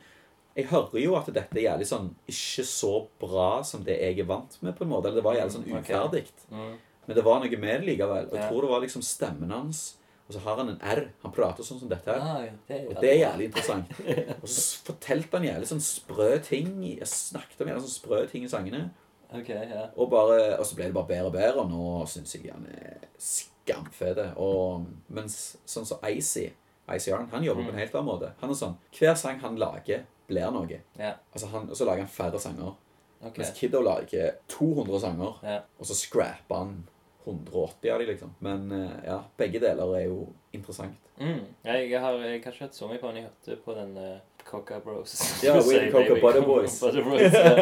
jeg 0.53 0.69
hører 0.69 1.01
jo 1.01 1.17
at 1.17 1.29
dette 1.33 1.57
er 1.57 1.67
jævlig 1.71 1.89
sånn 1.89 2.11
ikke 2.29 2.65
så 2.69 2.93
bra 3.21 3.51
som 3.65 3.85
det 3.87 3.97
jeg 3.97 4.21
er 4.21 4.29
vant 4.29 4.59
med, 4.61 4.75
på 4.77 4.85
en 4.85 4.91
måte. 4.93 5.09
Eller 5.09 5.23
det 5.23 5.27
var 5.27 5.39
jævlig 5.39 5.55
sånn 5.55 5.69
uferdig. 5.71 6.25
Okay. 6.29 6.49
Mm. 6.53 6.75
Men 7.07 7.19
det 7.19 7.25
var 7.27 7.43
noe 7.43 7.61
med 7.65 7.81
det 7.81 7.89
likevel. 7.89 8.29
Og 8.29 8.39
jeg 8.39 8.49
tror 8.51 8.67
det 8.67 8.73
var 8.75 8.85
liksom 8.85 9.05
stemmen 9.07 9.55
hans. 9.55 9.83
Og 10.29 10.37
så 10.37 10.43
har 10.45 10.61
han 10.61 10.75
en 10.75 10.83
R. 10.93 11.03
Han 11.25 11.35
prater 11.35 11.67
sånn 11.67 11.81
som 11.81 11.91
dette 11.91 12.13
her. 12.13 12.21
Ah, 12.23 12.45
det 12.69 12.83
Og 12.91 13.01
det 13.03 13.11
er 13.11 13.19
jævlig 13.25 13.49
interessant. 13.51 13.91
Og 14.39 14.49
så 14.49 14.85
fortalte 14.87 15.41
han 15.41 15.49
jævlig 15.49 15.71
sånn 15.73 15.85
sprø 15.85 16.31
ting. 16.45 16.71
Jeg 16.93 17.11
snakket 17.11 17.65
om 17.65 17.73
jævlig 17.73 17.87
sånn 17.89 17.97
sprø 17.97 18.23
ting 18.31 18.47
i 18.47 18.53
sangene. 18.53 18.87
Ok, 19.33 19.49
ja. 19.49 19.89
Og, 19.97 20.07
bare, 20.13 20.59
og 20.61 20.67
så 20.69 20.77
ble 20.77 20.91
det 20.91 20.97
bare 20.97 21.11
bedre 21.11 21.31
og 21.33 21.37
bedre. 21.37 21.65
Og 21.65 21.73
nå 21.73 22.09
syns 22.13 22.37
jeg 22.37 22.53
han 22.53 22.69
er 22.69 23.09
skamfete. 23.17 24.35
Og 24.41 24.85
mens 25.09 25.57
sånn 25.65 25.89
som 25.89 26.05
Icy 26.13 26.51
Icy 26.91 27.13
Arn, 27.15 27.29
han 27.31 27.45
jobber 27.45 27.65
på 27.65 27.73
en 27.73 27.79
helt 27.79 27.95
annen 27.95 28.09
måte. 28.09 28.33
Han 28.41 28.51
er 28.51 28.59
sånn 28.59 28.75
Hver 28.97 29.15
sang 29.19 29.39
han 29.43 29.59
lager, 29.61 30.03
blir 30.27 30.51
noe. 30.55 30.81
Ja, 30.99 31.13
Altså 31.33 31.51
han, 31.53 31.69
og 31.71 31.77
så 31.77 31.85
lager 31.89 32.07
han 32.07 32.13
færre 32.13 32.41
sanger. 32.41 32.75
Okay. 33.23 33.39
Mens 33.39 33.53
Kiddo 33.55 33.81
lager 33.83 34.31
200 34.49 35.01
sanger. 35.01 35.39
Ja. 35.47 35.61
Og 35.79 35.87
så 35.87 35.95
scrapper 35.95 36.65
han 36.65 36.89
180 37.25 37.93
av 37.93 37.99
dem, 37.99 38.09
liksom. 38.09 38.35
Men 38.39 38.73
eh, 38.73 38.97
ja, 39.07 39.21
begge 39.39 39.61
deler 39.63 39.95
er 39.97 40.09
jo 40.09 40.27
interessant. 40.53 40.99
Mm. 41.21 41.45
Jeg, 41.65 42.01
har, 42.01 42.13
jeg 42.13 42.29
har 42.29 42.35
ikke 42.35 42.55
hørt 42.59 42.75
så 42.75 42.89
mye 42.91 42.99
på 42.99 43.13
den. 43.13 43.17
Jeg 43.17 43.29
hørte 43.29 43.59
på 43.65 43.75
den 43.77 43.97
uh, 43.97 44.19
Coca 44.45 44.79
Bros. 44.83 45.15
Ja, 45.45 45.55
Wave 45.69 45.93
Coca 45.93 46.19
Butter 46.21 46.43
Boys. 46.47 46.81
Butter 46.81 47.05
Boys. 47.05 47.33
Ja, 47.33 47.55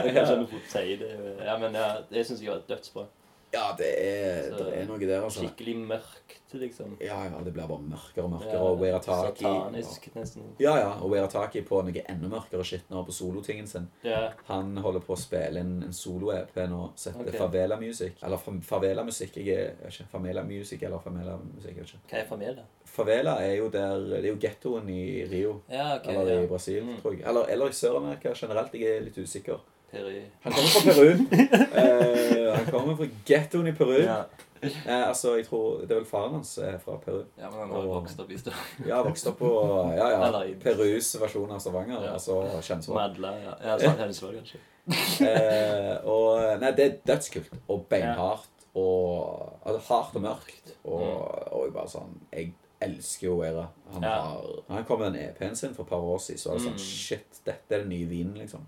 jeg 0.81 0.99
det. 1.03 1.11
Ja, 1.45 1.59
men 1.59 1.77
ja, 1.77 1.89
det 2.11 2.27
syns 2.27 2.43
jeg 2.43 2.55
var 2.55 2.63
dødsbra. 2.69 3.05
Ja, 3.53 3.73
det 3.79 3.89
er, 3.99 4.51
det 4.55 4.67
er 4.79 4.85
noe 4.87 4.99
der, 5.01 5.25
altså. 5.27 5.41
Skikkelig 5.43 5.73
mørkt, 5.89 6.37
liksom. 6.55 6.93
Ja, 7.03 7.17
ja, 7.27 7.39
det 7.43 7.51
blir 7.57 7.67
bare 7.67 7.83
mørkere 7.83 8.25
og 8.29 8.31
mørkere. 8.37 8.53
Ja, 8.55 8.61
og 8.63 8.79
Werataki 8.79 9.43
Satanisk, 9.43 10.07
nesten. 10.15 10.45
Ja, 10.63 10.77
ja, 10.79 10.93
og 11.03 11.11
Werataki 11.11 11.63
på 11.67 11.81
noe 11.83 12.05
enda 12.13 12.31
mørkere 12.31 12.63
skitt 12.67 12.87
nå 12.93 13.03
på 13.09 13.15
solotingen 13.17 13.67
sin. 13.67 13.89
Ja. 14.07 14.21
Han 14.53 14.77
holder 14.85 15.03
på 15.03 15.17
å 15.17 15.19
spille 15.19 15.65
inn 15.65 15.81
en 15.89 15.97
solo-EP 15.97 16.55
nå 16.71 16.93
som 16.95 17.17
heter 17.19 17.33
okay. 17.33 17.41
Favela 17.43 17.81
Music. 17.81 18.23
Eller 18.23 18.39
Favela 18.71 19.05
Musikk. 19.09 19.41
Jeg 19.43 19.57
er 19.67 19.91
ikke. 19.91 20.07
Famela 20.13 20.45
Music 20.47 20.83
eller 20.87 21.03
Famela 21.03 21.35
Musikk. 21.43 21.75
Jeg 21.75 21.83
vet 21.83 21.95
ikke. 21.97 22.05
Hva 22.15 22.23
er 22.23 22.31
Famela? 22.31 22.67
Favela 22.91 23.35
er 23.43 23.55
jo 23.61 23.69
der 23.71 23.99
Det 24.11 24.25
er 24.25 24.29
jo 24.33 24.39
gettoen 24.43 24.89
i 24.91 25.03
Rio. 25.31 25.61
Ja, 25.71 25.97
ok. 25.99 26.07
Eller 26.15 26.45
i. 26.45 26.47
Brasil, 26.47 26.83
Mm. 26.85 26.97
tror 27.03 27.13
jeg. 27.19 27.27
Eller, 27.27 27.45
eller 27.51 27.69
i 27.69 27.73
Sør-Amerika 27.73 28.33
generelt. 28.35 28.73
Jeg 28.75 28.97
er 28.97 29.05
litt 29.11 29.19
usikker. 29.19 29.59
Peri. 29.91 30.21
Han 30.45 30.53
kommer 30.53 30.71
fra 30.71 30.93
Peru. 30.93 31.11
uh, 31.75 32.55
han 32.57 32.67
kommer 32.71 32.97
fra 33.01 33.09
gettoen 33.27 33.67
i 33.69 33.73
Peru. 33.77 33.97
Ja. 34.05 34.21
Uh, 34.61 35.09
altså, 35.09 35.37
jeg 35.39 35.47
tror 35.49 35.79
Det 35.81 35.91
er 35.95 36.01
vel 36.03 36.05
faren 36.05 36.35
hans 36.37 36.51
er 36.61 36.75
fra 36.83 36.99
Peru. 37.01 37.23
ja, 37.39 37.49
men 37.51 37.59
han 37.63 37.71
har 37.73 37.79
og, 37.87 37.95
vokst 38.03 38.19
opp 38.21 38.31
i 38.31 38.39
Stavanger. 38.39 38.89
Ja, 38.91 38.99
vokst 39.07 39.27
opp 39.31 39.39
på 39.41 39.51
ja, 39.97 40.09
ja, 40.13 40.19
Eller 40.27 40.51
Perus 40.61 41.15
versjon 41.23 41.51
av 41.57 41.63
Stavanger. 41.65 42.03
Ja. 42.05 42.13
Altså 42.19 42.37
Kjensvoll. 42.67 42.99
Madla, 43.01 43.33
ja. 43.41 43.55
Ja, 43.65 43.79
sant, 43.81 44.03
Hønsvoll, 44.05 44.37
kanskje. 44.41 44.61
uh, 45.25 45.95
og 46.11 46.61
Nei, 46.63 46.73
det 46.77 46.87
er 46.87 46.97
dødskult. 47.13 47.53
Og 47.73 47.87
beinhardt. 47.91 48.49
Og 48.79 49.61
altså, 49.67 49.81
hardt 49.89 50.17
og 50.21 50.23
mørkt. 50.29 50.75
Og, 50.85 51.07
og 51.53 51.65
jeg 51.67 51.73
bare 51.75 51.91
sånn 51.91 52.13
Jeg 52.33 52.53
elsker 52.81 53.27
jo 53.31 53.41
Era. 53.45 53.67
Han, 53.95 54.01
Mm. 54.01 54.05
Ja. 54.07 54.21
har, 54.23 54.45
han 54.71 54.85
kom 54.89 55.01
med 55.03 55.13
den 55.17 55.25
EP-en 55.29 55.57
sin 55.59 55.73
for 55.75 55.83
et 55.83 55.91
par 55.91 56.05
år 56.07 56.21
siden, 56.23 56.39
så 56.41 56.53
var 56.53 56.61
det 56.61 56.65
sånn 56.69 56.77
Mm. 56.79 56.85
Shit, 56.85 57.41
dette 57.45 57.75
er 57.75 57.83
den 57.83 57.91
nye 57.91 58.07
vinen, 58.09 58.37
liksom. 58.39 58.63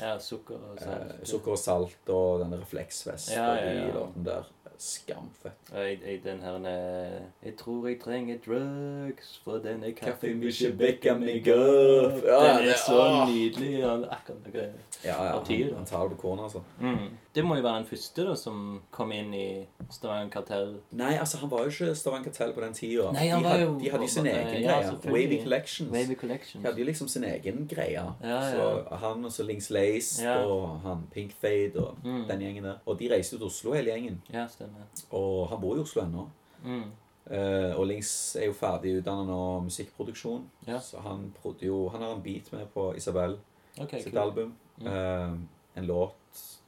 Ja, 0.00 0.18
sukker 0.18 0.54
og 0.58 0.76
Eh, 0.80 0.84
salt. 0.84 1.28
sukker 1.28 1.52
og 1.52 1.58
salt 1.58 2.08
og 2.10 2.40
denne 2.40 2.58
refleksvest 2.60 3.30
Ja, 3.36 3.44
ja, 3.54 3.64
ja, 3.64 3.72
de 3.72 3.86
ja. 3.86 3.92
låtene 3.94 4.24
der. 4.24 4.50
Skamfett. 4.78 5.68
Og 5.72 5.78
Jeg, 5.78 6.00
jeg, 6.04 6.20
den 6.24 6.40
her 6.42 6.56
eh, 6.66 7.20
Jeg 7.44 7.56
tror 7.56 7.86
jeg 7.88 8.00
trenger 8.02 8.38
drugs, 8.46 9.40
for 9.44 9.58
denne 9.62 9.92
kaffen 9.94 10.40
vil 10.40 10.50
ikke 10.50 10.72
vekke 10.78 11.14
meg 11.20 11.46
opp. 11.54 12.18
Ja, 12.26 12.40
Den 12.58 12.68
er 12.72 12.80
så 12.82 13.26
nydelig. 13.30 13.70
Ja, 13.78 13.92
akkurat 14.16 14.48
noe. 14.48 14.64
Ja, 15.04 15.24
ja. 15.24 15.38
Han, 15.38 15.76
han 15.76 15.86
tar 15.86 16.08
det 16.08 16.16
på 16.16 16.22
kornet, 16.26 16.42
altså. 16.48 16.62
Mm. 16.80 17.06
Det 17.34 17.42
må 17.44 17.56
jo 17.56 17.62
være 17.64 17.80
den 17.80 17.86
første 17.88 18.24
da 18.28 18.34
som 18.38 18.58
kom 18.94 19.10
inn 19.12 19.32
i 19.34 19.66
Stavanger 19.90 20.28
Kartell. 20.30 20.76
Nei, 20.94 21.16
altså, 21.18 21.40
han 21.40 21.50
var 21.50 21.64
jo 21.64 21.72
ikke 21.72 21.94
Stavanger 21.98 22.28
Kartell 22.30 22.52
på 22.54 22.60
den 22.62 22.72
tida. 22.78 23.08
De, 23.10 23.24
had- 23.28 23.80
de 23.80 23.90
hadde 23.90 24.04
jo 24.06 24.08
sin 24.12 24.26
egen 24.30 24.62
greie. 24.62 24.92
Wavy 25.10 25.40
Collections. 25.42 25.90
Wavy 25.92 26.14
Collections. 26.20 26.62
De 26.62 26.68
hadde 26.68 26.78
jo 26.78 26.86
liksom 26.86 27.08
sin 27.10 27.24
egen 27.24 27.66
greie. 27.68 27.90
Ja, 27.98 28.12
ja. 28.22 28.38
Så 28.52 28.96
han 29.02 29.24
og 29.24 29.32
så 29.32 29.42
Lings 29.48 29.70
Lace 29.70 30.36
og 30.46 30.80
han 30.86 31.06
Pink 31.12 31.32
Fade 31.40 31.74
og 31.82 31.96
Mm. 32.04 32.24
den 32.28 32.40
gjengen 32.40 32.64
der. 32.64 32.78
Og 32.86 32.98
de 32.98 33.10
reiste 33.10 33.34
jo 33.34 33.38
til 33.38 33.46
Oslo, 33.46 33.72
hele 33.74 33.90
gjengen. 33.90 34.22
Ja, 34.32 34.46
stemmer. 34.46 34.86
Og 35.10 35.48
han 35.48 35.60
bor 35.60 35.76
i 35.76 35.80
Oslo 35.80 36.02
ennå. 36.02 36.28
Mm. 36.64 36.84
Uh, 37.30 37.72
og 37.80 37.86
Lings 37.86 38.36
er 38.36 38.46
jo 38.46 38.52
ferdig 38.52 38.98
utdannet 39.00 39.26
nå 39.26 39.60
musikkproduksjon. 39.64 40.42
Ja. 40.68 40.78
Så 40.78 41.00
han 41.00 41.32
jo 41.62 41.88
Han 41.88 42.02
har 42.02 42.12
en 42.14 42.22
beat 42.22 42.52
med 42.52 42.66
på 42.74 42.94
Isabel 42.96 43.38
okay, 43.80 44.00
sitt 44.02 44.12
cool. 44.12 44.22
album. 44.22 44.54
Mm. 44.78 44.86
Uh, 44.86 45.38
en 45.76 45.86
låt 45.86 46.14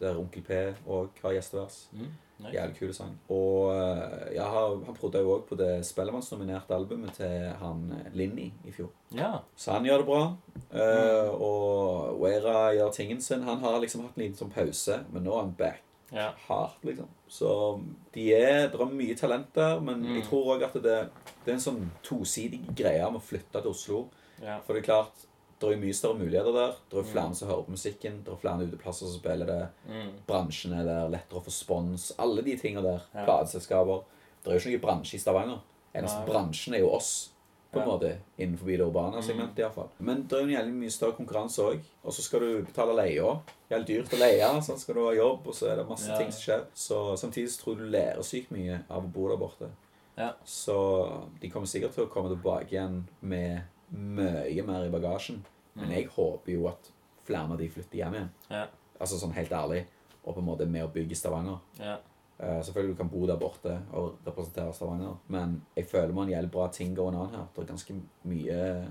der 0.01 0.19
Onkel 0.21 0.43
P 0.43 0.51
òg 0.87 1.09
har 1.23 1.33
gjestevers. 1.37 1.89
Mm. 1.93 2.15
Nice. 2.39 2.53
Jævlig 2.53 2.77
kul 2.79 2.91
sang. 2.93 3.15
Og 3.33 3.71
eh, 3.73 4.35
jeg 4.35 4.45
har, 4.45 4.75
han 4.85 4.95
prodde 4.99 5.23
jo 5.25 5.31
òg 5.39 5.47
på 5.49 5.57
det 5.57 5.71
Spellemannsnominerte 5.89 6.75
albumet 6.77 7.15
til 7.17 7.47
han 7.63 7.87
eh, 7.97 8.11
Linni 8.13 8.51
i 8.69 8.75
fjor. 8.77 8.91
Ja. 9.17 9.39
Så 9.57 9.73
han 9.73 9.85
gjør 9.89 10.03
det 10.05 10.07
bra. 10.11 10.23
Uh, 10.69 10.77
Mm. 10.77 11.41
og 11.47 12.21
Weira 12.21 12.73
gjør 12.77 12.93
tingen 12.93 13.21
sin. 13.23 13.43
Han 13.43 13.59
har 13.65 13.79
liksom 13.81 14.03
hatt 14.05 14.17
en 14.19 14.23
liten 14.27 14.37
sånn 14.39 14.53
pause, 14.53 14.99
men 15.13 15.25
nå 15.25 15.33
er 15.33 15.41
han 15.47 15.55
back 15.59 15.83
Ja. 16.13 16.33
hardt, 16.49 16.85
liksom. 16.85 17.09
Så 17.29 17.81
de 18.15 18.29
er, 18.35 18.69
det 18.69 18.81
er 18.81 18.93
mye 18.93 19.17
talent 19.17 19.49
der, 19.55 19.81
men 19.81 20.03
Mm. 20.03 20.15
jeg 20.17 20.25
tror 20.29 20.57
òg 20.57 20.63
at 20.65 20.75
det, 20.75 21.09
det 21.45 21.51
er 21.51 21.55
en 21.55 21.59
sånn 21.61 21.91
tosidig 22.03 22.61
greie 22.77 23.03
med 23.11 23.21
å 23.21 23.25
flytte 23.25 23.63
til 23.63 23.71
Oslo. 23.71 24.09
ja. 24.43 24.59
For 24.67 24.75
det 24.75 24.83
er 24.85 24.93
klart, 24.93 25.27
det 25.61 25.73
er 25.73 25.77
mye 25.81 25.95
større 25.95 26.19
muligheter 26.19 26.53
der. 26.53 26.75
Det 26.91 26.99
er 26.99 27.03
Mm. 27.03 27.13
flere 27.13 27.35
som 27.35 27.49
hører 27.49 27.63
på 27.65 27.71
musikken. 27.73 28.23
Det 28.25 28.33
er 28.33 28.37
flere 28.37 28.67
uteplasser 28.67 29.07
som 29.09 29.19
spiller 29.21 29.47
det. 29.47 29.69
Mm. 29.89 30.11
Bransjen 30.27 30.73
er 30.79 30.85
der, 30.85 31.09
lettere 31.09 31.41
å 31.41 31.45
få 31.45 31.51
spons. 31.51 32.13
Alle 32.19 32.43
de 32.43 32.57
tingene 32.57 32.83
der. 32.83 33.01
Ja. 33.15 33.25
Plateselskaper. 33.25 34.03
Det 34.45 34.53
er 34.53 34.59
jo 34.59 34.61
ikke 34.61 34.79
noen 34.79 34.81
bransje 34.89 35.15
i 35.15 35.19
Stavanger. 35.19 35.61
Eneste 35.95 36.19
Nei. 36.19 36.27
bransjen 36.29 36.75
er 36.75 36.79
jo 36.81 36.91
oss, 36.91 37.31
på 37.73 37.81
en 37.81 37.89
Ja. 37.89 37.93
måte. 37.97 38.17
Innenfor 38.39 38.67
det 38.67 38.81
urbane 38.81 39.17
Mm. 39.17 39.23
segmentet, 39.23 39.57
iallfall. 39.59 39.89
Men 39.99 40.23
det 40.27 40.33
er 40.33 40.41
jo 40.43 40.47
en 40.47 40.55
jævlig 40.67 40.75
mye 40.75 40.91
større 40.91 41.13
konkurranse 41.17 41.59
òg. 41.63 41.81
Og 42.05 42.13
så 42.13 42.21
skal 42.23 42.41
du 42.41 42.63
betale 42.63 42.95
leia. 42.95 43.41
Jævlig 43.71 43.87
dyrt 43.87 44.09
å 44.13 44.19
leie. 44.19 44.63
Så 44.63 44.79
skal 44.79 44.95
du 44.95 45.05
ha 45.07 45.13
jobb, 45.15 45.47
og 45.47 45.55
så 45.55 45.71
er 45.73 45.77
det 45.77 45.89
masse 45.89 46.09
Ja. 46.09 46.19
ting 46.19 46.31
som 46.31 46.41
skjer. 46.55 46.65
Så 46.75 47.17
samtidig 47.19 47.49
så 47.49 47.63
tror 47.65 47.77
jeg 47.77 47.79
du 47.79 47.91
lærer 47.97 48.23
sykt 48.23 48.51
mye 48.51 48.85
av 48.91 49.03
å 49.05 49.13
bo 49.13 49.29
der 49.29 49.37
borte. 49.37 49.71
Ja. 50.19 50.33
Så 50.47 51.29
de 51.41 51.49
kommer 51.51 51.67
sikkert 51.67 51.93
til 51.95 52.07
å 52.07 52.11
komme 52.11 52.29
tilbake 52.31 52.69
igjen 52.73 53.05
med 53.23 53.63
mye 53.93 54.63
mer 54.67 54.85
i 54.87 54.91
bagasjen. 54.91 55.43
Men 55.75 55.89
Mm. 55.89 55.93
jeg 55.95 56.07
håper 56.09 56.53
jo 56.53 56.67
at 56.69 56.91
flere 57.27 57.51
av 57.53 57.59
de 57.59 57.69
flytter 57.69 57.99
hjem 57.99 58.15
igjen. 58.15 58.31
Ja. 58.51 58.67
Altså 59.01 59.19
sånn 59.21 59.33
helt 59.35 59.51
ærlig. 59.53 59.85
Og 60.25 60.35
på 60.35 60.39
en 60.41 60.47
måte 60.47 60.67
med 60.67 60.83
å 60.85 60.93
bygge 60.93 61.15
Stavanger. 61.17 61.59
Ja. 61.79 61.99
Uh, 62.41 62.61
selvfølgelig 62.63 62.97
du 62.97 63.03
kan 63.03 63.09
bo 63.09 63.27
der 63.27 63.37
borte 63.37 63.83
og 63.93 64.19
representere 64.27 64.73
Stavanger, 64.75 65.17
men 65.29 65.63
jeg 65.77 65.87
føler 65.89 66.13
man 66.13 66.29
gjelder 66.29 66.51
bra 66.51 66.69
ting 66.69 66.95
going 66.95 67.17
on 67.17 67.31
her. 67.31 67.47
Det 67.55 67.63
er 67.63 67.73
ganske 67.75 67.95
mye 68.25 68.89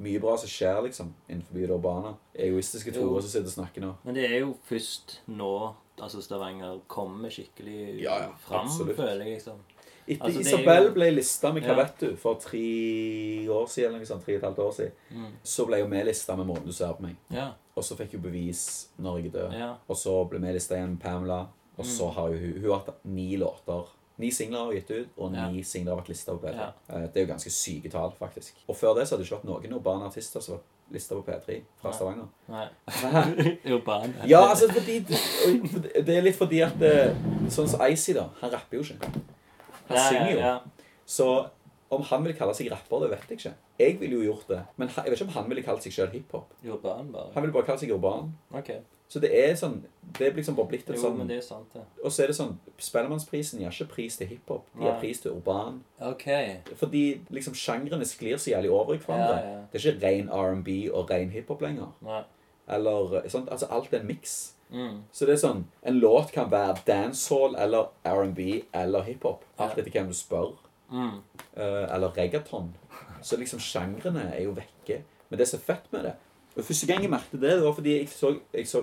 mye 0.00 0.20
bra 0.20 0.36
som 0.36 0.48
skjer 0.48 0.82
liksom 0.86 1.08
innenfor 1.28 1.54
det 1.54 1.70
urbane. 1.70 2.14
Egoistiske 2.34 2.92
toer 2.94 3.20
som 3.20 3.28
sitter 3.30 3.46
og 3.50 3.56
snakker 3.66 3.80
nå. 3.82 3.94
Men 4.04 4.14
det 4.14 4.24
er 4.30 4.38
jo 4.40 4.54
først 4.68 5.18
nå 5.26 5.74
altså 6.00 6.22
Stavanger 6.22 6.80
kommer 6.86 7.28
skikkelig 7.28 8.00
Ja, 8.00 8.18
ja, 8.20 8.28
fram, 8.38 8.66
absolutt. 8.68 8.96
føler 8.96 9.24
jeg. 9.24 9.34
liksom. 9.34 9.58
Etter 10.08 10.24
Altså, 10.24 10.40
Isabel 10.40 10.84
jo- 10.88 10.92
ble 10.94 11.10
lista 11.14 11.52
med 11.52 11.62
Hva 11.62 11.68
Ja. 11.76 11.82
vet 11.84 11.98
du 12.00 12.16
for 12.16 12.34
tre 12.34 12.58
år 13.48 13.66
siden, 13.68 13.86
eller 13.88 13.98
noe 13.98 14.06
sånt, 14.06 14.24
tre 14.24 14.34
og 14.36 14.42
et 14.42 14.44
halvt 14.48 14.58
år 14.58 14.72
siden, 14.72 14.92
Mm. 15.12 15.32
så 15.44 15.66
ble 15.66 15.78
jo 15.78 15.86
vi 15.86 16.02
lista 16.04 16.36
med 16.36 16.46
måten 16.46 16.64
du 16.66 16.72
ser 16.72 16.92
på 16.94 17.00
meg. 17.02 17.16
Ja. 17.30 17.50
Og 17.76 17.82
så 17.84 17.94
fikk 17.96 18.12
hun 18.12 18.22
bevis 18.22 18.88
når 19.00 19.22
jeg 19.22 19.32
døde. 19.32 19.50
død. 19.50 19.58
ja. 19.58 19.74
Og 19.88 19.96
så 19.96 20.28
ble 20.28 20.38
vi 20.40 20.52
lista 20.52 20.74
igjen 20.74 20.88
med 20.90 21.00
Pamela. 21.00 21.46
Og 21.78 21.84
så 21.84 22.08
Mm. 22.08 22.14
har 22.14 22.28
jo 22.28 22.38
hun, 22.38 22.52
hun 22.62 22.70
har 22.70 22.78
hatt 22.78 22.94
ni 23.04 23.36
låter. 23.36 23.86
Ni 24.18 24.30
singler 24.30 24.58
har 24.64 24.72
gitt 24.72 24.90
ut, 24.90 25.08
og 25.16 25.30
ni 25.30 25.62
singler 25.62 25.94
har 25.94 26.02
vært 26.02 26.08
lista 26.08 26.32
på 26.32 26.40
P3. 26.40 26.54
Ja. 26.56 26.72
Eh, 26.96 27.06
Det 27.06 27.16
er 27.16 27.26
jo 27.26 27.32
ganske 27.34 27.50
syke 27.50 27.88
tall, 27.90 28.12
faktisk. 28.20 28.52
Og 28.68 28.74
før 28.76 28.94
det 28.96 29.06
så 29.06 29.14
hadde 29.16 29.22
det 29.24 29.30
ikke 29.30 29.42
vært 29.42 29.62
noen 29.62 29.72
urbane 29.78 30.02
artister 30.06 30.40
som 30.40 30.54
var 30.54 30.60
lista 30.90 31.14
på 31.14 31.22
P3 31.24 31.62
fra. 31.80 31.92
Stavanger. 31.92 32.26
Nei. 32.48 32.66
Urban. 33.74 34.14
Ja, 34.26 34.48
altså 34.48 34.66
fordi 34.72 35.00
Det 36.04 36.08
er 36.16 36.22
litt 36.22 36.34
fordi 36.36 36.60
at 36.66 36.82
eh, 36.82 37.14
Sånn 37.48 37.68
som 37.68 37.80
Icy, 37.80 38.12
da. 38.14 38.28
Han 38.40 38.50
rapper 38.50 38.76
jo 38.78 38.82
ikke. 38.82 39.22
Han 39.88 39.96
Ja, 39.96 40.08
synger 40.08 40.30
jo. 40.32 40.38
Ja. 40.38 40.58
Så 41.06 41.28
om 41.90 42.02
han 42.04 42.24
vil 42.24 42.34
kalle 42.36 42.52
seg 42.54 42.68
rapper, 42.70 43.00
det 43.00 43.10
vet 43.14 43.30
jeg 43.30 43.38
ikke. 43.38 43.54
Jeg 43.80 43.96
ville 44.00 44.18
jo 44.18 44.32
gjort 44.32 44.48
det. 44.50 44.60
Men 44.76 44.88
jeg 44.92 45.04
vet 45.08 45.20
ikke 45.20 45.28
om 45.30 45.34
han 45.38 45.48
ville 45.48 45.62
kalt 45.64 45.82
seg 45.86 45.92
sjøl 45.94 46.10
hiphop. 46.12 46.50
Urban, 46.66 47.12
bare. 47.14 47.30
Han 47.34 47.42
ville 47.42 47.52
bare 47.54 47.64
kalle 47.64 47.80
seg 47.80 47.92
urban. 47.94 48.32
Ok. 48.52 48.70
Så 49.08 49.22
det 49.24 49.30
er 49.32 49.54
sånn 49.56 49.78
Det 50.18 50.26
er 50.26 50.34
liksom 50.36 50.54
bare 50.56 50.68
blitt 50.68 50.90
et 50.90 50.98
sånn 51.00 51.14
men 51.16 51.30
det 51.30 51.38
er 51.38 51.44
sant, 51.46 51.70
det. 51.72 51.80
Og 52.04 52.12
så 52.12 52.22
er 52.22 52.28
det 52.28 52.34
sånn 52.36 52.58
Spellemannsprisen 52.76 53.62
gir 53.62 53.70
ikke 53.72 53.86
pris 53.94 54.18
til 54.20 54.28
hiphop. 54.28 54.66
De 54.76 54.84
gir 54.84 54.98
pris 55.00 55.20
til 55.24 55.32
urban. 55.32 55.78
Ok. 56.04 56.26
Fordi 56.76 57.02
liksom 57.32 57.56
sjangrene 57.56 58.04
sklir 58.04 58.36
så 58.36 58.52
jævlig 58.52 58.70
over 58.70 58.94
i 58.94 58.98
hverandre. 59.00 59.38
Ja, 59.40 59.54
ja. 59.54 59.62
Det 59.72 59.80
er 59.80 59.92
ikke 59.94 60.04
ren 60.04 60.28
R&B 60.28 60.90
og 60.92 61.10
ren 61.10 61.30
hiphop 61.32 61.62
lenger. 61.64 61.94
Nei. 62.04 62.20
Eller 62.68 63.22
sånt. 63.32 63.48
Altså 63.48 63.66
alt 63.70 63.92
er 63.94 64.00
en 64.02 64.06
miks. 64.12 64.36
Mm. 64.70 65.02
Så 65.12 65.24
det 65.24 65.38
er 65.38 65.40
sånn 65.40 65.62
En 65.86 65.96
låt 65.96 66.28
kan 66.34 66.50
være 66.52 66.82
dancehall 66.84 67.54
eller 67.56 67.88
R&B 68.04 68.66
eller 68.76 69.06
hiphop. 69.06 69.46
Alt 69.56 69.78
etter 69.80 69.94
hvem 69.94 70.10
du 70.12 70.16
spør. 70.16 70.54
Mm. 70.92 71.20
Uh, 71.56 71.84
eller 71.88 72.12
reggaeton. 72.16 72.72
Så 73.24 73.40
liksom 73.40 73.60
sjangrene 73.62 74.28
er 74.34 74.44
jo 74.44 74.56
vekke. 74.56 75.02
Men 75.28 75.40
det 75.40 75.48
er 75.48 75.60
fett 75.60 75.88
med 75.92 76.08
det 76.08 76.16
og 76.58 76.64
Første 76.64 76.86
gang 76.86 77.04
jeg 77.04 77.10
merket 77.10 77.40
det, 77.40 77.50
det 77.50 77.62
var 77.62 77.74
fordi 77.74 77.92
jeg 77.98 78.08
så, 78.10 78.32
jeg 78.54 78.66
så 78.66 78.82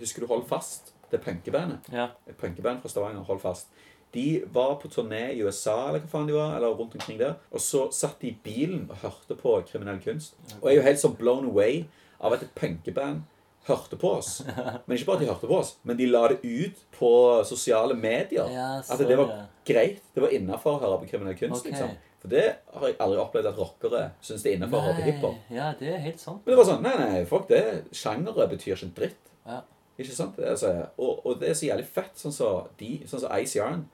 Husker 0.00 0.24
du 0.24 0.26
Hold 0.26 0.48
Fast? 0.48 0.94
Det 1.12 1.20
punkebandet. 1.20 1.78
Ja. 1.92 2.08
Et 2.26 2.36
punkeband 2.36 2.80
fra 2.80 2.88
Stavanger. 2.88 3.22
Hold 3.22 3.40
fast. 3.40 3.68
De 4.14 4.42
var 4.52 4.78
på 4.80 4.88
turné 4.88 5.32
i 5.32 5.42
USA 5.44 5.88
eller 5.88 6.00
hva 6.00 6.08
faen 6.08 6.28
de 6.28 6.34
var, 6.34 6.54
eller 6.56 6.72
rundt 6.72 6.94
omkring 6.96 7.18
der. 7.20 7.34
Og 7.50 7.60
så 7.60 7.90
satt 7.92 8.20
de 8.20 8.30
i 8.30 8.38
bilen 8.44 8.86
og 8.90 8.96
hørte 9.04 9.36
på 9.36 9.52
kriminell 9.68 10.00
kunst. 10.04 10.34
Og 10.62 10.70
jeg 10.70 10.72
er 10.72 10.80
jo 10.80 10.86
helt 10.86 11.02
sånn 11.02 11.18
blown 11.20 11.50
away 11.50 11.84
av 12.18 12.32
at 12.32 12.46
et 12.46 12.54
punkeband 12.56 13.22
hørte 13.68 13.98
på 14.00 14.14
oss. 14.18 14.40
Men 14.86 14.96
ikke 14.96 15.08
bare 15.08 15.20
at 15.20 15.24
de 15.24 15.28
hørte 15.30 15.50
på 15.50 15.58
oss, 15.58 15.74
men 15.86 15.98
de 15.98 16.06
la 16.10 16.22
det 16.32 16.40
ut 16.42 16.80
på 16.96 17.10
sosiale 17.48 17.94
medier. 17.98 18.48
Ja, 18.50 18.70
At 18.82 19.02
det 19.02 19.18
var 19.18 19.34
greit. 19.68 20.02
Det 20.14 20.24
var 20.24 20.34
innafor 20.34 20.78
å 20.78 20.82
høre 20.82 21.02
på 21.02 21.12
kriminell 21.12 21.38
kunst. 21.38 21.62
Okay. 21.62 21.74
liksom. 21.74 21.94
For 22.22 22.30
det 22.30 22.44
har 22.70 22.86
jeg 22.86 22.98
aldri 23.02 23.18
opplevd 23.18 23.48
at 23.50 23.56
rockere 23.58 24.02
syns 24.22 24.44
det 24.44 24.52
er 24.52 24.58
innafor 24.58 24.78
å 24.78 24.86
høre 24.86 24.98
på 25.00 25.06
hiphop. 25.08 25.38
Ja, 25.50 25.72
det 25.78 25.90
er 25.90 26.02
helt 26.04 26.22
sant. 26.22 26.44
Men 26.44 26.54
det 26.54 26.58
var 26.60 26.68
sånn 26.68 26.84
Nei, 26.86 26.94
nei, 27.00 27.24
fuck 27.26 27.48
det. 27.50 27.62
Sjangere 27.98 28.46
betyr 28.50 28.76
ikke 28.76 28.88
en 28.88 28.94
dritt. 28.98 29.32
Ja. 29.46 29.58
Ikke 29.98 30.14
sant? 30.16 30.38
Altså, 30.38 30.70
og, 31.02 31.24
og 31.26 31.40
det 31.40 31.50
er 31.50 31.58
så 31.58 31.66
jævlig 31.68 31.88
fett, 31.90 32.14
sånn 32.18 32.34
som 32.34 32.70
de, 32.78 32.92
sånn 33.10 33.24
så 33.24 33.30
Ice 33.42 33.58
Yarn. 33.58 33.84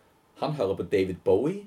Han 0.42 0.54
hører 0.60 0.76
på 0.78 0.86
David 0.92 1.22
Bowie. 1.24 1.64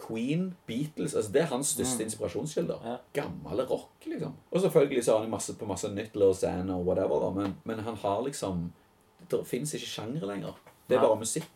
Queen, 0.00 0.54
Beatles 0.66 1.14
altså 1.14 1.32
Det 1.32 1.42
er 1.42 1.46
hans 1.52 1.66
største 1.76 1.98
Mm. 2.02 2.04
inspirasjonskilder. 2.08 2.78
Ja. 2.84 2.96
Gammel 3.22 3.64
rock, 3.70 3.90
liksom. 4.06 4.32
Og 4.50 4.60
selvfølgelig 4.60 5.04
så 5.04 5.12
har 5.12 5.20
han 5.20 5.30
masse 5.30 5.54
på 5.54 5.66
masse 5.66 5.88
nytt 5.94 6.12
Xan 6.34 6.70
og 6.70 6.86
whatever, 6.86 7.20
da, 7.20 7.30
men, 7.40 7.56
men 7.64 7.78
han 7.78 7.96
har 7.96 8.22
liksom 8.24 8.72
Det 9.30 9.46
fins 9.46 9.74
ikke 9.74 9.86
sjanger 9.86 10.26
lenger. 10.26 10.54
Det 10.88 10.96
er 10.96 11.00
bare 11.02 11.16
musikk. 11.18 11.50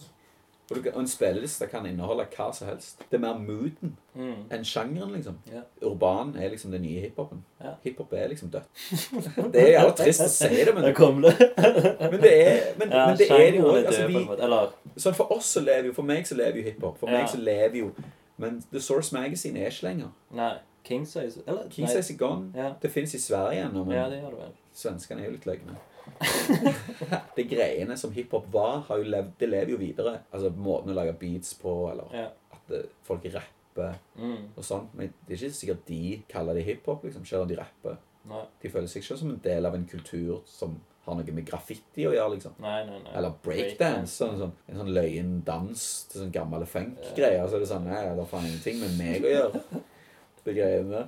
Og, 0.70 0.78
kan, 0.82 0.94
og 0.94 1.00
en 1.02 1.08
spilleliste 1.08 1.66
kan 1.68 1.84
inneholde 1.86 2.24
hva 2.36 2.46
som 2.54 2.68
helst. 2.68 3.02
Det 3.10 3.18
er 3.18 3.20
mer 3.20 3.38
mooden 3.38 3.96
Mm. 4.14 4.44
enn 4.50 4.64
sjangeren, 4.64 5.10
liksom. 5.12 5.34
Ja. 5.52 5.60
Urban 5.82 6.36
er 6.38 6.48
liksom 6.50 6.70
den 6.70 6.82
nye 6.82 7.00
hiphopen. 7.00 7.42
Ja. 7.60 7.72
Hiphop 7.84 8.12
er 8.12 8.28
liksom 8.28 8.48
dødt. 8.50 8.64
Det 9.52 9.74
er 9.74 9.82
jo 9.82 9.90
trist 9.90 10.20
å 10.24 10.28
si 10.28 10.48
det, 10.64 10.72
men, 10.74 10.84
Der 10.84 10.92
kom 10.94 11.20
det. 11.22 11.34
men 12.12 12.20
det 12.22 12.32
er 12.48 12.78
men, 12.78 12.90
Ja, 12.90 13.06
men 13.08 13.16
det 13.18 13.30
er 13.30 13.54
jo 13.58 13.68
Altså. 13.74 14.06
Eller 14.42 14.72
Sånn 14.96 15.14
for 15.14 15.32
oss 15.36 15.50
så 15.56 15.60
lever 15.60 15.86
jo 15.90 15.92
For 15.92 16.02
meg 16.02 16.24
så 16.26 16.34
lever 16.38 16.56
jo 16.56 16.62
hiphop. 16.70 16.98
For 16.98 17.10
Ja. 17.10 17.18
meg 17.18 17.28
så 17.28 17.38
lever 17.42 17.76
jo 17.78 17.90
Men 18.38 18.62
The 18.72 18.80
Source 18.80 19.14
Magazine 19.14 19.58
er 19.60 19.70
ikke 19.70 19.86
lenger. 19.88 20.08
Nei. 20.34 20.52
King 20.84 21.06
size 21.08 21.40
Eller 21.46 21.68
King 21.70 21.86
nei. 21.86 21.94
Size 21.94 22.12
er 22.14 22.18
gone. 22.18 22.50
Ja. 22.54 22.72
Det 22.82 22.90
fins 22.92 23.14
i 23.14 23.18
Sverige 23.18 23.62
ennå, 23.64 23.84
men 23.86 23.96
ja, 23.96 24.08
det 24.10 24.18
gjør 24.20 24.30
det 24.34 24.38
vel. 24.42 24.54
svenskene 24.74 25.20
er 25.22 25.24
jo 25.30 25.36
litt 25.36 25.46
løgne. 25.46 25.76
de 27.36 27.44
greiene 27.48 27.96
som 27.96 28.12
hiphop 28.12 28.46
var, 28.52 28.80
har 28.88 29.00
jo 29.00 29.08
levd, 29.08 29.30
det 29.40 29.48
lever 29.48 29.72
jo 29.74 29.78
videre. 29.80 30.16
Altså 30.34 30.50
måten 30.56 30.92
å 30.92 30.96
lage 30.98 31.14
beats 31.20 31.54
på, 31.60 31.72
eller 31.90 32.10
Ja. 32.12 32.26
at 32.52 32.70
eh, 32.74 32.88
folk 33.02 33.24
rapper 33.34 33.94
Mm. 34.16 34.50
og 34.56 34.62
sånn. 34.64 34.88
Men 34.94 35.12
det 35.26 35.34
er 35.40 35.46
ikke 35.48 35.54
sikkert 35.56 35.86
de 35.86 36.22
kaller 36.28 36.54
det 36.54 36.64
hiphop, 36.64 37.02
liksom, 37.04 37.24
selv 37.26 37.42
om 37.42 37.48
de 37.48 37.56
rapper. 37.56 37.96
Nei. 38.28 38.44
De 38.62 38.68
føler 38.70 38.86
seg 38.88 39.02
ikke 39.02 39.18
som 39.18 39.30
en 39.30 39.40
del 39.42 39.66
av 39.66 39.74
en 39.74 39.84
kultur 39.86 40.42
som 40.46 40.80
har 41.04 41.18
noe 41.18 41.34
med 41.36 41.46
graffiti 41.48 42.06
å 42.08 42.12
gjøre, 42.14 42.34
liksom. 42.36 42.54
Nei, 42.64 42.78
nei, 42.88 43.00
nei. 43.04 43.12
Eller 43.18 43.34
breakdance. 43.44 44.14
Sånn, 44.16 44.38
sånn, 44.40 44.54
en 44.70 44.80
sånn 44.80 44.92
løyen 44.96 45.34
dans 45.46 45.82
til 46.10 46.22
sånn 46.22 46.32
gammel 46.34 46.64
funk-greier. 46.68 47.44
Så 47.48 47.58
er 47.58 47.64
det 47.64 47.68
sånn 47.70 47.84
Nei, 47.88 48.00
det 48.08 48.16
har 48.22 48.30
faen 48.30 48.48
ingenting 48.48 48.80
med 48.80 48.96
meg 49.00 49.26
å 49.26 49.34
gjøre. 49.34 49.64
Det 50.44 50.52
greiene. 50.52 50.98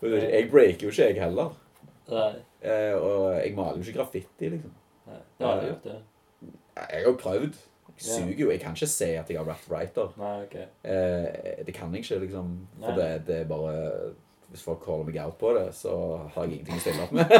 Jeg 0.00 0.46
breaker 0.48 0.86
jo 0.86 0.92
ikke, 0.92 1.08
jeg 1.10 1.18
heller. 1.20 1.50
Nei. 2.08 2.30
Eh, 2.64 2.94
og 2.96 3.34
jeg 3.36 3.50
maler 3.56 3.76
jo 3.76 3.84
ikke 3.84 3.98
graffiti, 3.98 4.48
liksom. 4.54 4.72
nei. 5.10 5.18
Det 5.36 5.46
har 5.46 5.58
du 5.60 5.66
jeg 5.66 5.74
gjort, 5.74 5.84
det. 5.90 5.98
Jeg 6.80 7.04
har 7.04 7.18
prøvd. 7.20 7.58
Jeg 7.90 8.06
suger 8.06 8.40
jo. 8.40 8.48
Jeg 8.54 8.62
kan 8.62 8.76
ikke 8.78 8.88
se 8.88 9.10
at 9.20 9.28
jeg 9.28 9.36
har 9.36 9.44
rap 9.50 9.66
writer. 9.68 10.14
Nei, 10.16 10.32
ok. 10.46 10.56
Eh, 10.88 11.60
det 11.68 11.74
kan 11.76 11.92
jeg 11.92 12.06
ikke, 12.06 12.22
liksom. 12.24 12.54
For 12.80 12.96
det, 12.96 13.10
det 13.28 13.36
er 13.42 13.50
bare 13.52 13.76
Hvis 14.50 14.64
folk 14.66 14.82
holder 14.90 15.06
meg 15.06 15.18
out 15.22 15.36
på 15.38 15.52
det, 15.54 15.68
så 15.78 15.92
har 16.34 16.46
jeg 16.48 16.58
ingenting 16.58 16.80
å 16.80 16.82
stille 16.82 17.04
opp 17.04 17.12
med. 17.14 17.30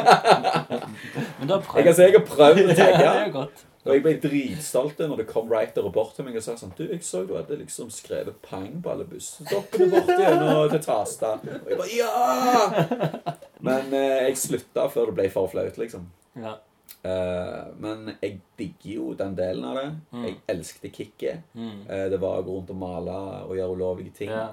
Men. 1.40 1.50
Jeg 1.50 1.86
kan 1.88 1.96
si 1.98 2.06
jeg 2.06 2.14
har 2.14 2.24
prøvd 2.28 2.60
å 2.62 2.76
tagge. 2.80 3.42
Og 3.80 3.94
jeg 3.94 4.02
ble 4.04 4.12
dritstolt 4.20 4.98
når 5.00 5.22
det 5.22 5.26
kom 5.30 5.48
writere 5.48 5.90
bort 5.92 6.12
til 6.14 6.26
meg 6.26 6.36
og 6.36 6.44
sa 6.44 6.52
sånn 6.60 6.74
Du, 6.76 6.82
jeg 6.84 7.00
så 7.06 7.22
du 7.24 7.32
hadde 7.38 7.56
liksom 7.62 7.88
skrevet 7.94 8.36
pang 8.44 8.68
på 8.84 8.92
alle 8.92 9.06
busstoppene 9.08 9.88
borti 9.94 10.18
gjennom 10.20 10.66
til 10.70 10.82
Tasta. 10.84 11.38
Og 11.40 11.70
jeg 11.72 11.80
bare 11.80 11.94
Ja! 11.96 13.36
Men 13.64 13.94
eh, 13.96 14.26
jeg 14.28 14.40
slutta 14.40 14.86
før 14.92 15.10
det 15.10 15.16
ble 15.16 15.30
for 15.32 15.50
flaut, 15.50 15.80
liksom. 15.80 16.06
Ja. 16.38 16.58
Uh, 17.00 17.70
men 17.80 18.10
jeg 18.20 18.42
digger 18.60 18.90
jo 18.92 19.12
den 19.16 19.36
delen 19.36 19.64
av 19.64 19.78
det. 19.78 19.86
Mm. 20.12 20.24
Jeg 20.26 20.36
elsket 20.52 20.96
kicket. 20.96 21.46
Mm. 21.56 21.86
Uh, 21.88 22.06
det 22.12 22.20
var 22.20 22.40
å 22.40 22.44
gå 22.44 22.56
rundt 22.58 22.72
og 22.74 22.80
male 22.80 23.16
og 23.46 23.54
gjøre 23.56 23.76
ulovlige 23.78 24.16
ting. 24.20 24.32
Ja. 24.32 24.50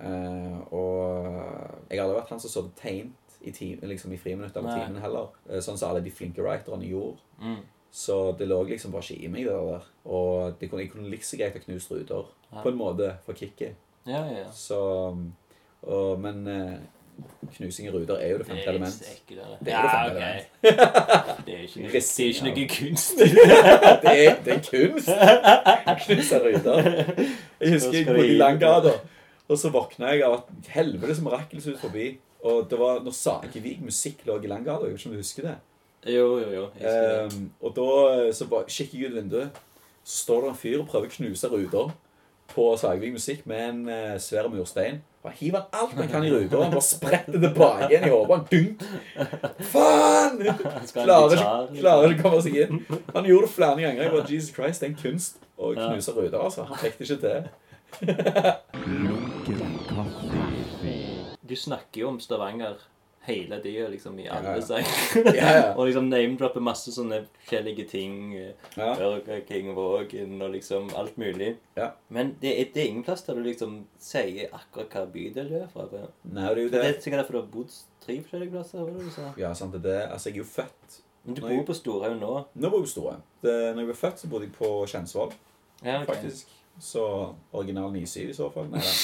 Eh, 0.00 0.58
og 0.72 1.26
jeg 1.90 1.98
har 1.98 2.06
aldri 2.06 2.16
vært 2.20 2.32
han 2.34 2.40
som 2.40 2.50
så 2.52 2.62
det 2.68 2.76
tegnet 2.80 3.36
i, 3.40 3.52
time, 3.56 3.88
liksom 3.88 4.12
i 4.12 4.18
friminutter 4.20 4.64
med 4.64 4.76
timen 4.76 5.02
heller. 5.02 5.30
Eh, 5.48 5.60
sånn 5.64 5.78
som 5.80 5.90
alle 5.90 6.02
de 6.04 6.12
flinke 6.14 6.44
writerne 6.44 6.88
gjorde. 6.88 7.20
Mm. 7.40 7.60
Så 7.90 8.20
det 8.38 8.46
lå 8.48 8.62
liksom 8.68 8.92
bare 8.94 9.02
ikke 9.02 9.24
i 9.26 9.32
meg, 9.32 9.48
det 9.48 9.56
der. 9.56 9.86
Og 10.04 10.54
det 10.60 10.70
kunne, 10.70 10.84
jeg 10.84 10.92
kunne 10.92 11.10
like 11.10 11.26
så 11.26 11.36
greit 11.40 11.56
ha 11.58 11.62
knust 11.64 11.90
ruter. 11.90 12.28
Ja. 12.52 12.62
På 12.62 12.70
en 12.70 12.78
måte, 12.78 13.14
for 13.26 13.38
kicket. 13.38 13.74
Ja, 14.06 14.22
ja, 14.26 14.44
ja. 14.44 14.50
Så 14.54 14.78
og, 15.82 16.20
Men 16.20 16.46
eh, 16.46 16.78
knusing 17.56 17.88
i 17.88 17.90
ruter 17.92 18.14
er 18.20 18.30
jo 18.34 18.38
det 18.38 18.46
femte 18.46 18.68
element. 18.68 19.00
Det 19.28 19.38
er 19.38 19.56
det 19.64 19.72
Ja, 19.72 19.80
femte 19.88 20.16
ok. 20.16 20.22
element. 20.22 20.46
Det 21.46 21.54
er 21.54 21.62
ikke 21.64 21.80
noe, 21.80 21.90
det 21.90 22.00
er 22.00 22.28
ikke 22.28 22.44
noe 22.46 22.66
kunst. 22.68 23.18
Det 24.04 24.12
er, 24.12 24.34
det 24.44 24.52
er 24.54 24.60
kunst! 24.70 25.08
Knuse 26.04 26.38
ruter. 26.44 26.90
Jeg 27.60 27.72
husker 27.72 27.96
jeg 27.96 28.06
bodde 28.06 28.26
i 28.28 28.36
Langgata, 28.36 28.92
og 29.50 29.58
så 29.58 29.70
våkna 29.74 30.12
jeg 30.14 30.22
av 30.26 30.36
at 30.38 30.68
helvetes 30.70 31.22
mirakel 31.24 31.62
ut 31.64 31.80
forbi. 31.80 32.12
Og 32.46 32.68
det 32.70 32.78
var 32.80 33.02
når 33.04 33.16
Sakevik 33.16 33.82
musikk 33.84 34.22
lå 34.28 34.38
i 34.40 34.48
Langgata. 34.48 34.86
Jeg 34.86 34.94
vet 34.94 35.02
ikke 35.02 35.10
om 35.10 35.16
du 35.16 35.20
husker 35.20 35.48
det? 35.48 35.56
Jo, 36.08 36.28
jo, 36.40 36.52
jo. 36.54 36.68
Jeg 36.78 36.86
husker 36.86 37.08
det. 37.08 37.24
Ehm, 37.24 37.50
og 37.60 37.74
da 37.76 38.30
så 38.32 38.46
bare 38.48 38.70
kikker 38.70 39.02
jeg 39.02 39.10
ut 39.10 39.18
vinduet, 39.18 39.58
så 40.04 40.22
står 40.24 40.46
det 40.46 40.52
en 40.52 40.62
fyr 40.62 40.78
og 40.80 40.88
prøver 40.88 41.10
å 41.10 41.16
knuse 41.18 41.50
ruter 41.52 41.92
på 42.50 42.64
Sagvik 42.80 43.12
Musikk 43.14 43.44
med 43.46 43.68
en 43.68 43.82
uh, 43.90 44.16
svær 44.22 44.48
murstein. 44.50 45.02
Han 45.22 45.34
hiver 45.36 45.66
alt 45.76 45.92
han 45.98 46.08
kan 46.08 46.24
i 46.24 46.30
ruta, 46.32 46.56
og 46.56 46.64
han 46.64 46.72
bare 46.72 46.86
spretter 46.86 47.36
tilbake 47.36 47.90
igjen 47.90 48.06
i 48.08 48.10
hodet. 48.10 48.38
Han 48.38 48.46
dunk! 48.50 48.84
Faen! 49.68 50.40
Klarer 50.94 51.34
ikke, 51.36 51.80
klarer 51.82 52.14
ikke 52.14 52.24
å 52.24 52.30
komme 52.30 52.40
seg 52.46 52.56
inn. 52.62 52.80
Han 53.12 53.28
gjorde 53.28 53.50
det 53.50 53.52
flere 53.52 53.82
ganger. 53.84 54.06
Jeg 54.06 54.14
bare, 54.14 54.28
Jesus 54.32 54.54
Christ, 54.56 54.80
det 54.80 54.88
er 54.88 54.94
en 54.94 55.02
kunst 55.02 55.42
å 55.60 55.74
knuse 55.76 56.14
ruter. 56.16 56.38
altså. 56.40 56.64
Han 56.70 56.80
fikk 56.80 56.96
det 56.96 57.10
ikke 57.10 57.20
til. 57.26 57.50
Du 61.42 61.56
snakker 61.56 62.00
jo 62.00 62.08
om 62.08 62.20
Stavanger 62.20 62.76
hele 63.22 63.58
tida, 63.60 63.88
liksom, 63.88 64.18
i 64.18 64.28
alle 64.28 64.60
Ja, 64.68 64.78
ja. 64.78 65.32
Ja, 65.34 65.72
og 65.76 65.86
liksom 65.86 66.06
name-dropper 66.08 66.62
masse 66.64 66.92
sånne 66.94 67.18
forskjellige 67.42 67.84
ting. 67.90 68.14
eh, 68.36 68.52
Ja. 68.76 68.94
Burger 68.96 69.42
King 69.48 69.74
Vågen 69.76 70.40
og 70.42 70.50
liksom 70.54 70.88
alt 70.96 71.18
mulig. 71.20 71.56
Ja. 71.76 71.90
Men 72.08 72.36
det 72.40 72.54
er, 72.60 72.70
det 72.74 72.82
er 72.82 72.88
ingen 72.88 73.04
plass 73.04 73.22
der 73.26 73.34
du 73.36 73.42
liksom 73.44 73.84
sier 74.00 74.48
akkurat 74.56 74.88
hva 74.94 75.04
bydel 75.12 75.50
du 75.50 75.58
er 75.60 75.68
fra. 75.72 75.84
Det 75.90 76.06
Nei, 76.32 76.46
det 76.48 76.56
er 76.56 76.62
jo 76.62 76.70
det 76.70 76.80
det. 76.80 76.86
er 76.88 77.00
sikkert 77.00 77.20
derfor 77.22 77.32
du 77.32 77.40
har 77.42 77.50
bodd 77.58 77.76
tre 78.06 78.16
forskjellige 78.22 78.50
plasser. 78.56 78.80
Var 78.80 78.90
det 78.96 79.04
du 79.04 79.10
sa? 79.18 79.28
Ja, 79.36 79.52
sant, 79.54 79.72
det 79.76 79.82
er 79.84 79.88
det. 79.90 80.00
Altså, 80.14 80.30
jeg 80.30 80.38
er 80.38 80.42
jo 80.44 80.48
født 80.54 81.00
Men 81.24 81.34
du 81.36 81.42
bor 81.42 81.52
bor 81.58 81.66
på 81.68 81.74
Storhaug 81.76 82.16
nå? 82.20 82.32
Nå 82.54 82.70
bor 82.72 82.80
jeg 82.80 82.88
på 82.88 82.94
Storhaug. 82.94 83.20
Når 83.44 83.82
jeg 83.84 83.90
ble 83.92 83.98
født, 84.06 84.24
så 84.24 84.32
bodde 84.32 84.48
jeg 84.48 84.56
på 84.56 84.72
Kjensvoll. 84.86 85.36
Ja, 85.84 86.00
okay. 86.02 86.14
faktisk. 86.14 86.56
Så 86.78 87.02
original 87.52 87.90
97 87.92 88.30
i 88.30 88.34
så 88.36 88.50
fall. 88.54 88.70
Nei. 88.72 88.84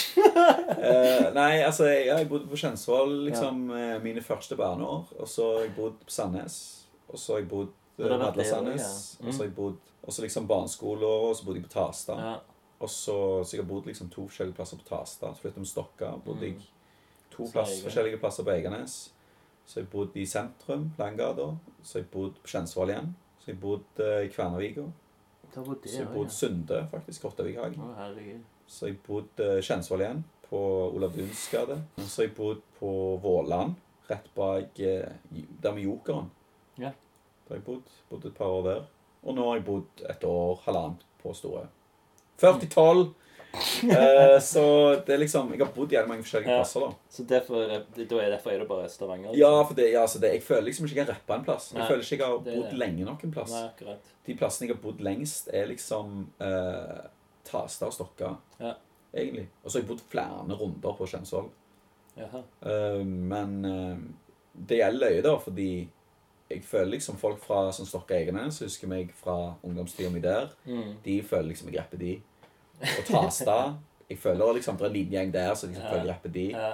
Eh, 0.76 1.32
nei 1.32 1.62
altså, 1.64 1.86
jeg, 1.88 2.04
jeg 2.06 2.26
bodde 2.28 2.46
på 2.50 2.58
Kjensvoll 2.60 3.12
liksom 3.26 3.70
ja. 3.72 3.96
mine 4.02 4.20
første 4.22 4.58
barneår. 4.58 5.08
Og 5.18 5.28
så 5.28 5.46
har 5.54 5.64
jeg 5.64 5.72
bodd 5.76 5.96
på 6.04 6.12
Sandnes. 6.12 6.56
Og 7.08 7.18
så 7.18 7.34
har 7.34 7.40
jeg 7.40 7.48
bodd 7.50 7.72
på 7.96 8.04
uh, 8.04 8.10
har 8.10 8.12
vært 8.12 8.24
Madla 8.26 8.46
Sandnes. 8.46 8.84
ja. 9.16 9.24
Mm. 9.24 9.28
Og 9.28 9.34
så 9.34 9.40
har 9.40 9.48
jeg 9.48 9.54
bodd 9.56 9.80
og 10.06 10.12
så 10.12 10.22
liksom 10.22 10.46
barneskoleåret, 10.46 11.30
og 11.30 11.36
så 11.36 11.44
bodde 11.44 11.58
jeg 11.58 11.66
på 11.66 11.72
Tasta. 11.72 12.14
Ja. 12.20 12.34
Og 12.78 12.90
så, 12.90 13.16
så 13.44 13.56
jeg 13.56 13.64
har 13.64 13.68
bodd 13.68 13.88
liksom 13.88 14.10
to 14.12 14.28
forskjellige 14.28 14.54
plasser 14.54 14.78
på 14.78 14.86
Tasta. 14.86 15.32
Så 15.34 15.42
flyttet 15.42 15.64
vi 15.64 15.70
Stokka. 15.70 16.12
bodde 16.24 16.46
jeg 16.46 16.60
to 17.32 17.48
plass, 17.52 17.80
forskjellige 17.82 18.20
plasser 18.22 18.46
på 18.46 18.54
Egernes. 18.54 18.94
Så 19.66 19.80
har 19.80 19.82
jeg 19.82 19.90
bodd 19.90 20.14
i 20.14 20.26
sentrum, 20.30 20.92
Langgata. 20.98 21.48
Så 21.82 21.98
har 21.98 22.04
jeg 22.04 22.10
bodd 22.12 22.38
på 22.38 22.52
Kjensvoll 22.52 22.94
igjen. 22.94 23.10
Så 23.40 23.50
har 23.50 23.56
jeg 23.56 23.60
bodd 23.64 24.04
uh, 24.04 24.20
i 24.22 24.30
Kværnervika. 24.30 24.86
Bodde 25.64 25.82
det, 25.82 25.90
Så 25.90 26.02
jeg 26.02 26.08
jeg 26.12 26.22
ja. 26.22 26.28
Sunde, 26.28 26.78
faktisk. 26.90 27.22
Kortavikhagen. 27.22 27.80
Å, 27.80 27.92
herregud. 27.96 28.42
Så 28.68 28.90
jeg 28.90 28.98
bodd 29.06 29.40
uh, 29.40 29.58
Kjensvoll 29.62 30.02
igjen, 30.04 30.22
på 30.48 30.60
Olav 30.96 31.14
Duns 31.16 31.46
gate. 31.52 31.78
Så 32.04 32.26
jeg 32.26 32.34
bodd 32.36 32.60
på 32.80 32.90
Våland, 33.22 33.76
rett 34.10 34.26
bak 34.36 34.80
eh, 34.82 35.16
der 35.30 35.72
med 35.72 35.82
Jokeren. 35.86 36.28
Ja. 36.82 36.92
Der 37.48 37.60
jeg 37.60 37.64
bodde. 37.66 37.96
Bodd 38.10 38.26
et 38.28 38.36
par 38.36 38.52
år 38.58 38.66
der. 38.66 38.84
Og 39.26 39.34
nå 39.34 39.46
har 39.48 39.58
jeg 39.58 39.66
bodd 39.66 40.04
et 40.10 40.26
år, 40.28 40.60
halvannet, 40.66 41.06
på 41.22 41.32
Store. 41.34 41.66
40-12! 42.42 43.06
Eh, 43.86 44.38
så 44.40 44.62
det 45.06 45.14
er 45.14 45.18
liksom 45.22 45.50
Jeg 45.52 45.60
har 45.64 45.72
bodd 45.74 45.92
i 45.92 45.96
jævlig 45.96 46.08
mange 46.08 46.22
forskjellige 46.24 46.50
Ja. 46.52 46.58
plasser, 46.62 46.80
da. 46.80 46.90
Så 47.10 47.24
derfor, 47.26 47.62
er- 47.62 47.84
da 48.08 48.16
er 48.20 48.30
derfor 48.30 48.50
er 48.52 48.58
det 48.58 48.68
bare 48.68 48.88
Stavanger? 48.88 49.30
liksom? 49.32 49.38
Ja, 49.40 49.62
for 49.64 49.74
det, 49.74 49.90
ja, 49.92 50.04
så 50.06 50.20
det, 50.20 50.32
jeg 50.32 50.42
føler 50.42 50.62
liksom 50.68 50.86
ikke 50.86 50.96
jeg 50.96 51.06
har 51.06 51.14
rappa 51.14 51.34
en 51.38 51.44
plass. 51.44 51.72
Jeg 51.72 51.78
Nei, 51.80 51.88
føler 51.88 52.02
ikke 52.02 52.18
jeg 52.18 52.26
har 52.26 52.38
bodd 52.38 52.70
det. 52.70 52.78
lenge 52.78 53.04
nok 53.04 53.24
en 53.24 53.32
plass. 53.32 53.50
Nei, 53.50 53.62
akkurat. 53.68 53.98
De 54.26 54.34
plassene 54.34 54.68
jeg 54.68 54.76
har 54.76 54.82
bodd 54.82 55.00
lengst, 55.00 55.48
er 55.54 55.66
liksom 55.66 56.26
uh, 56.40 57.08
Tasta 57.44 57.86
og 57.86 57.92
Stokka, 57.92 58.36
Ja. 58.60 58.74
egentlig. 59.14 59.46
Og 59.64 59.70
så 59.70 59.78
har 59.78 59.82
jeg 59.82 59.88
bodd 59.88 60.00
flere 60.10 60.58
runder 60.60 60.92
på 60.98 61.06
Kjensvoll. 61.06 61.50
Eh, 62.18 63.04
men 63.04 63.64
eh, 63.64 63.96
det 64.66 64.78
gjelder 64.78 65.00
løye, 65.10 65.22
da, 65.22 65.36
fordi 65.38 65.88
jeg 66.50 66.62
føler 66.64 66.92
liksom 66.96 67.16
folk 67.18 67.40
fra 67.42 67.70
sånn 67.74 67.86
Stokka 67.86 68.14
Egenes 68.14 68.60
husker 68.62 68.86
meg 68.88 69.10
fra 69.18 69.54
ungdomstida 69.66 70.10
mi 70.10 70.20
der. 70.20 70.48
Mm. 70.66 70.94
De 71.04 71.22
føler 71.22 71.48
liksom 71.52 71.68
jeg 71.72 71.78
rapper 71.80 71.98
de. 71.98 72.22
Og 72.80 73.04
Tasta 73.06 73.74
Jeg 74.10 74.18
føler 74.18 74.52
liksom 74.54 74.76
det 74.76 74.84
er 74.84 74.86
en 74.86 74.92
liten 74.92 75.12
gjeng 75.12 75.32
der 75.32 75.54
som 75.54 75.68
liksom 75.70 75.84
Ja. 75.84 75.90
føler 75.92 76.12
rapper 76.12 76.28
de. 76.30 76.46
Ja. 76.50 76.72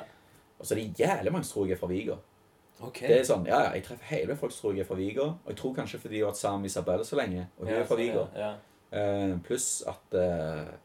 Og 0.59 0.67
så 0.67 0.75
er 0.75 0.79
det 0.81 0.99
jævlig 0.99 1.33
mange 1.33 1.45
som 1.45 1.55
tror 1.55 1.67
jeg 1.67 1.73
er 1.77 1.79
fra 1.81 1.87
Viga. 1.87 2.17
Okay. 2.83 3.09
Det 3.09 3.21
er 3.21 3.25
sånn, 3.25 3.47
ja, 3.47 3.61
ja, 3.63 3.71
Jeg 3.77 3.85
treffer 3.85 4.05
hele 4.17 4.37
folk 4.37 4.53
som 4.53 4.61
tror 4.61 4.75
jeg 4.75 4.81
er 4.83 4.89
fra 4.89 4.95
Viga. 4.99 5.23
Og 5.23 5.49
jeg 5.49 5.57
tror 5.57 5.75
kanskje 5.75 5.99
fordi 6.01 6.15
jeg 6.19 6.25
har 6.25 6.33
vært 6.33 6.37
sammen 6.41 6.61
med 6.63 6.71
Isabel 6.71 7.05
så 7.05 7.17
lenge. 7.17 7.47
Og 7.59 7.67
hun 7.67 7.75
Ja, 7.75 7.81
er 7.81 7.85
fra 7.85 7.97
Viga. 7.97 8.27
Ja. 8.37 8.49
ja. 8.49 8.53
Eh, 8.93 9.39
pluss 9.47 9.83
at 9.89 10.13
uh, 10.13 10.21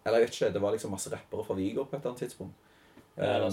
Eller 0.06 0.20
jeg 0.20 0.22
vet 0.22 0.36
ikke, 0.42 0.54
det 0.54 0.62
var 0.62 0.72
liksom 0.72 0.92
masse 0.92 1.12
rappere 1.12 1.44
fra 1.44 1.54
Viga 1.58 1.84
på 1.84 1.96
et 1.96 2.00
eller 2.00 2.12
annet 2.14 2.22
tidspunkt. 2.24 2.54
Ja, 3.18 3.24
eller 3.24 3.50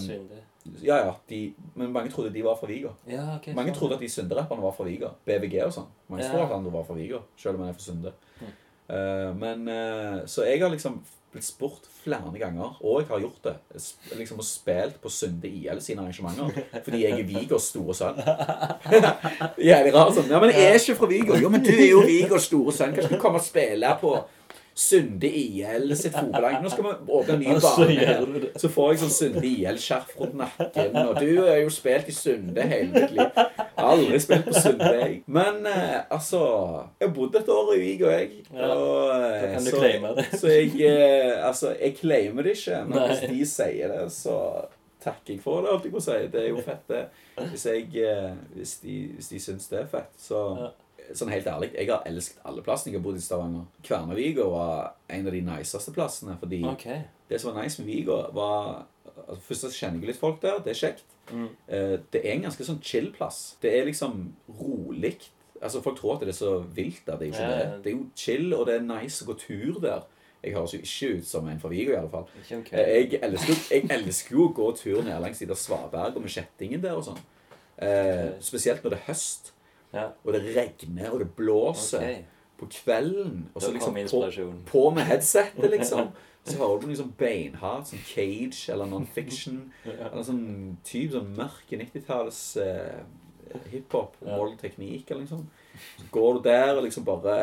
Eh, 0.65 0.85
ja, 0.85 0.97
ja, 0.97 1.13
de, 1.29 1.55
Men 1.75 1.93
mange 1.93 2.11
trodde 2.11 2.33
de 2.33 2.43
var 2.45 2.57
fra 2.57 2.67
Viga. 2.67 2.89
Ja, 3.09 3.37
okay, 3.37 3.55
Mange 3.55 3.73
trodde 3.75 3.95
at 3.95 4.01
de 4.01 4.09
Sunde-rapperne 4.09 4.63
var 4.63 4.73
fra 4.73 4.85
Viga. 4.85 5.09
BVG 5.27 5.65
og 5.65 5.73
sånn. 5.73 5.87
Mange 6.09 6.23
Ja. 6.25 6.31
tror 6.31 6.45
at 6.47 6.53
andre 6.53 6.71
var 6.73 6.85
fra 6.85 6.95
Viga, 6.95 7.19
selv 7.37 7.55
om 7.57 7.61
han 7.61 7.69
er 7.71 7.73
fra 7.73 7.81
Sunde. 7.83 8.13
Mm. 8.41 8.47
Uh, 8.91 9.35
men 9.35 10.29
Så 10.29 10.45
jeg 10.45 10.61
har 10.61 10.69
liksom 10.71 11.03
blitt 11.35 11.47
spurt 11.47 11.89
flere 12.05 12.33
ganger, 12.39 12.77
og 12.81 13.01
jeg 13.01 13.09
har 13.11 13.23
gjort 13.25 13.47
det, 13.49 13.55
liksom 14.19 14.41
og 14.43 14.47
spilt 14.47 15.01
på 15.03 15.11
Sunde 15.13 15.51
IL 15.51 15.81
sine 15.83 16.05
arrangementer, 16.05 16.63
fordi 16.85 17.03
jeg 17.03 17.19
er 17.19 17.27
Vigås 17.29 17.71
store 17.73 17.97
sønn. 17.99 18.21
Jævlig 19.71 19.95
rart 19.95 20.15
sånn. 20.17 20.31
Ja, 20.31 20.41
men 20.43 20.55
jeg 20.55 20.71
er 20.71 20.79
ikke 20.79 20.99
fra 21.01 21.11
Vigå. 21.11 21.39
Jo, 21.43 21.51
men 21.53 21.65
du 21.65 21.73
er 21.75 21.89
jo 21.89 22.05
Vigås 22.07 22.49
store 22.51 22.75
sønn. 22.77 22.95
Kanskje 22.95 23.17
du 23.17 23.23
kommer 23.23 23.43
og 23.43 23.47
spille 23.47 23.95
på 24.01 24.15
Sunde 24.75 25.29
IL 25.29 25.97
sitt 25.97 26.17
fotballag. 26.17 26.57
Nå 26.63 26.71
skal 26.73 26.85
vi 26.85 26.93
åpne 27.15 27.35
en 27.35 27.41
ny 27.41 27.53
bane. 27.63 27.95
her. 27.95 28.47
Så 28.59 28.71
får 28.75 28.89
jeg 28.91 29.01
sånn 29.05 29.13
Sunde 29.15 29.45
IL-skjerf 29.47 30.17
rundt 30.19 30.35
nakken. 30.41 30.97
Og 31.05 31.21
du 31.23 31.29
har 31.45 31.61
jo 31.63 31.71
spilt 31.71 32.11
i 32.11 32.15
Sunde 32.17 32.67
hele 32.67 32.91
mitt 32.91 33.15
liv. 33.15 33.39
Aldri 33.79 34.19
spilt 34.23 34.49
på 34.49 34.55
Sunde, 34.59 34.91
jeg. 34.99 35.21
Men 35.31 35.63
eh, 35.71 36.01
altså 36.11 36.43
Jeg 36.99 37.09
har 37.09 37.15
bodd 37.15 37.39
et 37.39 37.51
år 37.55 37.75
i 37.77 37.81
Vigå, 37.85 38.11
jeg. 38.11 38.31
Og, 38.51 39.15
eh, 39.15 39.41
kan 39.55 39.63
du 39.63 39.71
så, 39.71 39.79
claime 39.79 40.15
det. 40.19 40.29
Så 40.41 40.51
jeg 40.51 40.73
eh, 40.91 41.47
Altså, 41.47 41.75
jeg 41.79 41.97
claimer 42.01 42.47
det 42.47 42.57
ikke. 42.59 42.85
Men 42.91 43.07
hvis 43.13 43.27
de 43.31 43.51
sier 43.55 43.95
det, 43.95 44.07
så 44.15 44.39
takker 45.05 45.37
jeg 45.37 45.43
for 45.45 45.63
det. 45.63 45.75
Alt 45.75 45.87
jeg 45.87 45.95
må 45.95 46.03
si. 46.03 46.23
Det 46.33 46.43
er 46.43 46.49
jo 46.51 46.63
fett, 46.65 46.87
det. 46.91 47.05
Hvis, 47.53 47.67
jeg, 47.71 47.91
eh, 48.03 48.33
hvis, 48.57 48.79
de, 48.83 49.03
hvis 49.15 49.31
de 49.37 49.45
syns 49.47 49.71
det 49.71 49.85
er 49.85 49.93
fett, 49.93 50.17
så. 50.19 50.41
Sånn 51.13 51.33
helt 51.33 51.47
ærlig, 51.51 51.71
jeg 51.77 51.91
har 51.91 52.07
elsket 52.09 52.41
alle 52.49 52.63
plassene 52.65 52.93
jeg 52.93 53.01
har 53.01 53.05
bodd 53.05 53.19
i 53.21 53.23
Stavanger. 53.23 53.67
Kværnervika 53.85 54.47
var 54.49 54.95
en 55.13 55.29
av 55.29 55.37
de 55.37 55.43
niceste 55.45 55.93
plassene. 55.95 56.37
Fordi 56.41 56.63
okay. 56.71 57.03
det 57.29 57.41
som 57.41 57.53
var 57.53 57.63
nice 57.63 57.83
med 57.83 57.91
Viga, 57.93 58.23
var 58.35 58.87
altså 59.15 59.43
Først 59.47 59.67
så 59.67 59.71
kjenner 59.71 60.01
jeg 60.01 60.11
litt 60.11 60.21
folk 60.21 60.41
der. 60.43 60.63
Det 60.65 60.73
er 60.73 60.81
kjekt. 60.81 61.05
Mm. 61.31 61.49
Eh, 61.69 61.95
det 62.13 62.23
er 62.23 62.33
en 62.35 62.47
ganske 62.49 62.67
sånn 62.67 62.81
chill 62.83 63.13
plass. 63.15 63.57
Det 63.63 63.71
er 63.77 63.87
liksom 63.87 64.33
rolig. 64.59 65.19
Altså, 65.61 65.83
folk 65.85 66.01
tror 66.01 66.17
at 66.17 66.25
det 66.27 66.35
er 66.35 66.41
så 66.41 66.57
vilt 66.77 67.05
der. 67.07 67.21
Det 67.21 67.29
er 67.29 67.31
jo 67.31 67.37
ikke 67.37 67.45
Ja, 67.45 67.53
ja. 67.53 67.71
det. 67.71 67.85
Det 67.85 67.93
er 67.93 67.97
jo 67.97 68.09
chill, 68.17 68.49
og 68.57 68.67
det 68.67 68.75
er 68.75 68.89
nice 68.89 69.25
å 69.25 69.29
gå 69.31 69.39
tur 69.45 69.81
der. 69.85 70.09
Jeg 70.45 70.53
høres 70.53 70.75
jo 70.75 70.81
ikke 70.85 71.21
ut 71.21 71.29
som 71.29 71.47
en 71.49 71.61
fra 71.61 71.71
Vigo, 71.73 71.95
i 71.95 71.97
alle 71.97 72.11
fall. 72.13 72.27
Okay. 72.43 72.59
ok. 72.59 72.73
Eh, 72.73 73.13
Jeg 73.13 73.21
elsker, 73.23 73.63
jeg 73.71 73.87
elsker 73.91 74.37
jo 74.37 74.49
å 74.49 74.53
gå 74.53 74.67
tur 74.77 75.03
ned 75.03 75.21
langs 75.23 75.41
Svaberg 75.41 76.17
og 76.17 76.27
med 76.27 76.35
kjettingen 76.35 76.83
der 76.83 76.99
og 76.99 77.07
sånn. 77.07 77.23
Eh, 77.81 78.35
spesielt 78.45 78.85
når 78.85 78.95
det 78.95 78.99
er 79.01 79.09
høst, 79.09 79.54
Ja. 79.95 80.09
og 80.25 80.33
det 80.35 80.43
regner, 80.57 81.11
og 81.13 81.21
det 81.23 81.29
blåser 81.39 81.99
Okay. 82.03 82.23
på 82.59 82.67
kvelden. 82.71 83.49
Og 83.55 83.63
så 83.63 83.73
liksom 83.73 83.95
på, 83.95 84.53
på 84.67 84.91
med 84.95 85.05
headsetet, 85.09 85.71
liksom. 85.71 86.09
Så 86.45 86.59
hører 86.59 86.81
du 86.83 86.87
liksom 86.91 87.13
beinhardt 87.17 87.87
sånn 87.89 88.03
Cage 88.05 88.69
eller 88.75 88.85
non-fiction. 88.91 89.73
Eller 89.87 90.23
sånn 90.27 90.77
type 90.85 91.15
sånn 91.17 91.31
mørke 91.39 91.79
90-talls 91.81 92.41
eh, 92.61 93.01
hiphop, 93.73 94.17
Ja. 94.21 94.37
mold 94.37 94.59
teknikk 94.61 95.11
eller 95.11 95.23
noe 95.25 95.29
sånt. 95.29 95.49
Så 95.99 96.05
går 96.13 96.35
du 96.35 96.41
der 96.49 96.77
og 96.77 96.85
liksom 96.85 97.05
bare 97.07 97.35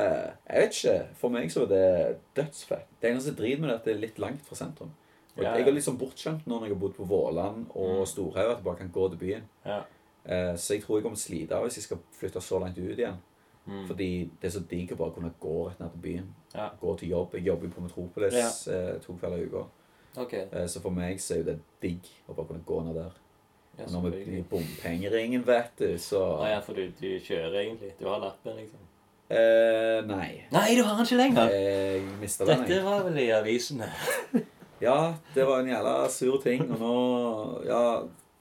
Jeg 0.47 0.61
vet 0.61 0.77
ikke. 0.77 0.97
For 1.19 1.29
meg 1.33 1.49
så 1.51 1.63
er 1.63 1.71
det 1.71 2.17
dødsfett. 2.37 2.85
Det 3.01 3.09
eneste 3.11 3.33
drit 3.35 3.59
med 3.59 3.69
det 3.69 3.73
er 3.73 3.79
at 3.79 3.85
det 3.89 3.95
er 3.95 3.99
litt 4.05 4.19
langt 4.19 4.45
fra 4.45 4.55
sentrum. 4.55 4.91
Og 5.37 5.43
Ja, 5.43 5.49
ja. 5.49 5.57
Jeg 5.57 5.67
er 5.67 5.71
liksom 5.79 5.97
sånn 5.97 6.01
bortskjemt 6.05 6.45
nå 6.47 6.59
når 6.59 6.67
jeg 6.67 6.75
har 6.75 6.79
bodd 6.85 6.95
på 6.95 7.07
Våland 7.07 7.65
og 7.73 8.01
Mm. 8.01 8.05
Storhaug, 8.05 8.51
at 8.51 8.57
jeg 8.57 8.63
bare 8.63 8.75
kan 8.77 8.89
gå 8.93 9.09
til 9.09 9.17
byen. 9.17 9.43
Ja. 9.65 9.81
Eh, 10.25 10.53
så 10.57 10.75
jeg 10.75 10.83
tror 10.83 10.97
jeg 10.97 11.03
kommer 11.03 11.17
til 11.17 11.23
å 11.23 11.27
slite 11.27 11.59
hvis 11.65 11.77
jeg 11.79 11.87
skal 11.87 12.01
flytte 12.19 12.41
så 12.45 12.59
langt 12.61 12.77
ut 12.77 12.97
igjen. 12.97 13.19
Mm. 13.65 13.83
Fordi 13.87 14.09
det 14.41 14.49
er 14.49 14.53
så 14.55 14.63
digg 14.69 14.93
å 14.93 14.97
bare 14.97 15.13
kunne 15.15 15.33
gå 15.39 15.57
rett 15.69 15.79
ned 15.81 15.91
til 15.95 16.03
byen. 16.05 16.29
Ja. 16.55 16.69
Gå 16.81 16.95
til 16.97 17.13
jobb. 17.13 17.35
Jeg 17.37 17.45
jobber 17.47 17.67
jo 17.67 17.73
på 17.75 17.85
Metropolis 17.85 18.37
ja. 18.67 18.77
to 19.05 19.17
kvelder 19.19 19.41
i 19.43 19.49
uka. 19.49 19.65
Ok. 20.21 20.33
Eh, 20.33 20.67
så 20.67 20.81
for 20.83 20.93
meg 20.93 21.21
så 21.23 21.35
er 21.35 21.43
jo 21.43 21.49
det 21.51 21.57
digg 21.83 22.07
å 22.27 22.35
bare 22.35 22.49
kunne 22.51 22.65
gå 22.67 22.79
ned 22.87 22.97
der. 22.99 23.19
Ja, 23.79 23.85
når 23.87 24.09
vi 24.09 24.23
blir 24.25 24.47
bompengeringen, 24.51 25.43
vet 25.47 25.77
du, 25.79 25.93
så 26.01 26.19
ah, 26.35 26.49
ja, 26.51 26.57
for 26.61 26.75
du, 26.75 26.89
du 26.99 27.07
kjører 27.23 27.61
egentlig. 27.61 27.93
Du 27.97 28.03
har 28.09 28.19
lappen, 28.19 28.57
liksom. 28.59 28.81
eh, 29.31 30.01
Nei. 30.09 30.43
Nei, 30.51 30.65
du 30.75 30.81
har 30.83 30.97
den 30.99 31.07
ikke 31.07 31.19
lenger! 31.21 31.53
Jeg 31.55 32.01
mista 32.19 32.45
den, 32.49 32.65
Dette 32.67 32.81
var 32.83 33.05
vel 33.07 33.21
i 33.23 33.29
avisene. 33.35 33.87
Ja, 34.81 35.13
det 35.35 35.43
var 35.45 35.59
en 35.61 35.67
jævla 35.69 36.07
sur 36.09 36.39
ting, 36.41 36.63
og 36.73 36.79
nå 36.81 36.93
Ja, 37.67 37.81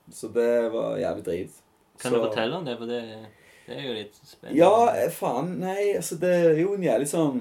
så 0.08 0.30
det 0.32 0.70
var 0.72 0.94
jævlig 0.96 1.24
drit. 1.26 1.58
Kan 2.00 2.10
så, 2.12 2.16
du 2.16 2.24
fortelle 2.28 2.56
om 2.56 2.64
det? 2.64 2.76
For 2.80 2.88
det, 2.90 3.00
det 3.66 3.76
er 3.76 3.86
jo 3.86 3.94
litt 3.94 4.16
spennende. 4.24 4.56
Ja, 4.58 5.08
faen. 5.14 5.50
Nei, 5.60 5.92
altså 5.96 6.16
det 6.20 6.30
er 6.34 6.60
jo 6.62 6.74
en 6.74 6.82
jævlig 6.86 7.08
sånn 7.10 7.40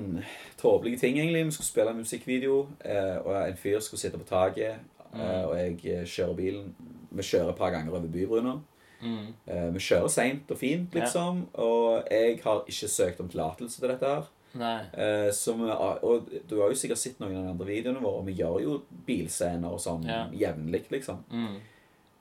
tåpelig 0.59 0.99
ting, 0.99 1.17
egentlig. 1.17 1.45
Vi 1.47 1.55
skulle 1.55 1.69
spille 1.71 1.93
en 1.95 2.01
musikkvideo, 2.03 2.57
eh, 2.85 3.15
og 3.23 3.33
en 3.39 3.57
fyr 3.57 3.79
skulle 3.81 4.01
sitte 4.03 4.19
på 4.19 4.27
taket, 4.29 4.81
eh, 5.13 5.43
og 5.47 5.55
jeg 5.57 5.79
eh, 5.85 6.03
kjører 6.05 6.35
bilen. 6.37 6.73
Vi 7.09 7.25
kjører 7.25 7.53
et 7.53 7.57
par 7.61 7.71
ganger 7.73 7.95
over 7.95 8.11
bybrua. 8.11 8.59
Mm. 8.99 9.31
Vi 9.73 9.79
kjører 9.79 10.11
seint 10.11 10.49
og 10.51 10.57
fint, 10.59 10.93
Ja. 10.93 11.05
liksom. 11.05 11.45
Og 11.53 12.03
jeg 12.11 12.41
har 12.43 12.65
ikke 12.67 12.89
søkt 12.91 13.21
om 13.23 13.29
tillatelse 13.31 13.79
til 13.79 13.89
dette 13.89 14.05
her. 14.05 14.27
Nei. 14.59 14.81
Vi, 14.91 15.71
og 16.03 16.29
du 16.49 16.59
har 16.59 16.69
jo 16.73 16.75
sikkert 16.75 16.97
sett 16.99 17.19
noen 17.21 17.37
av 17.37 17.43
de 17.45 17.51
andre 17.53 17.65
videoene 17.69 18.01
våre, 18.03 18.25
vi 18.25 18.35
gjør 18.41 18.61
jo 18.61 18.75
bilscener 19.07 19.71
og 19.71 19.79
sånn 19.79 20.03
Ja. 20.05 20.27
jevnlig, 20.33 20.83
liksom. 20.91 21.23
Mm. 21.31 21.61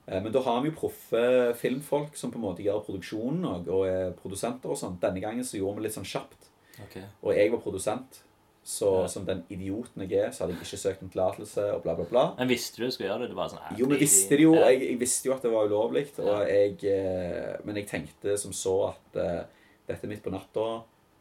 Eh, 0.09 0.23
Men 0.23 0.33
da 0.33 0.41
har 0.41 0.63
vi 0.65 0.71
jo 0.71 0.79
proffe 0.79 1.25
filmfolk 1.61 2.17
som 2.17 2.33
på 2.33 2.41
en 2.41 2.47
måte 2.49 2.65
gjør 2.65 2.85
produksjonen 2.87 3.45
og, 3.45 3.69
og 3.69 3.85
er 3.89 4.15
produsenter 4.17 4.73
og 4.73 4.81
sånn. 4.81 4.97
Denne 5.03 5.21
gangen 5.21 5.45
så 5.45 5.61
gjorde 5.61 5.79
vi 5.79 5.89
litt 5.89 5.99
sånn 5.99 6.09
kjapt. 6.09 6.49
Okay. 6.87 7.05
Og 7.23 7.35
jeg 7.37 7.53
var 7.53 7.63
produsent. 7.65 8.23
Så 8.69 8.89
Ja. 9.01 9.07
som 9.09 9.25
den 9.25 9.45
idioten 9.49 10.03
jeg 10.05 10.13
er, 10.19 10.31
så 10.31 10.45
hadde 10.45 10.53
jeg 10.53 10.61
ikke 10.67 10.77
søkt 10.83 11.03
om 11.03 11.09
tillatelse 11.09 11.63
og 11.73 11.83
bla, 11.87 11.95
bla, 11.97 12.05
bla. 12.05 12.25
Men 12.37 12.51
visste 12.51 12.77
du 12.77 12.85
du 12.85 12.91
skulle 12.93 13.09
gjøre 13.09 13.23
det? 13.23 13.29
Det 13.31 13.39
var 13.39 13.49
sånn 13.49 13.79
Jo, 13.79 13.87
vi 13.89 13.97
visste 14.03 14.37
det 14.37 14.45
jo. 14.45 14.55
Jeg, 14.55 14.83
jeg 14.83 14.99
visste 15.01 15.29
jo 15.31 15.33
at 15.33 15.43
det 15.47 15.53
var 15.55 15.71
ulovlig. 15.71 16.03
Ja. 16.19 16.43
eh, 16.45 17.57
men 17.65 17.81
jeg 17.81 17.89
tenkte 17.89 18.37
som 18.37 18.53
så 18.53 18.75
at 18.91 19.17
uh, 19.17 19.47
dette 19.89 20.05
er 20.05 20.13
midt 20.13 20.23
på 20.23 20.31
natta. 20.35 20.67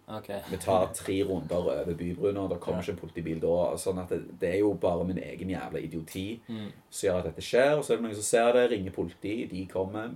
Ok. 0.08 0.30
Vi 0.50 0.58
tar 0.58 0.86
tre 0.96 1.18
runder 1.28 1.58
over 1.58 1.94
bybrua, 2.00 2.32
og 2.40 2.50
det 2.54 2.60
kommer 2.64 2.80
Ja. 2.80 2.84
ikke 2.84 2.92
en 2.96 3.02
politibil 3.10 3.40
da. 3.44 3.76
Sånn 3.76 4.00
at 4.00 4.10
det, 4.10 4.40
det 4.40 4.54
er 4.54 4.60
jo 4.60 4.74
bare 4.74 5.04
min 5.04 5.18
egen 5.20 5.50
jævla 5.52 5.80
idioti 5.84 6.40
Mm. 6.48 6.72
som 6.90 7.08
gjør 7.10 7.18
at 7.20 7.26
dette 7.26 7.42
skjer. 7.44 7.78
Og 7.78 7.84
så 7.84 7.94
er 7.94 7.98
det 7.98 8.04
noen 8.06 8.16
som 8.16 8.24
ser 8.24 8.54
det, 8.54 8.70
ringer 8.72 8.92
politi, 8.96 9.46
de 9.52 9.66
kommer. 9.68 10.16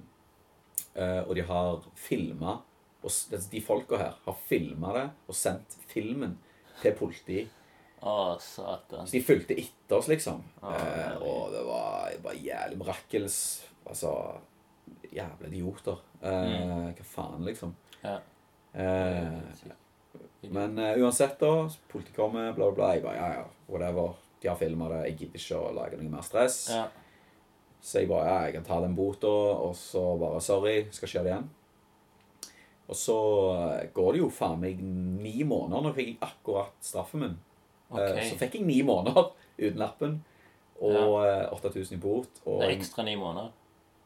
Uh, 0.95 1.23
og 1.27 1.35
de 1.35 1.41
har 1.47 1.81
filma 1.95 2.57
De 3.51 3.61
folka 3.61 3.97
her 3.97 4.13
har 4.25 4.35
filma 4.47 4.91
det 4.93 5.09
og 5.27 5.33
sendt 5.35 5.73
filmen 5.89 6.37
til 6.81 6.91
politi. 6.93 7.47
Å, 8.03 8.37
satan. 8.39 9.07
Så 9.07 9.11
de 9.11 9.21
fulgte 9.23 9.55
etter 9.57 9.97
oss, 9.97 10.07
liksom. 10.07 10.43
Å, 10.61 10.71
eh, 10.73 11.15
og 11.21 11.51
det 11.51 11.63
var 11.65 12.11
bare 12.23 12.35
jævlig 12.35 12.77
mirakels 12.77 13.37
Altså 13.87 14.37
Jævla 15.11 15.47
idioter. 15.47 15.97
Eh, 16.21 16.93
Hva 16.93 17.03
faen, 17.03 17.43
liksom. 17.45 17.69
Mm. 18.03 18.03
Ja. 18.03 18.19
Eh, 18.73 19.27
men 20.49 20.77
eh, 20.77 20.97
uansett, 20.97 21.39
da. 21.39 21.69
Politiet 21.91 22.15
kommer, 22.15 22.53
bla, 22.53 22.71
bla, 22.71 22.75
bla. 22.75 22.93
Jeg 22.95 23.03
bare 23.05 23.15
ja, 23.15 23.29
ja, 23.39 23.45
whatever. 23.67 24.13
De 24.41 24.49
har 24.49 24.57
filma 24.57 24.89
det. 24.89 25.01
Jeg 25.09 25.17
gidder 25.19 25.43
ikke 25.43 25.61
å 25.61 25.73
lage 25.75 25.99
noe 25.99 26.11
mer 26.11 26.25
stress. 26.25 26.63
Ja. 26.73 26.87
Så 27.81 28.01
jeg 28.01 28.09
bare 28.11 28.29
ja, 28.29 28.39
jeg 28.47 28.57
kan 28.59 28.67
ta 28.67 28.79
den 28.83 28.97
bota, 28.97 29.29
og 29.29 29.75
så 29.77 30.03
bare 30.21 30.41
sorry, 30.43 30.75
skal 30.93 31.09
gjøre 31.15 31.27
det 31.27 31.33
igjen. 31.35 31.47
Og 32.91 32.97
så 32.97 33.19
eh, 33.53 33.87
går 33.95 34.11
det 34.13 34.23
jo 34.23 34.33
faen 34.33 34.59
meg 34.61 34.81
ni 34.81 35.37
måneder. 35.47 35.85
Nå 35.85 35.93
fikk 35.95 36.13
jeg 36.13 36.19
akkurat 36.27 36.75
straffen 36.83 37.25
min. 37.25 37.39
Okay. 37.91 38.27
Så 38.29 38.37
fikk 38.39 38.59
jeg 38.59 38.67
ni 38.67 38.81
måneder 38.87 39.31
uten 39.61 39.81
lappen. 39.81 40.19
Og 40.81 41.19
ja. 41.21 41.49
8000 41.53 41.95
i 41.95 42.01
bot. 42.01 42.41
Og 42.47 42.63
Det 42.63 42.69
er 42.71 42.79
ekstra 42.79 43.05
ni 43.05 43.13
måneder. 43.19 43.51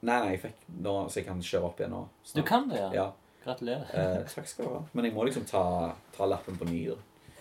Nei, 0.05 0.17
nei, 0.19 0.31
jeg 0.35 0.41
fikk 0.43 0.65
nå, 0.85 0.95
så 1.09 1.21
jeg 1.21 1.25
kan 1.29 1.39
kjøre 1.41 1.69
opp 1.69 1.79
igjen 1.81 1.93
nå. 1.95 2.01
Du 2.35 2.41
kan 2.45 2.67
det, 2.69 2.81
ja? 2.81 2.89
Ja. 2.93 3.05
Gratulerer. 3.45 3.85
Eh, 3.93 4.23
takk 4.33 4.47
skal 4.49 4.65
du 4.65 4.71
ha. 4.73 4.83
Men 4.93 5.05
jeg 5.05 5.13
må 5.13 5.25
liksom 5.27 5.45
ta, 5.45 5.93
ta 6.17 6.25
lappen 6.25 6.57
på 6.57 6.65
ny. 6.69 6.87
da. 6.89 6.95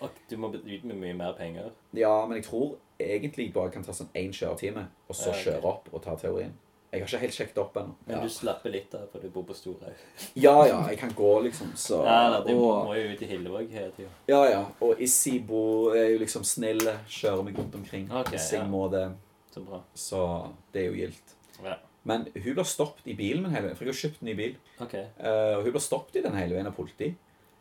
Og 0.05 0.09
du 0.29 0.35
må 0.37 0.51
ut 0.53 0.83
med 0.83 0.95
mye 0.99 1.13
mer 1.17 1.33
penger. 1.37 1.71
Ja, 1.97 2.25
men 2.27 2.37
jeg 2.37 2.45
tror 2.45 2.75
egentlig 2.99 3.51
bare 3.55 3.71
kan 3.73 3.83
ta 3.83 3.91
sånn 3.95 4.11
én 4.15 4.31
kjøretime, 4.35 4.85
og 5.09 5.15
så 5.15 5.31
Ja, 5.31 5.33
okay. 5.33 5.43
kjøre 5.45 5.63
opp 5.71 5.89
og 5.93 6.03
ta 6.03 6.15
teorien. 6.15 6.53
Jeg 6.93 7.01
har 7.01 7.07
ikke 7.09 7.19
helt 7.25 7.33
sjekket 7.35 7.57
opp 7.59 7.73
ennå. 7.75 7.95
Men 8.07 8.15
Ja. 8.17 8.21
du 8.23 8.29
slapper 8.29 8.71
litt 8.71 8.93
av, 8.95 9.09
for 9.11 9.19
du 9.19 9.29
bor 9.29 9.43
på 9.43 9.53
Storhaug. 9.55 9.93
ja, 10.35 10.65
ja, 10.65 10.87
jeg 10.87 10.97
kan 10.99 11.09
gå, 11.09 11.41
liksom. 11.43 11.73
Så 11.75 12.03
Ja, 12.05 12.29
da, 12.29 12.43
du 12.43 12.53
og, 12.53 12.85
må 12.85 12.93
jo 12.95 13.09
ut 13.13 13.21
i 13.21 13.25
Hillevåg 13.25 13.69
hele 13.69 13.91
tida. 13.91 14.09
Ja, 14.27 14.43
ja. 14.45 14.65
Og 14.81 15.01
Isibo 15.01 15.89
er 15.91 16.09
jo 16.13 16.19
liksom 16.19 16.43
snill, 16.43 16.79
kjører 17.09 17.43
meg 17.43 17.57
rundt 17.57 17.75
omkring 17.75 18.11
Okay, 18.11 18.37
jeg 18.37 18.61
ja. 18.93 19.11
Så 19.51 19.61
bra. 19.65 19.81
Så 19.95 20.51
det 20.73 20.81
er 20.81 20.85
jo 20.91 20.93
gildt. 20.93 21.35
Ja. 21.63 21.75
Men 22.05 22.27
hun 22.35 22.53
blir 22.53 22.67
stoppet 22.69 23.07
i 23.09 23.15
bilen 23.17 23.41
min 23.43 23.51
hele 23.55 23.67
veien, 23.71 23.77
for 23.77 23.85
jeg 23.87 23.93
har 23.95 24.01
kjøpt 24.03 24.21
en 24.21 24.27
ny 24.29 24.35
bil. 24.37 24.57
Okay. 24.85 25.05
Uh, 25.19 25.57
og 25.57 25.63
hun 25.65 25.71
blir 25.73 25.81
stoppet 25.81 26.19
i 26.21 26.25
den 26.27 26.35
hele 26.37 26.53
veien 26.57 26.67
av 26.69 26.75
politi. 26.77 27.15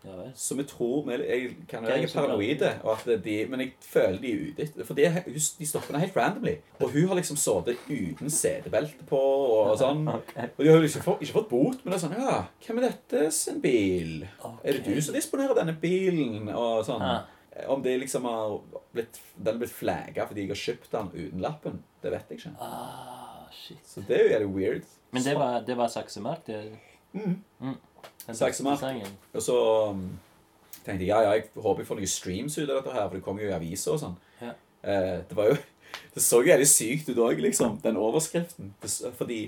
Ja 0.04 0.12
vel. 0.18 0.32
Så 0.36 0.52
vi 0.58 0.64
tror 0.68 1.06
vi- 1.06 1.14
Jeg 1.24 1.52
kan 1.66 1.82
være 1.82 2.00
jeg 2.02 2.10
paranoide, 2.12 3.22
de, 3.24 3.36
men 3.48 3.60
jeg 3.60 3.70
føler 3.80 4.18
de 4.20 4.32
er 4.32 4.42
ute 4.50 4.62
etter 4.66 4.84
For 4.84 5.00
er- 5.00 5.24
de 5.24 5.66
stopper 5.66 5.86
henne 5.94 6.00
helt 6.04 6.16
randomly. 6.16 6.58
Og 6.82 6.90
hun 6.92 7.08
har 7.08 7.16
liksom 7.16 7.36
sittet 7.40 7.78
uten 7.88 8.28
setebelte 8.28 9.06
på 9.08 9.16
og 9.16 9.78
sånn. 9.80 10.04
okay. 10.12 10.50
Og 10.58 10.60
de 10.64 10.68
har 10.68 10.76
jo 10.76 10.82
ikke, 10.90 11.02
fått, 11.06 11.22
ikke 11.24 11.32
fått 11.38 11.48
bot, 11.48 11.80
men 11.84 11.94
det 11.94 11.96
er 12.02 12.04
sånn 12.04 12.18
Ja, 12.20 12.44
hvem 12.66 12.82
er 12.82 12.88
dette 12.90 13.30
sin 13.32 13.62
bil? 13.64 14.28
Er 14.62 14.72
det 14.76 14.84
du 14.84 15.00
som 15.00 15.14
disponerer 15.16 15.54
denne 15.56 15.72
bilen? 15.80 16.50
Og 16.52 16.84
sånn. 16.84 17.00
Ja. 17.00 17.22
Om 17.70 17.82
det 17.82 18.00
liksom 18.02 18.24
har 18.28 18.60
blitt 18.92 19.20
Den 19.38 19.54
har 19.54 19.60
blitt 19.62 19.72
flagga 19.72 20.26
fordi 20.28 20.42
jeg 20.44 20.48
har 20.52 20.62
kjøpt 20.66 20.90
den 20.90 21.10
uten 21.14 21.40
lappen, 21.40 21.82
det 22.02 22.12
vet 22.12 22.28
jeg 22.28 22.38
ikke. 22.42 22.56
Ah, 22.60 23.23
shit. 23.54 23.80
Så 23.86 24.02
det 24.08 24.18
er 24.18 24.24
jo 24.24 24.30
jævlig 24.34 24.52
weird. 24.56 24.92
Men 25.14 25.24
det 25.24 25.34
var, 25.38 25.60
det 25.66 25.76
var 25.78 25.88
saksemark, 25.88 26.46
det? 26.46 26.60
Mm. 27.12 27.38
Mm. 27.60 27.76
Saksemark. 28.32 28.82
Og 29.32 29.42
så 29.42 29.58
um, 29.90 30.08
tenkte 30.84 31.04
jeg 31.04 31.08
ja, 31.08 31.20
ja, 31.22 31.36
jeg 31.38 31.48
håper 31.56 31.82
jeg 31.82 31.88
får 31.88 32.00
noen 32.00 32.10
streams 32.10 32.58
ut 32.58 32.68
av 32.68 32.78
dette 32.78 32.94
her, 32.94 33.06
for 33.08 33.18
det 33.18 33.24
kommer 33.26 33.44
jo 33.44 33.52
i 33.52 33.56
aviser 33.56 33.94
og 33.94 34.00
sånn. 34.02 34.16
Ja. 34.40 34.54
Eh, 34.82 35.18
det 35.28 35.38
var 35.38 35.52
jo 35.52 35.60
Det 36.14 36.22
så 36.22 36.40
jo 36.42 36.50
jævlig 36.50 36.66
sykt 36.66 37.08
ut 37.10 37.18
òg, 37.22 37.38
liksom, 37.42 37.78
den 37.82 37.98
overskriften. 37.98 38.72
Det, 38.82 38.90
fordi 39.18 39.38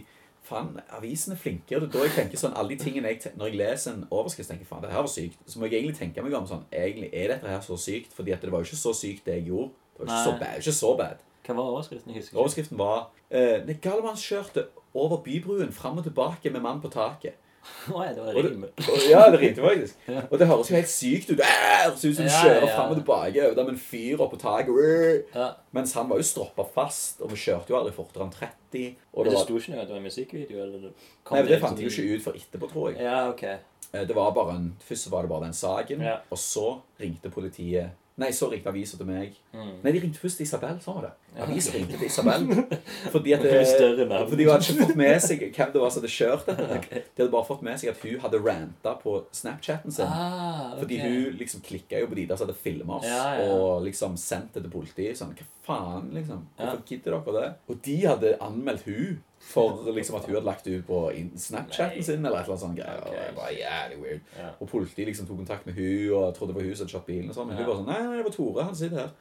faen, 0.47 0.77
avisen 0.95 1.35
er 1.35 1.41
flinkere. 1.41 1.83
Det 1.83 1.89
er 1.89 1.95
da 1.95 2.05
jeg 2.07 2.15
tenker 2.15 2.41
sånn 2.41 2.55
Alle 2.59 2.75
de 2.75 2.79
tingene 2.85 3.11
jeg 3.11 3.33
Når 3.39 3.51
jeg 3.51 3.59
leser 3.59 3.95
en 3.97 4.05
overskrift, 4.15 4.51
tenker 4.51 4.63
jeg 4.63 4.71
faen, 4.71 4.85
det 4.85 4.93
her 4.95 5.03
var 5.03 5.11
sykt. 5.11 5.41
Så 5.47 5.59
må 5.59 5.67
jeg 5.67 5.81
egentlig 5.81 5.99
tenke 5.99 6.23
meg 6.23 6.35
om 6.39 6.47
sånn 6.47 6.65
Egentlig 6.71 7.11
er 7.13 7.35
dette 7.35 7.51
her 7.51 7.63
så 7.67 7.79
sykt? 7.81 8.15
Fordi 8.15 8.35
at 8.35 8.47
det 8.47 8.53
var 8.55 8.63
jo 8.63 8.71
ikke 8.71 8.83
så 8.83 8.95
sykt, 8.95 9.25
det 9.27 9.41
jeg 9.41 9.49
gjorde. 9.51 9.75
Det 9.97 10.05
var 10.05 10.13
ikke, 10.13 10.23
så 10.23 10.37
bad, 10.43 10.63
ikke 10.63 10.77
så 10.79 10.93
bad. 11.01 11.25
Hva 11.55 11.63
var 11.63 11.73
overskriften? 11.77 12.13
Jeg 12.13 12.23
husker 12.23 12.35
ikke. 12.35 12.43
Overskriften 12.43 12.79
var 12.79 13.11
eh, 13.31 14.17
kjørte 14.27 14.67
over 14.97 15.21
bybruen 15.23 15.73
fram 15.73 15.99
og 15.99 16.05
tilbake 16.09 16.51
med 16.51 16.63
mann 16.65 16.81
på 16.83 16.89
taket. 16.93 17.37
Å, 17.91 17.99
ja, 18.05 18.13
det 18.15 18.23
var 18.23 18.37
rim. 18.39 18.65
ja, 19.11 19.23
det 19.31 19.41
rimte 19.41 19.63
faktisk. 19.65 19.97
Og 20.31 20.39
det 20.39 20.47
høres 20.47 20.69
jo 20.71 20.77
helt 20.77 20.91
sykt 20.91 21.33
ut. 21.33 21.41
Ser 21.43 22.13
ut 22.13 22.19
som 22.21 22.29
Ja, 22.29 22.37
kjører 22.45 22.67
ja. 22.69 22.75
fram 22.77 22.93
og 22.95 23.01
tilbake 23.01 23.43
over 23.49 23.65
med 23.67 23.73
en 23.75 23.81
fyr 23.83 24.23
oppå 24.23 24.39
taket. 24.39 25.33
Ja. 25.35 25.49
Mens 25.75 25.95
han 25.99 26.07
var 26.09 26.21
jo 26.23 26.27
stroppa 26.29 26.63
fast, 26.77 27.21
og 27.27 27.33
vi 27.35 27.41
kjørte 27.43 27.75
jo 27.75 27.79
aldri 27.81 27.91
fortere 27.97 28.23
enn 28.29 28.31
30. 28.37 28.87
Og 29.13 29.25
Men 29.25 29.33
det 29.33 29.35
var, 29.35 29.45
sto 29.49 29.59
ikke 29.59 29.75
noe 29.75 29.83
at 29.83 29.89
det 29.91 29.97
var 29.97 30.03
en 30.03 30.07
musikkvideo? 30.07 30.63
Eller 30.63 30.85
nei, 30.87 31.43
det, 31.43 31.45
det 31.51 31.61
fant 31.65 31.83
jeg 31.83 31.91
jo 31.91 31.95
ikke 31.97 32.21
ut 32.21 32.27
før 32.29 32.39
etterpå, 32.39 32.71
tror 32.71 32.89
jeg. 32.93 33.03
Ja, 33.03 33.19
ok. 33.33 33.45
Eh, 33.51 34.07
Det 34.07 34.15
var 34.23 34.31
bare 34.39 34.57
en, 34.61 34.69
Først 34.87 35.11
var 35.11 35.27
det 35.27 35.35
bare 35.35 35.49
den 35.49 35.59
saken, 35.59 36.07
Ja. 36.07 36.17
og 36.31 36.39
så 36.39 36.69
ringte 37.03 37.35
politiet 37.35 37.91
Nei, 38.17 38.31
så 38.33 38.47
ringte 38.49 38.71
avisa 38.73 38.97
til 38.97 39.05
meg. 39.11 39.35
Mm. 39.53 39.73
Nei, 39.85 39.91
de 39.93 40.01
ringte 40.01 40.21
først 40.23 40.39
til 40.41 40.47
Isabel. 40.47 40.79
Sånn 40.81 40.95
var 40.97 41.05
det. 41.05 41.11
Avisa 41.45 41.75
ringte 41.75 41.99
til 42.01 42.07
Isabel. 42.09 42.47
Fordi 43.13 43.35
at 43.37 43.43
Det 43.45 43.59
større 43.69 44.07
fordi 44.31 44.47
hun 44.47 44.53
hadde 44.55 44.65
ikke 44.73 44.87
fått 44.87 44.97
med 45.03 45.21
seg 45.21 45.43
hvem 45.51 45.75
det 45.75 45.83
var 45.83 45.93
som 45.93 46.01
hadde 46.01 46.13
kjørt 46.15 46.47
dette. 46.49 47.03
De 47.13 47.21
hadde 47.23 47.35
bare 47.35 47.49
fått 47.51 47.67
med 47.69 47.83
seg 47.83 47.91
at 47.93 48.01
hun 48.07 48.17
hadde 48.25 48.41
ranta 48.47 48.95
på 49.03 49.19
Snapchatten 49.37 49.93
sin. 49.93 50.09
Ah, 50.09 50.71
okay. 50.71 50.81
Fordi 50.81 51.01
hun 51.03 51.37
liksom 51.43 51.65
klikka 51.69 52.01
jo 52.01 52.09
på 52.09 52.17
de 52.17 52.25
der 52.31 52.41
som 52.41 52.49
hadde 52.49 52.57
filma 52.65 52.97
oss, 53.03 53.05
Ja, 53.11 53.27
ja. 53.37 53.51
og 53.53 53.85
liksom 53.85 54.17
sendt 54.17 54.57
det 54.57 54.65
til 54.65 54.73
politiet. 54.73 55.21
Sånn, 55.21 55.37
hva 55.37 55.47
faen, 55.69 56.09
liksom? 56.17 56.47
Hvorfor 56.57 56.81
Ja. 56.81 56.89
gidder 56.89 57.19
dere 57.21 57.37
det? 57.43 57.55
Og 57.69 57.83
de 57.85 57.97
hadde 58.07 58.37
anmeldt 58.41 58.89
hun 58.89 59.21
for 59.47 59.87
liksom 59.95 60.17
at 60.19 60.25
hun 60.27 60.35
hadde 60.35 60.47
lagt 60.47 60.65
det 60.67 60.81
ut 60.81 60.87
på 60.89 61.01
Snapchaten 61.39 62.03
sin, 62.03 62.25
eller 62.25 62.41
et 62.41 62.49
eller 62.49 62.57
annet 62.57 62.65
sånt 62.65 62.79
greier. 62.79 63.01
okay. 63.01 63.13
Og 63.13 63.29
det 63.31 63.37
var 63.37 63.53
jævlig 63.55 63.99
weird. 64.03 64.21
Ja. 64.39 64.49
Og 64.61 64.69
politiet 64.69 65.07
liksom 65.07 65.29
tok 65.29 65.41
kontakt 65.43 65.67
med 65.69 65.79
hun 65.79 66.13
og 66.19 66.35
trodde 66.35 66.53
det 66.53 66.59
var 66.59 66.67
hun 66.67 66.77
som 66.77 66.85
hadde 66.85 66.97
kjørt 66.97 67.07
bilen. 67.07 67.31
og 67.31 67.39
sånn. 67.39 67.49
Men 67.49 67.61
hun 67.61 67.71
var 67.71 67.81
sånn 67.81 67.91
Nei, 67.93 68.03
nei, 68.03 68.19
det 68.19 68.27
var 68.27 68.37
Tore. 68.37 68.67
Han 68.67 68.79
sitter 68.83 69.03
her. 69.05 69.17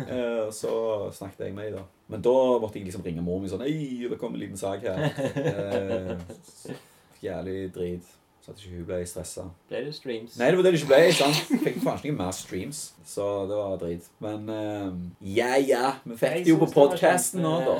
uh, 0.00 0.48
så 0.54 0.72
snakket 1.14 1.46
jeg 1.48 1.54
med 1.54 1.68
henne, 1.68 1.82
da. 1.82 2.06
Men 2.14 2.24
da 2.24 2.36
måtte 2.62 2.78
jeg 2.78 2.88
liksom 2.88 3.04
ringe 3.06 3.22
mor 3.24 3.42
mi 3.42 3.50
sånn 3.50 3.62
Ei, 3.66 4.06
det 4.10 4.18
kom 4.20 4.34
en 4.34 4.42
liten 4.42 4.60
sak 4.60 4.86
her. 4.86 5.08
Uh, 5.34 6.76
jævlig 7.24 7.74
drit. 7.74 8.14
Så 8.44 8.50
at 8.52 8.58
ikke 8.60 8.76
hun 8.76 8.84
ble 8.84 8.96
stressa. 9.08 9.42
Ble 9.70 9.78
det 9.86 9.94
streams? 9.96 10.34
Nei, 10.36 10.50
det 10.52 10.58
var 10.58 10.66
det 10.66 10.72
det 10.74 10.80
ikke 10.82 10.88
ble. 10.90 11.12
sant? 11.16 11.38
Fikk 11.64 11.78
faen 11.80 12.02
ikke 12.02 12.16
mer 12.18 12.34
streams. 12.36 12.80
Så 13.08 13.28
det 13.48 13.56
var 13.56 13.78
drit. 13.80 14.08
Men 14.20 14.50
eh, 14.52 14.90
ja, 15.32 15.54
ja. 15.64 15.94
Vi 16.04 16.18
fikk 16.20 16.44
det 16.44 16.52
jo 16.52 16.58
på 16.60 16.68
podkasten 16.74 17.40
nå, 17.40 17.54
da. 17.64 17.78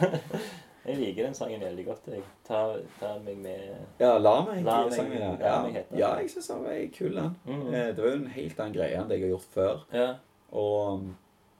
jeg 0.88 0.98
liker 0.98 1.22
den 1.28 1.34
sangen 1.34 1.60
veldig 1.60 1.84
godt. 1.86 2.06
Jeg 2.12 2.22
tar, 2.48 2.80
tar 3.00 3.18
meg 3.24 3.36
med 3.38 3.76
Ja, 4.00 4.16
La 4.18 4.44
meg. 4.44 4.64
La 4.64 4.82
meg- 4.84 4.92
sangen, 4.96 5.18
ja. 5.20 5.30
La 5.40 5.62
meg 5.62 5.72
hete. 5.74 5.96
ja, 5.98 6.14
jeg 6.18 6.30
syns 6.30 6.48
den 6.48 6.64
var 6.64 6.82
kul, 6.98 7.14
den. 7.14 7.36
Mm. 7.46 7.66
Eh, 7.74 7.86
Det 7.94 7.96
var 7.98 8.10
jo 8.10 8.16
en 8.22 8.26
helt 8.26 8.58
annen 8.60 8.74
greie 8.74 8.96
enn 8.98 9.08
det 9.08 9.18
jeg 9.20 9.28
har 9.30 9.38
gjort 9.38 9.54
før. 9.54 9.84
Ja. 9.92 10.14
Og 10.52 11.02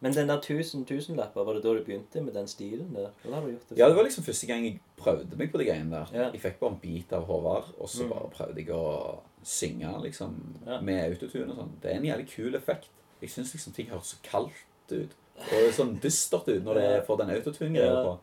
Men 0.00 0.12
den 0.14 0.28
der 0.28 0.38
1000 0.40 0.84
tusenlapper, 0.86 1.44
var 1.44 1.54
det 1.54 1.62
da 1.64 1.72
du 1.74 1.82
begynte 1.84 2.20
med 2.22 2.32
den 2.34 2.46
stilen 2.46 2.92
der? 2.94 3.08
Eller 3.24 3.34
har 3.34 3.42
du 3.46 3.50
gjort 3.50 3.68
det 3.68 3.78
Ja, 3.78 3.88
det 3.88 3.96
var 3.96 4.04
liksom 4.04 4.22
første 4.24 4.46
gang 4.46 4.62
jeg 4.64 4.80
prøvde 4.96 5.36
meg 5.36 5.50
på 5.52 5.58
de 5.58 5.64
greiene 5.64 5.90
der. 5.90 6.06
Ja. 6.14 6.30
Jeg 6.30 6.40
fikk 6.40 6.60
bare 6.60 6.70
en 6.70 6.78
bit 6.78 7.12
av 7.12 7.24
Håvard, 7.26 7.64
og 7.80 7.88
så 7.88 8.04
Mm. 8.04 8.10
bare 8.10 8.30
prøvde 8.30 8.56
jeg 8.56 8.68
å 8.68 9.18
synge 9.42 10.02
liksom 10.04 10.36
Ja. 10.66 10.80
med 10.80 11.10
autotune 11.10 11.50
og 11.50 11.56
sånn. 11.56 11.70
Det 11.82 11.90
er 11.90 11.96
en 11.96 12.04
jævlig 12.04 12.28
kul 12.30 12.54
effekt. 12.54 12.88
Jeg 13.20 13.30
syns 13.30 13.52
liksom 13.54 13.72
ting 13.74 13.86
høres 13.88 14.14
så 14.14 14.22
kaldt 14.22 14.52
ut. 14.92 15.10
Og 15.38 15.72
sånn 15.72 15.98
dystert 16.00 16.46
ut 16.48 16.62
når 16.64 16.74
det 16.74 17.06
for 17.06 17.16
den 17.16 17.30
autotune-greia 17.30 18.04
på. 18.04 18.18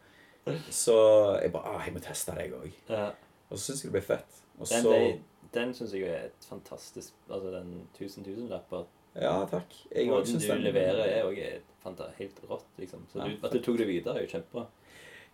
Så 0.69 0.95
jeg 1.41 1.51
bare 1.53 1.71
ah, 1.75 1.81
jeg 1.85 1.93
må 1.95 1.99
teste 2.03 2.35
deg 2.37 2.51
òg. 2.53 2.71
Ja. 2.89 3.07
Og 3.49 3.57
så 3.57 3.63
syns 3.71 3.83
jeg 3.83 3.91
det 3.91 3.95
ble 3.97 4.01
fett. 4.15 4.41
Og 4.59 4.67
Den, 4.69 4.83
så 4.83 4.91
ble- 4.93 5.49
den 5.55 5.73
syns 5.73 5.93
jeg 5.93 6.03
er 6.09 6.25
et 6.29 6.45
fantastisk 6.49 7.13
Altså 7.29 7.51
den 7.51 7.71
1000 7.99 8.25
tusenlapper. 8.25 8.85
Ja, 9.15 9.45
takk. 9.49 9.71
Jeg 9.95 10.07
Måten 10.11 10.39
du 10.39 10.47
den- 10.47 10.61
leverer, 10.63 11.05
er 11.07 11.23
òg 11.23 11.37
helt 12.17 12.39
rått, 12.49 12.65
liksom. 12.77 13.05
Så 13.11 13.19
Ja, 13.19 13.25
du, 13.29 13.37
at 13.47 13.51
du 13.53 13.59
tok 13.61 13.77
det 13.77 13.87
videre, 13.87 14.15
er 14.17 14.21
jo 14.25 14.27
kjempebra. 14.27 14.65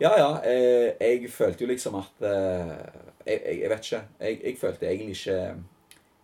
Ja, 0.02 0.12
ja. 0.18 0.30
Eh, 0.46 0.94
jeg 1.02 1.30
følte 1.32 1.62
jo 1.64 1.68
liksom 1.68 1.96
at 1.96 2.22
eh, 2.22 2.78
jeg, 3.26 3.42
jeg, 3.46 3.60
jeg 3.62 3.70
vet 3.70 3.80
ikke. 3.86 4.04
Jeg, 4.20 4.42
jeg 4.44 4.58
følte 4.58 4.88
egentlig 4.88 5.18
ikke 5.18 5.64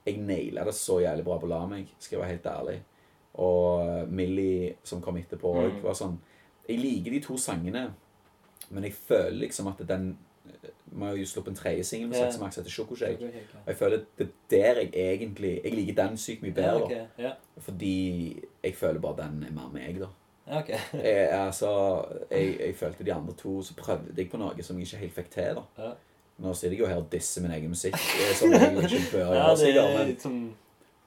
Jeg 0.08 0.18
naila 0.18 0.64
det 0.64 0.74
så 0.76 1.00
jævlig 1.02 1.24
bra 1.26 1.38
på 1.40 1.48
La 1.48 1.66
meg, 1.68 1.88
skal 2.00 2.16
jeg 2.18 2.22
være 2.22 2.30
helt 2.36 2.46
ærlig. 2.46 2.78
Og 3.34 4.08
Millie, 4.10 4.76
som 4.84 5.02
kom 5.02 5.18
etterpå 5.18 5.52
òg, 5.56 5.72
Mm. 5.78 5.84
var 5.84 5.94
sånn 5.94 6.18
Jeg 6.70 6.80
liker 6.80 7.12
de 7.12 7.20
to 7.20 7.38
sangene, 7.38 7.94
men 8.69 8.84
jeg 8.84 8.94
føler 8.94 9.31
liksom 9.45 9.68
at 9.68 9.84
den 9.88 10.18
Vi 10.88 11.03
har 11.06 11.15
jo 11.19 11.26
sluppet 11.27 11.52
en 11.52 11.56
tredje 11.60 11.84
singel 11.84 12.07
med 12.10 12.18
Ja. 12.18 12.30
Sex 12.31 12.39
Max 12.39 12.57
etter 12.57 12.72
Sjokoshake. 12.72 13.27
Og 13.65 13.68
jeg 13.68 13.76
føler 13.77 14.03
det 14.18 14.27
er 14.27 14.31
der 14.49 14.80
jeg 14.81 14.91
egentlig 14.95 15.61
Jeg 15.64 15.73
liker 15.73 15.95
den 15.98 16.18
sykt 16.18 16.41
mye 16.41 16.53
bedre, 16.56 16.84
ok. 16.84 16.94
Ja. 17.19 17.31
Fordi 17.57 18.39
jeg 18.64 18.76
føler 18.76 18.99
bare 18.99 19.18
den 19.27 19.44
er 19.44 19.52
mer 19.52 19.69
meg, 19.73 19.99
da. 19.99 20.07
Okay. 20.60 20.80
ok. 20.94 21.03
Jeg, 21.03 21.30
altså, 21.31 22.06
jeg, 22.31 22.57
jeg 22.60 22.76
følte 22.76 23.03
de 23.03 23.14
andre 23.14 23.34
to, 23.34 23.61
så 23.61 23.73
prøvde 23.76 24.14
jeg 24.18 24.30
på 24.31 24.38
noe 24.39 24.64
som 24.64 24.77
jeg 24.80 24.88
ikke 24.88 24.98
helt 24.98 25.14
fikk 25.14 25.30
til. 25.34 25.44
da. 25.60 25.64
Ja. 25.84 25.91
Nå 26.38 26.53
sitter 26.53 26.76
jeg 26.77 26.80
jo 26.80 26.88
her 26.88 27.02
og 27.02 27.10
disser 27.11 27.41
min 27.41 27.52
egen 27.52 27.69
musikk, 27.73 27.94
eh, 27.98 28.34
som 28.38 28.53
jeg 28.53 28.77
ikke 28.77 29.02
bør 29.11 29.34
Ja, 29.39 29.49
det 29.49 29.60
sikkert, 29.60 29.84
er 29.84 29.98
Men, 29.98 30.07
liksom 30.07 30.38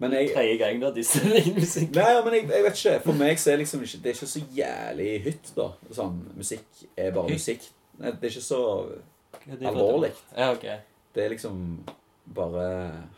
men 0.01 0.15
jeg, 0.17 0.31
tredje 0.35 0.57
gang 0.61 0.79
da 0.83 0.91
disse 0.97 1.21
din 1.25 1.55
musikk. 1.59 1.91
nei, 1.97 2.07
ja, 2.15 2.21
men 2.25 2.35
jeg, 2.39 2.47
jeg 2.51 2.65
vet 2.65 2.79
ikke. 2.81 2.95
For 3.05 3.19
meg 3.21 3.41
så 3.43 3.51
er 3.53 3.61
liksom 3.61 3.83
ikke, 3.85 3.99
det 4.05 4.13
er 4.13 4.17
ikke 4.19 4.29
så 4.33 4.43
jævlig 4.57 5.09
hytt, 5.27 5.51
da. 5.57 5.67
Sånn, 5.97 6.21
Musikk 6.41 6.85
er 6.97 7.11
bare 7.17 7.35
musikk. 7.35 7.67
Nei, 8.01 8.15
det 8.17 8.31
er 8.31 8.33
ikke 8.33 8.47
så 8.49 8.61
det 9.45 9.67
alvorlig. 9.69 10.13
Ja, 10.37 10.51
ok. 10.55 10.65
Det 11.15 11.25
er 11.25 11.29
liksom 11.35 11.61
bare 12.35 12.65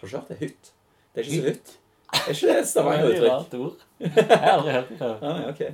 Har 0.01 0.03
du 0.03 0.17
hørt 0.17 0.29
det? 0.33 0.37
Hytt? 0.41 0.73
Det 1.15 1.23
er 1.23 1.29
ikke 1.29 1.39
så 1.39 1.49
hytt. 1.53 1.73
Er 2.13 2.35
ikke 2.35 2.47
det 2.51 2.59
et 2.59 2.69
Stavanger-uttrykk? 2.73 3.87
Jeg 4.17 4.29
har 4.29 4.53
aldri 4.59 4.73
hørt 4.77 4.89
det 4.93 4.99
før. 4.99 5.17
Ah, 5.23 5.39
nei, 5.39 5.49
ok. 5.53 5.65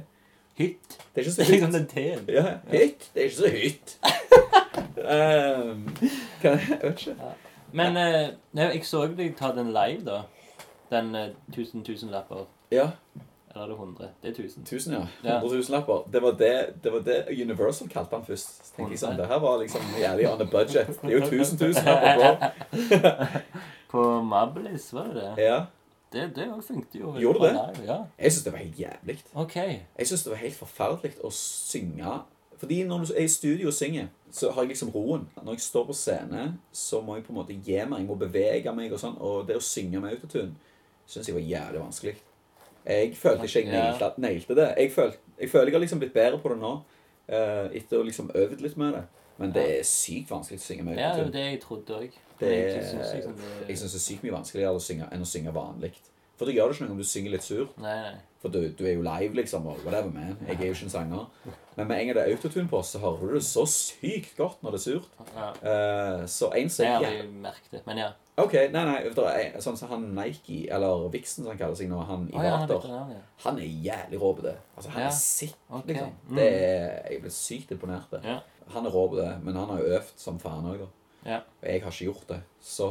Hytt. 0.59 0.97
Det 1.15 1.23
er 1.23 1.25
ikke 1.25 1.31
Det 1.31 1.35
så 1.35 1.43
er 1.43 1.53
liksom 1.53 1.73
hytt. 1.73 1.77
den 1.79 1.87
T-en. 1.95 2.25
Ja, 2.35 2.47
hytt. 2.73 3.09
Det 3.15 3.23
er 3.23 3.29
ikke 3.29 3.37
så 3.37 3.53
hytt. 3.55 3.99
um, 4.97 5.85
kan 6.43 6.59
jeg, 6.59 6.69
jeg 6.71 6.81
vet 6.83 7.05
ikke. 7.07 7.17
Men 7.79 7.97
eh, 8.01 8.29
nei, 8.57 8.69
jeg 8.75 8.85
så 8.89 9.05
deg 9.13 9.35
ta 9.39 9.51
den 9.57 9.71
live, 9.75 10.03
da. 10.07 10.23
Den 10.91 11.15
eh, 11.15 11.31
1000 11.49 11.85
tusenlapper. 11.85 12.47
Ja. 12.71 12.91
Eller 13.51 13.65
er 13.65 13.69
det 13.69 13.77
100? 13.77 14.09
Det 14.23 14.29
er 14.29 14.43
1000. 14.43 14.63
1000, 14.63 14.95
ja. 14.95 15.01
Ja. 15.25 15.37
100 15.39 15.57
000 15.57 15.65
lapper. 15.71 16.05
Det 16.13 16.23
var 16.23 16.31
det, 16.31 16.67
det 16.85 16.93
var 16.93 17.01
det 17.01 17.25
Universal 17.43 17.89
kalte 17.89 18.17
han 18.17 18.25
først. 18.27 18.67
Så 18.67 18.75
tenkte 18.77 18.93
jeg 18.93 19.01
sånn, 19.01 19.17
Det 19.17 19.27
her 19.27 19.41
var 19.41 19.59
liksom 19.63 19.83
jævlig 20.01 20.29
on 20.31 20.43
a 20.45 20.49
budget. 20.53 20.93
Det 21.03 21.11
er 21.11 21.19
jo 21.19 21.25
1000 21.25 21.61
000 21.61 21.75
lapper, 21.85 22.15
bro. 22.19 23.29
På 23.93 24.23
Mablis, 24.23 24.93
var 24.93 25.05
det 25.09 25.15
det? 25.23 25.45
Ja. 25.45 25.59
Det, 26.13 26.31
det 26.37 26.53
også 26.53 26.73
funket 26.73 27.01
jo. 27.01 27.15
Gjorde 27.21 27.47
det? 27.47 27.53
Live, 27.53 27.87
Ja. 27.93 27.99
Jeg 28.19 28.33
syns 28.33 28.45
det 28.45 28.53
var 28.53 28.59
helt 28.59 28.79
jævlig. 28.81 29.19
Ok. 29.35 29.57
Jeg 29.57 30.07
syns 30.07 30.23
det 30.25 30.31
var 30.31 30.39
helt 30.45 30.57
forferdelig 30.57 31.15
å 31.25 31.31
synge. 31.33 32.19
Fordi 32.59 32.83
når 32.85 33.05
du 33.05 33.13
er 33.15 33.25
i 33.25 33.29
studio 33.29 33.69
og 33.69 33.75
synger, 33.77 34.07
så 34.33 34.51
har 34.53 34.63
jeg 34.63 34.69
liksom 34.75 34.89
roen. 34.95 35.29
Når 35.43 35.53
jeg 35.53 35.61
står 35.61 35.85
på 35.87 35.93
scene, 35.97 36.47
så 36.73 37.01
må 37.01 37.17
jeg 37.17 37.25
på 37.25 37.33
en 37.33 37.39
måte 37.41 37.55
gi 37.55 37.77
meg. 37.85 38.01
Jeg 38.01 38.09
må 38.09 38.17
bevege 38.19 38.73
meg 38.75 38.93
og 38.93 39.01
sånn. 39.01 39.17
Og 39.21 39.47
det 39.49 39.57
å 39.57 39.63
synge 39.65 40.01
med 40.01 40.17
autotune 40.17 40.53
syns 41.09 41.29
jeg 41.31 41.37
var 41.39 41.45
jævlig 41.49 41.81
vanskelig. 41.83 42.15
Jeg 42.89 43.17
følte 43.17 43.45
ikke 43.49 43.63
jeg 43.65 43.73
nailte, 43.73 44.11
nailte 44.23 44.57
det. 44.57 44.69
Jeg, 44.79 44.93
følte, 44.95 45.19
jeg 45.41 45.51
føler 45.53 45.71
jeg 45.73 45.77
har 45.77 45.83
liksom 45.85 46.01
blitt 46.03 46.15
bedre 46.15 46.39
på 46.41 46.53
det 46.53 46.59
nå. 46.61 46.75
eh, 47.29 47.67
etter 47.81 48.01
å 48.01 48.05
liksom 48.07 48.31
øvd 48.35 48.63
litt 48.65 48.77
med 48.81 48.95
det. 48.97 49.03
Men 49.39 49.53
det 49.55 49.65
er 49.79 49.83
sykt 49.87 50.31
vanskelig 50.33 50.59
å 50.59 50.65
synge 50.65 50.85
med 50.87 50.97
Ja, 50.99 51.13
det 51.15 51.27
er 51.27 51.35
det 51.35 51.45
jeg 51.45 51.61
trodde 51.63 51.99
òg. 51.99 52.15
Jeg 52.41 53.77
syns 53.79 53.93
det 53.93 54.01
er 54.01 54.05
sykt 54.07 54.25
mye 54.25 54.35
vanskeligere 54.35 54.79
å 54.79 54.83
synge 54.83 55.09
enn 55.15 55.23
å 55.23 55.29
synge 55.29 55.53
vanlig. 55.55 55.93
For 56.39 56.47
det 56.47 56.55
gjør 56.55 56.71
det 56.71 56.77
ikke 56.77 56.87
noe 56.87 56.95
om 56.95 57.03
du 57.03 57.09
synger 57.09 57.33
litt 57.35 57.47
surt. 57.47 57.79
Nei, 57.83 57.95
nei. 58.05 58.17
For 58.39 58.55
du, 58.55 58.61
du 58.79 58.85
er 58.87 58.95
jo 58.95 59.03
live, 59.03 59.35
liksom, 59.35 59.67
og 59.67 59.81
whatever, 59.83 60.13
man. 60.15 60.37
Jeg 60.47 60.55
er 60.61 60.69
jo 60.69 60.77
ikke 60.77 60.87
en 60.87 60.93
sanger. 60.93 61.25
Men 61.75 61.89
med 61.89 61.97
en 61.97 62.07
gang 62.07 62.17
det 62.17 62.23
er 62.23 62.37
autotune 62.37 62.71
på, 62.71 62.83
så 62.87 63.01
hører 63.03 63.25
du 63.27 63.35
det 63.35 63.43
så 63.47 63.65
sykt 63.67 64.37
godt 64.39 64.63
når 64.63 64.77
det 64.77 64.79
er 64.79 64.85
surt. 64.85 65.09
Ja. 65.35 65.49
Uh, 65.59 66.23
så 66.31 66.53
en 66.55 66.71
som 66.71 66.87
Jeg 66.87 66.95
har 66.95 67.17
ja. 67.17 67.25
merket 67.43 67.75
det, 67.75 67.83
men 67.87 67.99
ja. 68.05 68.13
Ok, 68.39 68.55
nei, 68.71 68.85
nei, 68.87 68.99
er 69.11 69.59
sånn 69.63 69.79
som 69.81 69.91
han 69.91 70.05
Nike, 70.15 70.61
eller 70.75 71.09
Vixen 71.11 71.43
som 71.43 71.51
han 71.51 71.59
kaller 71.59 71.79
seg 71.81 71.91
nå, 71.91 71.99
han 72.07 72.29
i 72.31 72.37
ja, 72.37 72.53
han 72.61 72.71
er 72.71 72.87
ja. 73.17 73.23
han 73.43 73.59
er 73.59 73.81
jævlig 73.89 74.21
rå 74.23 74.31
på 74.39 74.47
det. 74.47 74.55
Altså, 74.77 74.93
han 74.95 75.09
er 75.09 75.17
sick, 75.17 75.57
okay. 75.67 75.89
liksom. 75.91 76.13
Mm. 76.29 76.37
Det 76.39 76.47
er, 76.53 76.87
jeg 77.11 77.25
ble 77.25 77.35
sykt 77.35 77.75
imponert. 77.75 78.15
det. 78.15 78.39
Han 78.77 78.87
er 78.87 78.95
rå 78.95 79.05
på 79.11 79.19
det, 79.19 79.33
men 79.43 79.59
han 79.59 79.75
har 79.75 79.83
jo 79.83 79.99
øvd 79.99 80.15
som 80.23 80.39
faen 80.39 80.71
òg, 80.71 80.85
da. 80.85 80.89
Ja. 81.27 81.41
Og 81.61 81.67
jeg 81.67 81.83
har 81.83 81.91
ikke 81.93 82.05
gjort 82.05 82.29
det, 82.29 82.39
så 82.63 82.89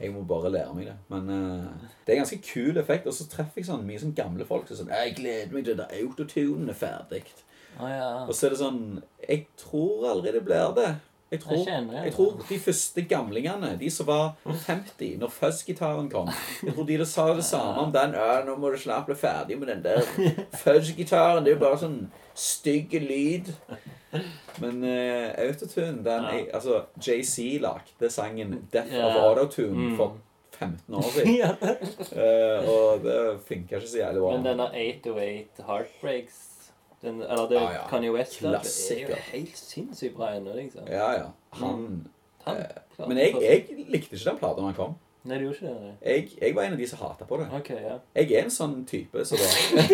jeg 0.00 0.12
må 0.14 0.22
bare 0.26 0.52
lære 0.52 0.74
meg 0.74 0.86
det. 0.88 0.96
Men 1.12 1.28
uh, 1.28 1.90
det 2.06 2.12
er 2.12 2.18
en 2.18 2.24
ganske 2.24 2.40
kul 2.42 2.80
effekt. 2.80 3.06
Og 3.06 3.14
så 3.14 3.28
treffer 3.28 3.60
jeg 3.60 3.68
sånn 3.68 3.84
mye 3.86 4.00
sånn 4.00 4.16
gamle 4.16 4.46
folk 4.48 4.68
som 4.68 4.80
sånn 4.80 4.94
'Jeg 4.94 5.18
gleder 5.20 5.52
meg 5.52 5.68
til 5.68 5.76
det 5.76 5.90
autotunen 6.00 6.72
er 6.72 6.78
ferdig'. 6.78 7.44
Å 7.78 7.90
ja. 7.90 8.08
Og 8.26 8.34
så 8.34 8.46
er 8.46 8.50
det 8.50 8.58
sånn 8.58 9.02
Jeg 9.28 9.46
tror 9.60 10.08
aldri 10.10 10.32
det 10.32 10.44
blir 10.44 10.74
det. 10.74 10.96
Jeg 11.30 11.40
tror, 11.40 11.68
jeg 11.92 12.12
tror 12.14 12.44
de 12.48 12.58
første 12.58 13.02
gamlingene, 13.04 13.74
de 13.80 13.90
som 13.92 14.06
var 14.08 14.30
50 14.46 15.18
når 15.20 15.28
fuzz-gitaren 15.28 16.06
kom 16.08 16.30
Jeg 16.64 16.72
tror 16.72 16.86
de 16.88 16.96
da 16.96 17.04
sa 17.04 17.26
det 17.36 17.44
samme 17.44 17.82
om 17.84 17.92
den. 17.92 18.14
Ja, 18.16 18.40
'Nå 18.44 18.56
må 18.56 18.70
du 18.72 18.78
snart 18.80 19.06
bli 19.06 19.14
ferdig 19.14 19.58
med 19.58 19.68
den 19.68 19.84
der 19.84 20.00
fuzz-gitaren.' 20.64 21.44
Det 21.44 21.52
er 21.52 21.58
jo 21.58 21.64
bare 21.66 21.82
sånn 21.84 22.00
stygg 22.34 22.96
lyd. 23.04 23.52
Men 24.60 24.82
uh, 24.84 25.34
autotune, 25.38 25.98
den 26.04 26.06
Ja. 26.06 26.30
jeg, 26.32 26.46
Altså, 26.54 26.82
JC 27.06 27.58
lagde 27.60 28.10
sangen 28.10 28.68
'Death 28.72 28.92
yeah. 28.92 29.16
of 29.16 29.38
Autotune' 29.38 29.74
Mm. 29.90 29.96
for 29.96 30.16
15 30.58 30.94
år 30.94 31.02
siden. 31.02 31.56
Eh, 32.22 32.68
og 32.68 33.02
det 33.04 33.40
funka 33.48 33.76
ikke 33.76 33.88
så 33.88 33.98
jævlig 33.98 34.20
bra. 34.20 34.36
Men 34.36 34.46
denne 34.46 34.64
808 34.72 35.62
Heartbreaks 35.66 36.38
den, 37.02 37.22
Eller 37.22 37.48
det 37.48 37.54
Ja, 37.54 37.72
ja. 37.72 37.88
Kanye 37.88 38.12
West 38.12 38.40
det 38.40 38.48
er 38.54 39.00
jo 39.08 39.14
helt 39.32 39.58
sinnssykt 39.58 40.16
bra 40.16 40.32
ennå, 40.36 40.54
liksom. 40.56 40.80
Ja, 40.88 41.12
ja. 41.12 41.26
Han 41.52 42.06
Han 42.44 42.56
uh, 42.98 43.08
Men 43.08 43.18
jeg, 43.18 43.34
jeg 43.42 43.64
likte 43.88 44.16
ikke 44.16 44.30
den 44.30 44.38
plata 44.38 44.60
da 44.60 44.66
den 44.66 44.74
kom. 44.74 44.94
Nei, 45.28 45.36
du 45.36 45.44
gjorde 45.44 45.58
ikke 45.58 45.72
det? 45.72 45.90
Jeg, 46.08 46.28
jeg 46.40 46.54
var 46.56 46.64
en 46.64 46.74
av 46.74 46.80
de 46.80 46.86
som 46.88 47.00
hata 47.02 47.26
på 47.28 47.38
det. 47.40 47.46
Okay, 47.58 47.80
ja. 47.84 47.96
Jeg 48.16 48.30
er 48.32 48.46
en 48.46 48.52
sånn 48.54 48.78
type 48.88 49.24
så 49.28 49.36
da 49.36 49.48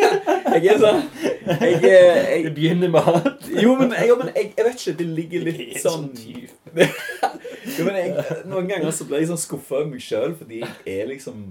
Jeg 0.55 0.69
er 0.71 0.79
sånn 0.79 1.01
jeg, 1.25 1.81
jeg, 1.83 2.45
Det 2.45 2.53
begynner 2.55 2.93
med 2.95 3.09
hat. 3.09 3.49
Jo, 3.51 3.75
men, 3.81 3.91
jeg, 3.97 4.13
jo, 4.13 4.17
men 4.21 4.31
jeg, 4.31 4.53
jeg 4.55 4.69
vet 4.69 4.79
ikke. 4.79 4.97
Det 5.01 5.09
ligger 5.19 5.49
Jeg 5.49 5.49
litt 5.49 5.75
er 5.81 5.83
sånn 5.83 6.07
type. 6.15 6.89
jo, 7.77 7.89
men 7.89 7.99
jeg, 7.99 8.39
Noen 8.53 8.71
ganger 8.71 8.95
så 8.95 9.09
blir 9.11 9.25
jeg 9.25 9.33
sånn 9.33 9.43
skuffa 9.43 9.81
over 9.81 9.91
meg 9.91 10.07
sjøl 10.07 10.39
fordi 10.39 10.63
jeg 10.63 10.95
er 10.95 11.11
liksom 11.11 11.45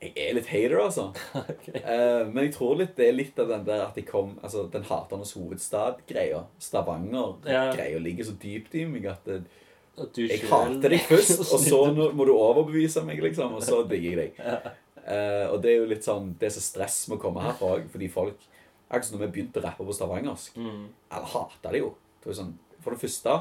Jeg 0.00 0.12
er 0.24 0.34
litt 0.38 0.48
hater, 0.48 0.78
altså. 0.86 1.08
Okay. 1.58 1.84
Uh, 1.84 2.24
men 2.32 2.46
jeg 2.46 2.56
tror 2.56 2.80
litt 2.80 2.96
det 2.96 3.10
er 3.10 3.16
litt 3.18 3.44
av 3.44 3.52
den 3.52 3.68
der 3.68 3.84
at 3.90 4.00
jeg 4.00 4.08
kom 4.08 4.38
Altså 4.40 4.64
den 4.72 4.88
haternes 4.88 5.36
hovedstad-greia. 5.36 6.46
Stavanger-greia 6.64 8.00
ligger 8.00 8.32
så 8.32 8.40
dypt 8.40 8.78
i 8.78 8.88
meg 8.88 9.10
at 9.12 9.28
det, 9.28 9.42
jeg 10.18 10.44
hater 10.50 10.94
deg 10.94 11.08
først, 11.08 11.42
og 11.52 11.62
så 11.62 11.80
må 11.94 12.26
du 12.28 12.34
overbevise 12.34 13.02
meg, 13.06 13.22
liksom. 13.24 13.56
Og 13.58 13.64
så 13.64 13.82
digger 13.90 14.22
jeg 14.22 14.34
deg. 14.36 14.70
Uh, 15.08 15.46
og 15.54 15.58
det 15.64 15.72
er 15.72 15.78
jo 15.78 15.84
litt 15.88 16.04
sånn 16.04 16.34
Det 16.36 16.50
er 16.50 16.52
så 16.52 16.60
stress 16.60 16.96
med 17.08 17.16
å 17.16 17.22
komme 17.22 17.40
herfra 17.40 17.78
òg, 17.78 17.86
fordi 17.88 18.10
folk 18.12 18.42
Akkurat 18.88 19.06
som 19.08 19.16
når 19.16 19.22
vi 19.22 19.32
begynte 19.36 19.60
å 19.60 19.64
rappe 19.64 19.84
på 19.84 19.92
stavangersk. 19.92 20.54
Mm. 20.56 20.84
Alle 21.12 21.28
hata 21.28 21.72
det 21.74 21.80
jo. 21.82 21.90
Det 22.24 22.36
sånn, 22.36 22.54
for 22.80 22.96
det 22.96 23.02
første 23.02 23.34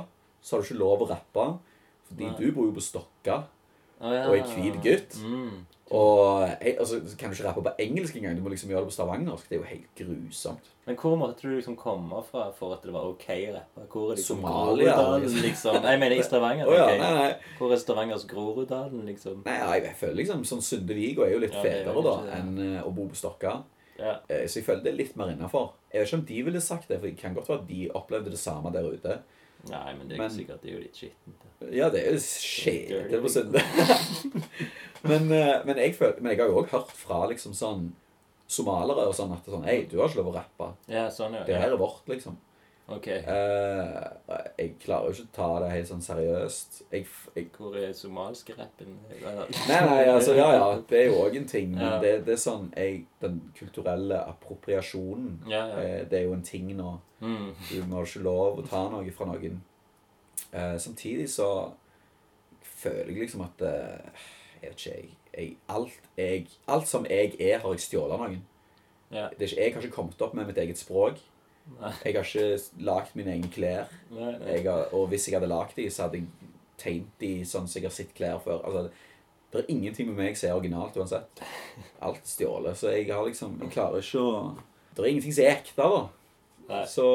så 0.43 0.55
har 0.55 0.63
du 0.63 0.67
ikke 0.67 0.79
lov 0.79 1.03
å 1.05 1.07
rappe 1.07 1.45
fordi 2.07 2.27
Nei. 2.27 2.35
du 2.39 2.51
bor 2.55 2.67
jo 2.67 2.73
på 2.75 2.83
Stokka 2.83 3.37
oh, 3.99 4.11
ja. 4.11 4.25
og 4.27 4.35
er 4.37 4.51
hvit 4.53 4.77
gutt. 4.83 5.17
Mm. 5.23 5.63
Og 5.95 6.49
altså, 6.59 6.99
så 7.07 7.15
kan 7.15 7.31
du 7.31 7.37
ikke 7.37 7.47
rappe 7.47 7.61
på 7.63 7.71
engelsk 7.79 8.15
engang. 8.19 8.35
Du 8.35 8.43
må 8.43 8.51
liksom 8.51 8.71
gjøre 8.71 8.83
det 8.83 8.89
på 8.89 8.95
stavangersk. 8.97 9.47
Det 9.47 9.55
er 9.55 9.61
jo 9.61 9.67
helt 9.69 10.01
grusomt. 10.01 10.73
Men 10.87 10.97
hvor 10.99 11.15
måtte 11.19 11.47
du 11.47 11.53
liksom 11.53 11.77
komme 11.79 12.19
fra 12.27 12.49
for 12.55 12.75
at 12.75 12.83
det 12.83 12.91
var 12.95 13.07
OK 13.07 13.23
å 13.31 13.53
rappe? 13.55 13.85
Hvor 13.91 14.11
er 14.11 14.19
liksom 14.19 14.41
Somalia, 14.41 14.97
Groruddalen, 14.97 15.39
liksom. 15.45 15.79
Nei, 15.83 15.93
jeg 15.95 16.01
mener 16.03 16.17
i 16.17 16.25
Stavanger. 16.27 16.67
Å 16.67 16.75
ja, 16.75 16.89
nei, 16.99 17.13
nei. 17.17 17.55
Hvor 17.59 17.71
er 17.75 17.81
Stavangers 17.81 18.27
Groruddalen, 18.27 19.05
liksom? 19.07 19.41
Nei, 19.47 19.55
ja, 19.61 19.71
jeg 19.87 19.95
føler 20.01 20.19
liksom 20.21 20.43
sånn 20.47 20.63
Sunde-Vigo 20.63 21.23
er 21.23 21.33
jo 21.35 21.41
litt 21.43 21.55
Ja, 21.55 21.63
er 21.63 21.81
fetere 21.87 22.05
da 22.09 22.17
enn 22.41 22.53
uh, 22.59 22.77
å 22.87 22.93
bo 22.95 23.07
på 23.11 23.19
Stokka. 23.19 23.57
Ja. 23.97 24.19
Eh, 24.27 24.45
Så 24.45 24.59
jeg 24.59 24.67
føler 24.67 24.83
det 24.85 24.91
er 24.93 24.99
litt 24.99 25.15
mer 25.19 25.31
innafor. 25.33 25.71
Jeg 25.91 26.03
vet 26.03 26.11
ikke 26.11 26.19
om 26.19 26.27
de 26.29 26.43
ville 26.51 26.61
sagt 26.61 26.91
det, 26.91 26.99
for 26.99 27.07
det 27.09 27.17
kan 27.19 27.35
godt 27.35 27.49
være 27.49 27.63
at 27.63 27.69
de 27.71 27.81
opplevde 27.97 28.33
det 28.35 28.39
samme 28.41 28.71
der 28.75 28.91
ute. 28.91 29.19
Nei, 29.67 29.93
men 29.97 30.07
det 30.07 30.15
er 30.15 30.21
Men- 30.21 30.31
ikke 30.31 30.37
sikkert 30.37 30.61
det 30.61 30.69
er 30.69 30.75
jo 30.75 30.83
litt 30.83 30.95
skittent. 30.95 31.45
Ja, 31.73 31.89
det 31.89 32.03
er 32.05 32.11
jo 32.13 33.17
er 33.17 33.21
på 33.23 33.31
søndag. 33.33 33.63
men, 35.09 35.31
eh, 35.31 35.65
men, 35.65 35.77
jeg 35.77 35.95
føler, 35.97 36.21
men 36.21 36.31
jeg 36.31 36.41
har 36.41 36.51
jo 36.51 36.61
òg 36.61 36.69
hørt 36.71 36.91
fra 36.95 37.23
liksom 37.31 37.55
sånn 37.57 37.87
somalere 38.47 39.07
og 39.09 39.15
sånn 39.17 39.33
at 39.35 39.43
det 39.43 39.51
er 39.51 39.57
sånn 39.57 39.65
Hei, 39.67 39.79
du 39.89 39.97
har 39.99 40.07
ikke 40.07 40.21
lov 40.21 40.29
å 40.31 40.35
rappe. 40.37 40.69
Ja, 40.87 41.07
sånn, 41.11 41.33
ja. 41.35 41.43
Det 41.47 41.57
her 41.57 41.73
er 41.73 41.81
vårt, 41.81 42.05
liksom. 42.07 42.37
Ok. 42.87 43.07
Uh, 43.07 44.45
jeg 44.57 44.75
klarer 44.79 45.09
jo 45.09 45.15
ikke 45.17 45.25
å 45.25 45.31
ta 45.35 45.47
det 45.59 45.71
helt 45.73 45.89
sånn 45.89 46.03
seriøst. 46.05 46.77
Jeg, 46.93 47.07
jeg 47.35 47.49
Hvor 47.57 47.75
er 47.75 47.91
somalske 47.97 48.55
rappen? 48.55 48.93
Nei, 49.11 49.81
nei, 49.89 49.97
altså, 50.07 50.37
ja, 50.37 50.45
ja, 50.55 50.69
det 50.87 51.01
er 51.01 51.09
jo 51.09 51.17
òg 51.25 51.35
en 51.41 51.49
ting. 51.51 51.73
Men 51.75 51.83
Ja. 51.83 51.97
det, 51.99 52.13
det 52.29 52.37
er 52.37 52.39
sånn 52.39 52.69
jeg, 52.77 53.01
Den 53.19 53.41
kulturelle 53.59 54.21
appropriasjonen, 54.31 55.41
Ja, 55.51 55.65
ja. 55.67 55.81
eh, 55.83 56.05
det 56.07 56.21
er 56.21 56.25
jo 56.29 56.33
en 56.37 56.47
ting 56.47 56.71
nå. 56.77 56.93
Mm. 57.19 57.51
Du 57.67 57.75
må 57.91 58.05
ikke 58.05 58.23
lov 58.23 58.59
å 58.63 58.67
ta 58.69 58.85
noe 58.93 59.11
fra 59.11 59.25
noen. 59.33 59.59
Uh, 60.53 60.77
samtidig 60.79 61.27
så 61.29 61.49
føler 62.63 63.09
jeg 63.11 63.23
liksom 63.25 63.41
at 63.41 63.61
uh, 63.67 64.27
Jeg 64.61 64.69
vet 64.71 64.79
ikke, 64.79 64.91
jeg, 64.95 65.09
jeg, 65.37 65.57
alt, 65.69 65.97
jeg 66.17 66.47
Alt 66.71 66.87
som 66.87 67.05
jeg 67.09 67.35
er, 67.39 67.59
har 67.59 67.73
jeg 67.75 67.83
stjålet 67.83 68.15
av 68.15 68.23
noen. 68.29 68.45
Ja. 69.11 69.27
Det 69.35 69.41
er 69.43 69.51
ikke, 69.51 69.61
jeg 69.65 69.73
har 69.75 69.81
ikke 69.89 69.95
kommet 69.95 70.21
opp 70.23 70.33
med 70.39 70.47
mitt 70.47 70.57
eget 70.63 70.79
språk. 70.79 71.19
Nei. 71.77 71.91
Jeg 72.05 72.15
har 72.15 72.29
ikke 72.29 72.83
lagd 72.87 73.17
mine 73.19 73.33
egne 73.35 73.49
klær. 73.53 73.91
Nei, 74.13 74.61
har, 74.65 74.87
og 74.95 75.09
hvis 75.11 75.27
jeg 75.27 75.37
hadde 75.37 75.49
lagd 75.51 75.75
de, 75.77 75.89
så 75.93 76.07
hadde 76.07 76.21
jeg 76.21 76.53
tegnet 76.81 77.21
de 77.21 77.31
sånn 77.45 77.67
som 77.67 77.79
jeg 77.79 77.89
har 77.89 77.95
sett 77.95 78.15
klær 78.17 78.39
før. 78.43 78.63
Altså, 78.65 78.87
det 79.51 79.61
er 79.61 79.71
ingenting 79.71 80.09
med 80.11 80.19
meg 80.19 80.37
som 80.37 80.49
er 80.49 80.57
originalt 80.57 80.97
uansett. 80.99 81.43
Alt 82.03 82.23
er 82.23 82.31
stjålet. 82.31 82.77
Så 82.79 82.91
jeg 82.93 83.07
har 83.11 83.23
liksom 83.27 83.59
Jeg 83.63 83.73
klarer 83.75 84.03
ikke 84.03 84.23
å 84.23 84.31
Det 84.95 85.03
er 85.03 85.11
ingenting 85.11 85.35
som 85.37 85.45
er 85.45 85.55
ekte, 85.55 85.87
da. 85.87 86.83
Så 86.89 87.05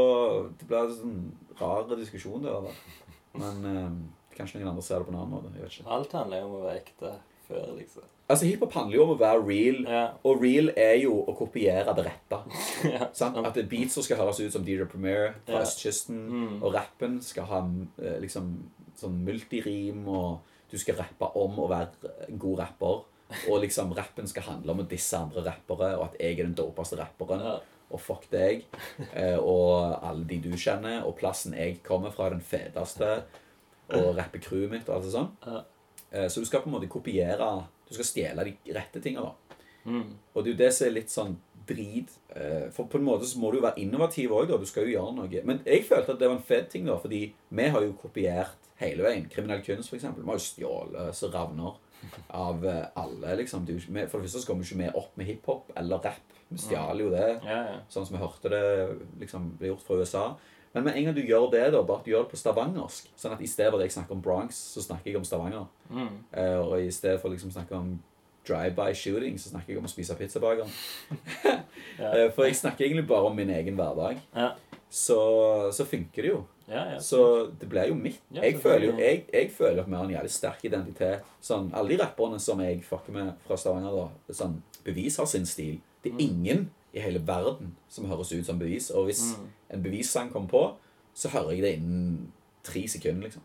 det 0.59 0.69
blir 0.69 0.87
en 0.87 0.97
sånn 0.97 1.19
rar 1.61 1.85
diskusjon 1.97 2.47
der. 2.47 2.69
da. 2.69 2.73
Men 3.43 3.67
eh, 3.69 3.91
kanskje 4.37 4.61
noen 4.61 4.73
andre 4.73 4.85
ser 4.87 5.03
det 5.03 5.09
på 5.09 5.13
en 5.13 5.21
annen 5.21 5.35
måte. 5.35 5.53
Jeg 5.57 5.67
vet 5.67 5.77
ikke. 5.77 5.91
Alt 5.99 6.17
handler 6.17 6.43
jo 6.43 6.49
om 6.49 6.57
å 6.57 6.65
være 6.65 6.81
ekte 6.81 7.13
før, 7.49 7.69
liksom. 7.77 8.09
Altså, 8.33 8.47
Hiphop 8.49 8.73
handler 8.73 8.97
jo 8.97 9.03
om 9.05 9.11
å 9.13 9.19
være 9.21 9.43
real. 9.45 9.81
Ja. 9.85 10.05
Og 10.25 10.41
real 10.41 10.71
er 10.81 10.95
jo 11.03 11.19
å 11.29 11.35
kopiere 11.37 11.93
det 11.99 12.07
rette. 12.07 12.39
ja. 12.95 13.09
At 13.11 13.59
som 13.93 14.07
skal 14.07 14.23
høres 14.23 14.41
ut 14.41 14.55
som 14.55 14.65
DJ 14.65 14.87
Premier 14.89 15.35
fra 15.45 15.61
Ja. 15.61 15.67
østkysten. 15.67 16.23
Mm. 16.31 16.55
Og 16.63 16.73
rappen 16.73 17.21
skal 17.21 17.45
ha 17.51 17.61
eh, 18.01 18.17
liksom 18.23 18.55
sånn 18.97 19.19
multirim, 19.27 20.07
og 20.09 20.41
du 20.73 20.79
skal 20.81 20.97
rappe 21.03 21.29
om 21.37 21.59
å 21.61 21.69
være 21.69 22.15
en 22.29 22.41
god 22.41 22.63
rapper. 22.65 23.03
Og 23.49 23.61
liksom 23.65 23.93
rappen 23.97 24.29
skal 24.29 24.47
handle 24.49 24.73
om 24.73 24.83
å 24.85 24.89
disse 24.89 25.17
andre 25.17 25.45
rappere, 25.45 25.93
og 25.99 26.09
at 26.11 26.19
jeg 26.21 26.39
er 26.39 26.47
den 26.47 26.57
dopeste 26.57 26.97
rapperen. 27.01 27.45
Og 27.93 28.01
fuck 28.01 28.25
deg. 28.33 28.65
Eh, 29.13 29.37
og 29.37 29.99
alle 30.01 30.25
de 30.25 30.41
du 30.47 30.57
kjenner, 30.57 31.03
og 31.05 31.19
plassen 31.21 31.53
jeg 31.59 31.83
kommer 31.85 32.13
fra, 32.15 32.31
er 32.31 32.39
den 32.39 32.45
feteste. 32.45 33.13
Og 33.93 34.15
rappe 34.17 34.41
crewet 34.41 34.73
mitt 34.73 34.89
og 34.89 34.97
alt 34.97 35.09
det 35.09 35.13
sånn. 35.13 35.31
Ja. 35.45 35.63
Eh, 36.13 36.29
så 36.33 36.41
du 36.41 36.49
skal 36.49 36.65
på 36.65 36.71
en 36.71 36.77
måte 36.79 36.89
kopiere 36.93 37.51
Du 37.93 37.99
skal 38.01 38.09
stjele 38.09 38.47
de 38.49 38.75
rette 38.75 39.03
tinga, 39.05 39.29
da. 39.29 39.59
Mm. 39.85 40.13
Og 40.33 40.45
det 40.45 40.49
er 40.49 40.55
jo 40.55 40.61
det 40.63 40.71
som 40.73 40.87
er 40.87 40.95
litt 40.97 41.13
sånn 41.13 41.37
drit. 41.69 42.11
Eh, 42.35 42.71
For 42.75 42.89
på 42.91 42.99
en 42.99 43.07
måte 43.07 43.29
så 43.29 43.41
må 43.43 43.51
du 43.53 43.59
jo 43.61 43.67
være 43.67 43.83
innovativ 43.83 44.33
òg, 44.35 44.49
da. 44.51 44.59
Du 44.59 44.67
skal 44.69 44.89
jo 44.89 44.97
gjøre 44.97 45.15
noe. 45.19 45.45
Men 45.49 45.63
jeg 45.67 45.85
følte 45.89 46.17
at 46.17 46.23
det 46.23 46.31
var 46.31 46.39
en 46.39 46.51
fed 46.51 46.69
ting, 46.73 46.89
da, 46.89 46.97
fordi 47.03 47.23
vi 47.53 47.69
har 47.75 47.85
jo 47.85 47.95
kopiert 48.01 48.71
hele 48.81 49.05
veien. 49.07 49.29
Kriminell 49.31 49.63
kunst, 49.67 49.93
eksempel. 49.95 50.25
Vi 50.25 50.33
har 50.33 50.41
jo 50.41 50.47
stjålet 50.49 51.19
så 51.19 51.31
ravner 51.33 51.77
av 52.35 52.65
eh, 52.67 52.87
alle, 52.99 53.37
liksom. 53.43 53.67
For 53.69 53.95
det 53.95 54.09
første 54.11 54.41
så 54.41 54.49
kommer 54.49 54.67
vi 54.67 54.73
ikke 54.75 54.99
opp 54.99 55.19
med 55.21 55.29
hiphop 55.29 55.71
eller 55.77 56.03
rapp. 56.03 56.39
Vi 56.53 56.61
stjal 56.61 57.01
jo 57.01 57.13
det. 57.13 57.29
Ja, 57.47 57.61
ja. 57.71 57.77
Sånn 57.93 58.05
som 58.09 58.19
vi 58.19 58.25
hørte 58.25 58.51
det 58.53 58.65
liksom 59.23 59.53
ble 59.61 59.71
gjort 59.71 59.87
fra 59.87 60.01
USA. 60.03 60.25
Men 60.75 60.85
med 60.87 60.97
en 60.97 61.05
gang 61.05 61.15
du 61.17 61.23
gjør 61.23 61.51
det, 61.53 61.67
da, 61.75 61.83
bare 61.85 61.99
at 62.01 62.07
du 62.07 62.11
gjør 62.15 62.23
det 62.25 62.31
på 62.33 62.39
stavangersk 62.41 63.11
Sånn 63.21 63.35
at 63.35 63.43
i 63.45 63.49
stedet 63.51 63.71
for 63.73 63.79
at 63.81 63.85
jeg 63.85 63.93
snakker 63.99 64.17
om 64.17 64.23
Bronx, 64.25 64.57
så 64.73 64.81
snakker 64.85 65.11
jeg 65.11 65.19
om 65.21 65.25
Stavanger. 65.29 65.67
Mm. 65.91 66.09
Uh, 66.33 66.61
og 66.65 66.79
i 66.81 66.91
stedet 66.91 67.21
for 67.21 67.29
å 67.29 67.35
liksom 67.35 67.53
snakke 67.53 67.77
om 67.77 67.99
drive-by 68.49 68.91
shooting, 68.97 69.37
så 69.39 69.53
snakker 69.53 69.71
jeg 69.75 69.79
om 69.83 69.87
å 69.87 69.93
spise 69.93 70.17
pizzabaker. 70.19 70.67
Ja. 72.01 72.09
Eh, 72.17 72.31
for 72.33 72.47
jeg 72.49 72.57
snakker 72.57 72.87
egentlig 72.87 73.05
bare 73.07 73.29
om 73.29 73.35
min 73.37 73.51
egen 73.53 73.77
hverdag. 73.77 74.17
Ja. 74.35 74.55
Så, 74.89 75.17
så 75.77 75.85
funker 75.85 76.25
det 76.25 76.31
jo. 76.31 76.39
Ja, 76.67 76.87
ja. 76.95 76.99
Så 77.05 77.19
det 77.61 77.69
blir 77.69 77.91
jo 77.91 77.97
mitt. 77.99 78.21
Jeg 78.33 78.57
føler 78.63 78.87
jo 78.89 78.95
jeg, 78.97 79.27
jeg 79.33 79.51
føler 79.53 79.83
at 79.83 79.91
vi 79.91 79.99
har 79.99 80.07
en 80.09 80.15
jævlig 80.15 80.33
sterk 80.33 80.65
identitet. 80.65 81.27
Sånn, 81.45 81.69
Alle 81.77 81.93
de 81.93 81.99
rapperne 82.01 82.41
som 82.41 82.61
jeg 82.65 82.81
fucker 82.87 83.13
med 83.13 83.35
fra 83.45 83.59
Stavanger, 83.61 83.93
da, 83.99 84.35
sånn, 84.41 84.57
Bevis 84.87 85.19
har 85.21 85.29
sin 85.31 85.45
stil. 85.47 85.77
Det 86.03 86.15
er 86.15 86.25
ingen 86.25 86.65
i 86.97 87.05
hele 87.05 87.21
verden 87.29 87.75
som 87.93 88.09
høres 88.11 88.33
ut 88.33 88.49
som 88.49 88.59
Bevis. 88.61 88.89
Og 88.97 89.11
hvis 89.11 89.35
Mm. 89.37 89.51
En 89.73 89.83
bevissang 89.83 90.31
kommer 90.33 90.49
på, 90.49 90.63
så 91.15 91.29
hører 91.29 91.51
jeg 91.53 91.63
det 91.63 91.75
innen 91.79 92.33
tre 92.65 92.87
sekunder. 92.89 93.23
liksom. 93.23 93.43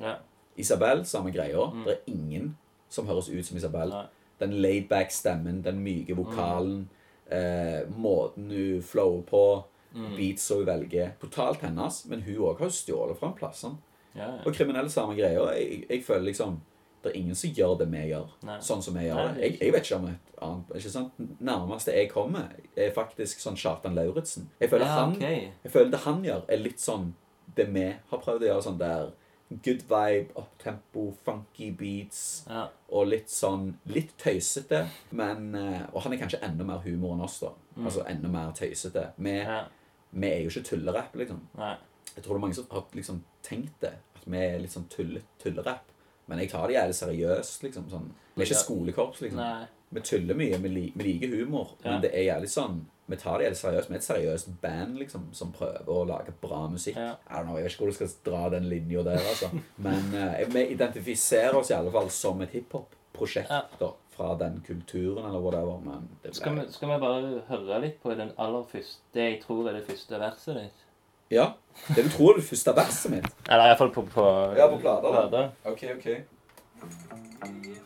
Ja. 0.00 0.14
Isabel, 0.56 1.04
samme 1.06 1.30
greia. 1.32 1.70
Mm. 1.72 1.84
Det 1.84 1.92
er 1.92 2.12
ingen 2.12 2.56
som 2.88 3.06
høres 3.06 3.28
ut 3.28 3.44
som 3.46 3.56
Isabel. 3.56 3.88
Nei. 3.88 4.06
Den 4.40 4.52
laid-back 4.62 5.10
stemmen, 5.10 5.62
den 5.62 5.80
myke 5.84 6.14
Mm. 6.14 6.24
vokalen, 6.24 6.88
eh, 7.30 7.86
måten 7.98 8.50
hun 8.50 8.82
flower 8.82 9.22
på, 9.22 9.64
Mm. 9.94 10.16
beats 10.16 10.48
hun 10.48 10.64
velger. 10.66 11.10
Totalt 11.20 11.60
hennes, 11.60 12.06
men 12.06 12.22
hun 12.22 12.36
òg 12.36 12.58
har 12.58 12.68
stjålet 12.68 13.18
fra 13.18 13.28
en 13.28 13.34
plass. 13.34 13.60
sånn. 13.64 13.76
Ja, 14.14 14.26
ja. 14.36 14.38
Og 14.46 14.54
kriminelle 14.54 14.88
samme 14.90 15.14
greia. 15.16 15.52
Jeg, 15.54 15.86
jeg 15.88 16.04
føler 16.04 16.24
liksom 16.32 16.60
Det 17.02 17.10
er 17.12 17.16
ingen 17.16 17.34
som 17.34 17.50
gjør 17.56 17.78
det 17.80 17.86
vi 17.90 18.02
gjør, 18.10 18.26
Nei. 18.44 18.58
sånn 18.60 18.82
som 18.84 18.94
vi 18.94 19.06
gjør 19.06 19.14
Nei, 19.16 19.28
det. 19.34 19.40
Jeg, 19.46 19.58
jeg 19.60 19.72
vet 19.72 19.86
ikke 19.86 19.96
om 19.96 20.06
et 20.10 20.34
annet 20.42 20.74
ikke 20.76 20.90
sant? 20.92 21.22
Nærmeste 21.40 21.94
jeg 21.96 22.10
kommer, 22.12 22.50
er 22.76 22.90
faktisk 22.92 23.40
sånn 23.40 23.56
Kjartan 23.56 23.94
Lauritzen. 23.96 24.50
Jeg 24.60 24.68
føler, 24.70 24.84
Ja, 24.86 24.98
han, 25.00 25.14
ok. 25.16 25.22
jeg 25.64 25.72
føler 25.72 25.90
det 25.94 26.00
han 26.04 26.22
gjør, 26.24 26.44
er 26.48 26.56
litt 26.60 26.80
sånn 26.80 27.14
det 27.56 27.66
vi 27.72 27.86
har 28.10 28.18
prøvd 28.20 28.44
å 28.44 28.48
gjøre. 28.50 28.62
sånn 28.68 28.78
der 28.78 29.10
Good 29.50 29.80
vibe, 29.90 30.30
opptempo, 30.38 31.08
funky 31.24 31.72
beats. 31.74 32.44
Ja. 32.48 32.68
Og 32.94 33.08
litt 33.10 33.28
sånn 33.28 33.72
Litt 33.90 34.12
tøysete, 34.22 34.84
men 35.10 35.54
eh, 35.58 35.80
Og 35.92 36.02
han 36.04 36.12
er 36.14 36.20
kanskje 36.20 36.38
enda 36.46 36.62
mer 36.68 36.78
humor 36.84 37.16
enn 37.16 37.24
oss, 37.24 37.40
da. 37.40 37.50
Altså 37.82 38.04
enda 38.06 38.28
mer 38.30 38.52
tøysete. 38.54 39.08
Vi, 39.18 39.32
Mm. 39.40 39.48
ja. 39.48 39.64
vi 40.12 40.28
er 40.30 40.42
jo 40.44 40.50
ikke 40.52 40.68
tullerapp, 40.68 41.16
liksom. 41.18 41.40
Nei. 41.58 41.72
Jeg 42.14 42.22
tror 42.24 42.34
det 42.34 42.38
er 42.38 42.44
mange 42.46 42.54
som 42.60 42.66
har 42.70 42.84
liksom 42.94 43.24
tenkt 43.42 43.80
det. 43.80 43.94
At 44.20 44.24
vi 44.26 44.36
er 44.38 44.58
litt 44.62 44.70
sånn 44.70 44.86
tulle, 44.88 45.22
tullerapp. 45.42 45.89
Men 46.30 46.38
jeg 46.44 46.50
tar 46.52 46.68
det 46.70 46.76
jævlig 46.78 46.94
seriøst, 47.00 47.62
liksom. 47.66 47.90
Sånn. 47.90 48.08
Vi 48.36 48.42
er 48.44 48.46
ikke 48.46 48.60
skolekorps, 48.62 49.20
liksom. 49.26 49.40
Nei. 49.42 49.66
Vi 49.90 50.00
tuller 50.06 50.36
mye, 50.38 50.58
vi, 50.62 50.68
li, 50.70 50.82
vi 50.94 51.04
liker 51.08 51.32
humor, 51.40 51.72
Ja. 51.82 51.90
men 51.96 52.02
det 52.04 52.12
er 52.14 52.28
jævlig 52.30 52.50
sånn 52.52 52.80
Vi 53.10 53.16
tar 53.18 53.38
det 53.40 53.48
jævlig 53.48 53.58
seriøst. 53.58 53.88
Vi 53.90 53.94
er 53.96 53.98
et 53.98 54.04
seriøst 54.06 54.50
band 54.62 54.98
liksom, 55.00 55.24
som 55.34 55.48
prøver 55.50 55.88
å 55.90 56.04
lage 56.06 56.30
bra 56.40 56.60
musikk. 56.70 56.94
Ja. 56.94 57.16
I 57.26 57.40
don't 57.40 57.48
know, 57.48 57.56
Jeg 57.58 57.64
vet 57.64 57.72
ikke 57.72 57.82
hvor 57.82 57.90
du 57.90 57.96
skal 57.96 58.12
dra 58.28 58.42
den 58.54 58.68
linja 58.70 59.02
der, 59.02 59.18
altså. 59.32 59.48
Men 59.82 60.14
uh, 60.14 60.36
vi 60.54 60.62
identifiserer 60.76 61.56
oss 61.58 61.70
i 61.72 61.74
alle 61.74 61.90
fall 61.90 62.08
som 62.14 62.40
et 62.46 62.50
hiphop-prosjekt 62.54 63.50
Ja. 63.50 63.90
fra 64.14 64.34
den 64.38 64.60
kulturen 64.66 65.24
eller 65.26 65.40
whatever. 65.42 65.80
Men 65.82 66.08
det 66.22 66.36
Skal 66.36 66.54
vi, 66.54 66.68
skal 66.70 66.88
vi 66.92 67.00
bare 67.02 67.42
høre 67.48 67.80
litt 67.82 67.98
på 68.02 68.14
den 68.14 68.30
aller 68.38 68.62
første 68.70 69.02
Det 69.12 69.26
jeg 69.26 69.42
tror 69.42 69.68
er 69.68 69.72
det 69.80 69.86
første 69.90 70.20
verset 70.22 70.54
ditt? 70.62 70.86
Ja. 71.30 71.52
Det 71.94 72.04
du 72.04 72.10
tror 72.12 72.32
er 72.34 72.40
det 72.40 72.44
første 72.48 72.72
verset 72.76 73.10
mitt. 73.14 73.26
Eller 73.48 73.70
iallfall 73.70 73.92
på, 73.94 74.02
på, 74.14 74.24
Ja, 74.58 74.66
på 74.68 74.78
plata, 74.82 75.06
da. 75.08 75.28
plata. 75.28 75.42
Ok, 75.70 75.84
ok. 75.96 76.08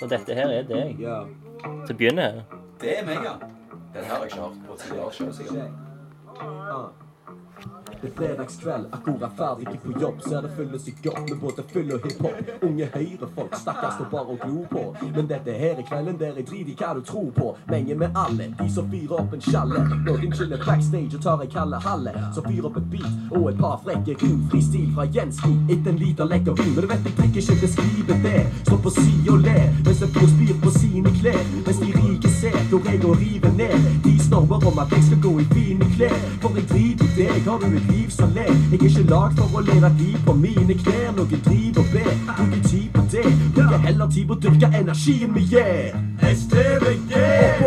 Så 0.01 0.09
dette 0.11 0.35
her 0.35 0.49
er 0.51 0.63
deg. 0.69 1.01
Ja. 1.01 1.21
Til 1.87 1.95
å 1.95 1.99
begynne 1.99 2.23
her. 2.29 2.43
Det 2.81 2.99
er 2.99 3.05
meg, 3.07 3.21
ja. 3.25 3.37
Den 3.95 4.05
har 4.09 4.25
jeg 4.25 4.33
ikke 4.33 4.41
hørt 4.43 4.63
på 4.67 4.77
tidligere 4.81 5.07
år 5.07 5.13
sikkert. 5.39 7.04
Det 8.05 8.11
er 8.11 8.17
fredagskveld, 8.17 8.87
akkurat 8.93 9.31
ferdig 9.37 9.65
ikke 9.65 9.79
på 9.85 10.01
jobb. 10.01 10.19
Ser 10.29 10.41
det 10.45 10.51
fylles 10.57 10.89
i 10.89 10.93
godt 11.05 11.31
med 11.31 11.39
både 11.41 11.63
fyll 11.73 11.93
og 11.95 12.01
hiphop. 12.05 12.51
Unge 12.63 12.89
høyrefolk, 12.95 13.55
stakkars 13.57 13.95
står 13.95 14.09
bare 14.11 14.35
og 14.35 14.39
glor 14.43 14.67
på. 14.73 14.83
Men 15.15 15.29
dette 15.31 15.53
her 15.53 15.79
er 15.81 15.87
kvelden 15.89 16.19
der 16.21 16.37
jeg 16.37 16.47
driter 16.51 16.73
i 16.73 16.77
hva 16.81 16.91
du 16.99 17.01
tror 17.11 17.31
på. 17.39 17.47
Menger 17.71 17.97
med 18.03 18.19
alle, 18.25 18.51
de 18.59 18.67
som 18.75 18.91
fyrer 18.93 19.15
opp 19.23 19.33
en 19.33 19.45
sjalle. 19.47 19.87
Noen 20.05 20.37
chiller 20.37 20.61
backstage 20.67 21.17
og 21.17 21.23
tar 21.25 21.45
ei 21.47 21.49
kalde 21.55 21.81
halle. 21.87 22.13
Så 22.37 22.45
fyrer 22.45 22.69
opp 22.69 22.77
et 22.83 22.91
beat 22.93 23.33
og 23.39 23.49
et 23.55 23.63
par 23.63 23.81
frekke 23.87 24.19
rim. 24.21 24.45
Fri 24.53 24.61
stil 24.69 24.93
fra 24.99 25.09
Jenski 25.17 25.55
etter 25.73 25.95
en 25.95 26.03
liter 26.05 26.29
lekker 26.35 26.61
vin. 26.61 26.75
Men 26.77 26.85
du 26.85 26.93
vet 26.93 27.09
jeg 27.09 27.17
trekker 27.23 27.41
ikke 27.41 27.59
beskrive 27.65 28.19
det. 28.27 28.45
Stå 28.67 28.81
på 28.85 28.95
si 28.99 29.17
og 29.33 29.41
le 29.47 29.57
mens 29.81 30.05
en 30.05 30.15
får 30.19 30.29
spyr 30.35 30.61
på 30.67 30.75
sine 30.77 31.15
klær. 31.23 31.41
Mens 31.65 31.81
de 31.81 31.91
rike 31.97 32.37
ser 32.37 32.61
hvor 32.69 32.85
jeg 32.93 33.01
går 33.07 33.17
river 33.25 33.57
ned. 33.63 33.91
De 34.05 34.15
snormer 34.29 34.69
om 34.69 34.85
at 34.85 34.93
jeg 34.93 35.09
skal 35.09 35.25
gå 35.25 35.35
i 35.41 35.51
fine 35.57 35.93
klær. 35.97 36.17
For 36.45 36.61
jeg 36.61 36.69
driter 36.69 37.09
i 37.09 37.17
deg, 37.17 37.49
har 37.49 37.65
du 37.65 37.81
et 37.81 37.94
liv 37.95 38.11
som 38.11 38.33
le. 38.35 38.47
Jeg 38.49 38.81
er 38.81 38.87
ikke 38.89 39.07
lagd 39.11 39.39
for 39.39 39.59
å 39.59 39.65
leve 39.69 39.87
et 39.91 40.01
liv 40.03 40.19
på 40.27 40.35
mine 40.45 40.79
knær. 40.83 41.11
Noen 41.17 41.45
driver 41.47 41.81
og 41.83 41.93
ber, 41.95 42.11
bruker 42.31 42.63
tid 42.69 42.89
på 42.95 43.07
det. 43.13 43.27
Bruker 43.55 43.87
heller 43.87 44.11
tid 44.15 44.27
på 44.29 44.37
å 44.39 44.43
dyrke 44.47 44.71
energien 44.81 45.35
vi 45.37 45.47
gir. 45.55 45.95
STVG! 46.35 47.13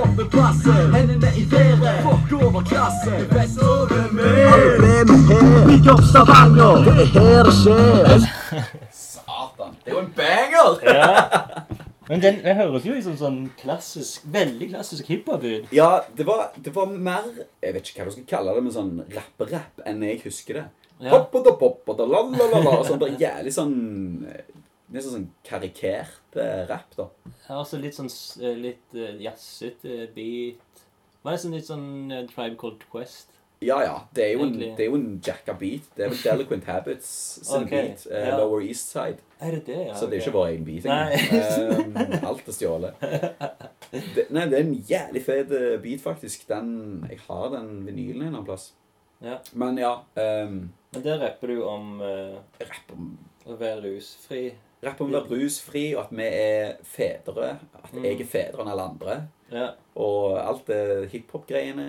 Opp 0.01 0.07
opp 0.07 0.17
med 0.17 0.29
passet, 0.31 0.95
hendene 0.95 1.31
i 1.35 1.45
været. 1.51 2.03
Fuck 2.03 2.41
over 2.41 2.61
klasse. 2.61 3.13
Fest 3.31 3.61
over 3.61 4.11
med. 4.11 4.43
Alle 4.53 4.73
ble 4.79 4.97
med 5.11 5.31
her. 5.31 5.67
Bygg 5.67 5.91
opp 5.93 6.03
Stavanger. 6.09 6.83
Det 6.87 6.97
er 6.97 7.09
her 7.15 7.43
det 7.43 7.55
skjer. 7.61 8.27
Satan. 9.07 9.73
Det 9.85 9.91
er 9.91 9.95
jo 9.95 10.03
en 10.05 10.13
banger! 10.17 11.66
Men 12.07 12.21
den, 12.23 12.39
den 12.43 12.55
høres 12.55 12.85
jo 12.87 12.95
ut 12.95 13.03
som 13.03 13.17
sånn 13.19 13.39
klassisk, 13.59 14.25
veldig 14.31 14.69
klassisk 14.71 15.09
hiphop-ut. 15.11 15.71
Ja, 15.75 16.03
det 16.15 16.27
var, 16.27 16.53
det 16.55 16.71
var 16.75 16.91
mer 16.91 17.25
Jeg 17.35 17.75
vet 17.75 17.89
ikke 17.89 18.03
hva 18.03 18.11
du 18.11 18.15
skal 18.15 18.29
kalle 18.29 18.55
det, 18.55 18.63
men 18.63 18.75
sånn 18.75 18.93
rapperapp 19.11 19.83
enn 19.87 20.05
jeg 20.07 20.21
husker 20.23 20.61
det. 20.61 20.67
Ja. 20.97 21.11
Hopp 21.13 21.35
og 21.37 21.43
da 21.45 21.53
pop 21.59 21.91
og 21.91 21.99
da 21.99 22.07
la 22.09 22.23
la 22.31 22.47
la 22.53 22.61
la. 22.63 22.77
Sånn 22.87 23.01
bare 23.01 23.19
jævlig 23.19 23.53
sånn 23.53 23.75
eh, 24.31 24.45
Nesten 24.87 25.11
sånn 25.11 25.25
karikert 25.43 26.37
eh, 26.39 26.61
rapp, 26.69 26.93
da. 26.95 27.09
Ja, 27.49 27.57
også 27.59 27.75
litt 27.81 27.97
sånn 27.97 28.07
eh, 28.39 28.53
litt 28.55 28.93
uh, 28.95 29.09
jazzete 29.19 30.05
beat. 30.15 30.85
Var 31.27 31.35
nesten 31.35 31.55
litt 31.57 31.67
sånn 31.67 32.07
uh, 32.13 32.21
Tribe 32.29 32.55
Called 32.61 32.85
Quest. 32.87 33.35
Ja 33.59 33.81
ja, 33.83 33.97
det 34.15 34.23
er 34.23 34.31
jo 34.37 34.45
en, 34.45 34.55
det 34.61 34.85
er 34.85 34.87
jo 34.87 34.95
en 34.95 35.17
jacka 35.19 35.57
beat. 35.59 35.89
Det 35.97 36.05
er 36.05 36.13
vel 36.13 36.21
Delinquent 36.23 36.69
Habits 36.71 37.09
sin 37.41 37.67
okay. 37.67 37.89
beat. 37.89 38.07
Uh, 38.07 38.21
ja. 38.29 38.37
Lower 38.39 38.63
East 38.63 38.95
Side. 38.95 39.19
Er 39.39 39.51
det 39.53 39.65
det, 39.67 39.77
ja? 39.87 39.93
Så 39.93 40.07
det 40.09 40.17
er 40.17 40.21
jo 40.21 40.25
ikke 40.25 40.37
vår 40.39 40.47
egen 40.47 40.65
beat. 40.65 40.85
Eh, 40.85 42.23
alt 42.29 42.47
er 42.49 42.55
stjålet. 42.55 43.01
Det, 43.91 44.23
nei, 44.33 44.45
det 44.49 44.57
er 44.57 44.63
en 44.65 44.73
jævlig 44.89 45.21
fet 45.25 45.51
eh, 45.53 45.75
beat, 45.83 46.01
faktisk. 46.03 46.47
Den, 46.49 46.71
jeg 47.09 47.19
har 47.27 47.49
den 47.53 47.69
vinylen 47.87 48.23
en 48.25 48.31
annen 48.33 48.47
plass. 48.47 48.71
Ja. 49.23 49.37
Men 49.57 49.77
ja 49.81 49.93
um, 50.45 50.57
Men 50.93 51.03
der 51.05 51.17
rapper 51.23 51.49
du 51.49 51.63
om 51.65 51.95
uh, 52.01 52.35
Rapp 52.61 52.91
om 52.93 53.07
å 53.49 53.55
være 53.57 53.79
rusfri. 53.87 54.43
Rapp 54.85 54.99
om 55.01 55.09
å 55.09 55.15
være 55.21 55.39
rusfri, 55.41 55.85
og 55.95 56.03
at 56.03 56.11
vi 56.17 56.27
er 56.27 56.75
fedre. 56.85 57.55
At 57.79 57.93
Mm. 57.93 58.03
jeg 58.05 58.19
er 58.21 58.29
fedre 58.29 58.61
enn 58.65 58.69
alle 58.73 58.83
andre. 58.91 59.15
Ja. 59.53 59.69
Og 59.95 60.35
alt 60.41 60.67
det 60.67 61.07
hiphop-greiene. 61.13 61.87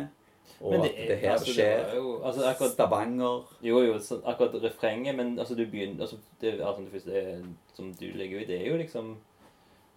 Og 0.61 0.73
det, 0.73 0.89
at 0.91 0.97
det 0.97 1.11
er 1.15 1.17
her 1.23 1.33
altså, 1.33 1.53
skjer. 1.53 1.85
Det 1.87 1.97
jo, 1.97 2.23
altså, 2.25 2.45
akkurat, 2.51 2.71
Stavanger. 2.73 3.43
jo, 3.63 3.81
jo, 3.83 3.99
så, 4.03 4.19
akkurat 4.27 4.57
refrenget, 4.63 5.15
men 5.15 5.39
altså, 5.39 5.55
du 5.55 5.65
begynner 5.71 6.01
altså, 6.03 6.17
det, 6.41 6.53
altså, 6.61 6.83
det 6.83 6.93
første 6.93 7.13
er, 7.21 7.39
som 7.75 7.93
du 8.01 8.05
legger 8.15 8.41
ut, 8.41 8.49
det 8.49 8.61
er 8.61 8.71
jo 8.71 8.77
liksom 8.77 9.17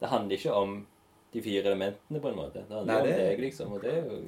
Det 0.02 0.10
handler 0.10 0.32
ikke 0.38 0.54
om 0.54 0.88
de 1.34 1.42
fire 1.42 1.64
elementene, 1.64 2.20
på 2.22 2.28
en 2.30 2.36
måte. 2.36 2.54
Det 2.70 2.76
handler 2.76 2.94
Nei, 2.94 3.02
om 3.02 3.20
deg, 3.20 3.40
liksom, 3.40 3.72
og 3.72 3.82
det 3.82 3.92
er 3.94 4.06
jo 4.06 4.22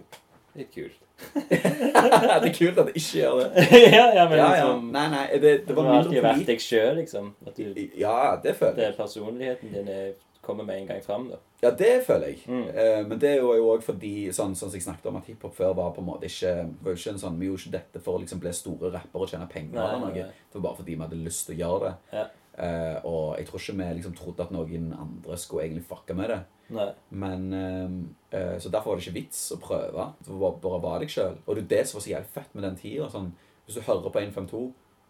litt 0.55 0.69
kult. 0.73 0.99
det 1.49 2.49
er 2.49 2.53
kult 2.57 2.77
at 2.81 2.87
det 2.89 2.95
ikke 2.95 3.17
gjør 3.19 3.39
det. 3.39 3.65
ja, 3.97 4.05
ja, 4.15 4.25
men 4.29 4.37
Ja, 4.37 4.45
ja. 4.45 4.51
liksom 4.53 4.87
Nei, 4.93 5.07
nei, 5.09 5.23
det, 5.33 5.51
det 5.67 5.75
Du 5.75 5.81
har 5.81 5.97
alltid 5.99 6.21
vært 6.23 6.45
deg 6.47 6.61
sjøl, 6.61 6.95
liksom. 7.01 7.31
Du, 7.57 7.63
Ja, 7.99 8.17
det 8.43 8.55
føler 8.59 8.75
det 8.77 8.85
jeg. 8.87 8.93
er 8.93 8.97
personligheten 8.97 9.73
din 9.73 9.87
er, 9.93 10.13
kommer 10.43 10.65
med 10.67 10.81
en 10.81 10.87
gang 10.91 11.01
fram, 11.05 11.29
da. 11.31 11.37
Ja, 11.63 11.71
det 11.79 11.91
føler 12.05 12.33
jeg. 12.33 12.43
Mm. 12.47 12.67
Eh, 12.69 13.01
men 13.07 13.19
det 13.21 13.29
er 13.31 13.41
jo 13.41 13.53
òg 13.71 13.83
fordi, 13.85 14.27
sånn 14.35 14.53
sånn 14.59 14.69
som 14.69 14.77
jeg 14.77 14.83
snakket 14.85 15.09
om, 15.09 15.17
at 15.21 15.29
hiphop 15.31 15.55
før 15.55 15.73
var 15.77 15.93
på 15.95 16.03
en 16.03 16.09
måte 16.09 16.27
ikke 16.27 16.53
var 16.83 16.97
ikke 16.97 17.13
en 17.15 17.21
sånn, 17.21 17.39
Vi 17.39 17.47
gjorde 17.47 17.63
ikke 17.63 17.77
dette 17.77 18.01
for 18.03 18.17
å 18.17 18.23
liksom 18.23 18.41
bli 18.43 18.51
store 18.53 18.91
rappere 18.91 19.23
og 19.23 19.31
tjene 19.31 19.47
penger 19.49 19.77
Nei, 19.79 19.85
eller 19.87 20.03
noe. 20.03 20.13
nei. 20.13 20.47
Det 20.51 20.59
var 20.59 20.65
bare 20.67 20.79
fordi 20.81 20.95
vi 20.97 21.05
hadde 21.07 21.21
lyst 21.23 21.45
til 21.47 21.55
å 21.55 21.61
gjøre 21.63 21.83
det. 21.89 22.17
Ja. 22.19 22.25
Eh, 22.53 22.97
og 23.09 23.37
jeg 23.39 23.47
tror 23.47 23.63
ikke 23.63 23.77
vi 23.79 23.87
liksom 23.97 24.17
trodde 24.19 24.43
at 24.45 24.51
noen 24.53 24.91
andre 24.93 25.37
skulle 25.41 25.63
egentlig 25.65 25.87
fucke 25.89 26.13
med 26.19 26.29
det. 26.29 26.41
Nei. 26.73 26.89
Men 27.09 27.47
eh, 27.53 28.37
eh, 28.39 28.59
Så 28.59 28.69
derfor 28.69 28.91
var 28.93 28.99
det 28.99 29.07
ikke 29.07 29.19
vits 29.21 29.41
å 29.55 29.57
prøve. 29.63 30.11
Det 30.25 30.37
var 30.43 30.59
bare 30.61 30.83
være 30.83 30.99
deg 31.05 31.15
sjøl. 31.15 31.39
Og 31.47 31.55
det 31.55 31.63
er 31.63 31.71
det 31.77 31.87
som 31.87 31.97
var 31.97 32.05
så 32.05 32.13
jævlig 32.13 32.33
fett 32.35 32.53
med 32.53 32.63
den 32.67 32.75
tida. 32.77 33.09
Sånn, 33.09 33.31
hvis 33.65 33.79
du 33.79 33.81
hører 33.87 34.09
på 34.11 34.19
152, 34.19 34.63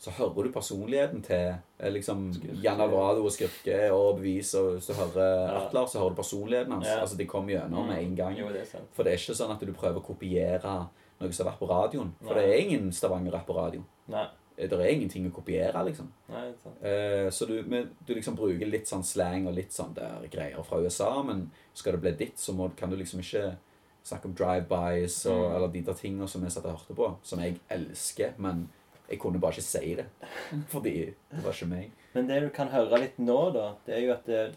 så 0.04 0.12
hører 0.18 0.44
du 0.50 0.52
personligheten 0.52 1.22
til 1.24 1.54
eh, 1.80 1.92
liksom 1.96 2.26
Jan 2.64 2.82
Alvarado 2.84 3.24
og 3.24 3.32
Skurke 3.32 3.78
og 3.96 4.18
Bevis. 4.20 4.52
Og 4.60 4.74
hvis 4.76 4.90
du 4.90 4.94
hører 4.98 5.30
Ja. 5.48 5.62
Atlar, 5.62 5.88
så 5.88 6.02
hører 6.02 6.10
du 6.16 6.20
personligheten 6.20 6.74
hans. 6.76 6.88
Ja. 6.92 7.00
Altså 7.06 7.16
De 7.18 7.26
kommer 7.30 7.54
gjennom 7.56 7.88
med 7.88 8.02
en 8.04 8.16
gang. 8.20 8.36
Jo, 8.38 8.50
det. 8.52 8.66
For 8.94 9.04
det 9.08 9.14
er 9.14 9.22
ikke 9.22 9.38
sånn 9.40 9.54
at 9.56 9.64
du 9.64 9.72
prøver 9.74 10.02
å 10.02 10.06
kopiere 10.06 10.76
noe 11.22 11.32
som 11.32 11.46
har 11.46 11.54
vært 11.54 11.60
på 11.64 11.70
radioen. 11.72 12.10
For 12.20 12.36
Nei. 12.36 12.42
det 12.42 12.54
er 12.58 12.64
ingen 12.66 12.90
Stavanger-rapp 12.92 13.46
på 13.48 13.56
radio. 13.56 13.84
Nei. 14.12 14.26
Det 14.58 14.70
er 14.78 14.92
ingenting 14.94 15.26
å 15.26 15.34
kopiere, 15.34 15.80
liksom. 15.88 16.12
Nei, 16.30 16.44
det. 16.64 16.74
Eh, 16.92 17.30
så 17.34 17.48
du, 17.50 17.56
men, 17.66 17.88
du 18.06 18.12
liksom 18.14 18.36
bruker 18.38 18.68
litt 18.70 18.86
sånn 18.92 19.02
slang 19.08 19.48
og 19.50 19.56
litt 19.58 19.72
sånn 19.74 19.96
der 19.98 20.28
greier 20.30 20.62
fra 20.68 20.78
USA, 20.84 21.24
men 21.26 21.48
skal 21.74 21.96
det 21.96 22.02
bli 22.04 22.12
ditt, 22.20 22.38
så 22.38 22.54
må, 22.54 22.68
kan 22.78 22.92
du 22.92 22.96
liksom 23.00 23.24
ikke 23.24 23.56
snakke 24.04 24.28
om 24.30 24.36
drive-bys 24.36 25.26
Mm. 25.26 25.56
eller 25.56 25.68
de 25.74 25.82
der 25.82 25.94
tingene 25.98 26.28
som 26.28 26.44
jeg 26.44 26.52
satt 26.52 26.66
og 26.66 26.76
hørte 26.78 26.94
på, 26.96 27.10
som 27.24 27.40
jeg 27.40 27.58
elsker, 27.72 28.34
men 28.38 28.68
jeg 29.14 29.20
kunne 29.22 29.40
bare 29.44 29.56
ikke 29.58 29.66
si 29.70 29.94
det. 30.00 30.06
Fordi 30.74 30.94
det 31.32 31.44
var 31.46 31.54
ikke 31.56 31.70
meg. 31.72 31.92
Men 32.14 32.28
det 32.30 32.42
du 32.44 32.50
kan 32.54 32.68
høre 32.74 33.00
litt 33.06 33.18
nå, 33.24 33.40
da, 33.56 33.70
det 33.88 33.96
er 33.98 34.06
jo 34.08 34.14
at 34.18 34.26
det- 34.30 34.56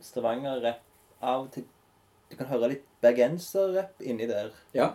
Stavanger-rapp 0.00 0.80
av 1.22 1.42
og 1.44 1.50
til 1.52 1.64
Du 2.30 2.36
kan 2.38 2.46
høre 2.46 2.68
litt 2.70 2.84
bergenser-rapp 3.02 4.00
inni 4.06 4.26
der. 4.30 4.52
Ja, 4.72 4.92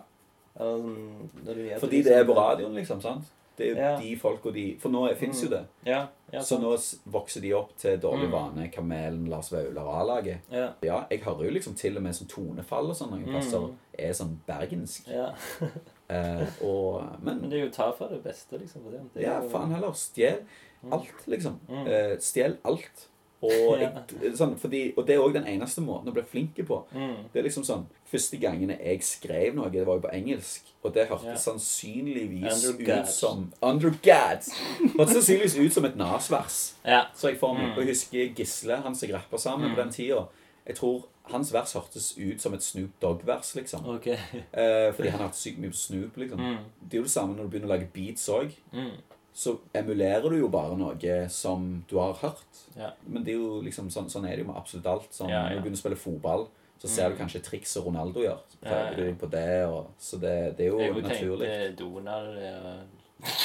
sånn, 0.57 1.29
gjør 1.45 1.79
fordi 1.83 1.99
det 2.05 2.13
er 2.15 2.23
på 2.25 2.35
radioen, 2.37 2.73
liksom, 2.77 3.01
sant? 3.03 3.25
Det 3.57 3.67
er 3.67 3.69
jo 3.73 3.75
Ja. 3.81 3.97
de 3.99 4.15
folk 4.19 4.45
og 4.45 4.53
de 4.53 4.77
For 4.79 4.89
nå 4.89 5.13
fins 5.15 5.41
jo 5.43 5.47
Mm. 5.47 5.51
det. 5.51 5.65
Ja. 5.85 6.07
ja 6.33 6.39
Så 6.41 6.57
nå 6.59 6.73
vokser 7.11 7.41
de 7.41 7.53
opp 7.53 7.75
til 7.77 7.97
Dårlig 7.99 8.27
Mm. 8.29 8.31
vane, 8.31 8.71
Kamelen, 8.71 9.27
Lars 9.29 9.49
Vaular 9.51 9.83
og 9.83 10.01
A-laget. 10.01 10.39
Ja. 10.51 10.71
Ja, 10.81 11.05
jeg 11.09 11.21
hører 11.23 11.43
jo 11.45 11.51
liksom 11.51 11.75
til 11.75 11.95
og 11.97 12.03
med 12.03 12.15
som 12.15 12.27
tonefall 12.27 12.89
og 12.89 12.95
sånn 12.95 13.11
noen 13.11 13.25
Mm. 13.25 13.31
plasser 13.31 13.75
er 13.99 14.11
sånn 14.13 14.37
bergensk. 14.47 15.07
Eh, 16.09 16.45
og, 16.61 17.01
men 17.21 17.41
Men 17.41 17.49
det 17.49 17.59
er 17.59 17.65
jo 17.65 17.73
ta 17.73 17.89
fra 17.97 18.07
det 18.11 18.21
beste, 18.23 18.57
liksom. 18.61 18.85
Det. 18.91 19.01
Det 19.15 19.23
Ja, 19.25 19.39
faen 19.49 19.71
heller. 19.73 19.93
Stjel 19.97 20.43
alt, 20.91 21.27
liksom. 21.27 21.59
Mm. 21.69 21.87
Eh, 21.87 22.15
stjel 22.21 22.57
alt. 22.63 23.07
Og, 23.45 23.77
jeg, 23.81 24.31
sånn, 24.37 24.55
fordi, 24.57 24.93
og 24.97 25.05
det 25.05 25.15
er 25.15 25.21
òg 25.21 25.33
den 25.35 25.47
eneste 25.49 25.81
måten 25.83 26.09
å 26.09 26.13
bli 26.15 26.23
flink 26.29 26.61
på. 26.65 26.77
Mm. 26.95 27.27
Det 27.33 27.41
er 27.41 27.47
liksom 27.49 27.65
sånn 27.67 27.85
Første 28.05 28.37
gangene 28.39 28.77
jeg 28.79 29.01
skrev 29.03 29.55
noe, 29.57 29.67
det 29.73 29.81
var 29.85 29.97
jo 29.97 30.03
på 30.05 30.11
engelsk. 30.13 30.69
Og 30.85 30.93
det 30.95 31.07
hørtes 31.09 31.25
yeah. 31.25 31.41
sannsynligvis 31.41 32.67
ut 32.77 33.09
som 33.11 33.47
Andrew 33.65 33.97
Gads! 34.05 34.51
Hørtes 34.93 35.15
sannsynligvis 35.17 35.57
ut 35.57 35.73
som 35.73 35.87
et 35.89 35.97
Nas-vers. 35.99 36.59
Ja. 36.85 37.01
Så 37.17 37.31
jeg 37.33 37.39
får 37.41 37.57
meg, 37.57 37.65
Mm. 37.65 37.73
og 37.73 37.81
jeg 37.81 37.89
husker 37.89 38.29
Gisle, 38.37 38.77
han 38.85 38.95
som 38.95 39.09
rappa 39.11 39.37
sammen 39.41 39.73
på 39.73 39.81
den 39.81 39.91
tida. 39.91 40.27
Jeg 40.69 40.77
tror 40.77 41.03
hans 41.31 41.51
vers 41.53 41.73
hørtes 41.73 42.11
ut 42.17 42.41
som 42.41 42.53
et 42.53 42.63
Snoop 42.63 42.91
Dogg-vers, 43.01 43.55
liksom. 43.55 43.85
Okay. 43.95 44.17
Eh, 44.53 44.91
fordi 44.93 45.09
han 45.09 45.19
har 45.19 45.27
hatt 45.27 45.35
sykt 45.39 45.57
mye 45.59 45.69
på 45.73 45.79
Snoop, 45.81 46.17
liksom. 46.17 46.39
Mm. 46.39 46.57
Det 46.81 46.93
er 46.93 47.01
jo 47.01 47.03
det 47.07 47.11
samme 47.11 47.35
når 47.35 47.43
du 47.43 47.49
begynner 47.49 47.69
å 47.71 47.75
lage 47.77 47.89
beats 47.93 48.27
òg 48.29 48.51
Mm. 48.73 48.91
så 49.35 49.57
emulerer 49.75 50.29
du 50.29 50.37
jo 50.39 50.47
bare 50.47 50.77
noe 50.77 51.15
som 51.29 51.83
du 51.89 51.97
har 51.99 52.13
hørt. 52.21 52.59
Ja. 52.77 52.91
Men 53.07 53.23
det 53.25 53.33
er 53.33 53.39
jo 53.41 53.61
liksom 53.61 53.89
sånn, 53.91 54.07
sånn 54.09 54.25
er 54.29 54.35
det 54.37 54.45
jo 54.45 54.51
med 54.51 54.55
absolutt 54.55 54.85
alt. 54.87 55.09
Sånn, 55.11 55.29
Ja, 55.29 55.41
ja. 55.43 55.49
Når 55.49 55.55
du 55.55 55.61
begynner 55.65 55.77
å 55.79 55.83
spille 55.83 55.95
fotball, 55.99 56.47
så 56.79 56.87
ser 56.87 57.09
Mm. 57.09 57.17
du 57.17 57.23
kanskje 57.23 57.41
trikset 57.43 57.83
Ronaldo 57.85 58.19
gjør. 58.23 58.39
Så 58.51 58.57
prøver 58.61 58.95
du 58.95 59.15
på 59.15 59.29
det, 59.31 59.65
og, 59.65 59.87
så 59.99 60.19
det, 60.19 60.57
det 60.57 60.65
er 60.65 60.69
jo 60.69 60.79
Jeg 60.79 60.93
naturlig. 60.93 61.47
tenkte 61.47 61.75
Donald 61.83 62.37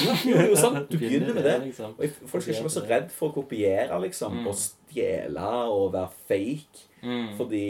Jo, 0.01 0.13
jo, 0.31 0.37
jo, 0.51 0.55
sant. 0.57 0.91
Du 0.91 0.99
begynner 0.99 1.35
med 1.35 1.45
det. 1.45 1.61
Liksom. 1.65 1.95
Og 1.99 2.05
folk 2.27 2.43
skal 2.43 2.55
ikke 2.55 2.65
være 2.67 2.75
så 2.75 2.83
redd 2.89 3.11
for 3.15 3.31
å 3.31 3.35
kopiere, 3.35 4.01
liksom. 4.03 4.47
Og 4.47 4.55
stjele 4.91 5.49
og 5.71 5.93
være 5.95 6.13
fake. 6.29 6.87
Mm. 7.03 7.35
Fordi 7.39 7.67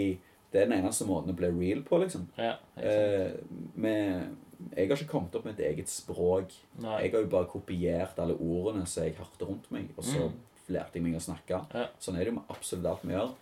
det 0.50 0.60
er 0.60 0.66
den 0.66 0.80
eneste 0.80 1.06
måten 1.06 1.30
å 1.30 1.38
bli 1.38 1.50
real 1.54 1.82
på, 1.86 2.00
liksom. 2.02 2.26
Ja. 2.40 2.56
Eh, 2.74 3.36
med, 3.78 4.32
jeg 4.74 4.88
har 4.88 4.96
ikke 4.96 5.12
kommet 5.12 5.36
opp 5.38 5.46
med 5.46 5.58
et 5.58 5.68
eget 5.68 5.90
språk. 5.92 6.56
Nei. 6.82 6.96
Jeg 7.04 7.14
har 7.14 7.22
jo 7.22 7.30
bare 7.30 7.50
kopiert 7.50 8.18
alle 8.18 8.34
ordene 8.34 8.86
som 8.90 9.06
jeg 9.06 9.18
hørte 9.18 9.46
rundt 9.46 9.70
meg, 9.74 9.92
og 9.96 10.06
så 10.06 10.26
lærte 10.70 10.98
jeg 10.98 11.06
meg 11.06 11.18
å 11.18 11.22
snakke. 11.22 11.62
Ja. 11.74 11.86
Sånn 12.02 12.18
er 12.18 12.24
det 12.24 12.32
jo 12.32 12.40
med 12.40 12.50
absolutt 12.50 12.90
alt 12.90 13.06
vi 13.06 13.14
gjør. 13.14 13.32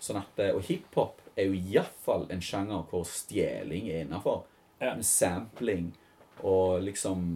Sånn 0.00 0.20
at, 0.20 0.44
eh, 0.44 0.52
og 0.56 0.64
hiphop 0.68 1.20
er 1.36 1.48
jo 1.48 1.56
iallfall 1.56 2.26
en 2.32 2.44
sjanger 2.44 2.84
hvor 2.90 3.06
stjeling 3.08 3.88
er 3.88 4.04
innafor. 4.04 4.44
Ja. 4.80 4.94
Sampling 5.04 5.92
og 6.40 6.80
liksom 6.86 7.26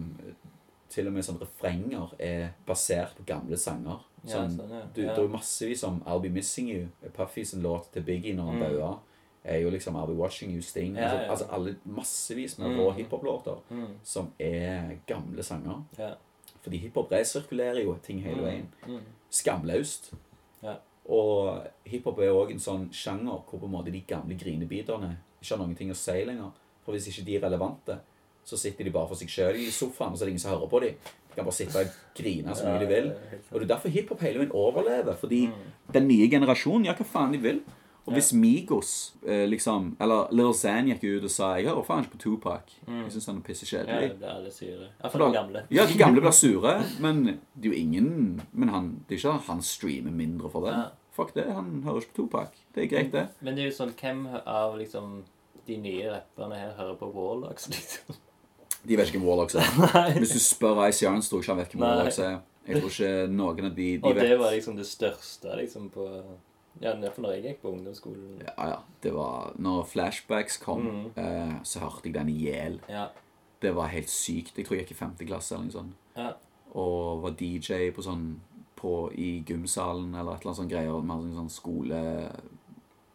Til 0.89 1.09
og 1.09 1.13
med 1.13 1.25
sånn 1.27 1.39
refrenger 1.41 2.13
er 2.23 2.53
basert 2.63 3.17
på 3.17 3.25
gamle 3.27 3.57
sanger. 3.59 3.99
Ja, 4.25 4.31
Sånn, 4.47 4.57
ja. 4.69 4.81
du. 4.95 5.01
Det 5.01 5.09
er 5.11 5.21
jo 5.21 5.27
massevis 5.27 5.79
som 5.79 6.01
I'll 6.05 6.21
Be 6.21 6.29
Missing 6.29 6.69
You, 6.69 6.87
Puffy 7.13 7.43
sin 7.45 7.61
låt 7.61 7.91
til 7.93 8.01
Biggie 8.03 8.33
når 8.35 8.51
han 8.51 8.59
daua. 8.61 8.99
Er 9.43 9.59
jo 9.61 9.69
liksom 9.69 9.95
I'll 9.95 10.07
Be 10.07 10.13
Watching 10.17 10.51
You 10.55 10.61
Sting. 10.61 10.93
Mm. 10.93 10.97
Ja, 10.97 11.09
altså, 11.11 11.29
altså 11.29 11.45
alle 11.53 11.75
massevis 11.85 12.57
med 12.57 12.67
Mm. 12.71 12.79
rå 12.79 12.91
hiphop-låter 12.97 13.59
Mm. 13.69 13.87
som 14.03 14.31
er 14.39 14.97
gamle 15.07 15.43
sanger. 15.43 15.83
Ja. 15.99 16.13
Fordi 16.63 16.77
hiphop 16.77 17.11
resirkulerer 17.11 17.83
jo 17.83 17.97
ting 18.03 18.19
hele 18.21 18.41
veien. 18.41 18.67
Mm. 18.87 19.01
Skamløst. 19.29 20.13
Ja. 20.63 20.75
Og 21.09 21.61
hiphop 21.85 22.17
er 22.19 22.31
òg 22.33 22.51
en 22.51 22.59
sånn 22.59 22.87
sjanger 22.91 23.43
hvor 23.45 23.59
på 23.59 23.65
en 23.65 23.71
måte 23.75 23.91
de 23.91 24.01
gamle 24.07 24.35
grinebiterne 24.39 25.17
ikke 25.41 25.55
har 25.57 25.61
noen 25.61 25.75
ting 25.77 25.91
å 25.91 25.95
si 25.95 26.23
lenger. 26.25 26.51
For 26.83 26.93
hvis 26.95 27.07
ikke 27.11 27.25
de 27.25 27.35
er 27.35 27.41
relevante, 27.41 27.99
så 28.45 28.57
sitter 28.61 28.83
de 28.85 28.91
bare 28.93 29.07
for 29.09 29.15
seg 29.19 29.27
sjøl 29.33 29.55
i 29.57 29.69
sofaen, 29.73 30.11
og 30.13 30.17
så 30.19 30.23
er 30.23 30.29
det 30.29 30.35
ingen 30.35 30.43
som 30.45 30.51
hører 30.53 30.69
på 30.69 30.81
dem. 30.85 30.99
De 31.29 31.35
kan 31.39 31.45
bare 31.47 31.57
sitte 31.57 31.81
og 31.81 31.95
grine 32.15 32.53
så 32.55 32.67
mye 32.69 32.79
de 32.83 32.87
vil. 32.91 33.07
Ja. 33.09 33.39
Og 33.51 33.59
det 33.59 33.65
er 33.65 33.71
derfor 33.75 33.89
hiphop 33.91 34.21
hele 34.21 34.39
veien 34.43 34.51
overlever. 34.55 35.15
Fordi 35.19 35.47
Mm. 35.47 35.73
den 35.93 36.07
nye 36.07 36.29
generasjonen 36.29 36.85
gjør 36.85 36.97
hva 37.01 37.05
faen 37.15 37.33
de 37.33 37.37
vil. 37.41 37.61
Og 38.07 38.13
hvis 38.13 38.33
Migos 38.37 39.15
eh, 39.25 39.47
liksom 39.49 39.95
Eller 39.99 40.27
Little 40.31 40.53
Zan 40.53 40.85
gikk 40.85 41.03
ut 41.17 41.23
og 41.23 41.31
sa 41.31 41.55
Jeg 41.57 41.65
hører 41.65 41.83
faen 41.87 42.03
ikke 42.05 42.11
på 42.11 42.19
Tupac. 42.21 42.61
Jeg 42.87 43.11
syns 43.11 43.25
han 43.25 43.35
er 43.37 43.39
Mm. 43.39 43.43
Ja, 43.43 43.47
pissekjedelig. 43.53 44.19
det 44.19 44.27
er 44.29 44.35
alle 44.35 44.51
sure. 44.51 44.89
Iallfall 45.01 45.25
de 45.25 45.37
gamle. 45.39 45.63
Ja, 45.71 45.85
de 45.87 45.97
gamle 45.97 46.21
blir 46.21 46.31
sure, 46.31 46.83
men 46.99 47.23
det 47.25 47.65
er 47.65 47.73
jo 47.73 47.73
ingen 47.73 48.41
Men 48.53 48.69
han, 48.69 49.03
det 49.09 49.15
er 49.15 49.27
ikke 49.31 49.41
han 49.47 49.61
streamer 49.61 50.11
mindre 50.11 50.51
for 50.51 50.61
det. 50.67 50.73
Ja. 50.77 50.85
Fuck 51.15 51.33
det, 51.33 51.45
han 51.51 51.81
hører 51.83 52.01
ikke 52.01 52.13
på 52.13 52.29
Tupac. 52.29 52.49
Det 52.75 52.83
er 52.83 52.87
greit, 52.95 53.11
det. 53.11 53.27
Men 53.41 53.55
det 53.55 53.63
er 53.65 53.71
jo 53.71 53.75
sånn, 53.85 53.93
hvem 53.95 54.27
av 54.45 54.77
liksom 54.77 55.23
de 55.65 55.77
nye 55.77 56.11
rapperne 56.11 56.55
her 56.59 56.73
hører 56.77 56.95
på 56.99 57.11
Warlocks, 57.11 57.67
liksom? 57.73 58.15
De 58.87 58.97
vet 58.97 59.07
ikke 59.09 59.19
hvem 59.19 59.27
Warlocks 59.27 59.55
er. 59.55 59.69
Hvis 60.21 60.33
du 60.35 60.39
spør 60.39 60.83
Ice 60.87 61.05
Yarns, 61.05 61.29
tror 61.29 61.39
jeg 61.41 61.43
ikke 61.45 61.53
han 61.55 61.61
vet 61.63 61.71
hvem. 61.75 61.81
Warlocks 61.85 62.19
er. 62.19 62.35
Jeg 62.67 62.81
tror 62.81 62.89
ikke 62.95 63.27
noen 63.29 63.65
av 63.69 63.75
de, 63.77 63.87
de 63.97 64.09
Og 64.09 64.15
det 64.17 64.39
var 64.39 64.51
liksom 64.55 64.75
det 64.77 64.85
største 64.89 65.55
liksom 65.59 65.89
på 65.93 66.05
Ja, 66.81 66.91
iallfall 66.91 67.23
når 67.23 67.35
jeg 67.37 67.43
gikk 67.45 67.61
på 67.61 67.69
ungdomsskolen. 67.71 68.41
Ja, 68.43 68.55
ja. 68.73 68.79
Det 69.03 69.13
var 69.15 69.53
Når 69.57 69.85
flashbacks 69.87 70.57
kom, 70.63 70.81
Mm. 70.89 71.05
eh, 71.15 71.53
så 71.63 71.79
hørte 71.79 72.09
jeg 72.09 72.13
den 72.17 72.29
i 72.29 72.39
hjel. 72.41 72.79
Ja. 72.89 73.05
Det 73.61 73.71
var 73.75 73.87
helt 73.93 74.09
sykt. 74.11 74.57
Jeg 74.57 74.65
tror 74.67 74.75
jeg 74.77 74.85
gikk 74.85 74.91
i 74.97 74.99
femte 74.99 75.25
klasse 75.29 75.55
eller 75.55 75.69
noe 75.69 75.77
sånt. 75.77 75.93
Ja. 76.17 76.33
Og 76.75 77.21
var 77.23 77.31
DJ 77.39 77.91
på 77.95 78.03
sånn 78.03 78.25
på, 78.75 79.09
i 79.15 79.43
gymsalen 79.47 80.11
eller 80.13 80.35
et 80.35 80.41
eller 80.43 80.51
annet 80.51 80.59
sånt 80.59 80.73
greier. 80.73 80.91
Sånn, 80.91 81.35
sånn 81.37 81.49
skole 81.53 82.01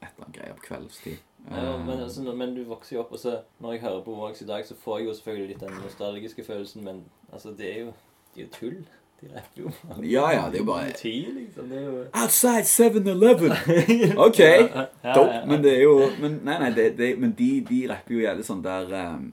Et 0.01 0.09
eller 0.09 0.25
annet 0.25 0.37
greier 0.39 0.55
på 0.57 0.65
kveldstid. 0.71 1.19
Ja, 1.51 1.57
Eh, 1.75 1.87
men, 1.87 2.01
altså, 2.01 2.23
men 2.23 2.55
du 2.55 2.63
vokser 2.65 2.97
jo 2.97 3.03
opp, 3.03 3.13
og 3.13 3.19
så 3.19 3.41
når 3.61 3.73
jeg 3.73 3.81
hører 3.83 4.05
på 4.05 4.15
Vox 4.15 4.41
i 4.41 4.47
dag, 4.47 4.67
så 4.67 4.75
får 4.85 4.99
jeg 4.99 5.07
jo 5.09 5.15
selvfølgelig 5.15 5.49
litt 5.49 5.61
den 5.61 5.83
nostalgiske 5.83 6.45
følelsen, 6.47 6.85
men 6.85 7.05
altså, 7.33 7.51
det 7.59 7.77
er 7.77 7.81
jo, 7.81 7.93
det 8.35 8.43
er 8.43 8.47
jo 8.47 8.53
tull. 8.55 8.81
De 9.21 9.29
rapper 9.35 9.63
jo 9.63 9.71
Ja, 10.03 10.31
ja, 10.33 10.47
det 10.49 10.55
er 10.55 10.63
jo 10.63 10.65
bare 10.65 10.87
liksom. 10.87 11.73
Er 11.73 11.83
jo 11.83 12.05
Outside 12.15 12.65
7-Eleven! 12.65 13.53
OK. 14.27 14.39
ja, 14.39 14.87
Dope. 15.15 15.43
Men 15.47 15.65
det 15.65 15.75
er 15.75 15.83
jo 15.83 15.99
Men 16.21 16.41
nei, 16.45 16.59
nei, 16.63 16.71
det, 16.71 16.87
det, 16.99 17.11
men 17.21 17.35
de, 17.37 17.51
de 17.69 17.83
rapper 17.91 18.15
jo 18.15 18.23
jævlig 18.23 18.47
sånn 18.49 18.63
der 18.65 18.95
um, 18.97 19.27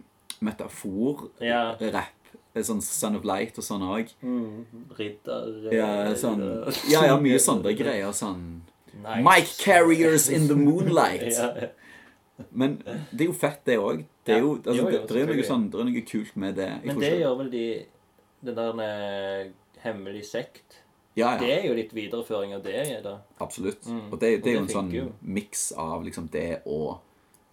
metafor-rapp. 0.44 2.14
Det 2.54 2.64
er 2.64 2.68
Sånn 2.68 2.82
Son 2.82 3.16
of 3.16 3.26
Light 3.28 3.58
og 3.62 3.64
sånn 3.64 3.84
òg. 3.86 4.12
Mm, 4.26 4.66
Ridder 4.98 5.70
Ja, 5.72 5.90
eh, 6.08 6.16
sånn, 6.20 6.42
eh, 6.42 6.80
ja, 6.92 7.06
ja, 7.12 7.18
mye 7.22 7.40
sånne 7.48 7.76
greier. 7.78 8.12
Sånn 8.18 8.64
Nice. 8.98 9.22
Mike 9.22 9.52
Carriers 9.62 10.28
in 10.28 10.48
the 10.50 10.56
moonlight. 10.58 11.30
Ja, 11.38 11.52
ja. 11.54 11.68
Men 12.52 12.78
det 13.12 13.22
er 13.22 13.26
jo 13.26 13.34
fett, 13.34 13.64
det 13.66 13.78
òg. 13.82 14.04
Det 14.26 14.36
er 14.36 14.40
jo, 14.44 14.56
Ja, 14.56 14.72
altså, 14.72 14.74
jo, 14.76 14.90
jo, 14.90 14.92
det, 14.92 15.08
det, 15.10 15.22
er 15.22 15.32
noe 15.34 15.44
sånn, 15.48 15.70
det 15.72 15.80
er 15.80 15.88
noe 15.90 16.02
kult 16.06 16.36
med 16.38 16.56
det. 16.56 16.68
Jeg 16.70 16.86
Men 16.86 17.00
det 17.00 17.12
ikke- 17.12 17.22
gjør 17.24 17.38
vel 17.38 17.50
de 17.52 17.86
Den 18.46 18.56
der 18.56 18.82
eh, 18.86 19.50
hemmelig 19.82 20.26
sekt 20.26 20.76
ja, 21.18 21.32
Det 21.42 21.50
er 21.50 21.64
jo 21.68 21.74
litt 21.74 21.94
videreføring 21.96 22.54
av 22.54 22.62
det, 22.62 23.02
da. 23.04 23.16
absolutt. 23.42 23.82
Mm. 23.90 24.12
Og 24.14 24.20
det, 24.20 24.44
det 24.44 24.52
er 24.52 24.54
jo 24.60 24.62
en 24.62 24.68
sånn 24.70 25.14
miks 25.24 25.72
av 25.76 26.04
liksom 26.06 26.28
det 26.30 26.62
og 26.68 27.00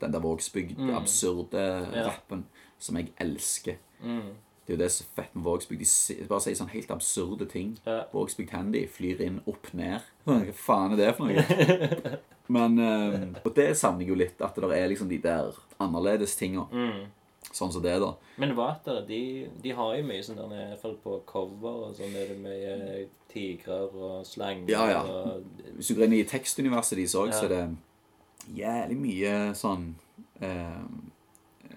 den 0.01 0.13
der 0.13 0.21
Vågsbygd 0.21 0.77
Mm. 0.77 0.91
absurde 0.99 1.63
Ja. 1.95 2.03
rappen 2.11 2.45
som 2.79 2.97
jeg 2.97 3.13
elsker. 3.19 3.77
Mm. 4.03 4.35
Det 4.67 4.75
er 4.75 4.77
jo 4.77 4.83
det 4.85 4.91
som 4.93 5.07
er 5.07 5.23
fett 5.23 5.35
med 5.35 5.45
Vågsbygd. 5.45 5.81
De 6.21 6.27
bare 6.29 6.41
sier 6.41 6.55
sånn 6.55 6.69
helt 6.73 6.91
absurde 6.91 7.49
ting. 7.49 7.79
Ja. 7.87 8.05
Vågsbygd 8.13 8.51
Handy 8.51 8.87
flyr 8.87 9.21
inn, 9.21 9.41
opp, 9.47 9.73
ned. 9.73 10.01
Hva 10.27 10.53
faen 10.53 10.93
er 10.93 10.97
det 10.97 11.17
for 11.17 11.25
noe? 11.25 12.19
Men 12.49 12.79
eh, 12.79 13.21
Og 13.45 13.55
det 13.57 13.71
savner 13.77 14.01
jeg 14.05 14.09
jo 14.09 14.15
litt. 14.21 14.41
At 14.45 14.55
det 14.61 14.71
er 14.77 14.89
liksom 14.91 15.09
de 15.09 15.19
der 15.19 15.53
annerledes 15.81 16.37
tinga. 16.37 16.67
Mm. 16.73 17.07
Sånn 17.55 17.71
som 17.73 17.83
det, 17.85 17.95
da. 18.01 18.11
Men 18.41 18.55
Water, 18.57 19.03
de, 19.07 19.49
de 19.63 19.71
har 19.77 19.95
jo 19.97 20.05
mye 20.09 20.23
sånn 20.25 20.37
der, 20.41 20.53
i 20.53 20.69
hvert 20.73 20.81
fall 20.83 20.97
på 21.05 21.19
cover 21.29 21.89
og 21.89 21.95
sånn 21.97 22.15
er 22.17 22.33
det 22.33 22.39
mye 22.41 23.07
tigrer 23.31 23.93
og 23.95 24.25
slanger 24.27 24.71
Ja, 24.73 24.87
ja. 24.91 25.03
og 25.03 25.45
Hvis 25.77 25.89
du 25.89 25.95
går 25.99 26.05
inn 26.09 26.17
i 26.19 26.25
tekstuniverset 26.25 26.97
deres 26.99 27.15
òg, 27.21 27.29
Ja. 27.31 27.39
så 27.39 27.45
er 27.45 27.53
det 27.55 28.57
jævlig 28.59 28.97
mye 28.99 29.35
sånn 29.55 29.95
eh, 30.41 30.83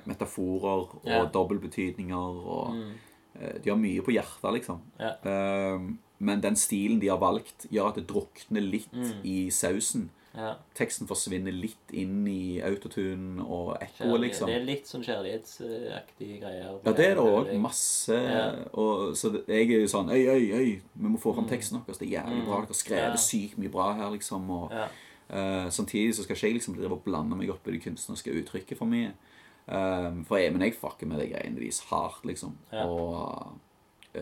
metaforer 0.08 0.88
og 0.96 1.06
Ja. 1.06 1.26
dobbeltbetydninger 1.26 2.16
og 2.48 2.74
mm. 2.76 2.92
eh, 3.42 3.58
De 3.64 3.70
har 3.70 3.78
mye 3.78 4.02
på 4.02 4.12
hjertet, 4.16 4.54
liksom. 4.54 4.82
Ja. 5.00 5.14
Eh, 5.24 5.80
men 6.20 6.42
den 6.42 6.56
stilen 6.56 7.00
de 7.00 7.08
har 7.12 7.20
valgt, 7.22 7.68
gjør 7.70 7.90
at 7.92 7.96
det 7.96 8.08
drukner 8.08 8.62
litt 8.64 8.92
Mm. 8.94 9.22
i 9.24 9.50
sausen. 9.52 10.10
Ja. 10.38 10.52
Teksten 10.78 11.08
forsvinner 11.10 11.52
litt 11.56 11.92
inn 11.98 12.22
i 12.30 12.60
autotune 12.62 13.42
og 13.44 13.72
ekko, 13.82 14.12
liksom. 14.22 14.48
Det 14.52 14.56
er 14.60 14.66
litt 14.68 14.90
sånn 14.90 15.04
kjærlighetsaktige 15.06 16.40
greier. 16.44 16.78
Ja, 16.86 16.94
det 16.94 17.06
er 17.08 17.16
det 17.18 17.24
òg. 17.24 17.52
Masse. 17.62 18.14
Ja. 18.14 18.46
Og, 18.78 19.16
så 19.18 19.34
jeg 19.48 19.66
er 19.72 19.82
jo 19.82 19.90
sånn 19.92 20.12
Øy, 20.14 20.24
øy, 20.30 20.46
øy, 20.54 20.72
vi 20.94 21.10
må 21.10 21.20
få 21.22 21.34
fram 21.36 21.50
teksten 21.50 21.82
deres. 21.82 22.00
Det 22.00 22.08
er 22.08 22.20
jævlig 22.20 22.46
bra. 22.46 22.62
Dere 22.62 22.72
har 22.74 22.82
skrevet 22.84 23.18
Mm. 23.18 23.24
Sykt 23.28 23.58
mye 23.58 23.74
bra 23.74 23.94
her, 23.98 24.10
liksom. 24.14 24.50
Og, 24.50 24.72
eh, 25.30 25.70
samtidig 25.70 26.16
så 26.16 26.24
skal 26.24 26.36
ikke 26.36 26.48
jeg 26.48 26.54
liksom 26.60 26.78
drive 26.78 26.92
og 26.94 27.04
blande 27.04 27.36
meg 27.36 27.50
opp 27.50 27.68
i 27.68 27.72
det 27.72 27.84
kunstneriske 27.84 28.36
uttrykket 28.42 28.78
for 28.78 28.86
mye. 28.86 29.14
Eh, 29.68 30.12
for 30.28 30.38
jeg, 30.38 30.54
men 30.54 30.62
jeg 30.62 30.76
fucker 30.80 31.08
med 31.08 31.20
de 31.20 31.32
greiene 31.34 31.60
deres 31.60 31.82
hardt, 31.90 32.24
liksom. 32.26 32.56
Og 32.72 33.58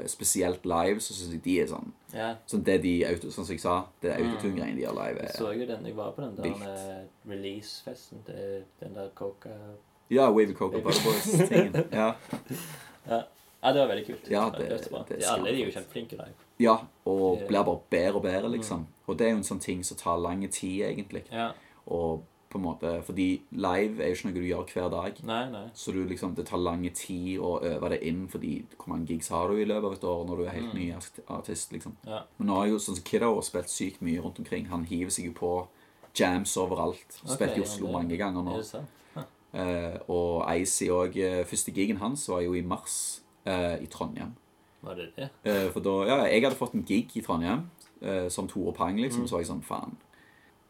spesielt 0.08 0.66
live 0.66 1.00
så 1.00 1.14
syns 1.14 1.32
jeg 1.34 1.44
de 1.44 1.60
er 1.62 1.68
sånn 1.68 1.92
ja. 2.14 2.36
Sånn 2.48 2.64
det 2.64 2.82
de 2.84 3.06
auto, 3.06 3.28
Sånn 3.32 3.46
som 3.46 3.54
jeg 3.54 3.62
sa, 3.62 3.76
det 4.02 4.12
autotune-greiene 4.18 4.76
de 4.76 4.86
har 4.86 4.94
live, 4.94 5.20
Jeg 5.22 5.30
er 5.30 5.38
så 5.38 5.52
jo 5.54 5.66
den 5.70 5.86
jeg 5.86 5.96
var 5.96 6.12
på 6.12 6.22
den 6.22 6.36
der 6.36 6.68
eh, 6.70 7.04
release-festen 7.30 8.24
til 8.26 8.64
den 8.82 8.94
der 8.96 9.10
coca 9.16 9.50
Ja, 10.10 10.28
Wavy 10.32 10.54
Coca 10.54 10.78
Butterboys-tingen. 10.80 11.88
Ja. 12.02 12.14
Ja. 13.10 13.22
ja, 13.64 13.72
det 13.74 13.80
var 13.82 13.88
veldig 13.88 14.06
kult. 14.06 14.28
Ja, 14.30 14.50
det- 14.58 14.68
er 14.72 14.90
bra. 14.90 15.04
det 15.08 15.16
er 15.18 15.20
De- 15.20 15.32
Alle 15.32 15.52
de 15.52 15.62
er 15.62 15.66
jo 15.66 15.72
kjempeflinke 15.72 16.12
live. 16.20 16.36
ja, 16.60 16.76
og 17.06 17.40
Det- 17.40 17.48
blir 17.48 17.64
bare 17.64 17.80
bedre 17.90 18.14
og 18.16 18.22
bedre, 18.24 18.50
liksom. 18.52 18.86
Og 19.08 19.18
det 19.20 19.28
er 19.28 19.32
jo 19.32 19.38
en 19.38 19.44
sånn 19.44 19.62
ting 19.62 19.84
som 19.84 19.98
tar 19.98 20.18
lang 20.18 20.48
tid, 20.52 20.82
egentlig. 20.86 21.24
Ja. 21.32 21.52
Og 21.88 22.24
på 22.56 22.60
en 22.62 22.66
måte 22.66 22.92
Fordi 23.06 23.26
live 23.52 24.02
er 24.04 24.10
jo 24.12 24.16
ikke 24.16 24.30
noe 24.30 24.36
du 24.40 24.46
gjør 24.48 24.72
hver 24.74 24.90
dag. 24.94 25.20
Nei, 25.28 25.42
nei. 25.52 25.64
Så 25.78 25.92
du 25.94 26.00
liksom, 26.08 26.34
det 26.38 26.48
tar 26.50 26.62
lang 26.64 26.84
tid 26.96 27.38
å 27.44 27.58
øve 27.62 27.90
det 27.94 28.00
inn, 28.08 28.26
fordi 28.32 28.54
hvor 28.78 28.90
mange 28.94 29.08
gigs 29.12 29.30
har 29.34 29.52
du 29.52 29.60
i 29.60 29.68
løpet 29.68 29.86
av 29.90 29.94
et 29.98 30.08
år 30.12 30.26
når 30.30 30.38
du 30.42 30.44
er 30.46 30.56
helt 30.56 30.74
ny 30.74 30.88
artist, 31.28 31.72
liksom. 31.76 31.98
Mm. 32.04 32.12
Ja. 32.16 32.22
Men 32.40 32.48
nå 32.50 32.60
har 32.62 32.68
jo 32.72 32.80
sånn 32.80 32.98
som 33.00 33.06
Kiddo 33.08 33.34
har 33.36 33.46
spilt 33.46 33.70
sykt 33.74 34.02
mye 34.06 34.24
rundt 34.24 34.40
omkring. 34.40 34.68
Han 34.72 34.86
hiver 34.90 35.12
seg 35.14 35.28
jo 35.30 35.36
på 35.38 35.52
jams 36.16 36.56
overalt. 36.58 37.20
Ok, 37.26 37.36
Spilt 37.36 37.58
i 37.58 37.62
ja, 37.62 37.68
Oslo 37.68 37.88
det- 37.88 37.94
mange 38.00 38.18
ganger 38.18 38.40
Er 38.40 38.50
nå. 38.50 38.64
sant? 38.64 38.88
Eh, 39.56 40.00
og 40.12 40.44
Icy 40.56 40.90
òg. 40.92 41.16
Første 41.48 41.72
gigen 41.72 41.98
hans 42.02 42.28
var 42.30 42.42
jo 42.42 42.54
i 42.54 42.62
mars 42.62 43.22
eh, 43.46 43.78
i 43.84 43.88
Trondheim. 43.88 44.34
Var 44.84 44.96
det 44.96 45.10
det? 45.16 45.30
Eh, 45.44 45.70
for 45.72 45.80
da, 45.80 45.94
ja, 46.06 46.18
jeg 46.26 46.44
hadde 46.44 46.58
fått 46.60 46.74
en 46.76 46.84
gig 46.84 47.16
i 47.16 47.22
Trondheim 47.22 47.70
eh, 48.02 48.28
som 48.30 48.48
Tore 48.48 48.74
Pang, 48.76 48.98
liksom. 49.00 49.24
Mm. 49.24 49.28
Så 49.28 49.36
var 49.38 49.42
jeg 49.46 49.50
sånn, 49.50 49.64
faen 49.64 49.96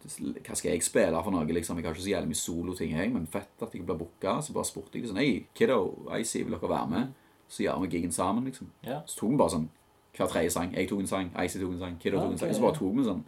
Hva 0.06 0.56
skal 0.56 0.72
jeg 0.72 0.84
spille 0.86 1.22
for 1.24 1.34
noe, 1.34 1.46
liksom? 1.58 1.78
Jeg 1.80 1.86
har 1.88 1.96
ikke 1.96 2.04
så 2.06 2.12
jævlig 2.12 2.30
mye 2.32 2.40
soloting, 2.42 2.92
jeg, 2.98 3.12
men 3.14 3.26
fett 3.28 3.64
at 3.66 3.74
jeg 3.74 3.86
blir 3.86 3.98
booka. 3.98 4.36
Så 4.46 4.54
bare 4.54 4.68
spurte 4.70 5.00
jeg 5.00 5.10
sånn 5.10 5.18
Hei, 5.22 5.46
Kiddo, 5.58 5.80
Icy, 6.20 6.44
vil 6.44 6.54
dere 6.58 6.70
være 6.70 6.92
med? 6.92 7.14
Så 7.50 7.64
gjør 7.66 7.82
vi 7.84 7.90
gigen 7.98 8.12
sammen, 8.14 8.46
liksom. 8.46 8.70
Ja. 8.86 9.02
Så 9.06 9.20
tok 9.20 9.34
vi 9.34 9.40
bare 9.42 9.54
sånn 9.56 9.68
hver 10.16 10.30
tredje 10.32 10.54
sang. 10.56 10.72
Jeg 10.74 10.88
tok 10.90 11.02
en 11.04 11.08
sang, 11.12 11.32
Icy 11.44 11.60
tok 11.60 11.74
en 11.76 11.80
sang, 11.82 11.98
Kiddo 12.02 12.22
tok 12.22 12.32
en 12.36 12.38
sang. 12.42 12.54
Så 12.56 12.62
bare 12.64 12.78
tok 12.78 12.96
vi 12.98 13.04
sånn 13.10 13.24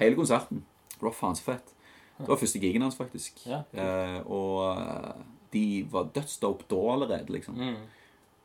hele 0.00 0.16
konserten. 0.18 0.64
Det 0.96 1.02
var 1.04 1.12
faen 1.12 1.36
så 1.36 1.44
fett. 1.52 1.72
Det 2.18 2.28
var 2.28 2.40
første 2.40 2.60
gigen 2.62 2.82
hans, 2.82 2.96
faktisk. 2.96 3.42
Ja, 3.46 3.60
kult. 3.70 3.80
eh, 3.82 4.20
og 4.32 4.78
eh, 4.80 5.24
de 5.52 5.64
var 5.92 6.08
dødsdope 6.16 6.64
da 6.70 6.78
allerede, 6.94 7.32
liksom. 7.36 7.58
Mm. 7.60 7.76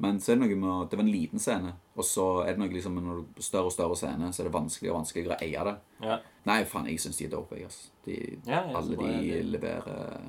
Men 0.01 0.17
så 0.19 0.31
er 0.33 0.39
det 0.39 0.47
noe 0.47 0.55
med 0.57 0.69
at 0.83 0.89
Det 0.91 0.97
var 0.97 1.05
en 1.05 1.11
liten 1.13 1.39
scene, 1.39 1.71
og 1.95 2.05
så 2.07 2.25
er 2.43 2.55
det 2.55 2.61
noe 2.63 2.73
liksom 2.73 2.95
når 2.97 3.19
du 3.35 3.41
større 3.45 3.69
og 3.69 3.73
større 3.75 3.95
scene, 3.99 4.31
så 4.33 4.41
er 4.41 4.47
det 4.49 4.53
vanskeligere 4.55 4.95
og 4.95 4.99
vanskeligere 5.03 5.35
å 5.37 5.41
eie 5.45 5.65
det. 5.67 5.75
Ja. 6.07 6.15
Nei, 6.49 6.59
faen, 6.65 6.87
jeg 6.89 6.99
syns 7.03 7.19
de 7.21 7.25
er 7.27 7.33
dope, 7.35 7.55
jeg, 7.59 7.65
altså. 7.69 7.89
De, 8.05 8.15
Ja, 8.47 8.63
jeg 8.65 8.75
alle 8.75 8.95
de 8.97 9.11
det- 9.31 9.45
leverer, 9.51 10.21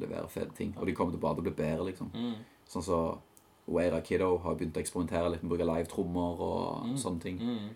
leverer 0.00 0.28
fete 0.28 0.56
ting. 0.56 0.74
Og 0.78 0.86
de 0.86 0.94
kommer 0.98 1.12
til 1.14 1.20
bare 1.22 1.36
til 1.38 1.44
å 1.44 1.48
bli 1.50 1.54
bedre, 1.64 1.84
liksom. 1.92 2.10
Mm. 2.14 2.34
Sånn 2.68 2.82
som 2.82 3.20
Weira 3.68 4.00
Kiddo 4.02 4.38
har 4.42 4.54
begynt 4.58 4.74
å 4.74 4.82
eksperimentere 4.82 5.30
litt 5.30 5.42
med 5.44 5.52
å 5.52 5.56
bruke 5.56 5.68
live-trommer 5.70 6.40
og 6.48 6.98
sånne 6.98 7.20
ting. 7.22 7.38
Mm. 7.38 7.68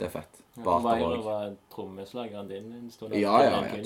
Det 0.00 0.06
er 0.08 0.10
fett. 0.14 0.40
Ja, 0.56 0.78
Weira 0.80 1.20
var 1.22 1.54
trommeslageren 1.70 2.48
din 2.48 2.72
en 2.72 2.90
stund. 2.90 3.12
Ja, 3.14 3.36
ja, 3.44 3.60
ja. 3.62 3.82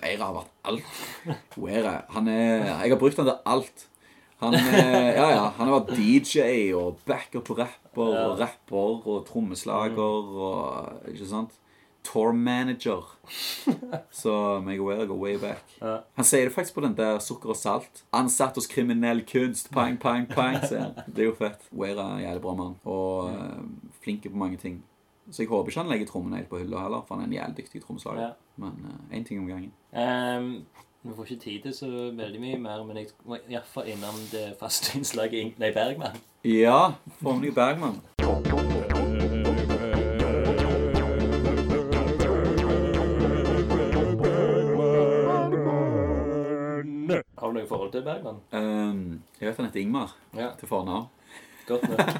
Weira 0.00 0.24
har 0.24 0.34
vært 0.40 0.50
alt. 0.64 0.82
Weira, 1.56 1.94
han 2.10 2.28
er 2.28 2.64
Jeg 2.64 2.90
har 2.90 2.98
brukt 2.98 3.16
han 3.20 3.26
til 3.26 3.38
alt. 3.46 3.86
Han, 4.40 4.54
er, 4.54 5.12
ja, 5.16 5.26
ja, 5.34 5.46
han 5.56 5.68
har 5.68 5.80
vært 5.80 5.96
DJ 5.98 6.72
og 6.78 6.98
backup-rapper 7.08 8.12
Ja. 8.14 8.26
og 8.30 8.38
rapper 8.40 9.08
og 9.10 9.26
trommeslager 9.28 9.98
og 10.00 11.08
Ikke 11.12 11.26
sant? 11.28 11.56
Tour 12.02 12.32
manager. 12.32 13.02
Så 14.22 14.32
meg 14.64 14.80
og 14.80 14.86
Weira 14.88 15.04
går 15.04 15.18
way 15.20 15.34
back. 15.38 15.64
Ja. 15.82 15.98
Han 16.16 16.24
sier 16.24 16.46
det 16.48 16.54
faktisk 16.54 16.78
på 16.78 16.84
den 16.86 16.94
der 16.96 17.18
Sukker 17.20 17.52
og 17.52 17.58
salt. 17.60 18.04
Ansatt 18.16 18.56
hos 18.56 18.66
kriminell 18.72 19.20
kunst. 19.28 19.68
Pang, 19.74 19.98
pang, 20.00 20.24
pang. 20.30 20.56
sier 20.64 20.86
han. 20.86 20.94
Det 21.12 21.26
er 21.26 21.28
jo 21.28 21.34
fett. 21.36 21.66
Weira 21.76 22.06
er 22.06 22.14
en 22.16 22.22
jævlig 22.24 22.42
bra 22.46 22.54
mann. 22.56 22.78
Og 22.88 23.28
uh, 23.28 23.92
flink 24.00 24.24
på 24.24 24.32
mange 24.40 24.56
ting. 24.56 24.80
Så 25.30 25.42
jeg 25.44 25.50
håper 25.52 25.68
ikke 25.70 25.82
han 25.84 25.92
legger 25.92 26.08
trommene 26.08 26.40
helt 26.40 26.48
på 26.50 26.58
hylla 26.62 26.80
heller, 26.86 27.04
for 27.06 27.14
han 27.20 27.26
er 27.26 27.28
en 27.28 27.36
jævlig 27.36 27.56
dyktig 27.60 27.82
trommeslager. 27.84 28.32
Men 28.56 28.80
én 29.12 29.22
ting 29.28 29.38
om 29.44 29.46
gangen. 29.52 29.70
Ehm, 29.92 30.64
vi 31.02 31.14
får 31.16 31.24
ikke 31.24 31.42
tid 31.44 31.62
til 31.62 31.74
så 31.74 31.90
veldig 32.16 32.40
mye 32.42 32.58
mer, 32.60 32.82
men 32.84 33.00
jeg 33.00 33.08
må 33.24 33.38
iallfall 33.48 33.88
innom 33.88 34.18
det 34.32 34.44
faste 34.60 34.98
innslaget 34.98 35.58
Nei, 35.62 35.72
Bergman. 35.76 36.20
Ja, 36.44 36.92
Formelig 37.22 37.54
Bergman. 37.56 38.00
Har 47.40 47.48
du 47.48 47.56
noe 47.56 47.68
forhold 47.68 47.92
til 47.94 48.02
Bergman? 48.04 48.40
Um, 48.52 49.22
jeg 49.40 49.48
vet 49.48 49.56
han 49.60 49.68
heter 49.68 49.80
Ingmar 49.80 50.12
Ja, 50.36 50.50
til 50.60 50.68
fornavn. 50.68 51.06
godt 51.66 51.86
nok. 51.88 52.10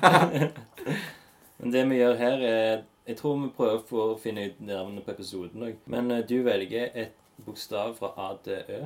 men 1.60 1.72
det 1.74 1.82
vi 1.90 1.98
gjør 2.00 2.16
her, 2.16 2.44
er 2.48 2.82
Jeg 3.06 3.16
tror 3.16 3.36
vi 3.42 3.48
prøver 3.56 3.80
for 3.88 4.12
å 4.14 4.18
finne 4.22 4.44
ut 4.46 4.58
navnet 4.62 5.04
på 5.04 5.10
episoden 5.10 5.64
òg. 5.66 5.78
Men 5.90 6.10
eh, 6.14 6.20
du 6.28 6.36
velger 6.46 6.92
et 6.94 7.16
bokstav 7.44 7.94
fra 7.98 8.12
A 8.16 8.32
til 8.44 8.64
Ø. 8.68 8.80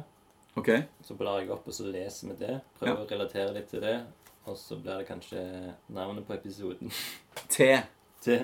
OK? 0.56 0.70
Så 1.02 1.16
blar 1.18 1.40
jeg 1.40 1.50
opp, 1.50 1.66
og 1.66 1.74
så 1.74 1.86
leser 1.90 2.30
vi 2.30 2.36
det. 2.44 2.58
Prøver 2.78 3.02
å 3.02 3.08
relatere 3.10 3.54
litt 3.56 3.70
til 3.72 3.82
det. 3.82 3.96
Og 4.44 4.56
så 4.60 4.76
blir 4.76 5.00
det 5.00 5.08
kanskje 5.08 5.40
navnet 5.88 6.26
på 6.28 6.36
episoden. 6.36 6.92
T. 7.54 7.70
T. 8.24 8.38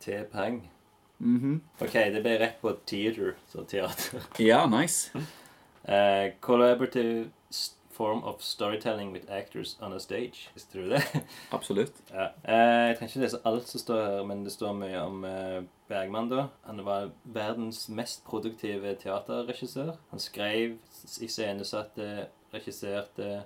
T-pang. 0.00 0.62
Mhm. 1.18 1.60
OK, 1.80 1.94
det 2.12 2.22
ble 2.24 2.36
rett 2.40 2.60
på 2.60 2.72
theater, 2.86 3.34
så 3.52 3.64
teater. 3.68 4.24
Ja, 4.42 4.66
nice. 4.68 5.10
Uh, 5.86 6.32
collaborative 6.40 7.30
form 7.96 8.22
of 8.24 8.42
storytelling 8.42 9.12
with 9.12 9.30
actors 9.30 9.76
on 9.80 9.92
a 9.92 10.00
stage. 10.00 10.50
Visste 10.54 10.78
du 10.78 10.88
det? 10.90 11.02
Absolutt. 11.56 11.92
ja. 12.12 12.28
Eh, 12.44 12.88
jeg 12.88 12.96
trenger 12.98 13.12
ikke 13.14 13.24
lese 13.24 13.40
alt 13.44 13.68
som 13.68 13.80
står 13.80 14.02
her, 14.04 14.22
men 14.28 14.44
det 14.44 14.52
står 14.52 14.76
mye 14.76 15.00
om 15.00 15.24
eh, 15.24 15.62
Bergman. 15.88 16.28
da. 16.30 16.46
Han 16.66 16.84
var 16.84 17.10
verdens 17.24 17.88
mest 17.88 18.24
produktive 18.24 18.94
teaterregissør. 19.00 19.96
Han 20.10 20.20
skrev, 20.20 20.78
iscenesatte, 21.20 22.26
regisserte 22.54 23.42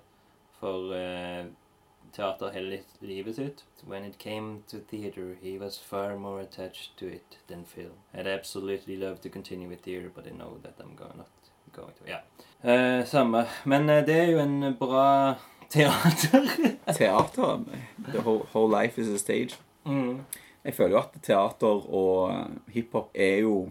for 0.60 0.94
eh, 0.96 1.46
teater 2.12 2.50
hele 2.50 2.82
livet 3.00 3.36
sitt. 3.36 3.64
When 3.86 4.04
it 4.04 4.18
came 4.18 4.62
to 4.68 4.78
theater, 4.90 5.36
he 5.42 5.58
was 5.58 5.78
far 5.78 6.16
more 6.16 6.40
attached 6.40 6.96
to 6.98 7.06
it 7.06 7.38
than 7.48 7.64
film. 7.64 7.96
I'd 8.14 8.26
absolutely 8.26 8.96
love 8.96 9.20
to 9.20 9.28
continue 9.28 9.68
with 9.68 9.82
theater, 9.82 10.10
but 10.14 10.26
I 10.26 10.30
know 10.30 10.58
that 10.62 10.74
I'm 10.80 10.96
going 10.96 11.16
not 11.16 11.28
going 11.72 11.94
to. 11.98 12.04
Ja. 12.08 12.20
Eh, 12.64 13.04
samme. 13.06 13.46
Men 13.64 13.88
eh, 13.90 14.04
det 14.06 14.16
er 14.16 14.30
jo 14.32 14.38
en 14.38 14.74
bra 14.78 15.34
teater. 15.70 16.46
Teater. 16.98 17.60
The 18.12 18.20
whole, 18.20 18.46
whole 18.52 18.68
life 18.82 18.98
is 19.00 19.08
a 19.08 19.18
stage. 19.18 19.56
mm. 19.86 20.20
Jeg 20.64 20.74
føler 20.76 20.90
jo 20.90 20.98
at 20.98 21.14
teater 21.24 21.86
og 21.88 22.34
hiphop 22.68 23.10
er 23.14 23.38
jo 23.40 23.70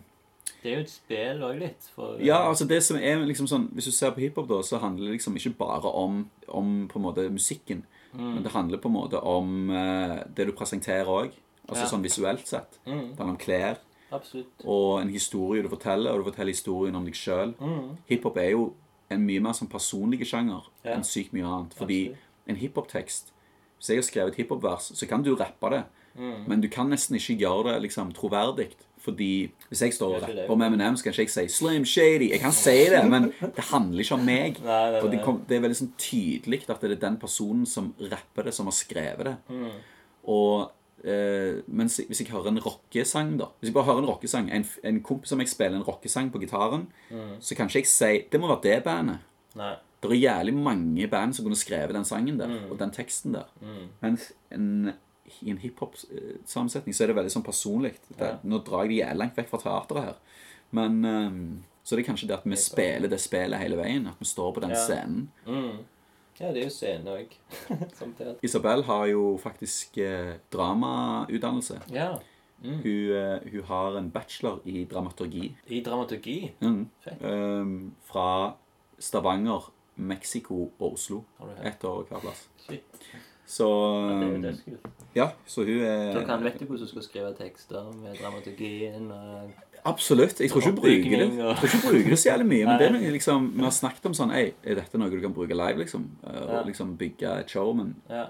Det 0.63 0.71
er 0.71 0.75
jo 0.79 0.81
et 0.81 0.89
spill 0.89 1.43
òg 1.45 1.59
litt. 1.59 1.85
For, 1.95 2.15
Ja, 2.25 2.39
altså 2.49 2.65
det 2.65 2.79
som 2.83 2.97
er 2.97 3.21
liksom 3.29 3.45
sånn 3.47 3.67
Hvis 3.77 3.85
du 3.85 3.91
ser 3.93 4.09
på 4.15 4.23
hiphop, 4.23 4.47
da, 4.49 4.57
så 4.65 4.79
handler 4.81 5.05
det 5.05 5.19
liksom 5.19 5.35
ikke 5.37 5.53
bare 5.59 5.91
om, 5.93 6.23
om 6.47 6.87
på 6.89 6.97
en 6.97 7.05
måte 7.05 7.27
musikken. 7.29 7.83
Men 8.17 8.41
det 8.41 8.51
handler 8.55 8.81
på 8.81 8.89
en 8.89 8.95
måte 8.97 9.21
om 9.21 9.69
eh, 9.69 10.15
det 10.35 10.47
du 10.49 10.51
presenterer 10.57 11.05
òg. 11.05 11.29
Altså 11.69 11.83
Ja. 11.85 11.89
sånn 11.91 12.01
visuelt 12.01 12.47
sett. 12.49 12.79
Mm, 12.87 13.11
Det 13.13 13.17
handler 13.21 13.35
om 13.35 13.37
klær 13.37 13.77
absolutt. 14.11 14.65
og 14.65 15.01
en 15.01 15.09
historie 15.09 15.63
du 15.63 15.69
forteller, 15.69 16.11
og 16.11 16.19
du 16.23 16.31
forteller 16.31 16.51
historien 16.53 16.95
om 16.95 17.05
deg 17.05 17.13
sjøl. 17.13 17.53
Mm, 17.59 17.97
Hiphop 18.09 18.37
er 18.37 18.49
jo 18.51 18.73
en 19.11 19.25
mye 19.25 19.39
mer 19.41 19.53
sånn 19.53 19.69
personlig 19.69 20.21
sjanger 20.27 20.61
Ja. 20.85 20.93
enn 20.95 21.03
sykt 21.03 21.33
mye 21.33 21.43
annet. 21.45 21.73
Fordi 21.73 21.99
Absolutt. 22.09 22.17
en 22.47 22.55
hiphop-tekst 22.55 23.31
Hvis 23.79 23.87
jeg 23.87 23.97
har 23.97 24.03
skrevet 24.03 24.33
et 24.33 24.35
hiphop-vers, 24.45 24.91
så 24.93 25.07
kan 25.07 25.23
du 25.23 25.35
rappe 25.35 25.69
det. 25.69 25.83
mm. 26.17 26.47
Men 26.47 26.59
du 26.61 26.67
kan 26.67 26.89
nesten 26.89 27.15
ikke 27.15 27.39
gjøre 27.39 27.73
det 27.73 27.81
liksom 27.83 28.11
troverdig. 28.13 28.71
Fordi 28.99 29.49
hvis 29.69 29.79
jeg 29.81 29.93
står 29.93 30.15
og 30.15 30.21
det. 30.27 30.35
rapper 30.37 30.55
med 30.57 30.67
Eminem, 30.67 30.95
så 30.97 31.03
kan 31.03 31.13
ikke 31.13 31.21
jeg 31.21 31.49
si 31.49 31.63
'Slim 31.63 31.83
Shady'. 31.85 32.29
Jeg 32.31 32.39
kan 32.41 32.51
si 32.51 32.69
det, 32.89 33.09
men 33.09 33.31
det 33.39 33.63
handler 33.71 33.99
ikke 34.03 34.13
om 34.13 34.25
meg. 34.25 34.59
Nei, 34.61 34.99
Og 34.99 35.03
det, 35.11 35.13
nei. 35.13 35.23
kom, 35.23 35.45
det 35.47 35.55
er 35.57 35.61
veldig 35.61 35.75
sånn 35.77 35.93
tydelig 35.97 36.69
at 36.69 36.81
det 36.81 36.91
er 36.91 36.95
den 36.95 37.17
personen 37.17 37.65
som 37.65 37.93
rapper 38.01 38.43
det, 38.43 38.53
som 38.53 38.65
har 38.65 38.73
skrevet 38.73 39.23
det. 39.25 39.37
Mm. 39.49 39.71
Og 40.27 40.71
eh, 41.03 41.61
mens 41.67 41.97
hvis 42.07 42.19
jeg 42.21 42.27
hører 42.31 42.47
en 42.47 42.59
rockesang, 42.59 43.37
da 43.39 43.45
Hvis 43.59 43.69
jeg 43.69 43.73
bare 43.73 43.85
hører 43.85 43.99
en 44.03 44.09
rockesang 44.09 44.49
En, 44.51 44.65
en 44.83 45.01
kompis 45.01 45.29
som 45.29 45.39
jeg 45.39 45.47
spiller 45.49 45.77
en 45.77 45.83
rockesang 45.87 46.31
på 46.31 46.39
gitaren, 46.39 46.87
så 47.39 47.55
kan 47.55 47.67
ikke 47.67 47.79
jeg 47.79 47.87
si 47.87 48.25
Det 48.31 48.39
må 48.39 48.47
være 48.47 48.61
det 48.63 48.83
bandet. 48.83 49.19
Nei. 49.55 49.75
Det 50.01 50.11
er 50.11 50.15
jævlig 50.15 50.53
mange 50.55 51.07
band 51.11 51.33
som 51.35 51.43
kunne 51.45 51.55
skrevet 51.59 51.93
den 51.93 52.05
sangen 52.05 52.37
der, 52.39 52.47
Mm. 52.47 52.71
og 52.71 52.77
den 52.79 52.91
teksten 52.91 53.33
der. 53.33 53.47
Mens 54.01 54.31
en, 54.51 54.93
i 55.41 55.49
en 55.51 55.57
hiphop-sammensetning 55.57 56.93
så 56.95 57.03
er 57.03 57.07
det 57.11 57.15
veldig 57.17 57.33
sånn 57.33 57.43
personlig. 57.45 57.93
Ja. 58.19 58.37
Nå 58.43 58.61
drar 58.65 58.85
jeg 58.85 58.93
det 58.93 58.99
jævlig 59.01 59.19
langt 59.23 59.35
vekk 59.39 59.49
fra 59.51 59.59
teateret 59.63 60.03
her. 60.05 60.15
Men 60.71 61.05
um, 61.05 61.63
Så 61.83 61.95
det 61.97 62.03
er 62.05 62.11
kanskje 62.11 62.27
det 62.29 62.35
at 62.37 62.45
vi 62.45 62.55
spiller 62.55 63.09
det 63.09 63.19
spillet 63.19 63.59
hele 63.59 63.75
veien. 63.79 64.07
At 64.07 64.19
vi 64.19 64.25
står 64.29 64.53
på 64.53 64.61
den 64.61 64.69
Ja. 64.75 64.75
scenen. 64.85 65.29
Mm. 65.47 65.79
Ja, 66.39 66.51
det 66.55 66.61
er 66.61 66.67
jo 66.69 66.71
scene 66.71 67.15
òg. 67.19 67.33
Isabel 68.47 68.83
har 68.87 69.05
jo 69.11 69.23
faktisk 69.41 69.97
eh, 69.99 70.37
dramautdannelse. 70.53 71.81
Ja. 71.91 72.13
Mm. 72.63 72.77
Hun, 72.83 73.11
eh, 73.15 73.51
hun 73.51 73.63
har 73.67 73.97
en 73.99 74.11
bachelor 74.11 74.61
i 74.65 74.85
dramaturgi. 74.91 75.51
I 75.67 75.81
dramaturgi. 75.83 76.53
Mm. 76.61 76.85
Fett. 77.03 77.23
Um, 77.23 77.93
fra 78.07 78.55
Stavanger, 78.99 79.71
Mexico 79.95 80.71
og 80.79 80.93
Oslo. 80.93 81.23
Du? 81.39 81.51
Ett 81.63 81.83
år 81.83 82.05
hver 82.09 82.23
plass. 82.23 82.47
Shit. 82.63 82.83
Så 83.49 83.67
um. 83.67 84.45
Ja, 85.15 85.31
så 85.45 85.63
hun 85.63 85.81
er 85.81 86.13
Da 86.13 86.23
kan 86.25 86.43
vet 86.43 86.59
du 86.59 86.65
hvordan 86.65 86.85
du 86.85 86.89
skal 86.91 87.03
skrive 87.03 87.33
tekster 87.33 87.91
med 87.97 88.19
dramaturgien 88.21 89.11
og 89.11 89.51
Absolutt. 89.85 90.39
Jeg 90.39 90.49
tror 90.51 90.61
ikke 90.61 90.69
hun 90.71 90.75
bruker 90.75 91.09
det 91.09 91.27
Jeg 91.37 91.55
tror 91.55 91.65
ikke 91.69 91.79
hun 91.81 91.91
bruker 91.93 92.09
det 92.09 92.19
så 92.19 92.29
jævlig 92.31 92.47
mye. 92.49 92.65
Men 92.65 92.79
det 92.79 92.87
er 93.07 93.11
liksom 93.15 93.47
Vi 93.55 93.63
har 93.63 93.71
snakket 93.71 94.05
om 94.05 94.13
sånn 94.17 94.31
Ei, 94.35 94.53
er 94.63 94.75
dette 94.81 94.97
noe 94.99 95.09
du 95.09 95.19
kan 95.21 95.33
bruke 95.33 95.55
live, 95.55 95.77
liksom? 95.83 96.09
Og 96.23 96.49
Ja. 96.49 96.61
Liksom 96.67 96.97
bygge 96.97 97.39
et 97.39 97.49
show. 97.49 97.73
Men 97.73 97.95
Ja. 98.09 98.27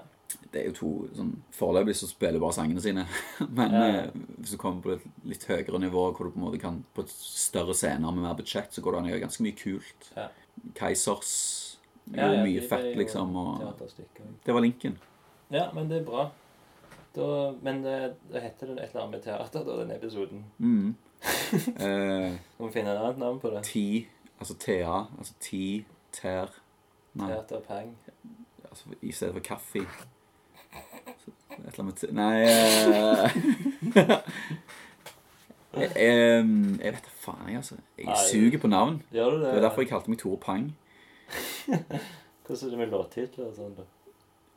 det 0.52 0.60
er 0.60 0.66
jo 0.68 0.72
to 0.72 1.08
sånn 1.16 1.32
Foreløpig 1.52 1.94
så 1.96 2.06
spiller 2.08 2.38
bare 2.40 2.52
sangene 2.52 2.80
sine. 2.80 3.06
Men 3.50 3.72
Ja, 3.72 3.86
eh, 4.04 4.10
hvis 4.40 4.50
du 4.52 4.56
kommer 4.56 4.82
på 4.82 4.92
et 4.92 5.02
litt 5.24 5.44
høyere 5.44 5.78
nivå, 5.80 6.12
hvor 6.16 6.24
du 6.24 6.30
på 6.30 6.38
en 6.38 6.44
måte 6.46 6.60
kan 6.60 6.84
på 6.94 7.02
et 7.02 7.10
større 7.10 7.74
scener 7.74 8.10
med 8.12 8.22
mer 8.22 8.34
budsjett, 8.34 8.70
så 8.72 8.80
går 8.82 8.92
det 8.92 8.98
an 8.98 9.06
å 9.06 9.12
gjøre 9.14 9.24
ganske 9.26 9.42
mye 9.42 9.56
kult. 9.56 10.10
Ja. 10.16 10.28
Keisers 10.74 11.76
gjorde 12.10 12.44
mye 12.44 12.62
fett, 12.68 12.96
liksom. 12.96 13.36
Og 13.36 13.78
det 14.44 14.52
var 14.54 14.60
linken. 14.60 14.98
Ja, 15.50 15.70
men 15.74 15.88
det 15.88 16.00
er 16.00 16.04
bra. 16.04 16.30
Da, 17.14 17.52
men 17.62 17.82
det, 17.82 18.14
det 18.30 18.40
heter 18.42 18.68
det 18.70 18.84
et 18.84 18.90
eller 18.94 19.02
annet 19.02 19.16
med 19.16 19.22
teater, 19.24 19.64
da, 19.66 19.76
den 19.80 19.90
episoden. 19.90 20.44
Mm. 20.60 20.94
eh, 21.84 22.32
Må 22.58 22.66
vi 22.66 22.72
finne 22.72 22.92
et 22.94 22.98
annet 23.00 23.18
navn 23.20 23.40
på 23.42 23.50
det? 23.52 23.62
ti, 23.66 24.08
altså 24.38 24.54
TA, 24.62 25.04
altså 25.18 25.34
ti, 25.40 25.84
ter 26.12 26.48
Nei. 27.14 27.26
Teaterpeng. 27.32 27.96
altså, 28.70 28.84
i 29.02 29.12
stedet 29.12 29.34
for 29.34 29.40
kaffe. 29.44 29.82
Så, 31.24 31.30
et 31.50 31.74
eller 31.74 31.84
annet 31.84 32.04
Nei 32.14 32.36
eh, 32.46 34.20
jeg, 35.74 35.90
em, 36.40 36.52
jeg 36.82 36.92
vet 36.94 37.04
da 37.06 37.12
faen, 37.20 37.48
jeg, 37.48 37.56
altså. 37.60 37.76
Jeg 37.98 38.16
suger 38.30 38.58
på 38.62 38.70
navn. 38.70 39.02
Gjør 39.12 39.30
du 39.30 39.36
det? 39.40 39.46
Det 39.46 39.54
var 39.58 39.64
derfor 39.68 39.84
jeg 39.84 39.90
kalte 39.92 40.10
meg 40.10 40.18
Tore 40.22 40.38
Pang. 40.42 40.70
Hvordan 42.46 42.66
er 42.66 42.70
det 42.72 42.78
med 42.80 42.90
låttitler 42.94 43.46
og 43.50 43.54
sånn, 43.58 43.74
da? 43.78 43.84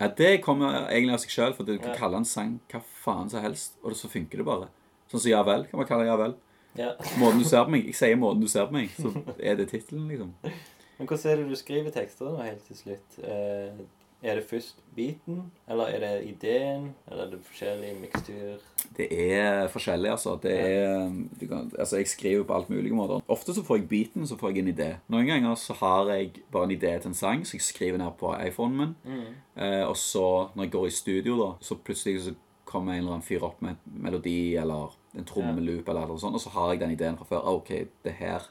Ja, 0.01 0.07
Det 0.17 0.31
kommer 0.43 0.87
egentlig 0.89 1.13
av 1.13 1.21
seg 1.21 1.29
sjøl, 1.35 1.53
for 1.57 1.67
du 1.67 1.75
kan 1.77 1.91
Ja. 1.93 1.97
kalle 1.99 2.17
en 2.21 2.25
sang 2.25 2.55
hva 2.71 2.81
faen 3.03 3.29
som 3.29 3.43
helst, 3.45 3.77
og 3.83 3.93
så 3.97 4.09
funker 4.09 4.41
det 4.41 4.45
bare. 4.47 4.67
Sånn 5.11 5.21
som 5.21 5.29
Ja 5.31 5.43
vel, 5.45 5.67
kan 5.69 5.77
man 5.79 5.87
kalle 5.89 6.07
Ja 6.09 6.15
vel. 6.17 6.33
Ja. 6.77 6.91
Måten 7.21 7.39
du 7.43 7.45
ser 7.45 7.63
på 7.67 7.69
meg. 7.75 7.85
Jeg 7.91 7.95
sier 7.99 8.15
måten 8.17 8.41
du 8.41 8.47
ser 8.49 8.65
på 8.69 8.73
meg, 8.77 8.89
så 8.97 9.11
er 9.39 9.55
det 9.59 9.69
tittelen, 9.73 10.07
liksom. 10.09 10.31
Men 10.99 11.07
hvordan 11.09 11.31
er 11.31 11.41
det 11.43 11.49
du 11.49 11.55
skriver 11.59 11.91
tekster 11.93 12.31
nå, 12.31 12.41
helt 12.45 12.63
til 12.69 12.79
slutt? 12.85 13.19
Eh, 13.23 13.83
Er 14.23 14.37
det 14.39 14.45
først 14.47 14.77
beaten, 14.95 15.51
eller 15.67 15.89
er 15.91 15.99
det 15.99 16.27
ideen, 16.29 16.85
eller 17.11 17.25
er 17.25 17.31
det 17.33 17.39
forskjellig 17.43 17.89
mikstur? 17.99 18.61
Det 18.95 19.07
er 19.11 19.67
forskjellig, 19.67 20.09
altså. 20.13 20.37
Det 20.43 20.53
er, 20.59 21.09
du 21.41 21.43
kan, 21.47 21.67
altså 21.77 21.97
jeg 21.99 22.07
skriver 22.07 22.43
på 22.47 22.55
alt 22.55 22.69
mulige 22.71 22.95
måter. 22.95 23.19
Ofte 23.27 23.51
så 23.53 23.63
får 23.67 23.81
jeg 23.81 23.89
beaten, 23.89 24.23
så 24.27 24.37
får 24.39 24.53
jeg 24.53 24.63
en 24.63 24.71
idé. 24.71 24.87
Noen 25.11 25.27
ganger 25.27 25.55
så 25.59 25.75
har 25.81 26.07
jeg 26.13 26.31
bare 26.55 26.69
en 26.69 26.71
idé 26.77 26.93
til 27.01 27.11
en 27.11 27.13
sang, 27.19 27.43
så 27.45 27.57
jeg 27.57 27.61
skriver 27.67 27.99
ned 27.99 28.15
på 28.19 28.31
iPhonen 28.47 28.77
min. 28.79 28.95
Eh, 29.59 29.83
og 29.83 29.97
så, 29.99 30.47
når 30.55 30.63
jeg 30.69 30.71
går 30.71 30.87
i 30.87 30.95
studio, 31.01 31.35
da, 31.43 31.49
så 31.59 31.75
plutselig 31.83 32.21
så 32.29 32.33
kommer 32.73 32.93
en 32.97 33.03
eller 33.05 33.15
annen 33.15 33.25
fyr 33.29 33.45
opp 33.45 33.61
med 33.63 33.75
en 33.77 34.01
melodi 34.09 34.55
eller 34.59 34.93
en 35.15 35.25
tromme 35.29 35.53
med 35.55 35.63
loop, 35.67 35.87
eller 35.93 36.09
noe 36.09 36.19
sånt, 36.21 36.35
og 36.35 36.41
så 36.41 36.51
har 36.57 36.73
jeg 36.73 36.81
den 36.83 36.95
ideen 36.97 37.17
fra 37.19 37.29
før. 37.29 37.43
Ah, 37.45 37.53
OK, 37.61 37.69
det 38.03 38.13
her 38.17 38.49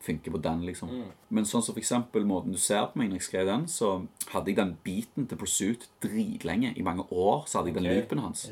funker 0.00 0.32
på 0.32 0.38
den, 0.40 0.62
liksom. 0.64 0.88
Men 1.28 1.44
sånn 1.44 1.60
som 1.62 1.74
for 1.76 1.80
eksempel 1.82 2.24
måten 2.24 2.54
du 2.54 2.58
ser 2.58 2.86
på 2.88 2.96
meg 3.02 3.10
når 3.10 3.18
jeg 3.20 3.26
skrev 3.28 3.46
den, 3.50 3.66
så 3.68 3.90
hadde 4.32 4.48
jeg 4.48 4.56
den 4.56 4.70
beaten 4.86 5.26
til 5.28 5.36
Pursuit 5.36 5.84
dritlenge. 6.00 6.72
I 6.80 6.82
mange 6.86 7.04
år 7.12 7.44
så 7.46 7.58
hadde 7.60 7.68
jeg 7.74 7.76
den 7.82 7.86
Ok. 7.90 7.96
loopen 7.98 8.22
hans. 8.24 8.46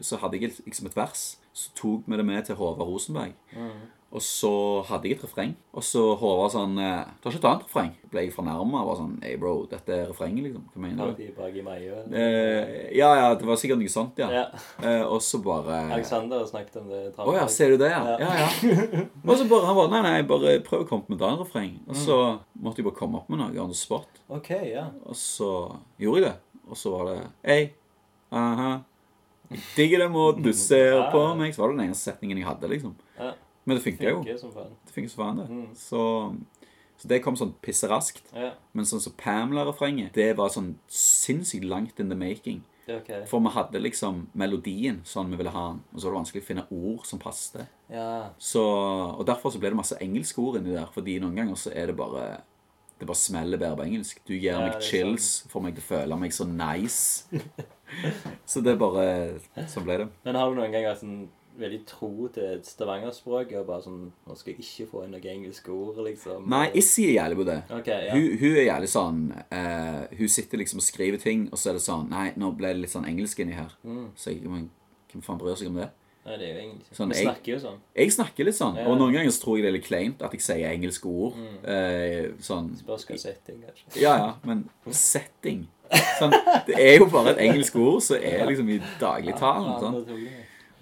Så 0.00 0.20
hadde 0.22 0.38
jeg 0.38 0.52
liksom 0.64 0.86
et 0.86 0.94
vers. 0.96 1.24
Så 1.52 1.74
tok 1.74 2.06
vi 2.06 2.16
det 2.16 2.24
med 2.24 2.44
til 2.46 2.54
Håvard 2.54 2.86
Rosenberg. 2.86 3.34
Og 4.12 4.20
så 4.20 4.50
hadde 4.90 5.08
jeg 5.08 5.16
et 5.16 5.22
refreng. 5.24 5.54
Og 5.72 5.84
så 5.86 6.02
Håvard 6.20 6.52
sånn 6.52 6.74
Du 6.76 6.82
har 6.82 7.30
ikke 7.32 7.38
et 7.38 7.46
annet 7.48 7.62
refreng? 7.64 7.92
Ble 8.12 8.26
jeg 8.26 8.34
fornærma? 8.34 8.82
Var 8.84 8.98
sånn 8.98 9.14
Hey, 9.24 9.38
bro, 9.40 9.54
dette 9.70 9.94
er 9.94 10.10
refrenget, 10.10 10.44
liksom. 10.50 10.66
Hva 10.74 10.82
mener 10.84 11.14
du?» 11.14 11.14
du? 11.16 11.22
de 11.22 11.30
bak 11.38 11.56
i 11.56 11.64
Mayo? 11.64 12.02
Eh, 12.12 12.90
ja, 12.98 13.08
ja, 13.16 13.30
det 13.40 13.48
var 13.48 13.56
sikkert 13.60 13.80
noe 13.80 13.92
sånt, 13.92 14.20
ja. 14.20 14.28
Ja. 14.34 14.44
Eh, 14.84 15.00
og 15.06 15.22
så 15.24 15.40
bare 15.44 15.80
Alexander 15.96 16.42
har 16.42 16.50
snakket 16.50 16.76
om 16.82 16.92
det. 16.92 17.02
Å 17.16 17.36
ja, 17.38 17.48
ser 17.48 17.72
du 17.72 17.80
det, 17.80 17.88
ja? 17.94 18.02
Ja, 18.20 18.30
ja. 18.42 18.50
Og 19.28 19.34
så 19.38 19.48
bare 19.48 19.68
han 19.70 19.78
bare 19.80 19.92
Nei, 19.94 20.02
nei, 20.04 20.14
bare 20.28 20.54
prøv 20.66 20.84
å 20.84 20.88
komme 20.92 21.08
med 21.08 21.16
et 21.16 21.26
annet 21.30 21.44
refreng. 21.46 21.74
Og 21.88 21.98
så 22.04 22.20
måtte 22.60 22.82
jeg 22.82 22.90
bare 22.90 23.00
komme 23.00 23.20
opp 23.22 23.32
med 23.32 23.40
noe 23.40 23.64
on 23.64 23.72
the 23.72 23.78
spot. 23.78 24.22
Ok, 24.32 24.52
ja. 24.68 24.90
Og 25.08 25.16
så 25.18 25.50
gjorde 26.02 26.20
jeg 26.20 26.28
det. 26.28 26.62
Og 26.68 26.78
så 26.78 26.92
var 26.94 27.08
det 27.10 27.20
Hey, 27.46 27.68
aha. 28.32 28.72
Digger 29.76 30.04
den 30.04 30.12
måten 30.14 30.44
du 30.44 30.52
ser 30.56 30.98
på 31.12 31.22
meg. 31.38 31.52
Så 31.54 31.62
var 31.62 31.72
det 31.72 31.80
den 31.80 31.90
ene 31.90 31.98
setningen 31.98 32.40
jeg 32.40 32.48
hadde, 32.48 32.70
liksom. 32.72 32.94
Men 33.64 33.76
det 33.78 33.84
funker 33.84 34.08
jo. 34.10 34.16
Funker 34.22 34.38
som 34.40 34.52
faen. 34.56 34.72
Det 34.86 34.92
funker 34.96 35.10
så 35.12 35.20
faen, 35.22 35.38
det. 35.38 35.78
Så, 35.78 36.02
så 36.98 37.08
det 37.12 37.20
kom 37.22 37.36
sånn 37.38 37.54
pisseraskt. 37.62 38.24
Ja, 38.34 38.52
Men 38.74 38.88
sånn 38.88 39.00
som 39.04 39.14
Pamela-refrenget, 39.18 40.12
det 40.18 40.32
var 40.38 40.50
sånn 40.54 40.74
sinnssykt 40.90 41.64
langt 41.70 42.00
in 42.02 42.08
the 42.10 42.18
making. 42.18 42.62
det 42.86 42.96
er. 43.08 43.26
For 43.30 43.38
vi 43.40 43.52
hadde 43.54 43.78
liksom 43.80 44.24
melodien 44.34 45.00
sånn 45.06 45.30
vi 45.30 45.36
ville 45.38 45.52
ha 45.54 45.68
den, 45.70 45.82
og 45.92 46.00
så 46.00 46.08
var 46.08 46.12
det 46.16 46.20
vanskelig 46.24 46.42
å 46.42 46.48
finne 46.48 46.64
ord 46.74 47.04
som 47.06 47.20
passet. 47.22 47.68
Ja, 47.92 48.30
Så, 48.38 48.62
og 49.18 49.22
derfor 49.28 49.52
så 49.54 49.60
ble 49.62 49.70
det 49.70 49.78
masse 49.78 49.98
engelske 50.02 50.42
ord 50.42 50.58
inni 50.58 50.74
der, 50.74 50.88
fordi 50.90 51.20
noen 51.22 51.36
ganger 51.38 51.54
så 51.60 51.70
er 51.74 51.86
det 51.92 51.96
bare 51.96 52.40
det 53.02 53.06
bare 53.08 53.18
smeller 53.18 53.58
bedre 53.58 53.76
på 53.80 53.84
engelsk. 53.88 54.20
Du 54.26 54.34
gir 54.34 54.52
Ja, 54.52 54.58
meg 54.62 54.82
chills, 54.82 55.24
sånn. 55.42 55.50
får 55.50 55.62
meg 55.64 55.74
til 55.74 55.82
å 55.82 55.86
føle 55.88 56.18
meg 56.20 56.34
så 56.34 56.44
nice. 56.46 57.24
så 58.46 58.60
det 58.62 58.74
er 58.74 58.78
bare 58.78 59.06
Sånn 59.70 59.86
ble 59.86 59.96
det. 60.04 60.08
Men 60.26 60.38
har 60.38 60.50
du 60.52 60.58
noen 60.60 60.70
gang 60.74 60.84
vært 60.86 61.00
sånn 61.02 61.16
veldig 61.58 61.80
tro 61.86 62.28
til 62.34 62.60
stavangerspråket 62.64 63.58
og 63.60 63.66
bare 63.68 63.84
sånn 63.84 64.02
Nå 64.26 64.36
skal 64.38 64.52
jeg 64.54 64.64
ikke 64.64 64.90
få 64.90 65.04
inn 65.04 65.14
noen 65.14 65.28
engelske 65.34 65.72
ord, 65.74 65.98
liksom. 66.06 66.46
Nei, 66.52 66.66
Issi 66.78 67.08
er 67.10 67.16
jævlig 67.18 67.38
på 67.42 67.46
det. 67.48 67.58
Okay, 67.78 68.06
ja. 68.08 68.12
Hun, 68.16 68.28
hun 68.40 68.56
er 68.56 68.68
jævlig 68.68 68.90
sånn 68.92 69.22
uh, 69.52 70.04
Hun 70.18 70.28
sitter 70.36 70.62
liksom 70.62 70.82
og 70.82 70.86
skriver 70.86 71.22
ting, 71.22 71.48
og 71.52 71.60
så 71.60 71.72
er 71.72 71.78
det 71.78 71.84
sånn 71.86 72.06
Nei, 72.12 72.28
nå 72.40 72.52
ble 72.58 72.72
det 72.74 72.84
litt 72.84 72.94
sånn 72.94 73.08
engelsk 73.08 73.42
inni 73.44 73.58
her. 73.58 73.74
Mm. 73.84 74.06
Så 74.16 74.32
jeg 74.34 74.46
men, 74.48 74.70
Hvem 75.12 75.26
faen 75.26 75.42
bryr 75.42 75.58
seg 75.60 75.68
om 75.72 75.82
det? 75.82 75.90
Nei, 76.22 76.36
det 76.38 76.46
er 76.46 76.52
jo 76.52 76.58
egentlig 76.62 76.96
Sånn, 76.96 77.12
jeg- 77.12 77.26
snakker 77.26 77.52
jo 77.52 77.58
sånn. 77.58 77.78
Jeg 77.98 78.12
snakker 78.14 78.46
litt 78.46 78.54
sånn, 78.54 78.76
Ja. 78.78 78.86
og 78.86 78.98
noen 78.98 79.12
ganger 79.12 79.30
så 79.34 79.42
tror 79.42 79.56
jeg 79.58 79.64
det 79.64 79.70
er 79.72 79.76
litt 79.78 79.88
kleint 79.88 80.22
at 80.22 80.32
jeg 80.32 80.40
sier 80.40 80.70
engelske 80.70 81.06
ord. 81.10 81.34
Eh, 81.66 82.30
sånn 82.38 82.76
Spørs 82.78 83.06
hva 83.08 83.18
setting, 83.18 83.62
kanskje. 83.66 84.00
Ja, 84.00 84.16
ja, 84.16 84.34
men 84.44 84.68
setting 84.88 85.66
sånn, 85.90 86.32
Det 86.66 86.78
er 86.78 86.98
jo 86.98 87.06
bare 87.10 87.34
et 87.34 87.42
engelsk 87.48 87.76
ord 87.76 88.00
som 88.04 88.16
er 88.22 88.46
liksom 88.48 88.70
i 88.70 88.78
dagligtalen. 89.00 89.80
Sånn. 89.82 90.28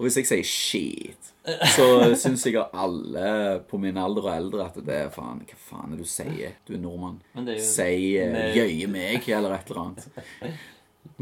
Og 0.01 0.07
hvis 0.07 0.15
jeg 0.17 0.25
sier 0.25 0.47
shit, 0.49 1.27
så 1.75 1.85
syns 2.17 2.41
sikkert 2.41 2.73
alle 2.73 3.59
på 3.69 3.77
min 3.81 3.97
alder 4.01 4.25
og 4.25 4.33
eldre 4.33 4.63
at 4.65 4.79
det 4.81 4.95
er 4.97 5.11
faen 5.13 5.43
Hva 5.45 5.57
faen 5.61 5.91
er 5.93 5.99
det 5.99 6.07
du 6.07 6.09
sier? 6.09 6.55
Du 6.65 6.73
er 6.73 6.81
nordmann. 6.81 7.19
Er 7.37 7.51
jo 7.53 7.61
Si 7.61 8.17
eh, 8.17 8.31
med- 8.33 8.55
'jøye 8.57 8.87
meg' 8.89 9.29
eller 9.29 9.53
et 9.59 9.69
eller 9.69 9.81
annet. 9.83 10.07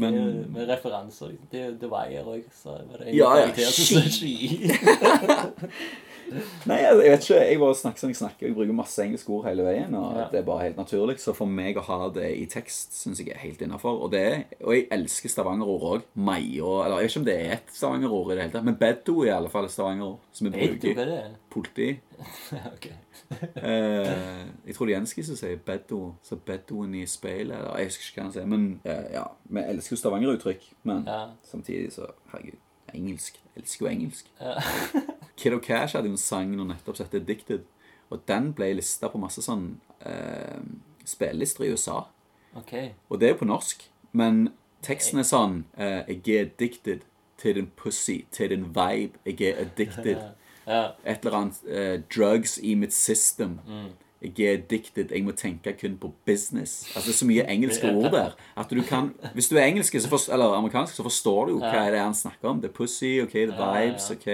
Men 0.00 0.14
med, 0.14 0.48
med 0.54 0.68
referanser. 0.68 1.36
Det, 1.52 1.60
Det 1.76 1.80
The 1.80 1.88
Wire 1.92 2.24
òg, 2.24 2.42
så 2.56 2.72
var 2.88 2.98
det 3.04 3.08
en 3.08 3.16
Ja, 3.16 3.34
ja, 3.36 3.68
ski. 3.68 4.70
Nei, 6.66 6.76
jeg 6.82 6.96
jeg 7.04 7.10
vet 7.10 7.24
ikke. 7.26 7.40
Jeg 7.50 7.58
bare 7.60 7.74
snakker 7.74 7.98
som 7.98 8.08
jeg 8.10 8.16
snakker. 8.16 8.46
Jeg 8.46 8.54
bruker 8.54 8.72
masse 8.72 9.02
engelske 9.04 9.30
ord 9.30 9.44
hele 9.48 9.62
veien. 9.66 9.94
Og 9.94 10.16
Ja. 10.16 10.26
det 10.32 10.38
er 10.40 10.42
bare 10.46 10.62
helt 10.64 10.76
naturlig. 10.76 11.18
Så 11.20 11.32
for 11.34 11.46
meg 11.46 11.76
å 11.76 11.82
ha 11.82 12.08
det 12.10 12.30
i 12.38 12.46
tekst 12.46 12.92
syns 12.94 13.18
jeg 13.18 13.28
er 13.34 13.38
helt 13.38 13.60
innafor. 13.62 14.00
Og, 14.04 14.14
er- 14.14 14.44
og 14.64 14.74
jeg 14.74 14.86
elsker 14.90 15.28
stavangerord 15.28 15.82
òg. 15.82 16.02
Maio 16.14 16.82
Eller 16.84 16.96
jeg 17.00 17.02
vet 17.02 17.10
ikke 17.10 17.20
om 17.20 17.24
det 17.24 17.36
er 17.46 17.52
et 17.52 17.72
stavangerord 17.72 18.32
i 18.32 18.34
det 18.34 18.42
hele 18.42 18.52
tatt. 18.52 18.64
Men 18.64 18.76
beddo 18.76 19.20
er 19.22 19.26
i 19.26 19.36
alle 19.36 19.48
fall 19.48 19.64
et 19.64 19.70
stavangerord 19.70 20.18
som 20.32 20.46
vi 20.46 20.50
bruker. 20.58 20.94
det 20.94 21.08
er? 21.18 21.30
Politi. 21.50 22.00
Eh, 23.56 24.46
jeg 24.66 24.74
tror 24.74 24.86
det 24.86 24.94
er 24.94 24.98
Jenski 24.98 25.22
som 25.22 25.36
sier 25.38 25.56
beddo. 25.66 26.14
Så 26.26 26.36
beddoen 26.36 26.94
i 26.98 27.04
speilet 27.06 27.56
eller 27.56 27.76
Jeg 27.78 27.86
husker 27.90 28.06
ikke 28.08 28.20
hva 28.20 28.24
han 28.24 28.32
sier. 28.32 28.46
Men 28.50 28.80
eh, 28.84 29.04
ja, 29.14 29.24
vi 29.50 29.60
elsker 29.60 29.94
jo 29.96 30.00
stavangeruttrykk. 30.00 30.66
Men 30.84 31.04
Ja. 31.06 31.20
samtidig 31.46 31.92
så 31.92 32.06
Herregud. 32.32 32.58
Engelsk. 32.94 33.38
Elsker 33.60 33.86
jo 33.86 33.90
engelsk. 33.92 34.30
Kid 35.40 35.56
og 35.56 35.62
Cash 35.64 35.96
hadde 35.96 36.10
jo 36.10 36.16
en 36.16 36.20
sang 36.20 36.56
nå 36.56 36.66
nettopp 36.68 36.98
som 36.98 37.08
het 37.08 37.20
Addicted. 37.20 37.68
Og 38.10 38.24
den 38.28 38.50
ble 38.56 38.72
lista 38.80 39.10
på 39.12 39.20
masse 39.22 39.42
sånn 39.44 39.76
eh, 40.02 40.58
spillelister 41.06 41.66
i 41.66 41.70
USA. 41.74 42.02
Okay. 42.58 42.90
Og 43.08 43.20
det 43.20 43.28
er 43.28 43.36
jo 43.36 43.42
på 43.44 43.50
norsk. 43.50 43.86
Men 44.16 44.48
teksten 44.82 45.22
er 45.22 45.28
sånn 45.28 45.62
eh, 45.78 46.02
Jeg 46.08 46.34
er 46.34 46.48
addicted 46.48 47.06
til 47.40 47.56
din 47.56 47.70
pussy, 47.78 48.24
til 48.34 48.50
din 48.52 48.68
vibe. 48.74 49.20
Jeg 49.24 49.52
er 49.52 49.64
addicted. 49.66 50.20
Ja. 50.70 50.92
Et 51.08 51.24
eller 51.24 51.34
annet 51.34 51.56
eh, 51.66 52.02
drugs 52.14 52.58
i 52.62 52.76
mitt 52.78 52.92
system. 52.94 53.56
Mm. 53.66 53.88
Jeg 54.22 54.46
er 54.46 54.58
addicted. 54.58 55.08
Jeg 55.10 55.24
må 55.24 55.32
tenke 55.32 55.72
kun 55.80 55.96
på 55.96 56.12
business. 56.26 56.90
Altså 56.94 57.06
Det 57.08 57.14
er 57.14 57.18
så 57.18 57.26
mye 57.26 57.44
engelske 57.48 57.92
ord 57.96 58.10
der. 58.12 58.34
At 58.56 58.70
du 58.70 58.82
kan 58.82 59.12
Hvis 59.34 59.48
du 59.48 59.56
er 59.56 59.64
engelsk 59.64 59.94
eller 59.94 60.54
amerikansk, 60.56 60.94
så 60.94 61.02
forstår 61.02 61.46
du 61.46 61.52
jo 61.52 61.58
hva 61.58 61.86
er 61.86 61.90
det 61.90 62.00
han 62.00 62.14
snakker 62.14 62.48
om. 62.48 62.60
Det 62.60 62.68
er 62.68 62.72
pussy, 62.72 63.20
ok, 63.22 63.32
the 63.32 63.46
vibes, 63.46 64.10
ok. 64.10 64.28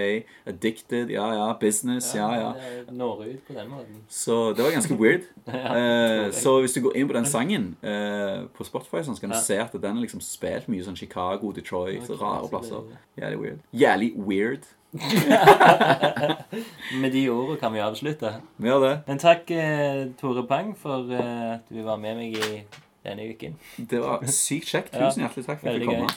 Addicted, 0.45 1.09
ja 1.09 1.31
ja. 1.33 1.53
Business, 1.53 2.15
ja 2.15 2.27
ja. 2.33 2.51
Når 2.91 3.21
ut 3.21 3.47
på 3.47 3.53
den 3.53 3.69
måten. 3.69 4.03
Så 4.09 4.53
det 4.53 4.63
var 4.63 4.71
ganske 4.71 4.95
weird. 4.95 5.21
Eh, 5.77 6.31
så 6.33 6.59
hvis 6.59 6.73
du 6.73 6.81
går 6.81 6.95
inn 6.95 7.07
på 7.07 7.13
den 7.13 7.25
sangen 7.25 7.75
eh, 7.83 8.45
på 8.55 8.63
Spotify, 8.63 9.01
sånn, 9.03 9.15
så 9.17 9.21
kan 9.21 9.33
du 9.33 9.37
se 9.39 9.57
at 9.61 9.73
den 9.73 9.97
er 9.97 10.03
liksom 10.03 10.21
spilt 10.23 10.67
mye 10.71 10.83
sånn 10.85 10.97
Chicago, 10.97 11.51
Detroit, 11.55 12.09
rare 12.21 12.47
plasser. 12.49 12.87
Jævlig 13.19 13.39
weird. 13.41 13.59
Jævlig 13.73 14.11
weird. 14.17 14.67
Med 17.01 17.11
de 17.13 17.29
ordene 17.29 17.57
kan 17.61 17.73
vi 17.73 17.79
avslutte. 17.83 18.33
Vi 18.57 18.67
gjør 18.71 18.79
det. 18.85 18.95
Men 19.07 19.17
takk, 19.21 19.51
eh, 19.51 20.05
Tore 20.21 20.43
Pang, 20.47 20.73
for 20.77 20.97
eh, 21.13 21.53
at 21.57 21.65
du 21.69 21.83
var 21.83 21.97
med 22.01 22.15
meg 22.19 22.29
i 22.37 22.63
denne 23.05 23.21
uken. 23.31 23.53
Det 23.77 24.01
var 24.03 24.25
sykt 24.31 24.67
kjekt. 24.73 24.91
Tusen 24.95 25.21
hjertelig 25.25 25.45
takk 25.49 25.59
for 25.61 25.67
at 25.69 25.73
jeg 25.77 25.85
kom 25.85 25.93
fikk 25.93 25.99
komme. 25.99 26.09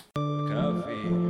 Kaffe. 0.51 1.30